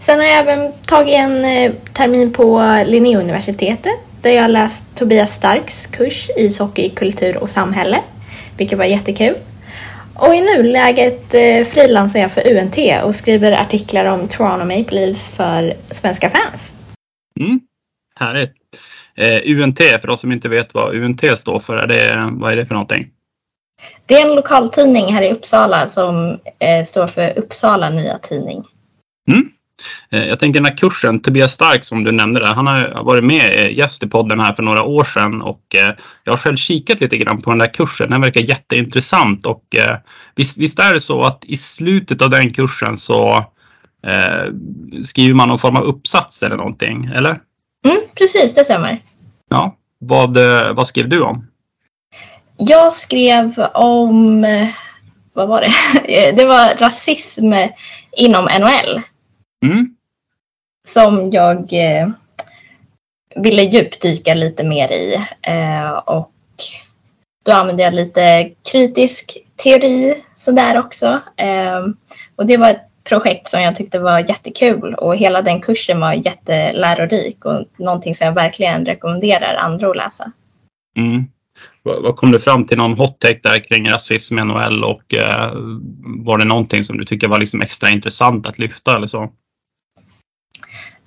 Sen 0.00 0.18
har 0.18 0.26
jag 0.26 0.38
även 0.38 0.72
tagit 0.72 1.14
en 1.14 1.44
eh, 1.44 1.72
termin 1.92 2.32
på 2.32 2.82
Linnéuniversitetet 2.86 3.94
där 4.22 4.30
jag 4.30 4.50
läst 4.50 4.84
Tobias 4.94 5.34
Starks 5.34 5.86
kurs 5.86 6.30
Ishockey, 6.36 6.90
kultur 6.90 7.36
och 7.36 7.50
samhälle, 7.50 8.00
vilket 8.56 8.78
var 8.78 8.84
jättekul. 8.84 9.34
Och 10.18 10.34
i 10.34 10.40
nuläget 10.40 11.34
eh, 11.34 11.64
frilansar 11.64 12.20
jag 12.20 12.32
för 12.32 12.56
UNT 12.56 13.04
och 13.04 13.14
skriver 13.14 13.52
artiklar 13.52 14.04
om 14.04 14.28
Toronto 14.28 14.64
Maple 14.64 15.06
Leafs 15.06 15.28
för 15.28 15.76
svenska 15.90 16.30
fans. 16.30 16.76
Mm, 17.40 17.60
härligt. 18.14 18.52
Eh, 19.16 19.40
UNT, 19.44 19.78
för 19.78 20.10
oss 20.10 20.20
som 20.20 20.32
inte 20.32 20.48
vet 20.48 20.74
vad 20.74 20.96
UNT 20.96 21.38
står 21.38 21.60
för, 21.60 21.76
är 21.76 21.86
det, 21.86 22.28
vad 22.32 22.52
är 22.52 22.56
det 22.56 22.66
för 22.66 22.74
någonting? 22.74 23.10
Det 24.06 24.14
är 24.14 24.28
en 24.28 24.36
lokaltidning 24.36 25.12
här 25.12 25.22
i 25.22 25.32
Uppsala 25.32 25.88
som 25.88 26.40
eh, 26.58 26.84
står 26.84 27.06
för 27.06 27.38
Uppsala 27.38 27.90
Nya 27.90 28.18
Tidning. 28.18 28.64
Mm. 29.32 29.48
Eh, 30.10 30.24
jag 30.24 30.38
tänker 30.38 30.60
den 30.60 30.70
här 30.70 30.76
kursen, 30.76 31.18
Tobias 31.18 31.52
Stark 31.52 31.84
som 31.84 32.04
du 32.04 32.12
nämnde 32.12 32.40
där, 32.40 32.54
han 32.54 32.66
har 32.66 33.02
varit 33.04 33.24
med 33.24 33.56
eh, 33.56 33.76
gäst 33.78 34.02
i 34.02 34.08
podden 34.08 34.40
här 34.40 34.54
för 34.54 34.62
några 34.62 34.82
år 34.82 35.04
sedan 35.04 35.42
och 35.42 35.74
eh, 35.74 35.94
jag 36.24 36.32
har 36.32 36.36
själv 36.36 36.56
kikat 36.56 37.00
lite 37.00 37.16
grann 37.16 37.42
på 37.42 37.50
den 37.50 37.58
där 37.58 37.74
kursen. 37.74 38.10
Den 38.10 38.20
verkar 38.20 38.40
jätteintressant 38.40 39.46
och 39.46 39.64
visst, 40.34 40.58
visst 40.58 40.78
är 40.78 40.94
det 40.94 41.00
så 41.00 41.22
att 41.22 41.44
i 41.44 41.56
slutet 41.56 42.22
av 42.22 42.30
den 42.30 42.50
kursen 42.50 42.96
så 42.96 43.44
skriver 45.04 45.34
man 45.34 45.48
någon 45.48 45.58
form 45.58 45.76
av 45.76 45.82
uppsats 45.82 46.42
eller 46.42 46.56
någonting, 46.56 47.10
eller? 47.14 47.40
Mm, 47.84 47.98
precis, 48.18 48.54
det 48.54 48.64
stämmer. 48.64 49.02
Ja, 49.48 49.76
vad, 49.98 50.36
vad 50.74 50.88
skrev 50.88 51.08
du 51.08 51.22
om? 51.22 51.46
Jag 52.56 52.92
skrev 52.92 53.60
om, 53.74 54.46
vad 55.32 55.48
var 55.48 55.60
det? 55.60 56.32
Det 56.36 56.44
var 56.44 56.74
rasism 56.78 57.52
inom 58.16 58.44
NHL. 58.44 59.02
Mm. 59.66 59.94
Som 60.88 61.30
jag 61.30 61.58
eh, 61.72 62.08
ville 63.36 63.62
djupdyka 63.62 64.34
lite 64.34 64.64
mer 64.64 64.92
i. 64.92 65.14
Eh, 65.42 65.90
och 65.90 66.32
då 67.44 67.52
använde 67.52 67.82
jag 67.82 67.94
lite 67.94 68.50
kritisk 68.72 69.38
teori 69.56 70.14
sådär 70.34 70.78
också. 70.78 71.20
Eh, 71.36 71.86
och 72.36 72.46
det 72.46 72.56
var 72.56 72.70
ett 72.70 72.88
projekt 73.08 73.48
som 73.48 73.62
jag 73.62 73.76
tyckte 73.76 73.98
var 73.98 74.18
jättekul 74.18 74.94
och 74.94 75.16
hela 75.16 75.42
den 75.42 75.60
kursen 75.60 76.00
var 76.00 76.12
jättelärorik 76.12 77.44
och 77.44 77.64
någonting 77.76 78.14
som 78.14 78.26
jag 78.26 78.34
verkligen 78.34 78.86
rekommenderar 78.86 79.54
andra 79.54 79.90
att 79.90 79.96
läsa. 79.96 80.32
Mm. 80.96 81.24
Vad 81.82 82.16
kom 82.16 82.32
du 82.32 82.38
fram 82.38 82.64
till 82.64 82.78
någon 82.78 82.98
hot 82.98 83.18
take 83.18 83.40
där 83.42 83.64
kring 83.64 83.90
rasism 83.90 84.38
i 84.38 84.44
NHL 84.44 84.84
och 84.84 85.14
eh, 85.14 85.52
var 86.04 86.38
det 86.38 86.44
någonting 86.44 86.84
som 86.84 86.98
du 86.98 87.04
tycker 87.04 87.28
var 87.28 87.40
liksom 87.40 87.62
extra 87.62 87.90
intressant 87.90 88.46
att 88.46 88.58
lyfta 88.58 88.96
eller 88.96 89.06
så? 89.06 89.32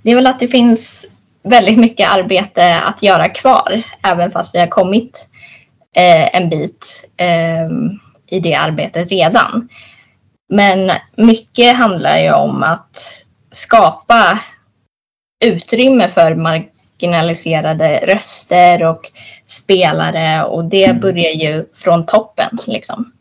Det 0.02 0.12
är 0.12 0.16
väl 0.16 0.28
att 0.28 0.40
det 0.40 0.48
finns 0.48 1.06
väldigt 1.44 1.78
mycket 1.80 2.10
arbete 2.10 2.80
att 2.80 3.04
göra 3.04 3.30
kvar, 3.30 3.84
även 4.04 4.32
fast 4.32 4.56
vi 4.56 4.60
har 4.60 4.68
kommit 4.68 5.28
eh, 5.96 6.36
en 6.36 6.50
bit 6.50 7.10
eh, 7.18 7.68
i 8.28 8.40
det 8.40 8.56
arbetet 8.56 9.12
redan. 9.12 9.70
Men 10.50 10.92
mycket 11.18 11.76
handlar 11.76 12.18
ju 12.18 12.32
om 12.32 12.64
att 12.64 13.26
skapa 13.52 14.40
utrymme 15.46 16.08
för 16.08 16.36
marginaliserade 16.36 18.04
röster 18.08 18.84
och 18.84 19.12
spelare 19.46 20.44
och 20.44 20.66
det 20.66 20.86
Mm. 20.86 21.00
börjar 21.00 21.32
ju 21.32 21.66
från 21.74 22.06
toppen. 22.06 22.58
Liksom. 22.68 23.12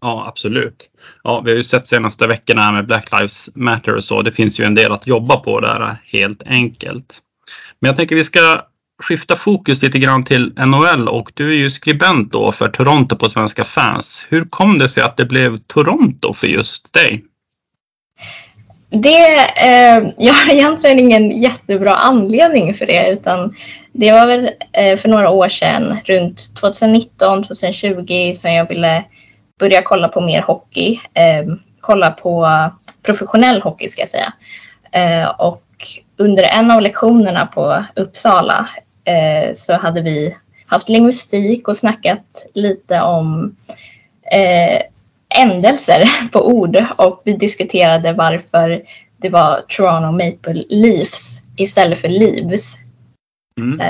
Ja, 0.00 0.24
absolut. 0.28 0.90
Ja, 1.24 1.40
vi 1.40 1.50
har 1.50 1.56
ju 1.56 1.62
sett 1.62 1.86
senaste 1.86 2.26
veckorna 2.26 2.62
här 2.62 2.72
med 2.72 2.86
Black 2.86 3.12
Lives 3.12 3.50
Matter 3.54 3.94
och 3.94 4.04
så. 4.04 4.22
Det 4.22 4.32
finns 4.32 4.60
ju 4.60 4.64
en 4.64 4.74
del 4.74 4.92
att 4.92 5.06
jobba 5.06 5.36
på 5.36 5.60
där 5.60 5.96
helt 6.04 6.42
enkelt. 6.42 7.18
Men 7.80 7.88
jag 7.88 7.96
tänker 7.96 8.16
vi 8.16 8.24
ska 8.24 8.64
skifta 9.02 9.36
fokus 9.36 9.82
lite 9.82 9.98
grann 9.98 10.24
till 10.24 10.52
NHL 10.66 11.08
och 11.08 11.32
du 11.34 11.50
är 11.50 11.56
ju 11.56 11.70
skribent 11.70 12.32
då 12.32 12.52
för 12.52 12.68
Toronto 12.68 13.16
på 13.16 13.28
Svenska 13.28 13.64
fans. 13.64 14.26
Hur 14.28 14.44
kom 14.44 14.78
det 14.78 14.88
sig 14.88 15.02
att 15.02 15.16
det 15.16 15.24
blev 15.24 15.58
Toronto 15.58 16.32
för 16.32 16.46
just 16.46 16.92
dig? 16.92 17.24
Det, 18.90 19.38
eh, 19.56 20.04
jag 20.18 20.32
har 20.32 20.52
egentligen 20.52 20.98
ingen 20.98 21.42
jättebra 21.42 21.94
anledning 21.94 22.74
för 22.74 22.86
det 22.86 23.12
utan 23.12 23.54
det 23.92 24.12
var 24.12 24.26
väl 24.26 24.50
eh, 24.72 24.96
för 24.96 25.08
några 25.08 25.30
år 25.30 25.48
sedan, 25.48 25.96
runt 26.04 26.54
2019, 26.60 27.42
2020 27.42 28.32
som 28.34 28.52
jag 28.52 28.68
ville 28.68 29.04
börja 29.60 29.82
kolla 29.82 30.08
på 30.08 30.20
mer 30.20 30.42
hockey. 30.42 31.00
Eh, 31.14 31.54
kolla 31.80 32.10
på 32.10 32.48
professionell 33.02 33.62
hockey 33.62 33.88
ska 33.88 34.02
jag 34.02 34.08
säga. 34.08 34.32
Eh, 34.92 35.28
och 35.28 35.64
under 36.16 36.42
en 36.42 36.70
av 36.70 36.80
lektionerna 36.80 37.46
på 37.46 37.84
Uppsala 37.96 38.68
eh, 39.04 39.52
så 39.54 39.74
hade 39.74 40.02
vi 40.02 40.36
haft 40.66 40.88
lingvistik 40.88 41.68
och 41.68 41.76
snackat 41.76 42.46
lite 42.54 43.00
om 43.00 43.56
eh, 44.32 44.82
ändelser 45.42 46.02
på 46.32 46.48
ord 46.48 46.84
och 46.96 47.22
vi 47.24 47.32
diskuterade 47.32 48.12
varför 48.12 48.82
det 49.16 49.28
var 49.28 49.64
Toronto 49.68 50.12
Maple 50.12 50.64
Leafs 50.68 51.42
istället 51.56 51.98
för 51.98 52.08
Leaves. 52.08 52.74
Mm. 53.58 53.80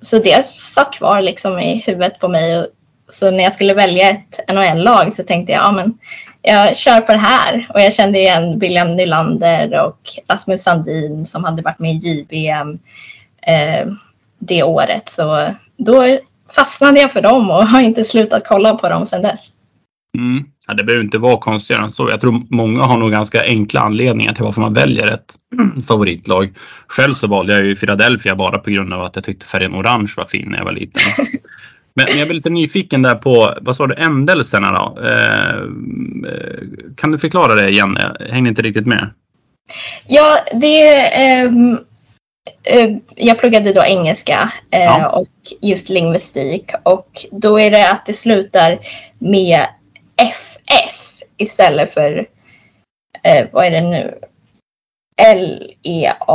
Så 0.00 0.18
det 0.18 0.46
satt 0.46 0.94
kvar 0.94 1.22
liksom 1.22 1.58
i 1.58 1.82
huvudet 1.86 2.18
på 2.18 2.28
mig. 2.28 2.66
Så 3.12 3.30
när 3.30 3.42
jag 3.42 3.52
skulle 3.52 3.74
välja 3.74 4.10
ett 4.10 4.40
NHL-lag 4.48 5.12
så 5.12 5.22
tänkte 5.22 5.52
jag, 5.52 5.62
ja 5.62 5.72
men 5.72 5.98
jag 6.42 6.76
kör 6.76 7.00
på 7.00 7.12
det 7.12 7.18
här. 7.18 7.66
Och 7.74 7.80
jag 7.80 7.94
kände 7.94 8.18
igen 8.18 8.58
William 8.58 8.90
Nylander 8.90 9.86
och 9.86 9.98
Rasmus 10.28 10.62
Sandin 10.62 11.26
som 11.26 11.44
hade 11.44 11.62
varit 11.62 11.78
med 11.78 12.04
i 12.04 12.08
JBM 12.08 12.78
eh, 13.46 13.92
det 14.38 14.62
året. 14.62 15.08
Så 15.08 15.54
då 15.76 16.18
fastnade 16.56 17.00
jag 17.00 17.12
för 17.12 17.22
dem 17.22 17.50
och 17.50 17.66
har 17.68 17.80
inte 17.80 18.04
slutat 18.04 18.42
kolla 18.46 18.74
på 18.74 18.88
dem 18.88 19.06
sedan 19.06 19.22
dess. 19.22 19.48
Mm. 20.18 20.44
Ja, 20.66 20.74
det 20.74 20.84
behöver 20.84 21.04
inte 21.04 21.18
vara 21.18 21.38
konstigare 21.38 21.82
än 21.82 21.90
så. 21.90 22.08
Jag 22.10 22.20
tror 22.20 22.42
många 22.50 22.82
har 22.82 22.96
nog 22.96 23.10
ganska 23.10 23.42
enkla 23.44 23.80
anledningar 23.80 24.34
till 24.34 24.44
varför 24.44 24.60
man 24.60 24.74
väljer 24.74 25.12
ett 25.12 25.34
favoritlag. 25.88 26.54
Själv 26.86 27.14
så 27.14 27.26
valde 27.26 27.52
jag 27.52 27.64
ju 27.64 27.76
Philadelphia 27.76 28.36
bara 28.36 28.58
på 28.58 28.70
grund 28.70 28.92
av 28.92 29.02
att 29.02 29.16
jag 29.16 29.24
tyckte 29.24 29.46
färgen 29.46 29.74
orange 29.74 30.12
var 30.16 30.24
fin 30.24 30.48
när 30.50 30.58
jag 30.58 30.64
var 30.64 30.72
liten. 30.72 31.02
Men 31.94 32.06
men 32.08 32.18
jag 32.18 32.28
blir 32.28 32.34
lite 32.36 32.50
nyfiken 32.50 33.02
där 33.02 33.14
på, 33.14 33.54
vad 33.60 33.76
sa 33.76 33.86
du, 33.86 33.94
ändelserna 33.94 34.72
då? 34.72 35.00
Eh, 35.06 35.56
eh, 36.32 36.60
kan 36.96 37.12
du 37.12 37.18
förklara 37.18 37.54
det 37.54 37.68
igen? 37.68 37.98
Jag 38.18 38.26
hängde 38.26 38.48
inte 38.48 38.62
riktigt 38.62 38.86
med. 38.86 39.10
Ja, 40.06 40.38
det 40.52 41.06
ehm, 41.14 41.78
eh, 42.64 42.90
jag 43.16 43.38
pluggade 43.38 43.72
då 43.72 43.84
engelska 43.84 44.52
eh, 44.70 44.82
Ja. 44.82 45.08
och 45.08 45.28
just 45.60 45.88
lingvistik 45.88 46.70
och 46.82 47.08
då 47.30 47.60
är 47.60 47.70
det 47.70 47.90
att 47.90 48.06
det 48.06 48.12
slutar 48.12 48.78
med 49.18 49.66
FS 50.16 51.22
istället 51.36 51.94
för, 51.94 52.26
eh, 53.22 53.46
vad 53.52 53.66
är 53.66 53.70
det 53.70 53.82
nu? 53.90 54.14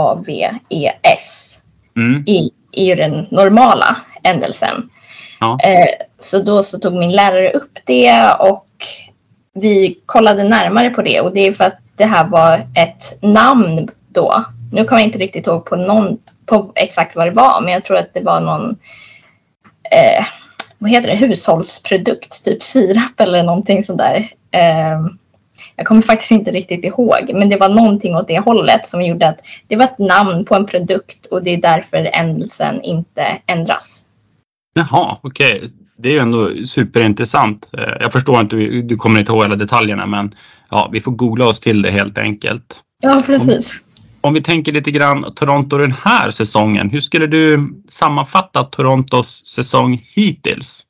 L-E-A-V-E-S 0.08 1.62
Mm. 1.98 2.24
i, 2.28 2.52
i 2.72 2.86
ju 2.90 2.96
den 2.96 3.28
normala 3.32 3.98
ändelsen. 4.24 4.90
Ja. 5.40 5.58
Eh, 5.64 6.06
så 6.20 6.40
då 6.40 6.64
så 6.64 6.80
tog 6.80 6.94
min 6.94 7.12
lärare 7.12 7.52
upp 7.52 7.80
det 7.86 8.32
och 8.40 8.68
vi 9.54 10.00
kollade 10.06 10.44
närmare 10.44 10.90
på 10.90 11.02
det 11.02 11.22
och 11.22 11.34
det 11.34 11.48
är 11.48 11.54
för 11.54 11.64
att 11.64 11.78
det 11.96 12.06
här 12.06 12.28
var 12.28 12.62
ett 12.76 13.22
namn 13.22 13.90
då. 14.10 14.44
Nu 14.72 14.86
kommer 14.86 15.02
jag 15.02 15.08
inte 15.08 15.20
riktigt 15.20 15.48
ihåg 15.48 15.66
på, 15.66 15.76
någon, 15.76 16.18
på 16.46 16.72
exakt 16.76 17.16
vad 17.16 17.28
det 17.28 17.32
var 17.32 17.62
men 17.62 17.74
jag 17.74 17.84
tror 17.84 17.98
att 17.98 18.14
det 18.14 18.22
var 18.22 18.40
någon 18.40 18.70
eh, 19.92 20.26
vad 20.78 20.92
heter 20.92 21.08
det, 21.08 21.16
hushållsprodukt, 21.16 22.46
typ 22.46 22.64
sirap 22.64 23.20
eller 23.20 23.44
någonting 23.44 23.84
sådär. 23.84 24.30
Eh, 24.52 25.06
jag 25.76 25.86
kommer 25.86 26.02
faktiskt 26.02 26.32
inte 26.32 26.52
riktigt 26.52 26.86
ihåg, 26.86 27.32
men 27.34 27.50
det 27.50 27.58
var 27.58 27.70
någonting 27.70 28.16
åt 28.16 28.28
det 28.28 28.40
hållet 28.40 28.88
som 28.88 29.02
gjorde 29.02 29.28
att 29.28 29.40
det 29.68 29.76
var 29.76 29.84
ett 29.84 29.98
namn 29.98 30.46
på 30.46 30.56
en 30.56 30.66
produkt 30.66 31.26
och 31.26 31.44
det 31.44 31.54
är 31.54 31.58
därför 31.58 32.10
ändelsen 32.14 32.82
inte 32.82 33.38
ändras. 33.46 34.07
Jaha, 34.78 35.18
okej. 35.22 35.70
Det 35.98 36.10
är 36.10 36.14
ju 36.14 36.20
ändå 36.20 36.52
superintressant. 36.66 37.70
Eh, 37.74 37.94
Jag 38.00 38.12
förstår 38.12 38.40
inte, 38.42 38.56
du 38.82 38.98
kommer 38.98 39.20
inte 39.20 39.32
ihåg 39.32 39.44
alla 39.44 39.56
detaljerna, 39.56 40.06
men 40.06 40.36
ja, 40.70 40.90
vi 40.92 41.02
får 41.02 41.12
googla 41.12 41.46
oss 41.46 41.60
till 41.60 41.82
det 41.82 41.92
helt 41.92 42.18
enkelt. 42.18 42.82
Ja, 43.02 43.24
precis. 43.26 43.84
Om 44.22 44.34
vi 44.34 44.42
tänker 44.42 44.72
lite 44.72 44.92
grann 44.92 45.34
Toronto 45.36 45.78
den 45.78 45.96
här 46.04 46.32
säsongen. 46.32 46.90
Hur 46.90 47.02
skulle 47.02 47.28
du 47.28 47.74
sammanfatta 47.90 48.64
Torontos 48.64 49.46
säsong 49.46 50.02
hittills? 50.14 50.84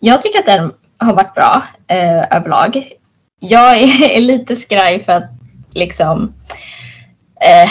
Jag 0.00 0.22
tycker 0.22 0.38
att 0.38 0.46
den 0.46 0.72
har 0.98 1.14
varit 1.14 1.34
bra 1.34 1.62
eh, 1.88 2.36
överlag. 2.36 2.82
Jag 3.40 3.78
är, 3.78 4.02
är 4.16 4.20
lite 4.20 4.56
skraj 4.56 5.00
för 5.00 5.12
att 5.12 5.30
liksom 5.74 6.32
eh, 7.44 7.70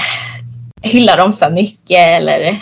hylla 0.91 1.15
dem 1.15 1.33
för 1.33 1.51
mycket 1.51 1.97
eller 1.99 2.61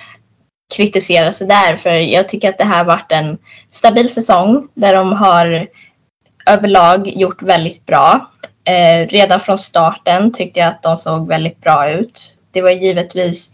kritisera 0.76 1.34
sig 1.34 1.47
där. 1.47 1.76
För 1.78 1.89
jag 1.89 2.28
tycker 2.30 2.49
att 2.49 2.57
det 2.57 2.63
här 2.63 2.84
varit 2.84 3.11
en 3.11 3.38
stabil 3.69 4.09
säsong 4.09 4.67
där 4.74 4.93
de 4.93 5.13
har 5.13 5.67
överlag 6.45 7.07
gjort 7.07 7.41
väldigt 7.41 7.86
bra. 7.86 8.30
Eh, 8.65 9.07
redan 9.07 9.39
från 9.39 9.57
starten 9.57 10.34
tyckte 10.34 10.59
jag 10.59 10.69
att 10.69 10.84
de 10.84 10.97
såg 10.97 11.28
väldigt 11.28 11.61
bra 11.61 11.89
ut. 11.89 12.36
Det 12.51 12.61
var 12.61 12.71
givetvis 12.71 13.51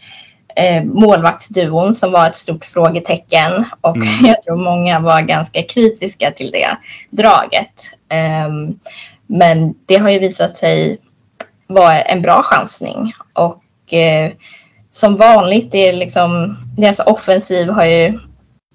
eh, 0.56 0.84
målvaktsduon 0.84 1.96
som 1.96 2.12
var 2.12 2.28
ett 2.28 2.36
stort 2.36 2.66
frågetecken 2.66 3.66
och 3.82 3.96
Mm. 3.96 4.08
jag 4.24 4.42
tror 4.42 4.56
många 4.58 5.00
var 5.00 5.22
ganska 5.22 5.64
kritiska 5.64 6.32
till 6.32 6.52
det 6.52 6.78
draget. 7.10 7.74
Ehm, 8.10 8.80
men 9.28 9.74
det 9.86 9.96
har 9.96 10.10
ju 10.10 10.20
visat 10.20 10.58
sig 10.58 10.98
vara 11.68 12.02
en 12.02 12.22
bra 12.22 12.44
chansning 12.44 13.14
och 13.34 13.94
eh, 13.94 14.32
som 14.90 15.18
vanligt 15.18 15.76
är 15.76 15.94
liksom 15.94 16.58
deras 16.78 17.00
offensiv 17.00 17.70
har 17.70 17.86
ju 17.86 18.20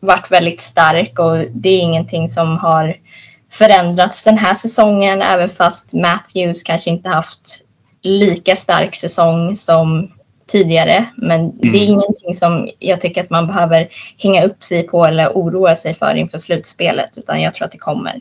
varit 0.00 0.30
väldigt 0.30 0.60
stark 0.60 1.18
och 1.18 1.36
det 1.52 1.68
är 1.68 1.80
ingenting 1.80 2.28
som 2.28 2.58
har 2.58 2.96
förändrats 3.50 4.24
den 4.24 4.38
här 4.38 4.54
säsongen 4.54 5.22
även 5.22 5.48
fast 5.48 5.92
Matthews 5.92 6.62
kanske 6.62 6.90
inte 6.90 7.08
haft 7.08 7.64
lika 8.02 8.56
stark 8.56 8.96
säsong 8.96 9.56
som 9.56 10.10
tidigare. 10.46 11.06
Men 11.16 11.58
det 11.58 11.66
är 11.66 11.68
Mm. 11.68 11.82
ingenting 11.82 12.34
som 12.34 12.68
jag 12.78 13.00
tycker 13.00 13.20
att 13.20 13.30
man 13.30 13.46
behöver 13.46 13.88
hänga 14.18 14.44
upp 14.44 14.64
sig 14.64 14.82
på 14.82 15.04
eller 15.04 15.28
oroa 15.28 15.74
sig 15.74 15.94
för 15.94 16.14
inför 16.14 16.38
slutspelet 16.38 17.18
utan 17.18 17.40
jag 17.42 17.54
tror 17.54 17.66
att 17.66 17.72
det 17.72 17.78
kommer. 17.78 18.20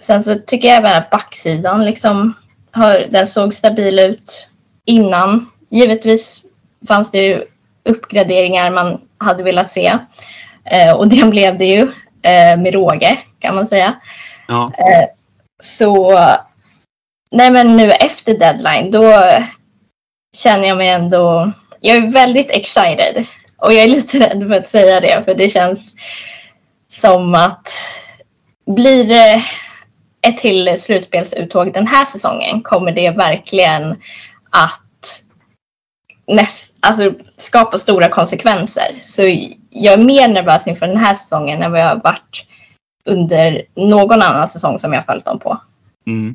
Sen 0.00 0.22
så 0.22 0.34
tycker 0.46 0.68
jag 0.68 0.76
även 0.76 0.92
att 0.92 1.10
backsidan 1.10 1.84
liksom 1.84 2.34
har, 2.70 3.06
den 3.10 3.26
såg 3.26 3.54
stabil 3.54 3.98
ut 3.98 4.48
innan. 4.84 5.50
Givetvis 5.70 6.42
fanns 6.88 7.10
det 7.10 7.18
ju 7.18 7.44
uppgraderingar 7.84 8.70
man 8.70 9.00
hade 9.18 9.42
velat 9.42 9.68
se. 9.68 9.98
Eh, 10.64 10.92
och 10.92 11.08
det 11.08 11.30
blev 11.30 11.58
det 11.58 11.64
ju 11.64 11.82
eh, 12.22 12.56
med 12.58 12.74
råge 12.74 13.18
kan 13.38 13.54
man 13.54 13.66
säga. 13.66 13.94
Ja, 14.48 14.72
Så 15.62 16.18
nej 17.30 17.50
men 17.50 17.76
nu 17.76 17.90
efter 17.90 18.38
deadline 18.38 18.90
då 18.90 19.22
känner 20.36 20.68
jag 20.68 20.76
mig 20.76 20.88
ändå, 20.88 21.52
jag 21.80 21.96
är 21.96 22.10
väldigt 22.10 22.50
excited. 22.50 23.26
Och 23.56 23.72
jag 23.72 23.84
är 23.84 23.88
lite 23.88 24.20
rädd 24.20 24.48
för 24.48 24.54
att 24.54 24.68
säga 24.68 25.00
det 25.00 25.22
för 25.24 25.34
det 25.34 25.50
känns 25.50 25.94
som 26.88 27.34
att 27.34 27.68
blir 28.66 29.04
det 29.04 29.42
ett 30.22 30.38
till 30.38 30.80
slutspelsuttåg 30.80 31.72
den 31.72 31.86
här 31.86 32.04
säsongen 32.04 32.62
kommer 32.62 32.92
det 32.92 33.10
verkligen 33.10 33.90
att 34.50 34.82
näst, 36.34 36.74
alltså, 36.80 37.12
skapa 37.36 37.78
stora 37.78 38.08
konsekvenser. 38.08 38.94
Så 39.02 39.22
jag 39.70 39.94
är 39.94 40.04
mer 40.04 40.28
nervös 40.28 40.66
inför 40.66 40.86
den 40.86 40.96
här 40.96 41.14
säsongen 41.14 41.62
än 41.62 41.72
vad 41.72 41.80
jag 41.80 41.88
har 41.88 42.00
varit 42.04 42.46
under 43.04 43.62
någon 43.76 44.22
annan 44.22 44.48
säsong 44.48 44.78
som 44.78 44.92
jag 44.92 45.06
följt 45.06 45.24
dem 45.24 45.38
på. 45.38 45.60
mm. 46.06 46.34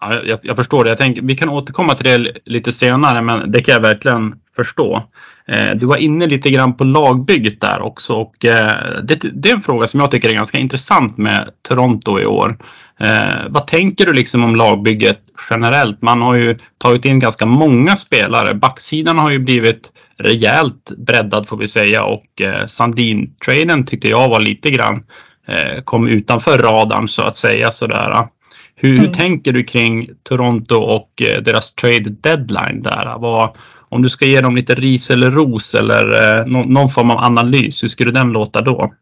ja 0.00 0.22
jag, 0.24 0.38
jag 0.42 0.56
förstår 0.56 0.84
det. 0.84 0.90
Jag 0.90 0.98
tänker, 0.98 1.22
vi 1.22 1.36
kan 1.36 1.48
återkomma 1.48 1.94
till 1.94 2.04
det 2.04 2.32
lite 2.44 2.72
senare, 2.72 3.22
men 3.22 3.52
det 3.52 3.62
kan 3.62 3.72
jag 3.72 3.80
verkligen 3.80 4.34
förstå. 4.56 5.02
Eh, 5.48 5.74
du 5.74 5.86
var 5.86 5.96
inne 5.96 6.26
lite 6.26 6.50
grann 6.50 6.76
på 6.76 6.84
lagbygget 6.84 7.60
där 7.60 7.80
också 7.80 8.14
och 8.14 8.44
eh, 8.44 9.02
det, 9.02 9.20
det, 9.32 9.50
är 9.50 9.54
en 9.54 9.62
fråga 9.62 9.88
som 9.88 10.00
jag 10.00 10.10
tycker 10.10 10.28
är 10.28 10.34
ganska 10.34 10.58
intressant 10.58 11.18
med 11.18 11.50
Toronto 11.68 12.20
i 12.20 12.26
år. 12.26 12.56
Eh, 13.00 13.48
vad 13.48 13.66
tänker 13.66 14.06
du 14.06 14.12
liksom 14.12 14.44
om 14.44 14.56
lagbygget 14.56 15.20
generellt? 15.50 16.02
Man 16.02 16.22
har 16.22 16.34
ju 16.34 16.58
tagit 16.78 17.04
in 17.04 17.18
ganska 17.18 17.46
många 17.46 17.96
spelare. 17.96 18.54
Backsidan 18.54 19.18
har 19.18 19.30
ju 19.30 19.38
blivit 19.38 19.92
rejält 20.18 20.92
breddad 20.96 21.48
får 21.48 21.56
vi 21.56 21.68
säga 21.68 22.04
och 22.04 22.40
eh, 22.40 22.66
Sandin-traden 22.66 23.86
tyckte 23.86 24.08
jag 24.08 24.28
var 24.28 24.40
lite 24.40 24.70
grann 24.70 25.04
eh, 25.46 25.82
kom 25.84 26.08
utanför 26.08 26.58
radarn 26.58 27.08
så 27.08 27.22
att 27.22 27.36
säga 27.36 27.70
sådär. 27.70 28.28
Hur, 28.74 28.90
mm. 28.90 29.00
hur 29.00 29.12
tänker 29.12 29.52
du 29.52 29.64
kring 29.64 30.08
Toronto 30.22 30.74
och 30.74 31.22
eh, 31.22 31.42
deras 31.42 31.74
trade 31.74 32.10
deadline 32.10 32.82
där? 32.82 33.14
Vad, 33.18 33.56
om 33.88 34.02
du 34.02 34.08
ska 34.08 34.26
ge 34.26 34.40
dem 34.40 34.56
lite 34.56 34.74
ris 34.74 35.10
eller 35.10 35.30
ros 35.30 35.74
eller 35.74 36.38
eh, 36.38 36.46
någon, 36.46 36.72
någon, 36.72 36.88
form 36.88 37.10
av 37.10 37.18
analys, 37.18 37.82
hur 37.82 37.88
skulle 37.88 38.12
den 38.12 38.32
låta 38.32 38.60
då? 38.60 38.92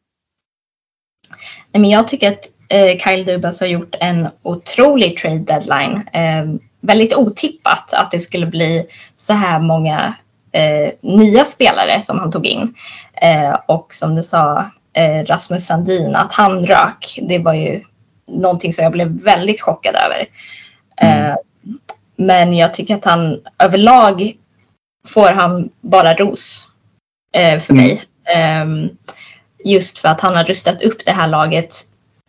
Men 1.72 1.90
jag 1.90 2.08
tycker 2.08 2.32
att 2.32 2.50
Kyle 3.04 3.24
Dubas 3.24 3.60
har 3.60 3.66
gjort 3.66 3.94
en 4.00 4.28
otrolig 4.42 5.18
trade 5.18 5.38
deadline. 5.38 6.08
Eh, 6.12 6.44
väldigt 6.80 7.14
otippat 7.14 7.92
att 7.92 8.10
det 8.10 8.20
skulle 8.20 8.46
bli 8.46 8.86
så 9.14 9.32
här 9.32 9.60
många 9.60 10.14
eh, 10.52 10.92
nya 11.00 11.44
spelare 11.44 12.02
som 12.02 12.18
han 12.18 12.30
tog 12.30 12.46
in. 12.46 12.74
Eh, 13.14 13.58
och 13.66 13.94
som 13.94 14.14
du 14.14 14.22
sa, 14.22 14.70
eh, 14.92 15.24
Rasmus 15.26 15.66
Sandin, 15.66 16.16
att 16.16 16.34
han 16.34 16.66
rök, 16.66 17.18
det 17.22 17.38
var 17.38 17.54
ju 17.54 17.82
någonting 18.26 18.72
som 18.72 18.82
jag 18.82 18.92
blev 18.92 19.22
väldigt 19.22 19.62
chockad 19.62 19.94
över. 19.94 20.28
Mm. 20.96 21.36
men 22.16 22.52
jag 22.52 22.74
tycker 22.74 22.94
att 22.94 23.04
han 23.04 23.40
överlag 23.58 24.32
får 25.06 25.28
han 25.28 25.70
bara 25.80 26.14
ros 26.14 26.68
eh, 27.36 27.60
för 27.60 27.72
mm. 27.72 27.84
mig. 27.84 28.02
Eh, 28.24 28.90
just 29.64 29.98
för 29.98 30.08
att 30.08 30.20
han 30.20 30.36
har 30.36 30.44
rustat 30.44 30.82
upp 30.82 31.04
det 31.04 31.12
här 31.12 31.28
laget 31.28 31.74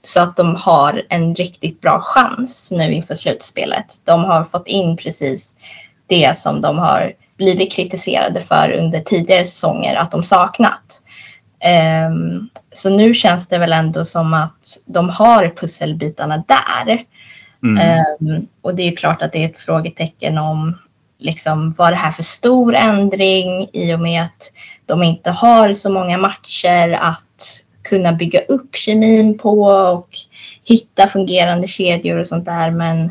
så 0.08 0.22
att 0.22 0.38
de 0.38 0.56
har 0.56 1.06
en 1.10 1.36
riktigt 1.36 1.82
bra 1.82 2.00
chans 2.02 2.72
nu 2.72 2.94
inför 2.94 3.16
slutspelet. 3.16 3.86
De 4.06 4.24
har 4.24 4.44
fått 4.44 4.68
in 4.68 4.98
precis 4.98 5.56
det 6.08 6.38
som 6.38 6.62
de 6.62 6.78
har 6.78 7.14
blivit 7.38 7.72
kritiserade 7.72 8.42
för 8.42 8.72
under 8.72 9.00
tidigare 9.00 9.46
säsonger 9.46 9.96
att 9.96 10.12
de 10.12 10.24
saknat. 10.24 11.02
Um, 12.10 12.50
så 12.72 12.90
nu 12.90 13.14
känns 13.14 13.48
det 13.48 13.58
väl 13.58 13.74
ändå 13.74 14.06
som 14.06 14.34
att 14.34 14.78
de 14.86 15.10
har 15.10 15.54
pusselbitarna 15.56 16.44
där. 16.48 17.04
Mm. 17.64 18.06
Um, 18.20 18.48
och 18.62 18.76
det 18.76 18.84
är 18.84 18.96
klart 18.96 19.22
att 19.22 19.32
det 19.32 19.44
är 19.44 19.50
ett 19.50 19.58
frågetecken 19.58 20.38
om 20.38 20.78
liksom, 21.20 21.72
var 21.72 21.92
det 21.92 21.98
här 21.98 22.12
för 22.12 22.24
stor 22.24 22.76
ändring 22.76 23.70
i 23.74 23.94
och 23.94 24.00
med 24.00 24.24
att 24.24 24.52
de 24.86 25.04
inte 25.04 25.32
har 25.32 25.74
så 25.74 25.90
många 25.90 26.18
matcher 26.18 26.92
att 26.92 27.65
kunna 27.86 28.14
bygga 28.14 28.40
upp 28.40 28.76
kemin 28.76 29.38
på 29.38 29.62
och 29.64 30.10
hitta 30.64 31.08
fungerande 31.08 31.68
kedjor 31.68 32.18
och 32.18 32.28
sånt 32.28 32.46
där. 32.46 32.72
Men 32.72 33.06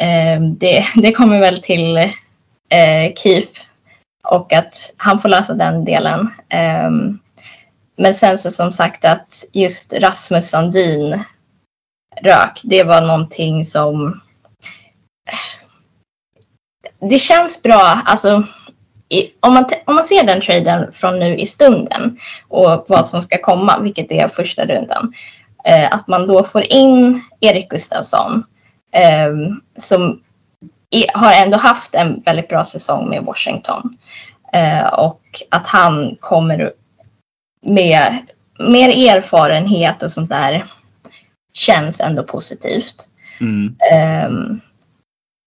eh, 0.00 0.40
det, 0.58 0.84
det 1.02 1.12
kommer 1.12 1.40
väl 1.40 1.62
till 1.62 1.96
eh, 1.96 3.12
Keith 3.16 3.60
och 4.28 4.52
att 4.52 4.94
han 4.96 5.18
får 5.18 5.28
lösa 5.28 5.54
den 5.54 5.84
delen. 5.84 6.20
Eh, 6.48 6.90
men 7.96 8.14
sen 8.14 8.38
så 8.38 8.50
som 8.50 8.72
sagt 8.72 9.04
att 9.04 9.44
just 9.52 9.92
Rasmus 9.92 10.50
Sandin 10.50 11.24
rök, 12.22 12.60
det 12.64 12.84
var 12.84 13.00
någonting 13.00 13.64
som 13.64 14.06
eh, 15.30 15.60
det 17.08 17.18
känns 17.18 17.62
bra, 17.62 18.02
alltså 18.04 18.44
i, 19.10 19.30
om, 19.40 19.54
man, 19.54 19.64
om 19.84 19.94
man 19.94 20.04
ser 20.04 20.24
den 20.24 20.40
traden 20.40 20.92
från 20.92 21.18
nu 21.18 21.36
i 21.36 21.46
stunden 21.46 22.18
och 22.48 22.84
vad 22.88 23.06
som 23.06 23.22
ska 23.22 23.38
komma, 23.42 23.78
vilket 23.78 24.12
är 24.12 24.28
första 24.28 24.64
rundan, 24.64 25.14
eh, 25.64 25.94
att 25.94 26.08
man 26.08 26.26
då 26.26 26.44
får 26.44 26.72
in 26.72 27.22
Erik 27.40 27.68
Gustafsson 27.68 28.44
eh, 28.92 29.32
som 29.76 30.20
är, 30.90 31.18
har 31.18 31.32
ändå 31.32 31.56
haft 31.56 31.94
en 31.94 32.20
väldigt 32.20 32.48
bra 32.48 32.64
säsong 32.64 33.08
med 33.08 33.24
Washington 33.24 33.98
eh, 34.52 34.86
och 34.86 35.22
att 35.50 35.68
han 35.68 36.16
kommer 36.20 36.72
med 37.66 38.16
mer 38.58 38.88
erfarenhet 38.88 40.02
och 40.02 40.12
sånt 40.12 40.30
där 40.30 40.64
känns 41.52 42.00
ändå 42.00 42.22
positivt. 42.22 43.08
Mm. 43.40 43.76
Um, 44.26 44.60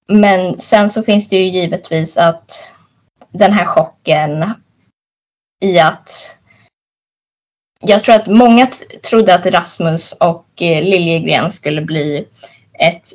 men 0.07 0.59
sen 0.59 0.89
så 0.89 1.03
finns 1.03 1.29
det 1.29 1.37
ju 1.37 1.49
givetvis 1.49 2.17
att 2.17 2.75
den 3.33 3.53
här 3.53 3.65
chocken 3.65 4.53
i 5.61 5.79
att 5.79 6.37
jag 7.79 8.03
tror 8.03 8.15
att 8.15 8.27
många 8.27 8.67
trodde 9.09 9.35
att 9.35 9.45
Rasmus 9.45 10.11
och 10.11 10.61
eh, 10.61 10.83
Liljegren 10.83 11.51
skulle 11.51 11.81
bli 11.81 12.27
ett 12.79 13.09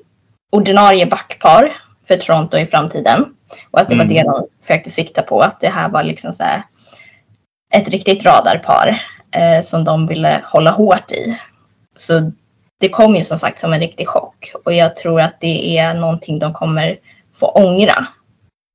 ordinarie 0.53 1.07
backpar 1.07 1.73
för 2.09 2.16
Toronto 2.16 2.59
i 2.59 2.66
framtiden. 2.66 3.35
Och 3.71 3.81
att 3.81 3.89
det 3.89 3.95
mm. 3.95 4.07
var 4.09 4.14
det 4.14 4.23
de 4.23 4.47
försökte 4.61 4.91
sikta 4.91 5.23
på, 5.23 5.41
att 5.41 5.61
det 5.61 5.69
här 5.69 5.89
var 5.89 6.05
liksom 6.05 6.33
så 6.33 6.45
ett 7.75 7.89
riktigt 7.89 8.25
radarpar 8.25 9.03
eh, 9.31 9.61
som 9.62 9.85
de 9.85 10.07
ville 10.07 10.43
hålla 10.45 10.71
hårt 10.71 11.11
i. 11.11 11.39
Så 11.97 12.33
det 12.81 12.89
kom 12.89 13.16
ju 13.16 13.25
som 13.25 13.39
sagt 13.39 13.59
som 13.59 13.73
en 13.73 13.81
riktig 13.81 14.09
chock 14.09 14.53
och 14.64 14.75
jag 14.75 14.97
tror 14.97 15.23
att 15.23 15.41
det 15.41 15.79
är 15.79 15.95
någonting 15.95 16.39
de 16.39 16.53
kommer 16.53 16.99
få 17.35 17.47
ångra 17.47 18.07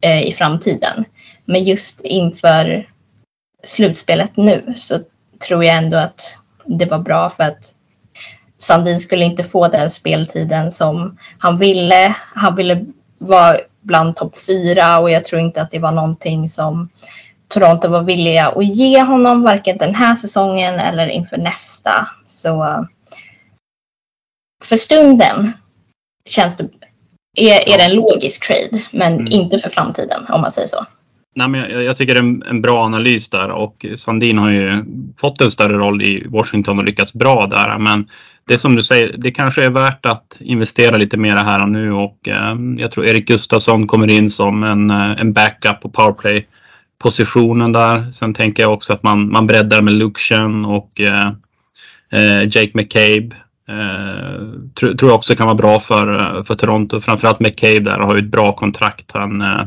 eh, 0.04 0.22
i 0.28 0.32
framtiden. 0.32 1.06
Men 1.46 1.64
just 1.64 2.02
inför 2.02 2.90
slutspelet 3.64 4.38
nu 4.38 4.74
så 4.76 5.00
tror 5.48 5.64
jag 5.64 5.76
ändå 5.76 5.98
att 5.98 6.22
det 6.66 6.86
var 6.86 7.00
bra 7.00 7.30
för 7.30 7.44
att 7.44 7.74
Sandin 8.58 9.00
skulle 9.00 9.26
inte 9.26 9.44
få 9.44 9.68
den 9.68 9.90
speltiden 9.90 10.72
som 10.72 11.18
han 11.40 11.58
ville. 11.58 12.16
Han 12.36 12.56
ville 12.56 12.86
vara 13.18 13.58
bland 13.82 14.16
topp 14.16 14.38
fyra 14.48 15.00
och 15.00 15.12
jag 15.12 15.26
tror 15.26 15.42
inte 15.42 15.62
att 15.62 15.72
det 15.72 15.80
var 15.80 15.92
någonting 15.92 16.48
som 16.48 16.90
Toronto 17.48 17.88
var 17.88 18.04
villiga 18.04 18.48
att 18.50 18.66
ge 18.66 19.02
honom 19.02 19.44
varken 19.44 19.78
den 19.78 19.96
här 19.96 20.16
säsongen 20.16 20.80
eller 20.80 21.08
inför 21.08 21.38
nästa. 21.38 22.08
Så 22.26 22.86
för 24.64 24.76
stunden 24.76 25.54
känns 26.30 26.58
det, 26.58 26.64
är, 27.38 27.70
är 27.70 27.78
det 27.78 27.84
en 27.84 27.96
logisk 27.96 28.48
trade, 28.48 28.84
men 28.92 29.14
mm. 29.14 29.28
inte 29.32 29.60
för 29.60 29.70
framtiden 29.70 30.26
om 30.30 30.42
man 30.42 30.52
säger 30.52 30.68
så. 30.68 30.86
Nej, 31.36 31.48
men 31.48 31.72
jag, 31.72 31.84
jag 31.84 31.98
tycker 31.98 32.14
det 32.14 32.20
är 32.20 32.24
en, 32.24 32.44
en, 32.44 32.62
bra 32.62 32.86
analys 32.86 33.30
där 33.30 33.50
och 33.50 33.86
Sandin 33.96 34.38
har 34.38 34.52
ju 34.52 34.86
fått 35.18 35.42
en 35.42 35.52
större 35.52 35.78
roll 35.78 36.02
i 36.02 36.28
Washington 36.30 36.80
och 36.80 36.86
lyckats 36.86 37.14
bra 37.14 37.48
där. 37.48 37.78
Men 37.78 38.08
det 38.48 38.58
som 38.58 38.76
du 38.76 38.84
säger, 38.84 39.16
det 39.18 39.32
kanske 39.32 39.66
är 39.66 39.70
värt 39.70 40.06
att 40.06 40.38
investera 40.40 40.98
lite 40.98 41.18
mer 41.18 41.36
här 41.36 41.62
och 41.62 41.70
nu 41.70 41.92
och 41.92 42.28
eh, 42.28 42.56
jag 42.78 42.92
tror 42.92 43.06
Erik 43.06 43.28
Gustafsson 43.28 43.88
kommer 43.88 44.10
in 44.10 44.30
som 44.30 44.64
en, 44.64 44.90
eh, 44.90 45.22
en 45.22 45.34
backup 45.34 45.82
på 45.82 45.90
powerplay 45.90 46.48
positionen 46.98 47.72
där. 47.72 48.12
Sen 48.12 48.34
tänker 48.34 48.64
jag 48.64 48.74
också 48.74 48.94
att 48.94 49.04
man, 49.04 49.32
man 49.32 49.48
breddar 49.48 49.82
med 49.82 49.94
Luxian 49.94 50.66
och 50.66 51.02
eh, 51.02 51.32
eh 52.12 52.44
Jake 52.44 52.72
McCabe 52.74 53.36
Eh, 53.68 54.42
tror, 54.74 54.94
tror 54.94 55.12
jag 55.12 55.16
också 55.16 55.36
kan 55.36 55.46
vara 55.46 55.56
bra 55.56 55.80
för, 55.80 56.38
eh, 56.38 56.44
för 56.44 56.56
Toronto. 56.56 57.00
Framförallt 57.00 57.40
McCabe 57.40 57.80
där 57.80 58.00
har 58.00 58.16
ju 58.16 58.22
ett 58.22 58.32
bra 58.32 58.54
kontrakt. 58.54 59.12
Han 59.12 59.42
eh, 59.42 59.62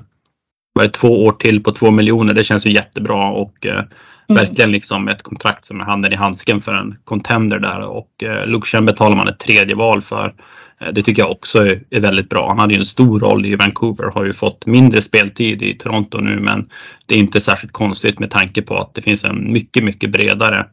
var 0.76 0.86
två 0.86 1.24
år 1.24 1.32
till 1.32 1.62
på 1.62 1.72
två 1.72 1.90
miljoner. 1.90 2.34
Det 2.34 2.44
känns 2.44 2.66
ju 2.66 2.72
jättebra 2.72 3.30
och 3.30 3.66
eh, 3.66 3.72
mm. 3.72 3.86
verkligen 4.28 4.72
liksom 4.72 5.08
ett 5.08 5.22
kontrakt 5.22 5.64
som 5.64 5.80
är 5.80 5.84
handen 5.84 6.12
i 6.12 6.16
handsken 6.16 6.60
för 6.60 6.74
en 6.74 6.96
contender 7.04 7.58
där 7.58 7.80
och 7.80 8.22
eh, 8.22 8.46
Luxian 8.46 8.86
betalar 8.86 9.16
man 9.16 9.28
ett 9.28 9.38
tredje 9.38 9.74
val 9.74 10.02
för. 10.02 10.34
Eh, 10.80 10.88
det 10.92 11.02
tycker 11.02 11.22
jag 11.22 11.30
också 11.30 11.66
är, 11.66 11.82
är, 11.90 12.00
väldigt 12.00 12.28
bra. 12.28 12.48
Han 12.48 12.58
hade 12.58 12.74
ju 12.74 12.78
en 12.78 12.84
stor 12.84 13.20
roll 13.20 13.46
i 13.46 13.56
Vancouver, 13.56 14.10
har 14.14 14.24
ju 14.24 14.32
fått 14.32 14.66
mindre 14.66 15.02
speltid 15.02 15.62
i 15.62 15.74
Toronto 15.74 16.18
nu, 16.18 16.40
men 16.40 16.68
det 17.06 17.14
är 17.14 17.18
inte 17.18 17.40
särskilt 17.40 17.72
konstigt 17.72 18.18
med 18.18 18.30
tanke 18.30 18.62
på 18.62 18.76
att 18.76 18.94
det 18.94 19.02
finns 19.02 19.24
en 19.24 19.52
mycket, 19.52 19.84
mycket 19.84 20.10
bredare 20.10 20.66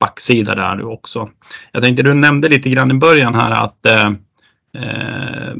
backsida 0.00 0.54
där 0.54 0.74
nu 0.74 0.82
också. 0.82 1.28
Jag 1.72 1.82
tänkte 1.82 2.02
du 2.02 2.14
nämnde 2.14 2.48
lite 2.48 2.70
grann 2.70 2.90
i 2.90 2.94
början 2.94 3.34
här 3.34 3.50
att 3.50 3.86
eh, 3.86 4.06
eh, 4.82 5.54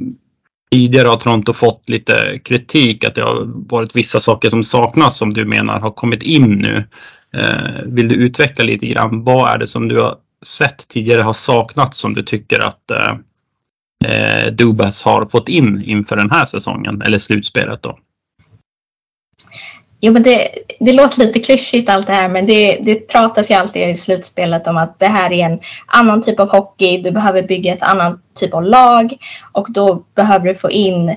tidigare 0.70 1.08
har 1.08 1.16
Toronto 1.16 1.52
fått 1.52 1.88
lite 1.88 2.40
kritik 2.44 3.04
att 3.04 3.14
det 3.14 3.22
har 3.22 3.44
varit 3.46 3.96
vissa 3.96 4.20
saker 4.20 4.50
som 4.50 4.62
saknas 4.62 5.18
som 5.18 5.30
du 5.30 5.44
menar 5.44 5.80
har 5.80 5.90
kommit 5.90 6.22
in 6.22 6.52
nu. 6.52 6.84
Eh, 7.34 7.82
vill 7.86 8.08
du 8.08 8.14
utveckla 8.14 8.64
lite 8.64 8.86
grann? 8.86 9.24
Vad 9.24 9.50
är 9.50 9.58
det 9.58 9.66
som 9.66 9.88
du 9.88 10.00
har 10.00 10.16
sett 10.42 10.88
tidigare 10.88 11.22
har 11.22 11.32
saknats 11.32 11.98
som 11.98 12.14
du 12.14 12.22
tycker 12.22 12.58
att 12.58 12.90
eh, 12.90 13.16
eh 14.04 14.52
Dubas 14.52 15.02
har 15.02 15.26
fått 15.26 15.48
in 15.48 15.82
inför 15.84 16.16
den 16.16 16.30
här 16.30 16.44
säsongen 16.44 17.02
eller 17.02 17.18
slutspelet 17.18 17.82
då? 17.82 17.98
Jo, 20.00 20.12
men 20.12 20.22
det, 20.22 20.48
det 20.80 20.92
låter 20.92 21.18
lite 21.18 21.40
klyschigt 21.40 21.90
allt 21.90 22.06
det 22.06 22.12
här, 22.12 22.28
men 22.28 22.46
det, 22.46 22.78
det 22.82 22.94
pratas 22.94 23.50
ju 23.50 23.54
alltid 23.54 23.88
i 23.88 23.94
slutspelet 23.94 24.66
om 24.66 24.76
att 24.76 24.98
det 24.98 25.06
här 25.06 25.32
är 25.32 25.44
en 25.44 25.60
annan 25.86 26.22
typ 26.22 26.40
av 26.40 26.50
hockey. 26.50 27.02
Du 27.02 27.10
behöver 27.10 27.42
bygga 27.42 27.72
ett 27.72 27.82
annat 27.82 28.20
typ 28.34 28.54
av 28.54 28.62
lag 28.62 29.16
och 29.52 29.72
då 29.72 30.02
behöver 30.14 30.46
du 30.46 30.54
få 30.54 30.70
in 30.70 31.16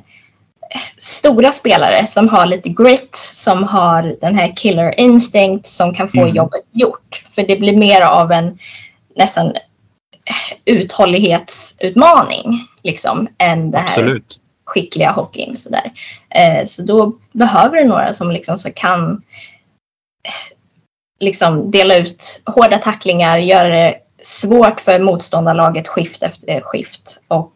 stora 0.97 1.51
spelare 1.51 2.07
som 2.07 2.29
har 2.29 2.45
lite 2.45 2.69
grit, 2.69 3.15
som 3.15 3.63
har 3.63 4.15
den 4.21 4.35
här 4.35 4.55
killer 4.55 4.99
instinct 4.99 5.65
som 5.65 5.93
kan 5.93 6.07
få 6.07 6.21
mm. 6.21 6.35
jobbet 6.35 6.63
gjort. 6.71 7.23
För 7.29 7.43
det 7.43 7.55
blir 7.55 7.77
mer 7.77 8.01
av 8.01 8.31
en 8.31 8.57
nästan 9.15 9.53
uthållighetsutmaning 10.65 12.67
liksom, 12.83 13.27
än 13.37 13.71
det 13.71 13.77
här 13.77 13.87
Absolut 13.87 14.39
skickliga 14.65 15.11
hockeyn. 15.11 15.57
Sådär. 15.57 15.91
Eh, 16.29 16.65
så 16.65 16.81
då 16.81 17.13
behöver 17.31 17.77
du 17.77 17.83
några 17.83 18.13
som 18.13 18.31
liksom 18.31 18.57
så 18.57 18.71
kan 18.71 19.11
eh, 19.11 20.55
liksom 21.19 21.71
dela 21.71 21.95
ut 21.95 22.41
hårda 22.45 22.77
tacklingar, 22.77 23.37
göra 23.37 23.67
det 23.67 23.95
svårt 24.23 24.79
för 24.79 24.99
motståndarlaget 24.99 25.87
skift 25.87 26.23
efter 26.23 26.55
eh, 26.55 26.61
skift. 26.61 27.19
Och 27.27 27.53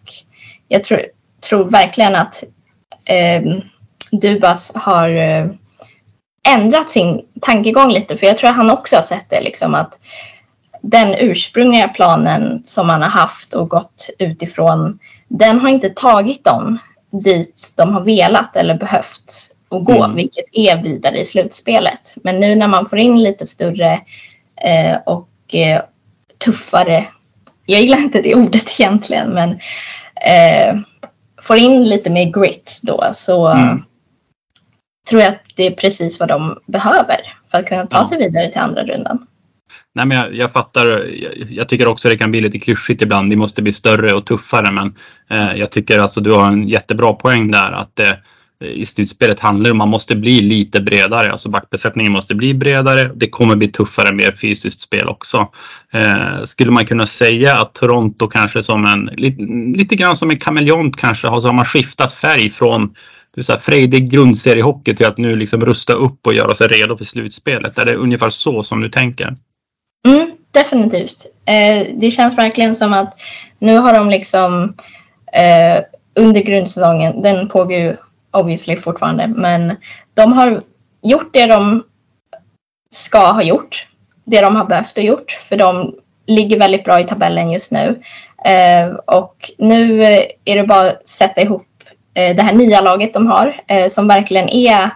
jag 0.68 0.84
tror, 0.84 1.06
tror 1.50 1.70
verkligen 1.70 2.16
att 2.16 2.44
eh, 3.06 3.42
Dubas 4.12 4.72
har 4.76 5.10
eh, 5.10 5.48
ändrat 6.48 6.92
sin 6.92 7.26
tankegång 7.42 7.92
lite. 7.92 8.18
För 8.18 8.28
jag 8.28 8.38
tror 8.38 8.50
att 8.50 8.56
han 8.56 8.70
också 8.70 8.96
har 8.96 9.02
sett 9.02 9.30
det 9.30 9.42
liksom 9.42 9.76
att 9.76 10.00
den 10.82 11.16
ursprungliga 11.16 11.88
planen 11.88 12.62
som 12.66 12.88
man 12.88 13.02
har 13.02 13.10
haft 13.10 13.54
och 13.54 13.70
gått 13.70 14.10
utifrån, 14.20 15.00
den 15.28 15.60
har 15.60 15.70
inte 15.70 15.90
tagit 15.90 16.44
dem 16.44 16.80
dit 17.22 17.74
de 17.76 17.94
har 17.94 18.02
velat 18.02 18.56
eller 18.56 18.74
behövt 18.74 19.54
att 19.70 19.86
gå, 19.86 20.04
mm. 20.04 20.16
vilket 20.16 20.46
är 20.52 20.84
vidare 20.84 21.20
i 21.20 21.26
slutspelet. 21.26 22.16
Men 22.24 22.40
nu 22.40 22.56
när 22.56 22.68
man 22.68 22.90
får 22.90 23.00
in 23.00 23.24
lite 23.24 23.48
större 23.48 24.02
eh, 24.62 24.98
och 25.06 25.56
eh, 25.56 25.82
tuffare, 26.46 27.06
jag 27.66 27.82
gillar 27.82 27.98
inte 27.98 28.22
det 28.22 28.36
ordet 28.36 28.80
egentligen, 28.80 29.34
men 29.34 29.50
eh, 30.16 30.80
får 31.42 31.58
in 31.58 31.84
lite 31.84 32.10
mer 32.10 32.32
grit 32.32 32.80
då 32.84 33.04
så 33.14 33.48
mm. 33.48 33.84
tror 35.10 35.22
jag 35.22 35.32
att 35.32 35.42
det 35.56 35.64
är 35.64 35.72
precis 35.72 36.20
vad 36.20 36.30
de 36.30 36.60
behöver 36.66 37.18
för 37.52 37.58
att 37.58 37.66
kunna 37.66 37.88
ta 37.88 37.98
ja. 37.98 38.06
sig 38.06 38.18
vidare 38.18 38.52
till 38.52 38.62
andra 38.62 38.84
rundan. 38.84 39.28
Nej, 39.98 40.06
men 40.06 40.18
jag, 40.18 40.36
jag 40.36 40.52
fattar. 40.52 40.86
Jag, 41.06 41.34
jag, 41.50 41.70
tycker 41.70 41.88
också 41.88 42.10
det 42.10 42.18
kan 42.18 42.32
bli 42.32 42.42
lite 42.42 42.60
klyschigt 42.60 43.02
ibland. 43.02 43.30
Vi 43.30 43.36
måste 43.36 43.62
bli 43.62 43.74
större 43.74 44.14
och 44.14 44.26
tuffare. 44.26 44.72
Men 44.72 44.96
eh, 45.30 45.60
jag 45.60 45.72
tycker 45.72 46.00
alltså 46.00 46.22
du 46.22 46.32
har 46.32 46.48
en 46.48 46.68
jättebra 46.68 47.14
poäng 47.14 47.52
där. 47.52 47.72
Att 47.72 48.00
eh, 48.00 48.14
i 48.60 48.86
slutspelet 48.86 49.40
handlar 49.40 49.64
det 49.64 49.72
om 49.72 49.78
att 49.78 49.80
man 49.80 49.90
måste 49.90 50.16
bli 50.16 50.42
lite 50.42 50.82
bredare. 50.82 51.32
Alltså 51.32 51.50
backbesättningen 51.50 52.12
måste 52.12 52.36
bli 52.36 52.54
bredare. 52.54 53.12
Det 53.16 53.30
kommer 53.30 53.56
bli 53.56 53.68
tuffare, 53.68 54.14
mer 54.14 54.32
fysiskt 54.32 54.80
spel 54.80 55.08
också. 55.08 55.48
Eh, 55.94 56.44
skulle 56.46 56.72
man 56.72 56.86
kunna 56.86 57.08
säga 57.08 57.56
att 57.56 57.74
Toronto 57.74 58.28
kanske 58.28 58.64
som 58.64 58.86
en, 58.86 59.06
lite, 59.06 59.42
lite 59.80 59.96
grann 59.96 60.16
som 60.16 60.30
en 60.30 60.38
kameleont 60.38 60.96
kanske 60.96 61.28
har, 61.28 61.42
har 61.42 61.54
man 61.54 61.66
skiftat 61.66 62.14
färg 62.14 62.50
från 62.50 62.96
du 63.36 63.44
så 63.44 63.54
här, 63.54 63.60
frejdig 63.60 64.12
grundseriehockey 64.12 64.96
till 64.96 65.06
att 65.06 65.18
nu 65.18 65.36
liksom 65.36 65.66
rusta 65.66 65.94
upp 65.94 66.28
och 66.28 66.34
göra 66.34 66.56
sig 66.56 66.68
redo 66.68 66.98
för 66.98 67.06
slutspelet. 67.06 67.78
Är 67.78 67.86
det 67.86 67.96
ungefär 67.96 68.30
så 68.30 68.64
som 68.64 68.82
du 68.82 68.90
tänker? 68.90 69.36
Mm, 70.08 70.32
definitivt. 70.52 71.26
Eh, 71.46 71.88
det 71.96 72.12
känns 72.12 72.38
verkligen 72.38 72.76
som 72.76 72.94
att 72.94 73.20
nu 73.60 73.78
har 73.78 73.94
de 73.94 74.10
liksom 74.10 74.76
eh, 75.34 75.84
under 76.16 76.42
grundsäsongen, 76.42 77.22
den 77.22 77.48
pågår 77.48 77.78
ju 77.78 77.96
obviously 78.32 78.78
fortfarande, 78.78 79.28
men 79.28 79.76
de 80.14 80.34
har 80.34 80.62
gjort 81.02 81.34
det 81.34 81.46
de 81.46 81.84
ska 82.90 83.32
ha 83.32 83.44
gjort. 83.44 83.88
Det 84.26 84.42
de 84.42 84.56
har 84.56 84.66
behövt 84.66 84.96
ha 84.98 85.04
gjort, 85.04 85.32
för 85.42 85.56
de 85.56 85.96
ligger 86.26 86.60
väldigt 86.60 86.84
bra 86.84 87.00
i 87.00 87.08
tabellen 87.08 87.52
just 87.52 87.72
nu. 87.72 88.02
Eh, 88.46 88.88
och 88.88 89.36
nu 89.58 90.04
eh, 90.04 90.24
är 90.46 90.56
det 90.56 90.64
bara 90.64 90.88
att 90.88 91.08
sätta 91.08 91.42
ihop 91.42 91.68
eh, 92.14 92.36
det 92.36 92.42
här 92.42 92.54
nya 92.54 92.82
laget 92.82 93.14
de 93.14 93.28
har, 93.28 93.62
eh, 93.68 93.88
som 93.88 94.08
verkligen 94.08 94.50
är 94.50 94.90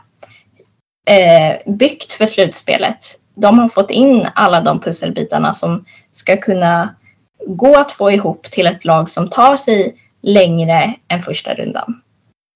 eh, 1.09 1.73
byggt 1.73 2.13
för 2.13 2.25
slutspelet. 2.25 3.20
De 3.35 3.59
har 3.59 3.69
fått 3.69 3.91
in 3.91 4.27
alla 4.35 4.61
de 4.61 4.79
pusselbitarna 4.79 5.53
som 5.53 5.85
ska 6.11 6.37
kunna 6.37 6.95
gå 7.47 7.77
att 7.77 7.91
få 7.91 8.11
ihop 8.11 8.43
till 8.43 8.67
ett 8.67 8.85
lag 8.85 9.09
som 9.09 9.29
tar 9.29 9.57
sig 9.57 9.95
längre 10.21 10.95
än 11.07 11.21
första 11.21 11.53
rundan. 11.53 12.01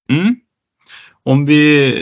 Mm. 0.09 0.35
Om 1.23 1.45
vi 1.45 1.93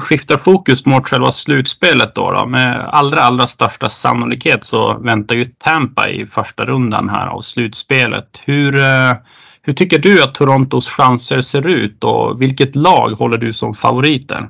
skiftar 0.00 0.38
fokus 0.38 0.86
mot 0.86 1.08
själva 1.08 1.32
slutspelet 1.32 2.14
då, 2.14 2.30
då, 2.30 2.46
med 2.46 2.88
allra, 2.92 3.20
allra 3.20 3.46
största 3.46 3.88
sannolikhet 3.88 4.64
så 4.64 4.98
väntar 4.98 5.34
ju 5.34 5.44
Tampa 5.44 6.08
i 6.08 6.26
första 6.26 6.64
rundan 6.64 7.08
här 7.08 7.26
av 7.26 7.40
slutspelet. 7.40 8.40
Hur, 8.44 8.76
eh, 8.76 9.14
hur 9.62 9.72
tycker 9.72 9.98
du 9.98 10.22
att 10.22 10.34
Torontos 10.34 10.88
chanser 10.88 11.40
ser 11.40 11.66
ut 11.66 12.04
och 12.04 12.42
vilket 12.42 12.76
lag 12.76 13.10
håller 13.10 13.38
du 13.38 13.52
som 13.52 13.74
favoriter? 13.74 14.48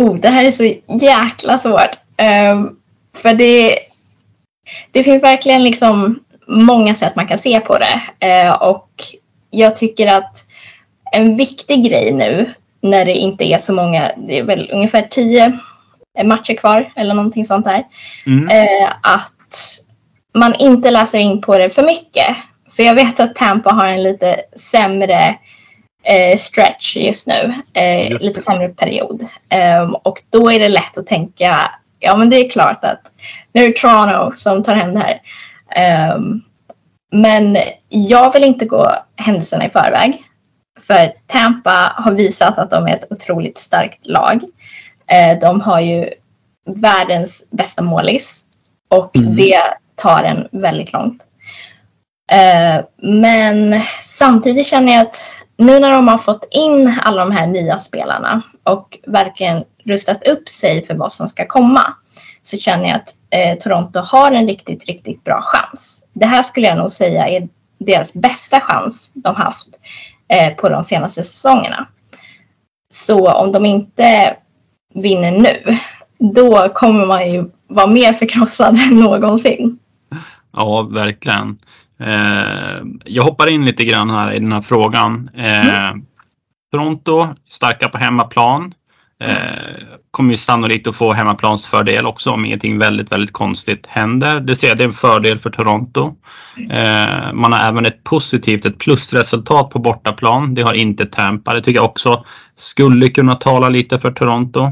Oh, 0.00 0.16
det 0.16 0.28
här 0.28 0.44
är 0.44 0.50
så 0.50 0.74
jäkla 1.04 1.58
svårt. 1.58 1.98
Um, 2.52 2.76
för 3.16 3.34
det, 3.34 3.78
det 4.90 5.04
finns 5.04 5.22
verkligen 5.22 5.64
liksom 5.64 6.20
många 6.46 6.94
sätt 6.94 7.16
man 7.16 7.26
kan 7.26 7.38
se 7.38 7.60
på 7.60 7.78
det. 7.78 8.00
Uh, 8.26 8.52
och 8.52 8.90
jag 9.50 9.76
tycker 9.76 10.06
att 10.06 10.44
en 11.12 11.36
viktig 11.36 11.84
grej 11.84 12.12
nu 12.12 12.50
när 12.80 13.04
det 13.04 13.14
inte 13.14 13.44
är 13.44 13.58
så 13.58 13.72
många, 13.72 14.12
det 14.16 14.38
är 14.38 14.44
väl 14.44 14.70
ungefär 14.72 15.02
tio 15.02 15.58
matcher 16.24 16.54
kvar 16.54 16.92
eller 16.96 17.14
någonting 17.14 17.44
sånt 17.44 17.64
där. 17.64 17.84
Mm. 18.26 18.48
Eh, 18.48 18.88
att 19.02 19.80
man 20.34 20.54
inte 20.54 20.90
läser 20.90 21.18
in 21.18 21.40
på 21.40 21.58
det 21.58 21.70
för 21.70 21.82
mycket. 21.82 22.36
För 22.70 22.82
jag 22.82 22.94
vet 22.94 23.20
att 23.20 23.34
Tampa 23.34 23.70
har 23.70 23.88
en 23.88 24.02
lite 24.02 24.40
sämre 24.56 25.36
eh, 26.02 26.36
stretch 26.36 26.96
just 26.96 27.26
nu. 27.26 27.54
Eh, 27.74 28.10
just 28.10 28.24
lite 28.24 28.40
sämre 28.40 28.68
period. 28.68 29.22
Ehm, 29.48 29.94
och 29.94 30.22
då 30.30 30.50
är 30.52 30.58
det 30.58 30.68
lätt 30.68 30.98
att 30.98 31.06
tänka, 31.06 31.56
ja 31.98 32.16
men 32.16 32.30
det 32.30 32.36
är 32.36 32.50
klart 32.50 32.84
att 32.84 33.00
nu 33.52 33.64
är 33.64 33.68
det 33.68 33.76
Toronto 33.76 34.36
som 34.36 34.62
tar 34.62 34.74
hem 34.74 34.94
det 34.94 35.00
här. 35.00 35.20
Ehm, 35.76 36.40
men 37.12 37.58
jag 37.88 38.32
vill 38.32 38.44
inte 38.44 38.64
gå 38.64 38.96
händelserna 39.16 39.66
i 39.66 39.70
förväg. 39.70 40.22
För 40.80 41.12
Tampa 41.26 41.92
har 41.96 42.12
visat 42.12 42.58
att 42.58 42.70
de 42.70 42.86
är 42.86 42.96
ett 42.96 43.12
otroligt 43.12 43.58
starkt 43.58 44.06
lag. 44.06 44.40
Eh, 45.06 45.38
de 45.38 45.60
har 45.60 45.80
ju 45.80 46.10
världens 46.66 47.48
bästa 47.50 47.82
målis 47.82 48.44
och 48.88 49.16
mm. 49.16 49.36
det 49.36 49.60
tar 49.96 50.22
en 50.22 50.48
väldigt 50.52 50.92
långt. 50.92 51.22
Eh, 52.32 52.84
men 53.02 53.80
samtidigt 54.00 54.66
känner 54.66 54.92
jag 54.92 55.02
att 55.02 55.22
nu 55.60 55.78
när 55.78 55.90
de 55.90 56.08
har 56.08 56.18
fått 56.18 56.48
in 56.50 56.94
alla 57.02 57.24
de 57.24 57.30
här 57.30 57.46
nya 57.46 57.78
spelarna 57.78 58.42
och 58.64 58.98
verkligen 59.06 59.64
rustat 59.84 60.28
upp 60.28 60.48
sig 60.48 60.86
för 60.86 60.94
vad 60.94 61.12
som 61.12 61.28
ska 61.28 61.46
komma 61.46 61.94
så 62.42 62.56
känner 62.56 62.84
jag 62.84 62.96
att 62.96 63.14
eh, 63.30 63.58
Toronto 63.58 63.98
har 63.98 64.32
en 64.32 64.46
riktigt, 64.46 64.86
riktigt 64.86 65.24
bra 65.24 65.40
chans. 65.42 66.04
Det 66.12 66.26
här 66.26 66.42
skulle 66.42 66.66
jag 66.66 66.78
nog 66.78 66.90
säga 66.90 67.28
är 67.28 67.48
deras 67.78 68.14
bästa 68.14 68.60
chans 68.60 69.12
de 69.14 69.34
haft 69.34 69.68
Eh, 70.30 70.54
på 70.54 70.68
de 70.68 70.84
senaste 70.84 71.22
säsongerna. 71.22 71.88
Så 72.88 73.32
om 73.32 73.52
de 73.52 73.66
inte 73.66 74.36
vinner 74.94 75.30
nu, 75.30 75.76
då 76.18 76.68
kommer 76.68 77.06
man 77.06 77.32
ju 77.32 77.50
vara 77.68 77.86
mer 77.86 78.12
förkrossad 78.12 78.78
än 78.90 79.00
någonsin. 79.00 79.78
Ja, 80.52 80.82
verkligen. 80.82 81.58
Eh, 82.00 82.82
jag 83.04 83.22
hoppar 83.22 83.50
in 83.52 83.64
lite 83.64 83.84
grann 83.84 84.10
här 84.10 84.32
i 84.32 84.38
den 84.38 84.52
här 84.52 84.62
frågan. 84.62 85.28
Eh, 85.34 85.88
mm. 85.88 86.02
Toronto, 86.72 87.28
starka 87.48 87.88
på 87.88 87.98
hemmaplan. 87.98 88.74
Eh, 89.22 89.98
kommer 90.10 90.30
ju 90.30 90.36
sannolikt 90.36 90.86
att 90.86 90.96
få 90.96 91.12
hemmaplansfördel 91.12 92.06
också 92.06 92.30
om 92.30 92.44
ingenting 92.44 92.78
väldigt, 92.78 93.12
väldigt 93.12 93.32
konstigt 93.32 93.86
händer. 93.86 94.40
Det 94.40 94.56
ser 94.56 94.68
jag, 94.68 94.78
det 94.78 94.84
är 94.84 94.88
en 94.88 94.92
fördel 94.92 95.38
för 95.38 95.50
Toronto. 95.50 96.14
Eh, 96.70 97.32
man 97.32 97.52
har 97.52 97.68
även 97.68 97.86
ett 97.86 98.04
positivt, 98.04 98.64
ett 98.64 98.78
plusresultat 98.78 99.70
på 99.70 99.78
bortaplan. 99.78 100.54
Det 100.54 100.62
har 100.62 100.74
inte 100.74 101.06
Tampa. 101.06 101.54
Det 101.54 101.62
tycker 101.62 101.78
jag 101.78 101.90
också 101.90 102.24
skulle 102.56 103.08
kunna 103.08 103.34
tala 103.34 103.68
lite 103.68 103.98
för 103.98 104.12
Toronto. 104.12 104.64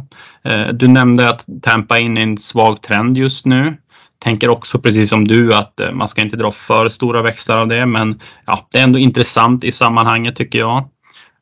Eh, 0.44 0.68
du 0.72 0.88
nämnde 0.88 1.28
att 1.28 1.46
Tampa 1.62 1.98
är 1.98 2.02
inne 2.02 2.20
i 2.20 2.22
en 2.22 2.38
svag 2.38 2.82
trend 2.82 3.16
just 3.16 3.46
nu. 3.46 3.76
Tänker 4.24 4.48
också 4.48 4.78
precis 4.78 5.08
som 5.08 5.28
du 5.28 5.54
att 5.54 5.80
eh, 5.80 5.92
man 5.92 6.08
ska 6.08 6.22
inte 6.22 6.36
dra 6.36 6.52
för 6.52 6.88
stora 6.88 7.22
växlar 7.22 7.58
av 7.58 7.68
det, 7.68 7.86
men 7.86 8.20
ja, 8.46 8.68
det 8.70 8.78
är 8.78 8.82
ändå 8.82 8.98
intressant 8.98 9.64
i 9.64 9.72
sammanhanget 9.72 10.36
tycker 10.36 10.58
jag. 10.58 10.88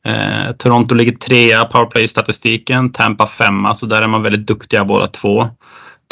Eh, 0.05 0.51
Toronto 0.57 0.95
ligger 0.95 1.11
trea 1.11 1.65
powerplay-statistiken, 1.65 2.91
Tampa 2.91 3.27
femma, 3.27 3.73
så 3.73 3.85
där 3.85 4.01
är 4.01 4.07
man 4.07 4.23
väldigt 4.23 4.47
duktiga 4.47 4.85
båda 4.85 5.07
två. 5.07 5.47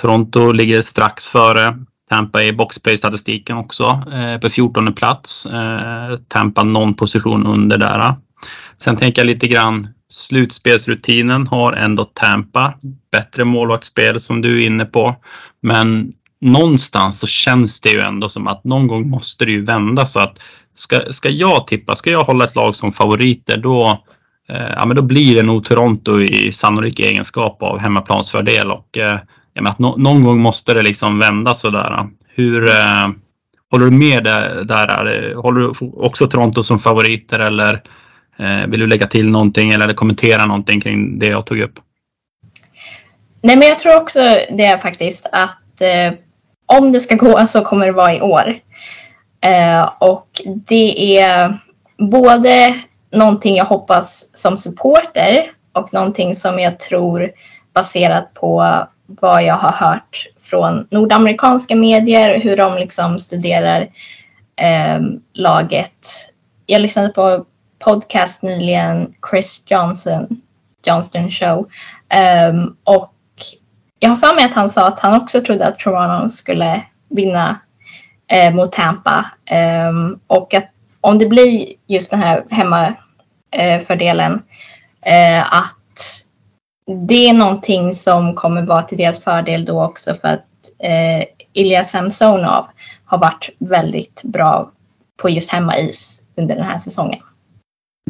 Toronto 0.01 0.51
ligger 0.51 0.81
strax 0.81 1.27
före 1.27 1.77
Tampa 2.09 2.43
i 2.43 2.53
boxplay-statistiken 2.53 3.57
också 3.57 4.03
eh, 4.13 4.39
på 4.39 4.49
14 4.49 4.93
plats. 4.93 5.45
Eh, 5.45 6.17
Tampa 6.27 6.63
någon 6.63 6.93
position 6.93 7.45
under 7.45 7.77
där. 7.77 8.15
Sen 8.77 8.95
tänker 8.95 9.21
jag 9.21 9.27
lite 9.27 9.47
grann 9.47 9.87
slutspelsrutinen 10.09 11.47
har 11.47 11.73
ändå 11.73 12.03
Tampa. 12.03 12.73
Bättre 13.11 13.45
målvaktsspel 13.45 14.19
som 14.19 14.41
du 14.41 14.61
är 14.61 14.65
inne 14.65 14.85
på. 14.85 15.15
Men 15.61 16.13
någonstans 16.45 17.19
så 17.19 17.27
känns 17.27 17.81
det 17.81 17.89
ju 17.89 17.99
ändå 17.99 18.29
som 18.29 18.47
att 18.47 18.63
någon 18.63 18.87
gång 18.87 19.09
måste 19.09 19.45
det 19.45 19.51
ju 19.51 19.65
vända 19.65 20.05
så 20.05 20.19
att 20.19 20.39
ska, 20.73 20.99
ska 21.09 21.29
jag 21.29 21.67
tippa, 21.67 21.95
ska 21.95 22.09
jag 22.09 22.23
hålla 22.23 22.45
ett 22.45 22.55
lag 22.55 22.75
som 22.75 22.91
favoriter 22.91 23.57
då, 23.57 24.03
eh, 24.49 24.73
ja, 24.77 24.85
men 24.85 24.95
då 24.95 25.01
blir 25.01 25.35
det 25.35 25.43
nog 25.43 25.65
Toronto 25.65 26.21
i 26.21 26.51
sannolik 26.51 26.99
egenskap 26.99 27.63
av 27.63 27.77
hemmaplansfördel 27.77 28.71
och 28.71 28.97
eh, 28.97 29.19
menar 29.55 29.71
att 29.71 29.79
no 29.79 29.95
någon 29.97 30.23
gång 30.23 30.39
måste 30.39 30.73
det 30.73 30.81
liksom 30.81 31.19
vända 31.19 31.55
sådär. 31.55 32.07
Hur 32.27 32.67
eh, 32.67 33.09
håller 33.71 33.85
du 33.85 33.91
med 33.91 34.23
där? 34.23 34.63
där? 34.63 35.33
Håller 35.35 35.59
du 35.59 35.73
också 35.93 36.27
Toronto 36.27 36.63
som 36.63 36.79
favoriter 36.79 37.39
eller 37.39 37.81
eh, 38.39 38.67
vill 38.67 38.79
du 38.79 38.87
lägga 38.87 39.07
till 39.07 39.29
någonting 39.29 39.71
eller 39.71 39.93
kommentera 39.93 40.45
någonting 40.45 40.81
kring 40.81 41.19
det 41.19 41.25
jag 41.25 41.45
tog 41.45 41.59
upp? 41.59 41.79
Nej, 43.41 43.55
men 43.57 43.67
jag 43.67 43.79
tror 43.79 44.01
också 44.01 44.19
det 44.57 44.81
faktiskt 44.81 45.25
att 45.31 45.81
eh, 45.81 46.13
om 46.65 46.91
det 46.91 46.99
ska 46.99 47.15
gå 47.15 47.45
så 47.45 47.61
kommer 47.61 47.85
det 47.85 47.91
vara 47.91 48.13
i 48.13 48.21
år. 48.21 48.59
Eh, 49.41 49.91
och 49.99 50.27
det 50.45 51.19
är 51.19 51.59
både 51.97 52.75
någonting 53.11 53.55
jag 53.55 53.65
hoppas 53.65 54.29
som 54.33 54.57
supporter 54.57 55.51
och 55.73 55.93
någonting 55.93 56.35
som 56.35 56.59
jag 56.59 56.79
tror 56.79 57.31
baserat 57.73 58.33
på 58.33 58.85
vad 59.07 59.43
jag 59.43 59.55
har 59.55 59.87
hört 59.87 60.27
från 60.39 60.87
nordamerikanska 60.91 61.75
medier, 61.75 62.39
hur 62.39 62.57
de 62.57 62.75
liksom 62.77 63.19
studerar 63.19 63.81
eh, 64.61 64.99
laget. 65.33 66.07
Jag 66.65 66.81
lyssnade 66.81 67.09
på 67.09 67.45
podcast 67.79 68.41
nyligen, 68.41 69.13
Chris 69.29 69.63
Johnson, 69.65 70.41
Johnston 70.85 71.29
Show. 71.29 71.67
eh, 72.09 72.53
och 72.83 73.14
jag 74.05 74.09
har 74.09 74.17
för 74.17 74.35
mig 74.35 74.45
att 74.45 74.53
han 74.53 74.69
sa 74.69 74.87
att 74.87 74.99
han 74.99 75.21
också 75.21 75.41
trodde 75.41 75.67
att 75.67 75.79
Toronto 75.79 76.29
skulle 76.29 76.81
vinna 77.09 77.59
eh, 78.31 78.53
mot 78.53 78.71
Tampa. 78.71 79.25
Um, 79.89 80.19
och 80.27 80.53
att 80.53 80.69
om 81.01 81.17
det 81.17 81.25
blir 81.25 81.73
just 81.87 82.11
den 82.11 82.19
här 82.19 82.45
hemmafördelen, 82.49 84.41
eh, 85.05 85.39
eh, 85.39 85.53
att 85.53 86.25
det 87.07 87.29
är 87.29 87.33
någonting 87.33 87.93
som 87.93 88.35
kommer 88.35 88.61
vara 88.61 88.83
till 88.83 88.97
deras 88.97 89.23
fördel 89.23 89.65
då 89.65 89.83
också 89.83 90.15
för 90.15 90.27
att 90.27 90.45
eh, 90.79 91.25
Ilja 91.53 91.83
Samsonov 91.83 92.65
har 93.05 93.17
varit 93.17 93.49
väldigt 93.59 94.23
bra 94.23 94.71
på 95.21 95.29
just 95.29 95.51
hemmais 95.51 96.21
under 96.37 96.55
den 96.55 96.65
här 96.65 96.77
säsongen. 96.77 97.19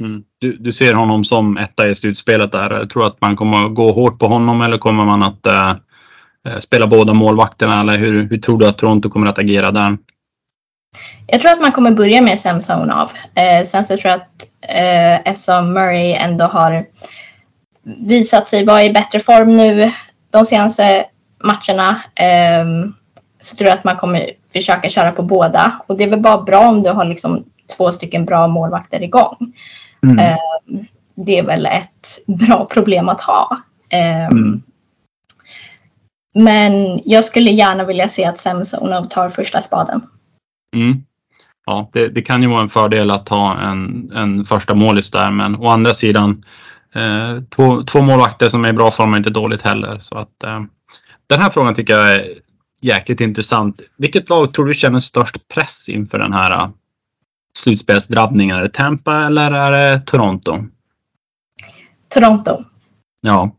Mm. 0.02 0.24
Du, 0.40 0.58
du, 0.58 0.72
ser 0.72 0.94
honom 0.94 1.24
som 1.24 1.58
etta 1.58 1.88
i 1.88 1.96
slutspelet 1.96 2.52
där. 2.52 2.72
Jag 2.72 2.90
tror 2.90 3.08
att 3.08 3.22
man 3.22 3.36
kommer 3.36 3.66
att 3.66 3.76
gå 3.76 3.92
hårt 3.92 4.20
på 4.20 4.28
honom 4.28 4.62
eller 4.62 4.78
kommer 4.78 5.06
man 5.06 5.24
att 5.24 5.46
äh, 5.46 5.74
spela 6.60 6.88
båda 6.88 7.14
målvakterna 7.14 7.80
eller 7.80 7.98
hur, 7.98 8.30
hur 8.30 8.38
tror 8.38 8.60
du 8.60 8.68
att 8.68 8.78
Toronto 8.78 9.10
kommer 9.10 9.28
att 9.28 9.40
agera 9.40 9.72
där? 9.72 9.98
Jag 11.28 11.42
tror 11.42 11.52
att 11.52 11.62
man 11.62 11.72
kommer 11.72 11.92
börja 11.92 12.22
med 12.22 12.40
Samsonov. 12.40 13.12
Eh, 13.36 13.66
sen 13.66 13.86
så 13.86 13.98
tror 13.98 14.12
jag 14.12 14.22
att 14.22 14.48
eh, 14.62 15.32
eftersom 15.32 15.74
Murray 15.74 16.14
ändå 16.14 16.46
har 16.46 16.86
visat 17.84 18.50
sig 18.50 18.66
vara 18.66 18.84
i 18.84 18.90
bättre 18.90 19.20
form 19.20 19.58
nu 19.58 19.92
de 20.30 20.46
senaste 20.46 21.06
matcherna 21.44 22.02
eh, 22.16 22.66
så 23.40 23.56
tror 23.56 23.70
jag 23.70 23.78
att 23.78 23.84
man 23.84 23.98
kommer 23.98 24.32
försöka 24.54 24.90
köra 24.90 25.12
på 25.12 25.22
båda. 25.22 25.82
Och 25.88 25.98
det 25.98 26.04
är 26.04 26.10
väl 26.10 26.20
bara 26.20 26.42
bra 26.42 26.70
om 26.70 26.84
du 26.84 26.90
har 26.90 27.06
liksom 27.06 27.44
två 27.78 27.92
stycken 27.92 28.26
bra 28.26 28.48
målvakter 28.48 29.04
igång. 29.04 29.54
Mm. 30.06 30.20
Eh, 30.20 30.38
det 31.16 31.38
är 31.38 31.44
väl 31.44 31.66
ett 31.66 32.24
bra 32.28 32.66
problem 32.66 33.10
att 33.10 33.22
ha. 33.22 33.62
Eh, 33.90 34.26
mm. 34.26 34.62
Men 36.34 37.02
jag 37.06 37.24
skulle 37.24 37.52
gärna 37.52 37.84
vilja 37.84 38.08
se 38.08 38.26
att 38.26 38.38
Samsonov 38.38 39.04
tar 39.04 39.30
första 39.30 39.62
spaden. 39.62 40.02
Mm. 40.76 41.04
Ja, 41.66 41.90
det, 41.94 42.10
det, 42.10 42.22
kan 42.22 42.42
ju 42.42 42.50
vara 42.50 42.62
en 42.62 42.70
fördel 42.70 43.12
att 43.12 43.30
ha 43.30 43.60
en, 43.60 44.12
en 44.16 44.46
första 44.46 44.76
målis 44.76 45.12
där, 45.12 45.32
men 45.32 45.56
å 45.56 45.68
andra 45.68 45.94
sidan 45.94 46.44
eh, 46.96 47.44
två, 47.56 47.84
två 47.84 48.02
målvakter 48.02 48.50
som 48.50 48.66
är 48.66 48.70
i 48.70 48.74
bra 48.74 48.92
form 48.92 49.14
är 49.14 49.18
inte 49.18 49.30
dåligt 49.30 49.62
heller. 49.62 50.00
Så 50.00 50.18
att, 50.18 50.44
eh, 50.44 50.62
den 51.28 51.42
här 51.42 51.50
frågan 51.50 51.76
tycker 51.76 51.94
jag 51.94 52.16
är 52.16 52.28
jäkligt 52.82 53.22
intressant. 53.22 53.82
Vilket 53.98 54.30
lag 54.30 54.54
tror 54.54 54.66
du 54.66 54.74
känner 54.74 55.00
störst 55.00 55.48
press 55.48 55.90
inför 55.90 56.20
den 56.20 56.34
här 56.34 56.70
slutspelsdrabbningen? 57.58 58.58
Är 58.58 58.62
det 58.62 58.74
Tampa 58.74 59.26
eller 59.26 59.52
är 59.52 59.72
det 59.72 60.00
Toronto? 60.06 60.64
Toronto. 62.10 62.64
Ja. 63.22 63.56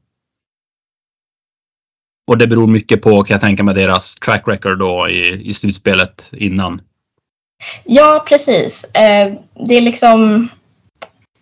Och 2.27 2.39
det 2.39 2.47
beror 2.47 2.67
mycket 2.67 3.03
på, 3.03 3.23
kan 3.23 3.35
jag 3.35 3.41
tänka 3.41 3.63
mig, 3.63 3.75
deras 3.75 4.15
track 4.15 4.43
record 4.47 4.79
då 4.79 5.09
i, 5.09 5.49
i 5.49 5.55
slutspelet 5.55 6.31
innan. 6.33 6.81
Ja, 7.85 8.25
precis. 8.29 8.85
Eh, 8.85 9.35
det 9.69 9.75
är 9.75 9.81
liksom 9.81 10.49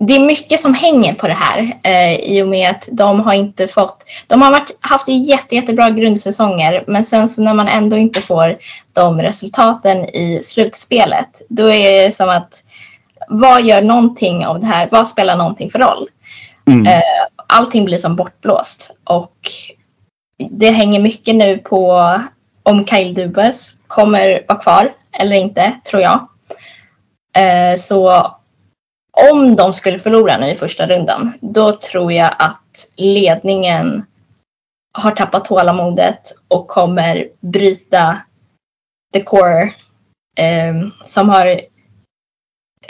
det 0.06 0.16
är 0.16 0.26
mycket 0.26 0.60
som 0.60 0.74
hänger 0.74 1.14
på 1.14 1.28
det 1.28 1.34
här 1.34 1.78
eh, 1.82 2.14
i 2.14 2.42
och 2.42 2.48
med 2.48 2.70
att 2.70 2.88
de 2.92 3.20
har 3.20 3.34
inte 3.34 3.66
fått... 3.66 4.04
De 4.26 4.42
har 4.42 4.50
varit, 4.50 4.76
haft 4.80 5.08
jätte, 5.08 5.54
jättebra 5.54 5.90
grundsäsonger 5.90 6.84
men 6.86 7.04
sen 7.04 7.28
så 7.28 7.42
när 7.42 7.54
man 7.54 7.68
ändå 7.68 7.96
inte 7.96 8.20
får 8.20 8.58
de 8.92 9.22
resultaten 9.22 10.04
i 10.04 10.40
slutspelet 10.42 11.42
då 11.48 11.70
är 11.70 12.04
det 12.04 12.10
som 12.10 12.28
att 12.28 12.64
vad 13.28 13.64
gör 13.64 13.82
någonting 13.82 14.46
av 14.46 14.60
det 14.60 14.66
här? 14.66 14.88
Vad 14.90 15.08
spelar 15.08 15.36
någonting 15.36 15.70
för 15.70 15.78
roll? 15.78 16.08
Mm. 16.66 16.86
Eh, 16.86 17.02
allting 17.46 17.84
blir 17.84 17.98
som 17.98 18.16
bortblåst 18.16 18.90
och 19.04 19.36
det 20.50 20.70
hänger 20.70 21.00
mycket 21.00 21.34
nu 21.34 21.58
på 21.58 22.12
om 22.62 22.86
Kyle 22.86 23.14
Dubas 23.14 23.76
kommer 23.86 24.44
vara 24.48 24.58
kvar 24.58 24.92
eller 25.12 25.36
inte, 25.36 25.72
tror 25.90 26.02
jag. 26.02 26.28
Eh, 27.36 27.76
så 27.76 28.30
om 29.30 29.56
de 29.56 29.72
skulle 29.72 29.98
förlora 29.98 30.38
nu 30.38 30.50
i 30.50 30.54
första 30.54 30.86
rundan, 30.86 31.32
då 31.40 31.72
tror 31.72 32.12
jag 32.12 32.34
att 32.38 32.88
ledningen 32.96 34.06
har 34.98 35.10
tappat 35.10 35.44
tålamodet 35.44 36.20
och 36.48 36.68
kommer 36.68 37.28
bryta 37.40 38.18
the 39.12 39.22
core 39.22 39.62
eh, 40.38 40.74
som 41.04 41.28
har 41.28 41.60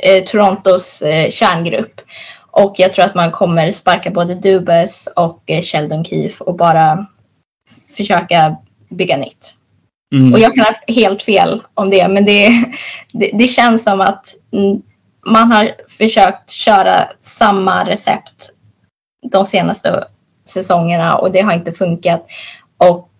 eh, 0.02 0.24
Torontos 0.24 1.02
eh, 1.02 1.30
kärngrupp. 1.30 2.00
Och 2.50 2.74
jag 2.78 2.92
tror 2.92 3.04
att 3.04 3.14
man 3.14 3.30
kommer 3.30 3.72
sparka 3.72 4.10
både 4.10 4.34
Dubas 4.34 5.08
och 5.16 5.42
eh, 5.46 5.62
Sheldon 5.62 6.04
Keefe 6.04 6.44
och 6.44 6.56
bara 6.56 7.06
försöka 7.96 8.56
bygga 8.88 9.16
nytt. 9.16 9.56
Mm. 10.14 10.32
Och 10.32 10.38
jag 10.38 10.54
kan 10.54 10.64
ha 10.64 10.94
helt 10.94 11.22
fel 11.22 11.62
om 11.74 11.90
det, 11.90 12.08
men 12.08 12.24
det, 12.24 12.50
det, 13.12 13.30
det 13.34 13.48
känns 13.48 13.84
som 13.84 14.00
att 14.00 14.34
man 15.26 15.52
har 15.52 15.70
försökt 15.88 16.50
köra 16.50 17.08
samma 17.18 17.84
recept 17.84 18.50
de 19.32 19.44
senaste 19.44 20.04
säsongerna 20.44 21.16
och 21.16 21.32
det 21.32 21.40
har 21.40 21.52
inte 21.52 21.72
funkat. 21.72 22.26
Och 22.76 23.10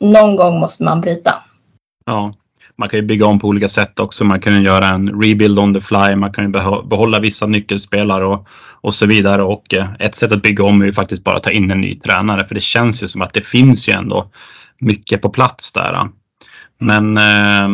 någon 0.00 0.36
gång 0.36 0.60
måste 0.60 0.84
man 0.84 1.00
bryta. 1.00 1.34
Ja, 2.06 2.32
man 2.76 2.88
kan 2.88 3.00
ju 3.00 3.06
bygga 3.06 3.26
om 3.26 3.38
på 3.38 3.48
olika 3.48 3.68
sätt 3.68 4.00
också. 4.00 4.24
Man 4.24 4.40
kan 4.40 4.54
ju 4.54 4.62
göra 4.62 4.88
en 4.88 5.22
rebuild 5.22 5.58
on 5.58 5.74
the 5.74 5.80
fly. 5.80 6.16
Man 6.16 6.32
kan 6.32 6.44
ju 6.44 6.50
behålla 6.82 7.20
vissa 7.20 7.46
nyckelspelare 7.46 8.26
och, 8.26 8.46
och 8.80 8.94
så 8.94 9.06
vidare. 9.06 9.42
Och 9.42 9.74
eh, 9.74 9.88
ett 9.98 10.14
sätt 10.14 10.32
att 10.32 10.42
bygga 10.42 10.64
om 10.64 10.82
är 10.82 10.86
ju 10.86 10.92
faktiskt 10.92 11.24
bara 11.24 11.36
att 11.36 11.42
ta 11.42 11.50
in 11.50 11.70
en 11.70 11.80
ny 11.80 11.98
tränare. 11.98 12.46
För 12.46 12.54
det 12.54 12.60
känns 12.60 13.02
ju 13.02 13.08
som 13.08 13.22
att 13.22 13.32
det 13.32 13.46
finns 13.46 13.88
ju 13.88 13.92
ändå 13.92 14.30
mycket 14.78 15.22
på 15.22 15.30
plats 15.30 15.72
där. 15.72 16.08
Men 16.78 17.16
eh, 17.16 17.68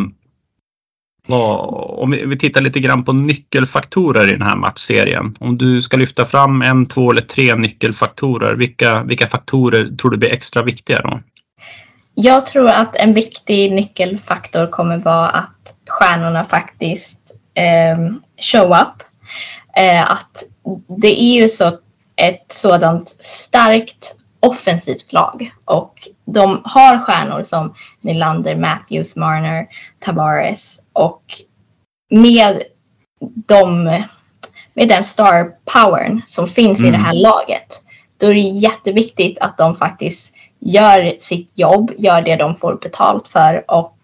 om 1.28 2.10
vi 2.10 2.38
tittar 2.38 2.60
lite 2.60 2.80
grann 2.80 3.04
på 3.04 3.12
nyckelfaktorer 3.12 4.28
i 4.28 4.30
den 4.30 4.42
här 4.42 4.56
matchserien. 4.56 5.34
Om 5.40 5.58
du 5.58 5.82
ska 5.82 5.96
lyfta 5.96 6.24
fram 6.24 6.62
en, 6.62 6.86
två 6.86 7.10
eller 7.10 7.22
tre 7.22 7.54
nyckelfaktorer, 7.54 8.54
vilka, 8.54 9.02
vilka 9.02 9.26
faktorer 9.26 9.96
tror 9.96 10.10
du 10.10 10.16
blir 10.16 10.32
extra 10.32 10.62
viktiga 10.62 11.00
då? 11.00 11.20
Jag 12.14 12.46
tror 12.46 12.68
att 12.68 12.96
en 12.96 13.12
viktig 13.12 13.72
nyckelfaktor 13.72 14.66
kommer 14.66 14.98
vara 14.98 15.28
att 15.28 15.74
stjärnorna 15.88 16.44
faktiskt 16.44 17.20
eh, 17.54 17.98
show 18.52 18.70
up. 18.70 19.02
Eh, 19.76 20.10
att 20.10 20.42
det 21.00 21.22
är 21.22 21.42
ju 21.42 21.48
så 21.48 21.78
ett 22.16 22.44
sådant 22.48 23.08
starkt 23.18 24.16
offensivt 24.46 25.12
lag 25.12 25.50
och 25.64 26.08
de 26.24 26.62
har 26.64 26.98
stjärnor 26.98 27.42
som 27.42 27.74
Nylander, 28.00 28.56
Matthews, 28.56 29.16
Marner, 29.16 29.66
Tavares 29.98 30.82
och 30.92 31.22
med, 32.10 32.62
de, 33.20 33.84
med 34.74 34.88
den 34.88 35.04
star 35.04 35.52
powern 35.64 36.22
som 36.26 36.46
finns 36.46 36.80
mm. 36.80 36.88
i 36.88 36.96
det 36.96 37.02
här 37.02 37.12
mm. 37.12 37.22
laget 37.22 37.84
då 38.16 38.26
är 38.26 38.34
det 38.34 38.40
jätteviktigt 38.40 39.38
att 39.38 39.58
de 39.58 39.74
faktiskt 39.74 40.34
gör 40.58 41.16
sitt 41.18 41.58
jobb, 41.58 41.92
gör 41.98 42.22
det 42.22 42.36
de 42.36 42.56
får 42.56 42.74
betalt 42.74 43.28
för 43.28 43.70
och 43.70 43.98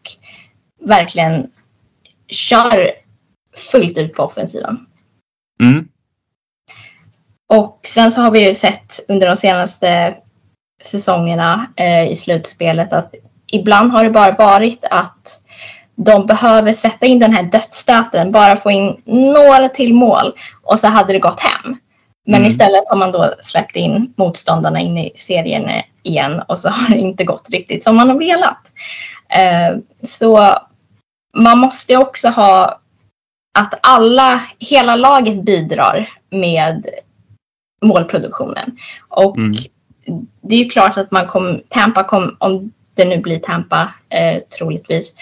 verkligen 0.80 1.50
kör 2.28 2.90
fullt 3.72 3.98
ut 3.98 4.14
på 4.14 4.22
offensiven. 4.22 4.86
Mm. 5.62 5.88
Och 7.48 7.80
sen 7.82 8.12
så 8.12 8.20
har 8.20 8.30
vi 8.30 8.48
ju 8.48 8.54
sett 8.54 9.00
under 9.08 9.26
de 9.26 9.36
senaste 9.36 10.16
säsongerna 10.80 11.66
eh, 11.76 12.08
i 12.10 12.16
slutspelet 12.16 12.92
att 12.92 13.14
ibland 13.46 13.92
har 13.92 14.04
det 14.04 14.10
bara 14.10 14.30
varit 14.32 14.84
att 14.90 15.40
de 15.94 16.26
behöver 16.26 16.72
sätta 16.72 17.06
in 17.06 17.18
den 17.18 17.32
här 17.34 17.42
dödsstöten, 17.42 18.32
bara 18.32 18.56
få 18.56 18.70
in 18.70 19.02
några 19.06 19.68
till 19.68 19.94
mål 19.94 20.32
och 20.62 20.78
så 20.78 20.88
hade 20.88 21.12
det 21.12 21.18
gått 21.18 21.40
hem. 21.40 21.76
Men 22.26 22.34
Mm. 22.40 22.48
istället 22.48 22.88
har 22.90 22.96
man 22.96 23.12
då 23.12 23.34
släppt 23.40 23.76
in 23.76 24.14
motståndarna 24.16 24.80
in 24.80 24.98
i 24.98 25.12
serien 25.16 25.82
igen 26.02 26.42
och 26.48 26.58
så 26.58 26.68
har 26.68 26.88
det 26.94 26.98
inte 27.00 27.24
gått 27.24 27.50
riktigt 27.50 27.84
som 27.84 27.96
man 27.96 28.08
har 28.10 28.18
velat. 28.18 28.72
Eh, 29.28 29.78
så 30.02 30.58
man 31.36 31.58
måste 31.58 31.96
också 31.96 32.28
ha 32.28 32.80
att 33.58 33.74
alla, 33.82 34.40
hela 34.58 34.96
laget 34.96 35.42
bidrar 35.42 36.08
med 36.30 36.86
målproduktionen. 37.84 38.76
Och 39.08 39.36
Mm. 39.36 39.52
Det 40.40 40.54
är 40.54 40.58
ju 40.58 40.68
klart 40.68 40.96
att 40.96 41.10
man 41.10 41.26
kom, 41.26 41.60
Tampa 41.68 42.04
kom, 42.04 42.36
om 42.38 42.72
det 42.94 43.04
nu 43.04 43.18
blir 43.18 43.38
Tampa 43.38 43.94
eh, 44.08 44.42
troligtvis, 44.58 45.14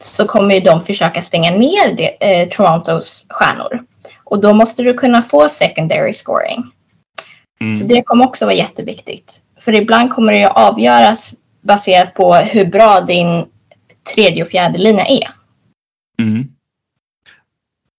så 0.00 0.26
kommer 0.26 0.54
ju 0.54 0.60
de 0.60 0.80
försöka 0.80 1.22
stänga 1.22 1.50
ner 1.50 1.96
det, 1.96 2.26
eh, 2.26 2.48
Torontos 2.48 3.26
stjärnor. 3.28 3.84
Och 4.24 4.40
då 4.40 4.54
måste 4.54 4.82
du 4.82 4.94
kunna 4.94 5.22
få 5.22 5.48
secondary 5.48 6.14
scoring. 6.14 6.64
Mm. 7.60 7.72
Så 7.72 7.86
det 7.86 8.02
kommer 8.02 8.24
också 8.24 8.44
vara 8.44 8.54
jätteviktigt. 8.54 9.40
För 9.60 9.72
ibland 9.72 10.10
kommer 10.10 10.32
det 10.32 10.38
ju 10.38 10.46
avgöras 10.46 11.34
baserat 11.60 12.14
på 12.14 12.34
hur 12.34 12.64
bra 12.64 13.00
din 13.00 13.46
tredje 14.14 14.42
och 14.42 14.48
fjärde 14.48 14.78
linje 14.78 15.04
är. 15.08 15.28
Mm. 16.22 16.53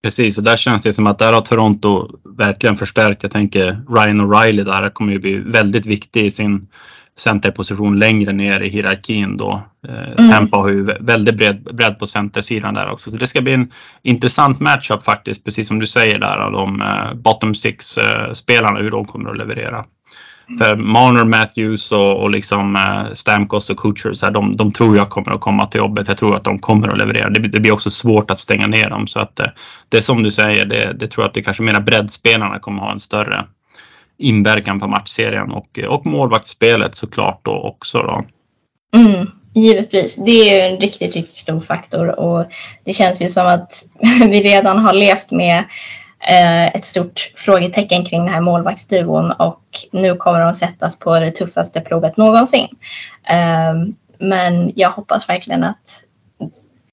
Precis, 0.05 0.37
och 0.37 0.43
där 0.43 0.57
känns 0.57 0.83
det 0.83 0.93
som 0.93 1.07
att 1.07 1.19
där 1.19 1.33
har 1.33 1.41
Toronto 1.41 2.07
verkligen 2.37 2.75
förstärkt. 2.75 3.23
Jag 3.23 3.31
tänker 3.31 3.65
Ryan 3.89 4.21
O'Reilly 4.21 4.63
där 4.63 4.89
kommer 4.89 5.13
ju 5.13 5.19
bli 5.19 5.35
väldigt 5.37 5.85
viktig 5.85 6.25
i 6.25 6.31
sin 6.31 6.67
centerposition 7.17 7.99
längre 7.99 8.33
ner 8.33 8.59
i 8.59 8.69
hierarkin 8.69 9.37
då. 9.37 9.61
Eh, 9.87 10.11
Mm. 10.17 10.31
Tampa 10.31 10.57
har 10.57 10.69
ju 10.69 10.85
vä- 10.85 10.97
väldigt 10.99 11.37
bredd, 11.37 11.67
bredd 11.75 11.99
på 11.99 12.07
centersidan 12.07 12.73
där 12.73 12.89
också. 12.91 13.11
Så 13.11 13.17
det 13.17 13.27
ska 13.27 13.41
bli 13.41 13.53
en 13.53 13.71
intressant 14.03 14.59
matchup 14.59 15.03
faktiskt, 15.03 15.43
precis 15.45 15.67
som 15.67 15.79
du 15.79 15.87
säger 15.87 16.19
där, 16.19 16.37
av 16.37 16.51
de 16.51 16.81
eh, 16.81 17.13
bottom 17.13 17.55
six-spelarna, 17.55 18.79
hur 18.79 18.91
de 18.91 19.05
kommer 19.05 19.29
att 19.29 19.37
leverera. 19.37 19.85
Mm. 20.47 20.57
För 20.59 20.75
Marner, 20.75 21.25
Matthews 21.25 21.91
och, 21.91 22.17
och 22.23 22.29
liksom 22.29 22.75
eh, 22.75 23.13
Stamkos 23.13 23.69
och 23.69 23.77
Kutcher, 23.79 24.13
så 24.13 24.25
här, 24.25 24.33
de, 24.33 24.55
de 24.55 24.71
tror 24.71 24.97
jag 24.97 25.09
kommer 25.09 25.31
att 25.31 25.41
komma 25.41 25.65
till 25.65 25.77
jobbet. 25.77 26.07
Jag 26.07 26.17
tror 26.17 26.35
att 26.35 26.43
de 26.43 26.59
kommer 26.59 26.87
att 26.87 26.97
leverera. 26.97 27.29
Det, 27.29 27.39
blir- 27.39 27.51
det 27.51 27.59
blir 27.59 27.73
också 27.73 27.89
svårt 27.89 28.31
att 28.31 28.39
stänga 28.39 28.67
ner 28.67 28.89
dem. 28.89 29.07
Så 29.07 29.19
att 29.19 29.39
eh, 29.39 29.45
det 29.89 29.97
är 29.97 30.01
som 30.01 30.23
du 30.23 30.31
säger, 30.31 30.65
det, 30.65 30.93
det 30.99 31.07
tror 31.07 31.23
jag 31.23 31.27
att 31.27 31.33
det 31.33 31.41
kanske 31.41 31.63
mera 31.63 31.79
breddspelarna 31.79 32.59
kommer 32.59 32.81
ha 32.81 32.91
en 32.91 32.99
större 32.99 33.45
inverkan 34.17 34.79
på 34.79 34.87
matchserien 34.87 35.51
och, 35.51 35.79
och 35.87 36.05
målvaktsspelet 36.05 36.95
såklart 36.95 37.39
då 37.45 37.51
också 37.51 37.97
då. 37.97 38.25
Mm, 38.99 39.27
givetvis. 39.55 40.15
Det 40.15 40.31
är 40.61 40.69
en 40.71 40.77
riktigt, 40.79 41.15
riktigt 41.15 41.35
stor 41.35 41.59
faktor 41.59 42.19
och 42.19 42.45
det 42.85 42.93
känns 42.93 43.21
ju 43.21 43.29
som 43.29 43.47
att 43.47 43.85
vi 44.29 44.41
redan 44.43 44.77
har 44.77 44.93
levt 44.93 45.31
med 45.31 45.63
ett 46.73 46.85
stort 46.85 47.31
frågetecken 47.35 48.05
kring 48.05 48.25
den 48.25 48.33
här 48.33 48.41
målvaktsduon 48.41 49.31
och 49.31 49.61
nu 49.91 50.15
kommer 50.15 50.39
de 50.39 50.53
sättas 50.53 50.99
på 50.99 51.19
det 51.19 51.31
tuffaste 51.31 51.81
provet 51.81 52.17
någonsin. 52.17 52.67
Eh, 53.29 53.73
men 54.19 54.71
jag 54.75 54.89
hoppas 54.89 55.29
verkligen 55.29 55.63
att 55.63 56.03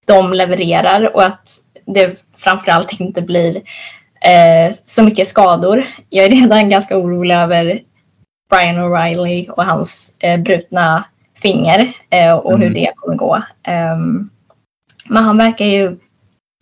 de 0.06 0.32
levererar 0.32 1.16
och 1.16 1.24
att 1.24 1.48
det 1.86 2.24
framförallt 2.36 3.00
inte 3.00 3.22
blir 3.22 3.56
eh, 4.20 4.72
så 4.72 5.02
mycket 5.02 5.26
skador. 5.26 5.86
Jag 6.08 6.26
är 6.26 6.30
redan 6.30 6.70
ganska 6.70 6.98
orolig 6.98 7.34
över 7.34 7.80
Brian 8.50 8.76
O'Reilly 8.78 9.48
och 9.48 9.64
hans 9.64 10.16
eh, 10.18 10.40
brutna 10.40 11.04
finger 11.42 11.92
eh, 12.10 12.32
och 12.32 12.58
hur 12.58 12.66
Mm. 12.66 12.74
det 12.74 12.92
kommer 12.96 13.16
gå. 13.16 13.42
Ehm, 13.62 14.30
men 15.06 15.24
han 15.24 15.36
verkar 15.38 15.64
ju 15.64 15.98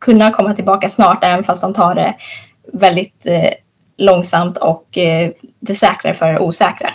kunna 0.04 0.30
komma 0.30 0.54
tillbaka 0.54 0.88
snart 0.88 1.24
även 1.24 1.44
fast 1.44 1.62
de 1.62 1.74
tar 1.74 1.94
det 1.94 2.14
väldigt 2.72 3.26
eh, 3.26 3.50
långsamt 3.98 4.58
och 4.58 4.98
eh, 4.98 5.30
det 5.60 5.74
säkra 5.74 6.14
för 6.14 6.32
det 6.32 6.38
osäkra. 6.38 6.90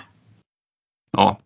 Ja, 1.12 1.38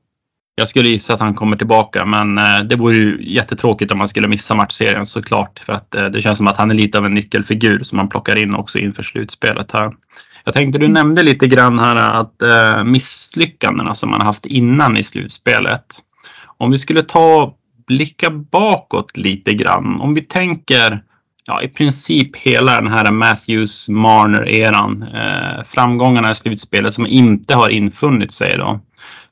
jag 0.56 0.68
skulle 0.68 0.90
gissa 0.90 1.14
att 1.14 1.20
han 1.20 1.36
kommer 1.36 1.58
tillbaka, 1.58 2.06
men 2.06 2.38
eh, 2.38 2.60
det 2.70 2.76
vore 2.76 2.96
ju 2.96 3.34
jättetråkigt 3.34 3.92
om 3.92 3.98
man 3.98 4.08
skulle 4.08 4.28
missa 4.28 4.56
matchserien 4.56 5.06
såklart. 5.06 5.60
För 5.60 5.74
att 5.74 5.96
eh, 5.96 6.06
det 6.06 6.22
känns 6.22 6.38
som 6.38 6.48
att 6.48 6.58
han 6.58 6.72
är 6.72 6.76
lite 6.76 6.98
av 6.98 7.06
en 7.06 7.14
nyckelfigur 7.14 7.84
som 7.84 7.98
man 7.98 8.10
plockar 8.10 8.44
in 8.44 8.56
också 8.56 8.80
inför 8.80 9.04
slutspelet 9.04 9.72
här. 9.72 9.92
Jag 10.44 10.54
tänkte 10.54 10.80
du 10.80 10.88
nämnde 10.88 11.24
lite 11.24 11.48
grann 11.48 11.80
här 11.80 12.22
att 12.22 12.42
eh, 12.42 12.84
misslyckandena 12.84 13.94
som 13.94 14.10
man 14.10 14.22
haft 14.22 14.46
innan 14.46 14.98
i 14.98 15.04
slutspelet. 15.04 15.86
Om 16.58 16.72
vi 16.72 16.78
skulle 16.78 17.04
ta 17.04 17.56
blicka 17.88 18.30
bakåt 18.30 19.18
lite 19.18 19.54
grann. 19.54 20.02
Om 20.02 20.14
vi 20.14 20.22
tänker 20.22 21.04
ja, 21.50 21.62
i 21.62 21.68
princip 21.68 22.36
hela 22.38 22.82
den 22.82 22.88
här 22.88 23.12
Matthews 23.12 23.90
Marner-eran. 23.90 25.04
Eh, 25.14 25.64
framgångarna 25.64 26.32
i 26.32 26.36
slutspelet 26.36 26.94
som 26.94 27.08
inte 27.08 27.56
har 27.56 27.70
infunnit 27.70 28.32
sig 28.32 28.58
då. 28.58 28.80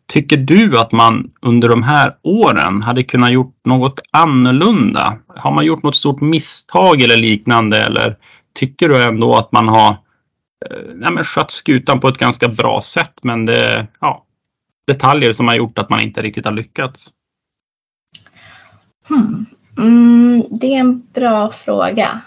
Tycker 0.07 0.38
du 0.38 0.80
att 0.80 0.91
man 0.91 1.31
under 1.41 1.69
de 1.69 1.84
här 1.84 2.15
åren 2.22 2.81
hade 2.81 3.03
kunnat 3.03 3.31
gjort 3.31 3.56
något 3.65 4.02
annorlunda? 4.11 5.18
Har 5.27 5.52
man 5.52 5.65
gjort 5.65 5.84
något 5.84 5.95
stort 5.95 6.22
misstag 6.22 7.02
eller 7.02 7.18
liknande? 7.18 7.84
Eller 7.84 8.18
tycker 8.60 8.89
du 8.89 9.03
ändå 9.03 9.35
att 9.35 9.52
man 9.52 9.68
har 9.68 9.89
eh, 9.89 10.95
nej, 10.95 11.11
men 11.11 11.23
skött 11.23 11.52
skutan 11.52 11.99
på 11.99 12.07
ett 12.07 12.18
ganska 12.18 12.48
bra 12.48 12.81
sätt? 12.81 13.19
Men 13.22 13.45
det 13.45 13.65
är 13.65 13.88
ja, 13.99 14.26
detaljer 14.88 15.31
som 15.34 15.48
har 15.48 15.56
gjort 15.56 15.77
att 15.77 15.89
man 15.89 16.02
inte 16.02 16.22
riktigt 16.22 16.45
har 16.45 16.52
lyckats. 16.53 17.10
Hmm. 19.07 19.45
Mm, 19.77 20.45
det 20.49 20.67
är 20.75 20.79
en 20.79 21.07
bra 21.13 21.51
fråga. 21.51 22.21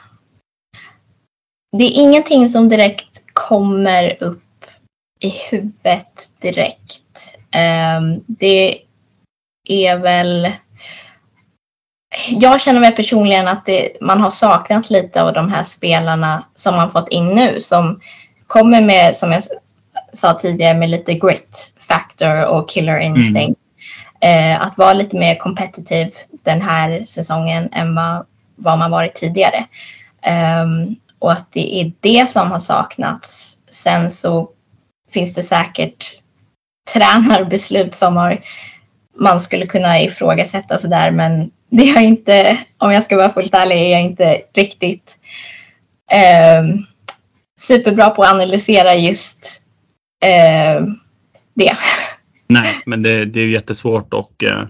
Det 1.78 1.84
är 1.84 2.02
ingenting 2.02 2.48
som 2.48 2.68
direkt 2.68 3.22
kommer 3.32 4.22
upp 4.22 4.64
i 5.20 5.28
huvudet 5.50 6.30
direkt. 6.40 7.36
Ehm, 7.50 8.24
det 8.26 8.78
är 9.68 9.98
väl... 9.98 10.52
Jag 12.28 12.60
känner 12.60 12.80
mig 12.80 12.96
personligen 12.96 13.48
att 13.48 13.66
det, 13.66 13.96
man 14.00 14.20
har 14.20 14.30
saknat 14.30 14.90
lite 14.90 15.22
av 15.22 15.32
de 15.32 15.48
här 15.48 15.62
spelarna 15.62 16.44
som 16.54 16.76
man 16.76 16.90
fått 16.90 17.08
in 17.08 17.26
nu 17.26 17.60
som 17.60 18.00
kommer 18.46 18.82
med, 18.82 19.16
som 19.16 19.32
jag 19.32 19.42
sa 20.12 20.34
tidigare, 20.34 20.78
med 20.78 20.90
lite 20.90 21.14
grit 21.14 21.74
factor 21.78 22.44
och 22.44 22.68
killer 22.68 22.98
instinct. 22.98 23.59
Eh, 24.22 24.62
att 24.62 24.78
vara 24.78 24.92
lite 24.92 25.16
mer 25.16 25.34
competitive 25.34 26.10
den 26.42 26.62
här 26.62 27.02
säsongen 27.02 27.68
än 27.72 27.94
vad, 27.94 28.26
vad 28.56 28.78
man 28.78 28.90
varit 28.90 29.14
tidigare. 29.14 29.66
Um, 30.62 30.96
och 31.18 31.32
att 31.32 31.52
det 31.52 31.80
är 31.80 31.92
det 32.00 32.28
som 32.28 32.50
har 32.50 32.58
saknats. 32.58 33.58
Sen 33.70 34.10
så 34.10 34.48
finns 35.10 35.34
det 35.34 35.42
säkert 35.42 36.04
tränarbeslut 36.92 37.94
som 37.94 38.16
har, 38.16 38.40
man 39.18 39.40
skulle 39.40 39.66
kunna 39.66 40.00
ifrågasätta 40.00 40.78
sådär 40.78 41.10
men 41.10 41.50
det 41.70 41.86
har 41.86 42.00
inte, 42.00 42.58
om 42.78 42.92
jag 42.92 43.02
ska 43.02 43.16
vara 43.16 43.30
fullt 43.30 43.54
ärlig, 43.54 43.76
är 43.76 43.90
jag 43.90 44.02
inte 44.02 44.42
riktigt 44.54 45.16
ehm, 46.12 46.78
superbra 47.60 48.10
på 48.10 48.22
att 48.22 48.30
analysera 48.30 48.94
just 48.94 49.62
ehm, 50.24 50.94
det. 51.54 51.76
Nej, 52.50 52.82
men 52.86 53.02
det, 53.02 53.24
det 53.24 53.40
är 53.40 53.46
jättesvårt 53.46 54.14
och 54.14 54.44
eh, 54.44 54.66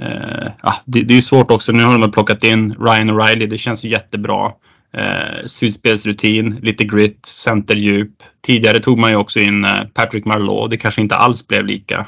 eh, 0.00 0.50
ja, 0.62 0.74
det, 0.84 1.02
det 1.02 1.16
är 1.16 1.20
svårt 1.20 1.50
också. 1.50 1.72
Nu 1.72 1.84
har 1.84 1.98
de 1.98 2.10
plockat 2.10 2.44
in 2.44 2.74
Ryan 2.74 3.10
O'Reilly. 3.10 3.46
Det 3.46 3.58
känns 3.58 3.84
ju 3.84 3.88
jättebra. 3.88 4.52
Eh, 4.92 5.46
slutspelsrutin, 5.46 6.58
lite 6.62 6.84
grit, 6.84 7.26
centerdjup. 7.26 8.10
Tidigare 8.46 8.80
tog 8.80 8.98
man 8.98 9.10
ju 9.10 9.16
också 9.16 9.40
in 9.40 9.64
eh, 9.64 9.84
Patrick 9.94 10.24
Marleau. 10.24 10.68
Det 10.68 10.76
kanske 10.76 11.00
inte 11.00 11.16
alls 11.16 11.48
blev 11.48 11.66
lika 11.66 12.06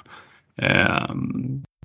eh, 0.63 1.15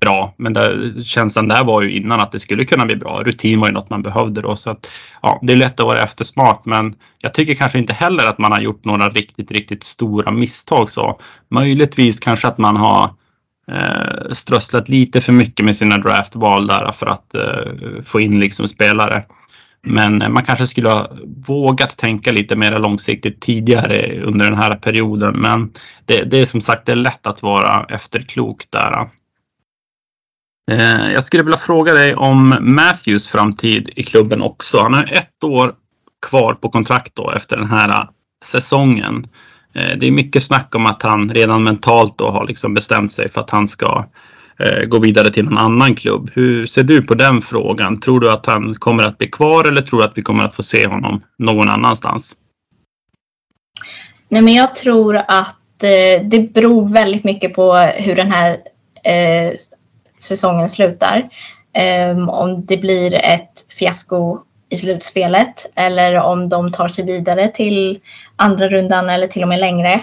bra. 0.02 0.34
Men 0.36 0.52
där, 0.52 1.02
känslan 1.02 1.48
där 1.48 1.64
var 1.64 1.82
ju 1.82 1.96
innan 1.96 2.20
att 2.20 2.32
det 2.32 2.40
skulle 2.40 2.64
kunna 2.64 2.86
bli 2.86 2.96
bra. 2.96 3.22
Rutin 3.24 3.60
var 3.60 3.68
ju 3.68 3.74
något 3.74 3.90
man 3.90 4.02
behövde 4.02 4.40
då. 4.40 4.56
Så 4.56 4.70
att, 4.70 4.90
ja, 5.22 5.40
det 5.42 5.52
är 5.52 5.56
lätt 5.56 5.80
att 5.80 5.86
vara 5.86 6.02
eftersmart. 6.02 6.64
Men 6.64 6.94
jag 7.18 7.34
tycker 7.34 7.54
kanske 7.54 7.78
inte 7.78 7.92
heller 7.92 8.26
att 8.26 8.38
man 8.38 8.52
har 8.52 8.60
gjort 8.60 8.84
några 8.84 9.08
riktigt, 9.08 9.50
riktigt 9.50 9.82
stora 9.82 10.32
misstag. 10.32 10.90
Så 10.90 11.20
möjligtvis 11.48 12.20
kanske 12.20 12.48
att 12.48 12.58
man 12.58 12.76
har 12.76 13.10
eh, 13.72 14.32
strösslat 14.32 14.88
lite 14.88 15.20
för 15.20 15.32
mycket 15.32 15.64
med 15.64 15.76
sina 15.76 15.98
draftval 15.98 16.66
där 16.66 16.92
för 16.92 17.06
att 17.06 17.34
eh, 17.34 18.02
få 18.04 18.20
in 18.20 18.40
liksom 18.40 18.66
spelare. 18.66 19.24
Men 19.82 20.22
eh, 20.22 20.28
man 20.28 20.44
kanske 20.44 20.66
skulle 20.66 20.88
ha 20.88 21.10
vågat 21.46 21.96
tänka 21.96 22.32
lite 22.32 22.56
mer 22.56 22.78
långsiktigt 22.78 23.40
tidigare 23.40 24.22
under 24.22 24.50
den 24.50 24.58
här 24.58 24.76
perioden. 24.76 25.36
Men 25.36 25.72
det, 26.04 26.24
det 26.24 26.40
är 26.40 26.44
som 26.46 26.60
sagt 26.60 26.86
det 26.86 26.92
är 26.92 26.96
lätt 26.96 27.26
att 27.26 27.42
vara 27.42 27.84
efterklok 27.88 28.64
där. 28.70 29.08
Eh, 30.70 31.12
jag 31.12 31.24
skulle 31.24 31.42
vilja 31.42 31.58
fråga 31.58 31.94
dig 31.94 32.14
om 32.14 32.56
Matthews 32.60 33.28
framtid 33.28 33.90
i 33.96 34.02
klubben 34.02 34.42
också. 34.42 34.80
Han 34.80 34.94
har 34.94 35.12
ett 35.12 35.44
år 35.44 35.74
kvar 36.26 36.54
på 36.54 36.68
kontrakt 36.68 37.14
då 37.14 37.30
efter 37.30 37.56
den 37.56 37.70
här 37.70 37.88
eh, 37.88 38.08
säsongen. 38.44 39.26
Eh, 39.74 39.98
det 39.98 40.06
är 40.06 40.10
mycket 40.10 40.42
snack 40.42 40.74
om 40.74 40.86
att 40.86 41.02
han 41.02 41.30
redan 41.30 41.64
mentalt 41.64 42.18
då 42.18 42.30
har 42.30 42.46
liksom 42.46 42.74
bestämt 42.74 43.12
sig 43.12 43.28
för 43.28 43.40
att 43.40 43.50
han 43.50 43.68
ska 43.68 44.04
gå 44.88 44.98
vidare 44.98 45.30
till 45.30 45.46
en 45.46 45.58
annan 45.58 45.94
klubb. 45.94 46.30
Hur 46.34 46.66
ser 46.66 46.82
du 46.82 47.02
på 47.02 47.14
den 47.14 47.42
frågan? 47.42 48.00
Tror 48.00 48.20
du 48.20 48.30
att 48.30 48.46
han 48.46 48.74
kommer 48.74 49.02
att 49.02 49.18
bli 49.18 49.30
kvar 49.30 49.64
eller 49.64 49.82
tror 49.82 49.98
du 49.98 50.04
att 50.04 50.18
vi 50.18 50.22
kommer 50.22 50.44
att 50.44 50.54
få 50.54 50.62
se 50.62 50.86
honom 50.86 51.22
någon 51.38 51.68
annanstans? 51.68 52.36
Nej, 54.28 54.42
men 54.42 54.54
jag 54.54 54.74
tror 54.74 55.16
att 55.28 55.56
det 56.22 56.52
beror 56.54 56.88
väldigt 56.88 57.24
mycket 57.24 57.54
på 57.54 57.76
hur 57.76 58.16
den 58.16 58.32
här 58.32 58.56
eh, 59.04 59.52
säsongen 60.18 60.68
slutar. 60.68 61.28
Um, 62.12 62.28
om 62.28 62.66
det 62.66 62.76
blir 62.76 63.14
ett 63.14 63.66
fiasko 63.78 64.38
i 64.68 64.76
slutspelet 64.76 65.70
eller 65.74 66.14
om 66.14 66.48
de 66.48 66.72
tar 66.72 66.88
sig 66.88 67.04
vidare 67.04 67.48
till 67.48 68.00
andra 68.36 68.68
rundan 68.68 69.10
eller 69.10 69.26
till 69.26 69.42
och 69.42 69.48
med 69.48 69.60
längre. 69.60 70.00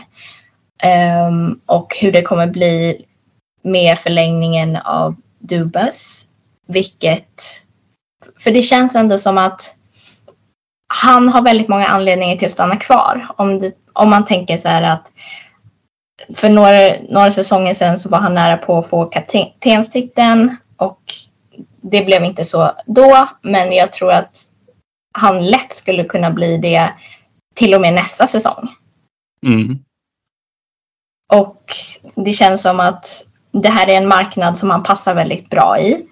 Um, 1.28 1.60
och 1.66 1.96
hur 2.02 2.12
det 2.12 2.22
kommer 2.22 2.48
bli 2.48 3.06
med 3.64 4.00
förlängningen 4.00 4.76
av 4.76 5.16
Dubas. 5.40 6.26
Vilket... 6.68 7.42
För 8.40 8.52
det 8.52 8.62
känns 8.62 8.96
ändå 8.96 9.18
som 9.18 9.38
att 9.38 9.76
han 10.88 11.30
har 11.30 11.42
väldigt 11.42 11.68
många 11.68 11.86
anledningar 11.86 12.38
till 12.38 12.46
att 12.46 12.52
stanna 12.52 12.76
kvar. 12.76 13.28
Om, 13.38 13.60
du, 13.60 13.72
om 13.94 14.10
man 14.10 14.26
tänker 14.26 14.58
så 14.58 14.70
här 14.70 14.82
att 14.84 15.12
för 16.36 16.50
några, 16.50 17.02
några 17.10 17.32
säsonger 17.32 17.74
sedan 17.74 17.98
så 17.98 18.10
var 18.10 18.20
han 18.20 18.34
nära 18.34 18.58
på 18.58 18.78
att 18.78 18.90
få 18.90 19.06
kaptenstiteln 19.06 20.58
och 20.78 21.02
det 21.82 22.06
blev 22.06 22.24
inte 22.24 22.46
så 22.46 22.72
då, 22.86 23.30
men 23.42 23.72
jag 23.72 23.92
tror 23.92 24.12
att 24.12 24.38
han 25.14 25.46
lätt 25.46 25.74
skulle 25.74 26.04
kunna 26.04 26.32
bli 26.32 26.58
det 26.58 26.94
till 27.56 27.74
och 27.74 27.82
med 27.82 27.94
nästa 27.94 28.28
säsong. 28.28 28.70
Mm. 29.46 29.80
Och 31.34 31.64
det 32.16 32.34
känns 32.34 32.62
som 32.62 32.80
att 32.80 33.26
det 33.52 33.70
här 33.70 33.90
är 33.90 33.98
en 33.98 34.08
marknad 34.08 34.58
som 34.58 34.70
han 34.70 34.84
passar 34.84 35.16
väldigt 35.16 35.50
bra 35.50 35.80
i. 35.80 36.08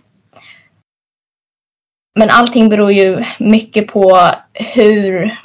Men 2.20 2.30
allting 2.30 2.70
beror 2.70 2.92
ju 2.92 3.24
mycket 3.40 3.88
på 3.88 4.30
hur, 4.76 5.38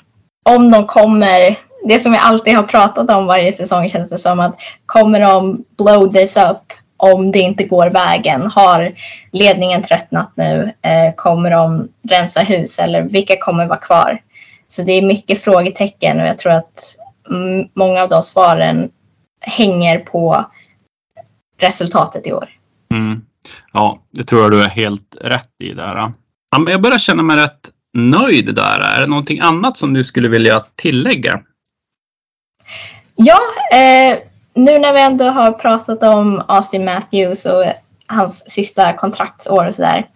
om 0.48 0.70
de 0.70 0.86
kommer, 0.86 1.58
det 1.88 1.98
som 1.98 2.12
jag 2.12 2.22
alltid 2.22 2.56
har 2.56 2.62
pratat 2.62 3.10
om 3.10 3.26
varje 3.26 3.52
säsong 3.52 3.88
känns 3.88 4.10
det 4.10 4.18
som 4.18 4.40
att 4.40 4.60
kommer 4.86 5.20
de 5.20 5.64
blow 5.78 6.12
this 6.12 6.36
up 6.36 6.72
om 6.96 7.32
det 7.32 7.38
inte 7.38 7.64
går 7.64 7.90
vägen? 7.90 8.46
Har 8.46 8.92
ledningen 9.32 9.82
tröttnat 9.82 10.32
nu? 10.34 10.72
Eh, 10.82 11.14
kommer 11.16 11.50
de 11.50 11.88
rensa 12.10 12.40
hus 12.40 12.78
eller 12.78 13.02
vilka 13.02 13.36
kommer 13.36 13.66
vara 13.66 13.78
kvar? 13.78 14.22
Så 14.68 14.82
det 14.82 14.92
är 14.92 15.02
mycket 15.02 15.42
frågetecken 15.42 16.20
och 16.20 16.26
jag 16.26 16.38
tror 16.38 16.52
att 16.52 16.96
mm, 17.30 17.68
många 17.74 18.02
av 18.02 18.08
de 18.08 18.22
svaren 18.22 18.90
hänger 19.40 19.98
på 19.98 20.44
resultatet 21.60 22.26
i 22.26 22.32
år. 22.32 22.48
Mm. 22.90 23.22
Ja, 23.72 23.98
det 24.10 24.24
tror 24.24 24.42
jag 24.42 24.50
du 24.50 24.62
är 24.62 24.68
helt 24.68 25.16
rätt 25.20 25.60
i 25.60 25.72
där. 25.72 26.12
Jag 26.66 26.82
börjar 26.82 26.98
känna 26.98 27.22
mig 27.22 27.36
rätt 27.36 27.70
nöjd 27.94 28.54
där. 28.54 28.80
Är 28.80 29.00
det 29.00 29.06
någonting 29.06 29.40
annat 29.40 29.76
som 29.76 29.92
du 29.92 30.04
skulle 30.04 30.28
vilja 30.28 30.64
tillägga? 30.74 31.40
Ja, 33.16 33.38
eh, 33.72 34.18
nu 34.54 34.78
när 34.78 34.92
vi 34.92 35.00
ändå 35.00 35.24
har 35.24 35.52
pratat 35.52 36.02
om 36.02 36.42
Austin 36.48 36.84
Matthews 36.84 37.46
och 37.46 37.64
hans 38.06 38.50
sista 38.50 38.92
kontraktsår 38.92 39.66
och 39.66 39.74
sådär. 39.74 40.06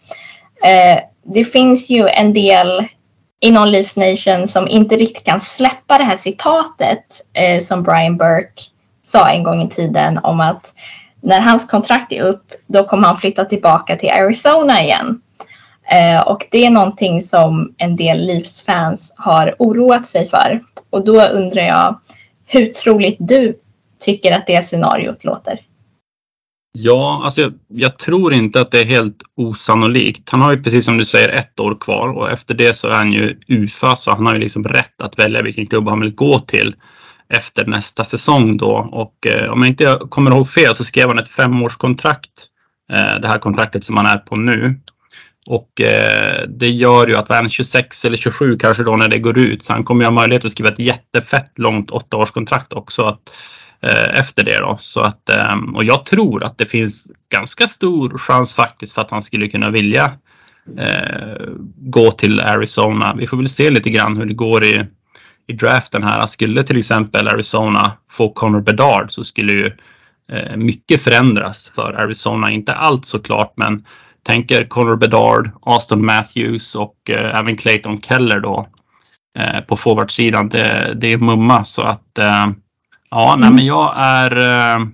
Eh, 0.65 1.01
det 1.23 1.45
finns 1.45 1.91
ju 1.91 2.09
en 2.09 2.33
del 2.33 2.85
inom 3.41 3.69
Leafs 3.69 3.97
Nation 3.97 4.49
som 4.49 4.69
inte 4.69 4.97
riktigt 4.97 5.25
kan 5.25 5.41
släppa 5.41 5.99
det 5.99 6.05
här 6.05 6.17
citatet 6.17 7.05
eh, 7.33 7.61
som 7.61 7.83
Brian 7.83 8.17
Burke 8.17 8.63
sa 9.03 9.31
en 9.31 9.43
gång 9.43 9.63
i 9.63 9.69
tiden 9.69 10.19
om 10.19 10.41
att 10.41 10.75
när 11.21 11.41
hans 11.41 11.67
kontrakt 11.67 12.13
är 12.13 12.23
upp, 12.23 12.53
då 12.67 12.85
kommer 12.85 13.09
han 13.09 13.17
flytta 13.17 13.45
tillbaka 13.45 13.97
till 13.97 14.11
Arizona 14.11 14.83
igen. 14.83 15.21
Eh, 15.93 16.23
och 16.23 16.47
det 16.51 16.67
är 16.67 16.71
någonting 16.71 17.23
som 17.23 17.75
en 17.79 17.97
del 17.97 18.27
Leafs-fans 18.27 19.13
har 19.17 19.55
oroat 19.59 20.07
sig 20.07 20.29
för. 20.29 20.61
Och 20.91 21.05
då 21.05 21.23
undrar 21.23 21.63
jag, 21.63 22.01
hur 22.53 22.67
troligt 22.67 23.17
du 23.21 23.59
tycker 23.99 24.33
att 24.33 24.47
det 24.47 24.63
scenariot 24.63 25.25
låter? 25.25 25.59
Ja, 26.73 27.21
alltså 27.25 27.41
jag, 27.41 27.53
jag, 27.69 27.99
tror 27.99 28.33
inte 28.33 28.61
att 28.61 28.71
det 28.71 28.81
är 28.81 28.85
helt 28.85 29.23
osannolikt. 29.37 30.31
Han 30.31 30.41
har 30.41 30.53
ju 30.53 30.63
precis 30.63 30.85
som 30.85 30.99
du 30.99 31.05
säger 31.05 31.29
ett 31.29 31.61
år 31.61 31.77
kvar 31.81 32.09
och 32.09 32.31
efter 32.31 32.55
det 32.55 32.77
så 32.77 32.89
är 32.89 32.93
han 32.93 33.13
ju 33.13 33.39
UFA 33.49 33.97
så 33.97 34.11
han 34.11 34.27
har 34.27 34.35
ju 34.35 34.41
liksom 34.41 34.65
rätt 34.65 35.03
att 35.03 35.19
välja 35.19 35.43
vilken 35.43 35.67
klubb 35.67 35.89
han 35.89 36.01
vill 36.01 36.15
gå 36.15 36.39
till 36.39 36.75
efter 37.29 37.67
nästa 37.67 38.05
säsong 38.05 38.57
då. 38.57 38.89
Och 38.93 39.27
eh, 39.27 39.51
om 39.53 39.63
jag 39.63 39.71
inte 39.71 39.99
kommer 40.09 40.31
ihåg 40.31 40.49
fel 40.49 40.75
så 40.75 40.85
skrev 40.85 41.09
han 41.09 41.19
ett 41.19 41.29
femårskontrakt. 41.29 42.47
Eh, 42.93 43.21
det 43.21 43.29
här 43.29 43.39
kontraktet 43.39 43.85
som 43.85 43.97
han 43.97 44.07
är 44.07 44.19
på 44.19 44.37
nu. 44.37 44.81
Och 45.47 45.81
eh, 45.81 46.49
det 46.49 46.69
gör 46.69 47.07
ju 47.07 47.17
att 47.17 47.29
han 47.29 47.49
26 47.49 48.05
eller 48.05 48.17
27 48.17 48.59
kanske 48.59 48.83
då 48.83 48.97
när 48.97 49.09
det 49.09 49.19
går 49.19 49.39
ut. 49.39 49.65
Så 49.65 49.73
han 49.73 49.85
kommer 49.85 50.03
ju 50.03 50.07
ha 50.07 50.13
möjlighet 50.13 50.45
att 50.45 50.51
skriva 50.51 50.71
ett 50.71 50.79
jättefett 50.79 51.59
långt 51.59 51.91
åttaårskontrakt 51.91 52.73
också. 52.73 53.05
Att, 53.05 53.33
eh, 53.83 54.21
efter 54.21 54.45
det 54.45 54.59
då. 54.59 54.77
Så 54.81 55.01
att, 55.01 55.29
eh, 55.29 55.55
och 55.75 55.85
jag 55.85 56.07
tror 56.07 56.45
att 56.45 56.59
det 56.59 56.67
finns 56.67 57.13
ganska 57.33 57.69
stor 57.69 58.19
chans 58.19 58.55
faktiskt 58.55 58.95
för 58.95 59.03
att 59.03 59.11
han 59.11 59.23
skulle 59.23 59.49
kunna 59.49 59.71
vilja 59.71 60.13
eh, 60.79 61.49
gå 61.77 62.11
till 62.11 62.41
Arizona. 62.41 63.15
Vi 63.19 63.27
får 63.27 63.37
väl 63.37 63.49
se 63.49 63.71
lite 63.71 63.91
grann 63.91 64.17
hur 64.17 64.27
det 64.27 64.35
går 64.35 64.65
i 64.65 64.87
i 65.51 65.53
draften 65.53 66.03
här. 66.03 66.27
Skulle 66.27 66.63
till 66.63 66.79
exempel 66.79 67.29
Arizona 67.29 67.93
få 68.11 68.33
Connor 68.33 68.61
Bedard 68.61 69.13
så 69.13 69.25
skulle 69.25 69.53
ju 69.53 69.73
eh, 70.33 70.57
mycket 70.57 71.03
förändras 71.03 71.73
för 71.75 71.93
Arizona. 71.93 72.51
Inte 72.51 72.75
allt 72.75 73.07
såklart, 73.07 73.53
men 73.57 73.85
tänker 74.23 74.65
Connor 74.65 74.97
Bedard, 74.97 75.51
Austin 75.63 76.05
Matthews 76.05 76.75
och 76.75 77.11
eh, 77.11 77.39
även 77.39 77.57
Clayton 77.57 78.01
Keller 78.01 78.41
då 78.41 78.69
eh, 79.39 79.61
på 79.61 79.77
forwardsidan. 79.77 80.49
Det, 80.49 80.95
det 81.01 81.13
är 81.13 81.19
mumma 81.19 81.65
så 81.65 81.83
att 81.83 82.19
eh, 82.19 82.47
ja, 83.11 83.37
nej, 83.39 83.51
men 83.51 83.67
jag 83.67 83.95
är 83.97 84.37
eh, 84.37 84.85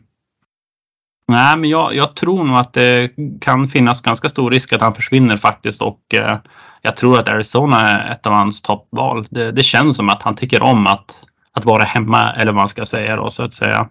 Nej, 1.28 1.58
men 1.58 1.70
jag, 1.70 1.94
jag, 1.94 2.16
tror 2.16 2.44
nog 2.44 2.56
att 2.56 2.72
det 2.72 3.10
kan 3.40 3.66
finnas 3.66 4.00
ganska 4.00 4.28
stor 4.28 4.50
risk 4.50 4.72
att 4.72 4.80
han 4.80 4.92
försvinner 4.92 5.36
faktiskt 5.36 5.82
och 5.82 6.00
eh, 6.14 6.38
jag 6.82 6.96
tror 6.96 7.18
att 7.18 7.28
Arizona 7.28 7.80
är 7.80 8.12
ett 8.12 8.26
av 8.26 8.32
hans 8.32 8.62
toppval. 8.62 9.26
Det, 9.30 9.52
det, 9.52 9.62
känns 9.62 9.96
som 9.96 10.08
att 10.08 10.22
han 10.22 10.34
tycker 10.34 10.62
om 10.62 10.86
att, 10.86 11.24
att 11.52 11.64
vara 11.64 11.84
hemma 11.84 12.32
eller 12.32 12.52
vad 12.52 12.60
man 12.60 12.68
ska 12.68 12.84
säga 12.84 13.16
då 13.16 13.30
så 13.30 13.42
att 13.42 13.54
säga. 13.54 13.88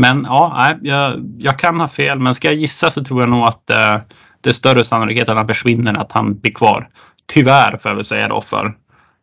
Men 0.00 0.24
ja, 0.24 0.74
jag, 0.82 1.34
jag, 1.38 1.58
kan 1.58 1.80
ha 1.80 1.88
fel, 1.88 2.18
men 2.18 2.34
ska 2.34 2.48
jag 2.48 2.56
gissa 2.56 2.90
så 2.90 3.04
tror 3.04 3.20
jag 3.22 3.30
nog 3.30 3.44
att 3.44 3.70
eh, 3.70 3.96
det 4.40 4.50
är 4.50 4.54
större 4.54 4.84
sannolikhet 4.84 5.28
att 5.28 5.36
han 5.36 5.48
försvinner 5.48 5.90
än 5.90 5.98
att 5.98 6.12
han 6.12 6.38
blir 6.38 6.52
kvar. 6.52 6.88
Tyvärr 7.26 7.78
får 7.82 7.90
jag 7.90 7.96
väl 7.96 8.04
säga 8.04 8.28
då 8.28 8.40
för, 8.40 8.76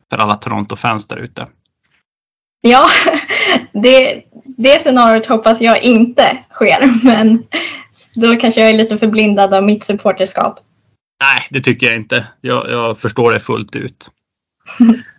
för 0.09 0.17
alla 0.17 0.35
Toronto-fans 0.35 1.07
där 1.07 1.17
ute. 1.17 1.47
Ja, 2.61 2.87
det, 3.71 4.23
det 4.57 4.81
scenariot 4.81 5.25
hoppas 5.25 5.61
jag 5.61 5.83
inte 5.83 6.37
sker, 6.51 7.05
men 7.05 7.43
då 8.15 8.35
kanske 8.35 8.61
jag 8.61 8.69
är 8.69 8.77
lite 8.77 8.97
förblindad 8.97 9.53
av 9.53 9.63
mitt 9.63 9.83
supporterskap. 9.83 10.59
Nej, 11.23 11.47
det 11.49 11.61
tycker 11.61 11.87
jag 11.87 11.95
inte. 11.95 12.27
Jag, 12.41 12.69
jag 12.69 12.99
förstår 12.99 13.33
det 13.33 13.39
fullt 13.39 13.75
ut. 13.75 14.11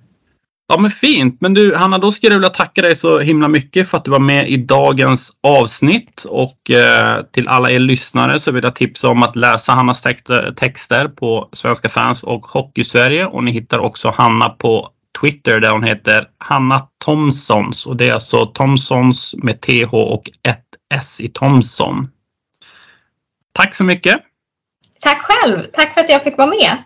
Ja 0.70 0.78
men 0.80 0.90
fint. 0.90 1.40
Men 1.40 1.54
du 1.54 1.74
Hanna, 1.74 1.98
då 1.98 2.12
skulle 2.12 2.32
jag 2.32 2.40
vilja 2.40 2.54
tacka 2.54 2.82
dig 2.82 2.96
så 2.96 3.18
himla 3.18 3.48
mycket 3.48 3.88
för 3.88 3.98
att 3.98 4.04
du 4.04 4.10
var 4.10 4.18
med 4.18 4.48
i 4.48 4.56
dagens 4.56 5.32
avsnitt. 5.42 6.24
Och 6.28 6.70
eh, 6.70 7.22
till 7.32 7.48
alla 7.48 7.70
er 7.70 7.78
lyssnare 7.78 8.40
så 8.40 8.52
vill 8.52 8.64
jag 8.64 8.74
tipsa 8.74 9.08
om 9.08 9.22
att 9.22 9.36
läsa 9.36 9.72
Hannas 9.72 10.06
texter 10.56 11.08
på 11.08 11.48
Svenska 11.52 11.88
fans 11.88 12.22
och 12.22 12.46
Hockeysverige. 12.46 13.26
Och 13.26 13.44
ni 13.44 13.50
hittar 13.50 13.78
också 13.78 14.10
Hanna 14.16 14.48
på 14.48 14.90
Twitter 15.20 15.60
där 15.60 15.70
hon 15.70 15.84
heter 15.84 16.28
Hanna 16.38 16.88
Thomsons. 17.04 17.86
Och 17.86 17.96
det 17.96 18.08
är 18.08 18.14
alltså 18.14 18.46
Thomsons 18.46 19.34
med 19.38 19.60
TH 19.60 19.94
och 19.94 20.22
ett 20.48 20.66
S 20.94 21.20
i 21.20 21.28
Thomson. 21.28 22.08
Tack 23.52 23.74
så 23.74 23.84
mycket. 23.84 24.16
Tack 25.00 25.22
själv. 25.22 25.62
Tack 25.72 25.94
för 25.94 26.00
att 26.00 26.10
jag 26.10 26.24
fick 26.24 26.38
vara 26.38 26.48
med. 26.48 26.76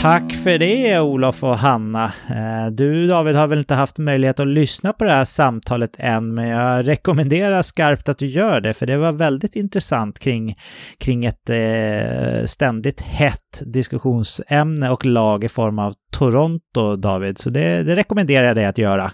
Tack 0.00 0.32
för 0.32 0.58
det 0.58 1.00
Olof 1.00 1.44
och 1.44 1.58
Hanna. 1.58 2.04
Eh, 2.04 2.72
du 2.72 3.06
David 3.06 3.36
har 3.36 3.46
väl 3.46 3.58
inte 3.58 3.74
haft 3.74 3.98
möjlighet 3.98 4.40
att 4.40 4.46
lyssna 4.46 4.92
på 4.92 5.04
det 5.04 5.12
här 5.12 5.24
samtalet 5.24 5.96
än, 5.98 6.34
men 6.34 6.48
jag 6.48 6.86
rekommenderar 6.86 7.62
skarpt 7.62 8.08
att 8.08 8.18
du 8.18 8.26
gör 8.26 8.60
det, 8.60 8.74
för 8.74 8.86
det 8.86 8.96
var 8.96 9.12
väldigt 9.12 9.56
intressant 9.56 10.18
kring, 10.18 10.58
kring 10.98 11.24
ett 11.24 11.50
eh, 11.50 12.46
ständigt 12.46 13.00
hett 13.00 13.62
diskussionsämne 13.66 14.90
och 14.90 15.06
lag 15.06 15.44
i 15.44 15.48
form 15.48 15.78
av 15.78 15.94
Toronto, 16.12 16.96
David. 16.96 17.38
Så 17.38 17.50
det, 17.50 17.82
det 17.82 17.96
rekommenderar 17.96 18.46
jag 18.46 18.56
dig 18.56 18.66
att 18.66 18.78
göra. 18.78 19.10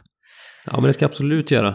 Ja, 0.66 0.72
men 0.72 0.84
det 0.84 0.92
ska 0.92 1.04
jag 1.04 1.10
absolut 1.10 1.50
göra. 1.50 1.74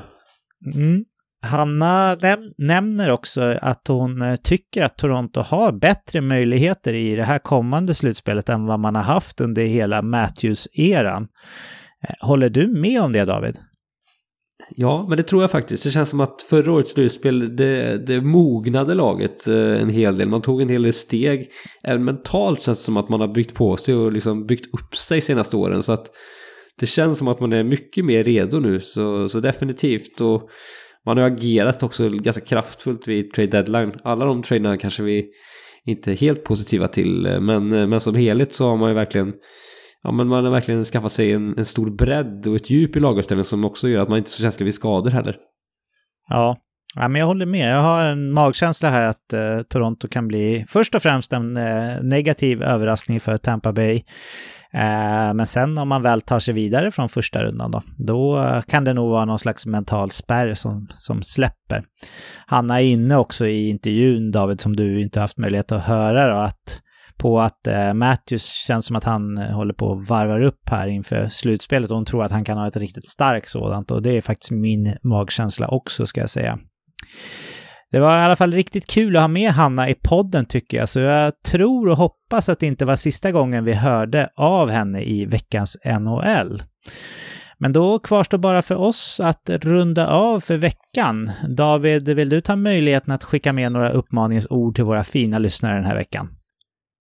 Mm. 0.76 1.06
Hanna 1.42 2.16
näm 2.16 2.40
nämner 2.58 3.12
också 3.12 3.58
att 3.62 3.88
hon 3.88 4.22
eh, 4.22 4.36
tycker 4.36 4.84
att 4.84 4.98
Toronto 4.98 5.42
har 5.42 5.72
bättre 5.72 6.22
möjligheter 6.22 6.94
i 6.94 7.16
det 7.16 7.24
här 7.24 7.40
kommande 7.40 7.94
slutspelet 7.94 8.50
än 8.50 8.66
vad 8.66 8.80
man 8.80 8.96
har 8.96 9.04
haft 9.04 9.42
under 9.42 9.64
hela 9.64 10.02
Matthews-eran. 10.02 11.28
Eh, 12.04 12.28
håller 12.28 12.50
du 12.50 12.68
med 12.68 13.02
om 13.02 13.12
det 13.12 13.26
David? 13.26 13.58
Ja, 14.76 15.06
men 15.10 15.18
det 15.18 15.24
tror 15.24 15.44
jag 15.44 15.52
faktiskt. 15.52 15.84
Det 15.84 15.92
känns 15.92 16.10
som 16.10 16.20
att 16.20 16.42
förra 16.42 16.72
årets 16.72 16.92
slutspel, 16.92 17.56
det, 17.56 17.98
det 18.08 18.22
mognade 18.22 18.94
laget 18.94 19.48
eh, 19.48 19.82
en 19.82 19.90
hel 19.90 20.18
del. 20.18 20.30
Man 20.30 20.42
tog 20.42 20.62
en 20.62 20.70
hel 20.70 20.84
del 20.84 20.94
steg. 20.94 21.50
Även 21.84 22.04
mentalt 22.04 22.62
känns 22.62 22.80
det 22.80 22.86
som 22.86 22.98
att 22.98 23.10
man 23.10 23.22
har 23.22 23.28
byggt 23.28 23.54
på 23.54 23.78
sig 23.78 23.96
och 23.96 24.12
liksom 24.12 24.46
byggt 24.46 24.74
upp 24.74 24.96
sig 24.96 25.22
senaste 25.22 25.58
åren. 25.58 25.84
Så 25.84 25.92
att 25.92 26.08
det 26.80 26.86
känns 26.86 27.18
som 27.18 27.28
att 27.28 27.40
man 27.40 27.54
är 27.54 27.64
mycket 27.64 28.06
mer 28.06 28.24
redo 28.24 28.60
nu. 28.60 28.80
Så, 28.80 29.30
så 29.30 29.40
definitivt. 29.40 30.22
Och 30.22 30.50
man 31.10 31.18
har 31.18 31.26
agerat 31.26 31.84
också 31.84 32.10
ganska 32.10 32.46
kraftfullt 32.46 33.08
vid 33.08 33.34
trade 33.34 33.48
deadline. 33.48 33.94
Alla 34.04 34.26
de 34.26 34.44
traderna 34.44 34.78
kanske 34.78 35.04
vi 35.04 35.26
inte 35.86 36.12
är 36.12 36.16
helt 36.16 36.44
positiva 36.44 36.88
till. 36.88 37.38
Men, 37.42 37.68
men 37.68 38.00
som 38.00 38.16
helhet 38.16 38.54
så 38.54 38.70
har 38.70 38.78
man 38.78 38.90
ju 38.90 38.96
verkligen 38.96 39.34
ja, 40.04 40.12
men 40.12 40.28
man 40.28 40.46
har 40.46 40.52
verkligen 40.52 40.86
skaffat 40.86 41.12
sig 41.12 41.34
en, 41.34 41.58
en 41.58 41.66
stor 41.66 41.90
bredd 41.90 42.48
och 42.48 42.56
ett 42.56 42.70
djup 42.70 42.96
i 42.96 43.00
laguppställningen 43.00 43.46
som 43.46 43.66
också 43.66 43.88
gör 43.88 44.02
att 44.02 44.10
man 44.10 44.18
inte 44.18 44.30
är 44.30 44.32
så 44.32 44.42
känslig 44.42 44.66
vid 44.66 44.74
skador 44.74 45.12
heller. 45.12 45.38
Ja, 46.30 46.58
ja 46.96 47.08
men 47.08 47.20
jag 47.20 47.28
håller 47.28 47.46
med. 47.46 47.74
Jag 47.74 47.82
har 47.82 48.04
en 48.04 48.32
magkänsla 48.32 48.90
här 48.90 49.06
att 49.06 49.34
eh, 49.34 49.62
Toronto 49.62 50.08
kan 50.08 50.28
bli 50.28 50.66
först 50.68 50.96
och 50.96 51.02
främst 51.02 51.34
en 51.34 51.58
eh, 51.58 52.02
negativ 52.02 52.64
överraskning 52.64 53.20
för 53.20 53.38
Tampa 53.38 53.74
Bay. 53.74 54.04
Eh, 54.74 55.34
men 55.34 55.48
sen 55.48 55.78
om 55.78 55.88
man 55.88 56.02
väl 56.02 56.22
tar 56.22 56.40
sig 56.40 56.54
vidare 56.54 56.92
från 56.92 57.10
första 57.10 57.44
rundan 57.44 57.72
då, 57.72 57.84
då 57.98 58.38
eh, 58.38 58.62
kan 58.62 58.84
det 58.84 58.94
nog 58.94 59.10
vara 59.10 59.26
någon 59.26 59.40
slags 59.40 59.66
mental 59.66 60.12
spärr 60.12 60.54
som, 60.54 60.88
som 60.96 61.22
släpper. 61.24 61.84
Hanna 62.46 62.82
är 62.82 62.86
inne 62.86 63.18
också 63.18 63.48
i 63.48 63.70
intervjun, 63.70 64.32
David, 64.32 64.62
som 64.62 64.76
du 64.76 65.02
inte 65.02 65.20
haft 65.20 65.38
möjlighet 65.38 65.72
att 65.72 65.84
höra 65.84 66.28
då, 66.28 66.42
att 66.42 66.82
på 67.20 67.40
att 67.42 67.68
eh, 67.68 67.94
Matthews 67.94 68.46
känns 68.46 68.86
som 68.86 68.96
att 68.96 69.04
han 69.04 69.38
eh, 69.38 69.52
håller 69.52 69.74
på 69.74 69.92
att 69.92 70.10
varvar 70.10 70.42
upp 70.42 70.70
här 70.70 70.88
inför 70.88 71.30
slutspelet 71.30 71.92
och 71.92 71.98
hon 71.98 72.06
tror 72.06 72.24
att 72.24 72.32
han 72.32 72.46
kan 72.46 72.58
ha 72.58 72.68
ett 72.68 72.78
riktigt 72.78 73.10
starkt 73.10 73.50
sådant 73.50 73.92
och 73.92 74.02
det 74.02 74.18
är 74.18 74.22
faktiskt 74.22 74.52
min 74.52 74.98
magkänsla 75.04 75.68
också 75.68 76.06
ska 76.06 76.22
jag 76.22 76.30
säga. 76.30 76.60
Det 77.92 78.00
var 78.00 78.22
i 78.22 78.26
alla 78.26 78.36
fall 78.36 78.54
riktigt 78.54 78.88
kul 78.88 79.16
att 79.16 79.22
ha 79.22 79.28
med 79.28 79.52
Hanna 79.52 79.90
i 79.90 79.94
podden 79.94 80.46
tycker 80.46 80.78
jag, 80.78 80.90
så 80.90 81.00
jag 81.00 81.34
tror 81.44 81.90
och 81.90 81.98
hoppas 81.98 82.50
att 82.50 82.60
det 82.60 82.66
inte 82.66 82.86
var 82.86 82.96
sista 82.96 83.32
gången 83.32 83.64
vi 83.64 83.74
hörde 83.74 84.30
av 84.36 84.70
henne 84.70 85.02
i 85.02 85.26
veckans 85.26 85.78
NHL. 86.00 86.64
Men 87.58 87.74
då 87.74 88.00
kvarstår 88.00 88.38
bara 88.38 88.62
för 88.62 88.76
oss 88.76 89.20
att 89.20 89.50
runda 89.50 90.08
av 90.08 90.40
för 90.40 90.58
veckan. 90.58 91.32
David, 91.50 92.10
vill 92.10 92.30
du 92.30 92.42
ta 92.42 92.56
möjligheten 92.56 93.14
att 93.14 93.24
skicka 93.24 93.54
med 93.54 93.72
några 93.72 93.90
uppmaningsord 93.90 94.76
till 94.76 94.84
våra 94.84 95.04
fina 95.04 95.40
lyssnare 95.40 95.76
den 95.76 95.86
här 95.86 95.96
veckan? 95.96 96.39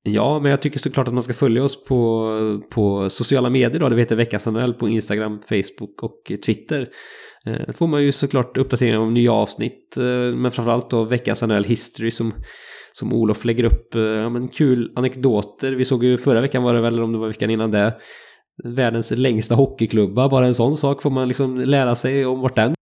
Ja, 0.03 0.41
men 0.41 0.51
jag 0.51 0.63
tycker 0.63 0.79
såklart 0.79 1.09
att 1.09 1.15
man 1.15 1.23
ska 1.23 1.33
följa 1.35 1.65
oss 1.65 1.85
på, 1.85 2.31
på 2.71 3.11
sociala 3.11 3.51
medier 3.51 3.81
då. 3.81 3.89
Det 3.89 3.97
heter 3.97 4.17
Veckans 4.17 4.47
NHL 4.47 4.75
på 4.75 4.89
Instagram, 4.89 5.41
Facebook 5.41 6.03
och 6.03 6.33
Twitter. 6.47 6.89
Eh, 7.47 7.67
då 7.67 7.73
får 7.73 7.87
man 7.87 8.03
ju 8.03 8.13
såklart 8.13 8.57
uppdateringar 8.57 8.99
om 8.99 9.15
nya 9.15 9.33
avsnitt. 9.33 9.97
Eh, 9.97 10.37
men 10.37 10.51
framförallt 10.51 10.91
då 10.91 11.05
Veckans 11.05 11.43
NHL 11.43 11.65
History 11.65 12.11
som, 12.11 12.33
som 12.93 13.13
Olof 13.13 13.45
lägger 13.45 13.65
upp. 13.65 13.95
Eh, 13.95 14.03
ja, 14.03 14.29
men 14.29 14.49
kul 14.49 14.93
anekdoter. 14.95 15.73
Vi 15.73 15.85
såg 15.85 16.05
ju 16.05 16.17
förra 16.17 16.41
veckan 16.41 16.63
var 16.63 16.75
det 16.75 16.81
väl, 16.81 16.93
eller 16.95 17.03
om 17.03 17.13
det 17.13 17.19
var 17.19 17.29
veckan 17.29 17.51
innan 17.51 17.71
det. 17.71 17.97
Världens 18.65 19.11
längsta 19.11 19.55
hockeyklubba, 19.55 20.29
bara 20.29 20.47
en 20.47 20.55
sån 20.55 20.77
sak 20.77 21.03
får 21.03 21.11
man 21.11 21.29
liksom 21.29 21.61
lära 21.61 21.95
sig 21.95 22.27
om 22.27 22.41
vart 22.41 22.57
den 22.57 22.75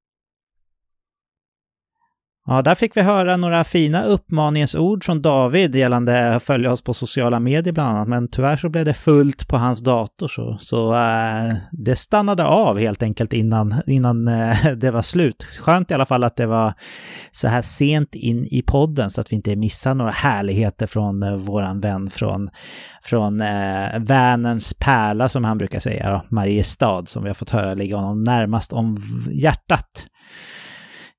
Ja, 2.49 2.63
där 2.63 2.75
fick 2.75 2.97
vi 2.97 3.01
höra 3.01 3.37
några 3.37 3.65
fina 3.65 4.05
uppmaningsord 4.05 5.05
från 5.05 5.23
David 5.23 5.77
gällande 5.77 6.35
att 6.37 6.43
följa 6.43 6.73
oss 6.73 6.83
på 6.83 6.95
sociala 6.95 7.41
medier 7.41 7.73
bland 7.73 7.91
annat. 7.91 8.09
Men 8.09 8.29
tyvärr 8.29 8.57
så 8.57 8.69
blev 8.69 8.85
det 8.85 8.95
fullt 8.95 9.49
på 9.49 9.57
hans 9.57 9.81
dator 9.81 10.29
så, 10.29 10.57
så 10.61 10.95
äh, 10.95 11.55
det 11.71 11.97
stannade 11.97 12.45
av 12.45 12.79
helt 12.79 13.03
enkelt 13.03 13.33
innan, 13.33 13.75
innan 13.87 14.29
äh, 14.29 14.67
det 14.77 14.91
var 14.91 15.03
slut. 15.03 15.45
Skönt 15.45 15.91
i 15.91 15.95
alla 15.95 16.05
fall 16.05 16.25
att 16.25 16.37
det 16.37 16.47
var 16.47 16.75
så 17.31 17.49
här 17.49 17.63
sent 17.63 18.15
in 18.15 18.47
i 18.47 18.63
podden 18.63 19.11
så 19.11 19.21
att 19.21 19.33
vi 19.33 19.37
inte 19.37 19.57
missar 19.57 19.95
några 19.95 20.11
härligheter 20.11 20.87
från 20.87 21.23
äh, 21.23 21.37
våran 21.37 21.81
vän 21.81 22.11
från, 22.11 22.51
från 23.03 23.41
äh, 23.41 23.99
Vänerns 23.99 24.75
pärla 24.75 25.29
som 25.29 25.45
han 25.45 25.59
brukar 25.59 25.79
säga, 25.79 26.11
då, 26.11 26.37
Mariestad, 26.37 27.07
som 27.07 27.23
vi 27.23 27.29
har 27.29 27.35
fått 27.35 27.51
höra 27.51 27.75
ligga 27.75 27.97
honom 27.97 28.25
närmast 28.25 28.73
om 28.73 29.03
hjärtat. 29.33 30.07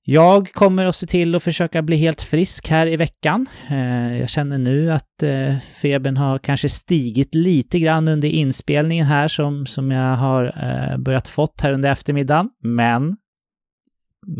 Jag 0.09 0.51
kommer 0.51 0.85
att 0.85 0.95
se 0.95 1.07
till 1.07 1.35
att 1.35 1.43
försöka 1.43 1.81
bli 1.81 1.95
helt 1.95 2.21
frisk 2.21 2.67
här 2.67 2.87
i 2.87 2.97
veckan. 2.97 3.45
Eh, 3.69 4.19
jag 4.19 4.29
känner 4.29 4.57
nu 4.57 4.91
att 4.91 5.23
eh, 5.23 5.55
febern 5.81 6.17
har 6.17 6.39
kanske 6.39 6.69
stigit 6.69 7.35
lite 7.35 7.79
grann 7.79 8.07
under 8.07 8.27
inspelningen 8.27 9.05
här 9.05 9.27
som, 9.27 9.65
som 9.65 9.91
jag 9.91 10.15
har 10.15 10.45
eh, 10.45 10.97
börjat 10.97 11.27
fått 11.27 11.61
här 11.61 11.71
under 11.71 11.91
eftermiddagen. 11.91 12.49
Men 12.63 13.17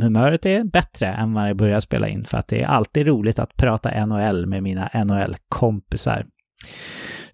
humöret 0.02 0.46
är 0.46 0.64
bättre 0.64 1.08
än 1.08 1.34
vad 1.34 1.50
jag 1.50 1.58
börjar 1.58 1.80
spela 1.80 2.08
in 2.08 2.26
för 2.26 2.38
att 2.38 2.48
det 2.48 2.62
är 2.62 2.68
alltid 2.68 3.08
roligt 3.08 3.40
att 3.40 3.56
prata 3.56 4.06
NHL 4.06 4.46
med 4.46 4.64
mina 4.64 4.90
NHL-kompisar. 4.94 6.26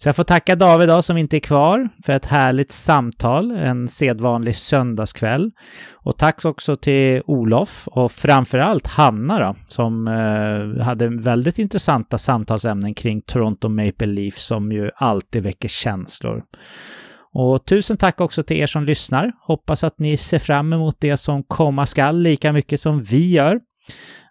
Så 0.04 0.10
jag 0.10 0.16
får 0.16 0.24
tacka 0.24 0.56
David 0.56 0.90
då, 0.90 1.02
som 1.02 1.18
inte 1.18 1.38
är 1.38 1.40
kvar 1.40 1.90
för 2.06 2.14
ett 2.14 2.26
härligt 2.26 2.72
samtal, 2.72 3.52
en 3.52 3.88
sedvanlig 3.88 4.56
söndagskväll. 4.56 5.52
Och 5.92 6.18
tack 6.18 6.46
också 6.46 6.76
till 6.76 7.22
Olof 7.26 7.88
och 7.88 8.12
framförallt 8.12 8.88
Hanna 8.88 9.40
då, 9.40 9.56
som 9.68 10.08
eh, 10.08 10.84
hade 10.84 11.10
väldigt 11.10 11.60
intressanta 11.60 12.18
samtalsämnen 12.18 12.94
kring 12.94 13.22
Toronto 13.22 13.70
Maple 13.70 14.08
Leafs 14.08 14.46
som 14.46 14.72
ju 14.72 14.90
alltid 14.96 15.44
väcker 15.44 15.68
känslor. 15.68 16.44
Och 17.34 17.66
tusen 17.66 17.98
tack 17.98 18.22
också 18.22 18.44
till 18.44 18.58
er 18.58 18.68
som 18.68 18.84
lyssnar. 18.84 19.32
Hoppas 19.40 19.84
att 19.84 20.00
ni 20.00 20.18
ser 20.18 20.40
fram 20.40 20.74
emot 20.74 20.96
det 21.00 21.18
som 21.18 21.44
komma 21.44 21.86
skall 21.86 22.22
lika 22.22 22.54
mycket 22.54 22.80
som 22.80 23.04
vi 23.04 23.32
gör. 23.32 23.60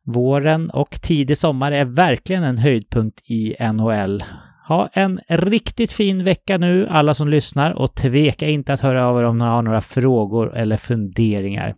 Våren 0.05 0.71
och 0.71 1.01
tidig 1.03 1.39
sommar 1.39 1.73
är 1.73 1.85
verkligen 1.85 2.43
en 2.43 2.59
höjdpunkt 2.59 3.21
i 3.25 3.57
NHL 3.73 4.23
ha 4.69 4.89
en 4.93 5.21
riktigt 5.29 5.93
fin 5.93 6.25
vecka 6.25 6.59
nu, 6.59 6.89
alla 6.91 7.15
som 7.15 7.29
lyssnar, 7.29 7.73
och 7.73 7.95
tveka 7.95 8.49
inte 8.49 8.73
att 8.73 8.81
höra 8.81 9.07
av 9.07 9.21
er 9.21 9.25
om 9.25 9.39
ni 9.39 9.45
har 9.45 9.63
några 9.63 9.81
frågor 9.81 10.57
eller 10.57 10.77
funderingar. 10.77 11.75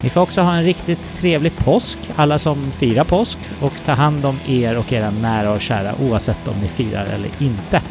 Ni 0.00 0.10
får 0.10 0.20
också 0.20 0.40
ha 0.40 0.54
en 0.54 0.64
riktigt 0.64 1.16
trevlig 1.16 1.56
påsk, 1.56 1.98
alla 2.16 2.38
som 2.38 2.70
firar 2.72 3.04
påsk, 3.04 3.38
och 3.62 3.72
ta 3.84 3.92
hand 3.92 4.24
om 4.24 4.38
er 4.48 4.78
och 4.78 4.92
era 4.92 5.10
nära 5.10 5.52
och 5.52 5.60
kära 5.60 5.94
oavsett 6.00 6.48
om 6.48 6.60
ni 6.60 6.68
firar 6.68 7.04
eller 7.04 7.30
inte. 7.38 7.82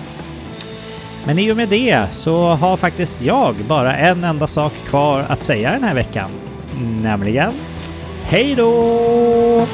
Men 1.25 1.39
i 1.39 1.51
och 1.51 1.57
med 1.57 1.69
det 1.69 2.11
så 2.11 2.47
har 2.47 2.77
faktiskt 2.77 3.21
jag 3.21 3.55
bara 3.55 3.97
en 3.97 4.23
enda 4.23 4.47
sak 4.47 4.73
kvar 4.87 5.25
att 5.29 5.43
säga 5.43 5.71
den 5.71 5.83
här 5.83 5.93
veckan. 5.93 6.29
Nämligen 7.01 7.53
Hej 8.29 8.55
då! 8.55 9.67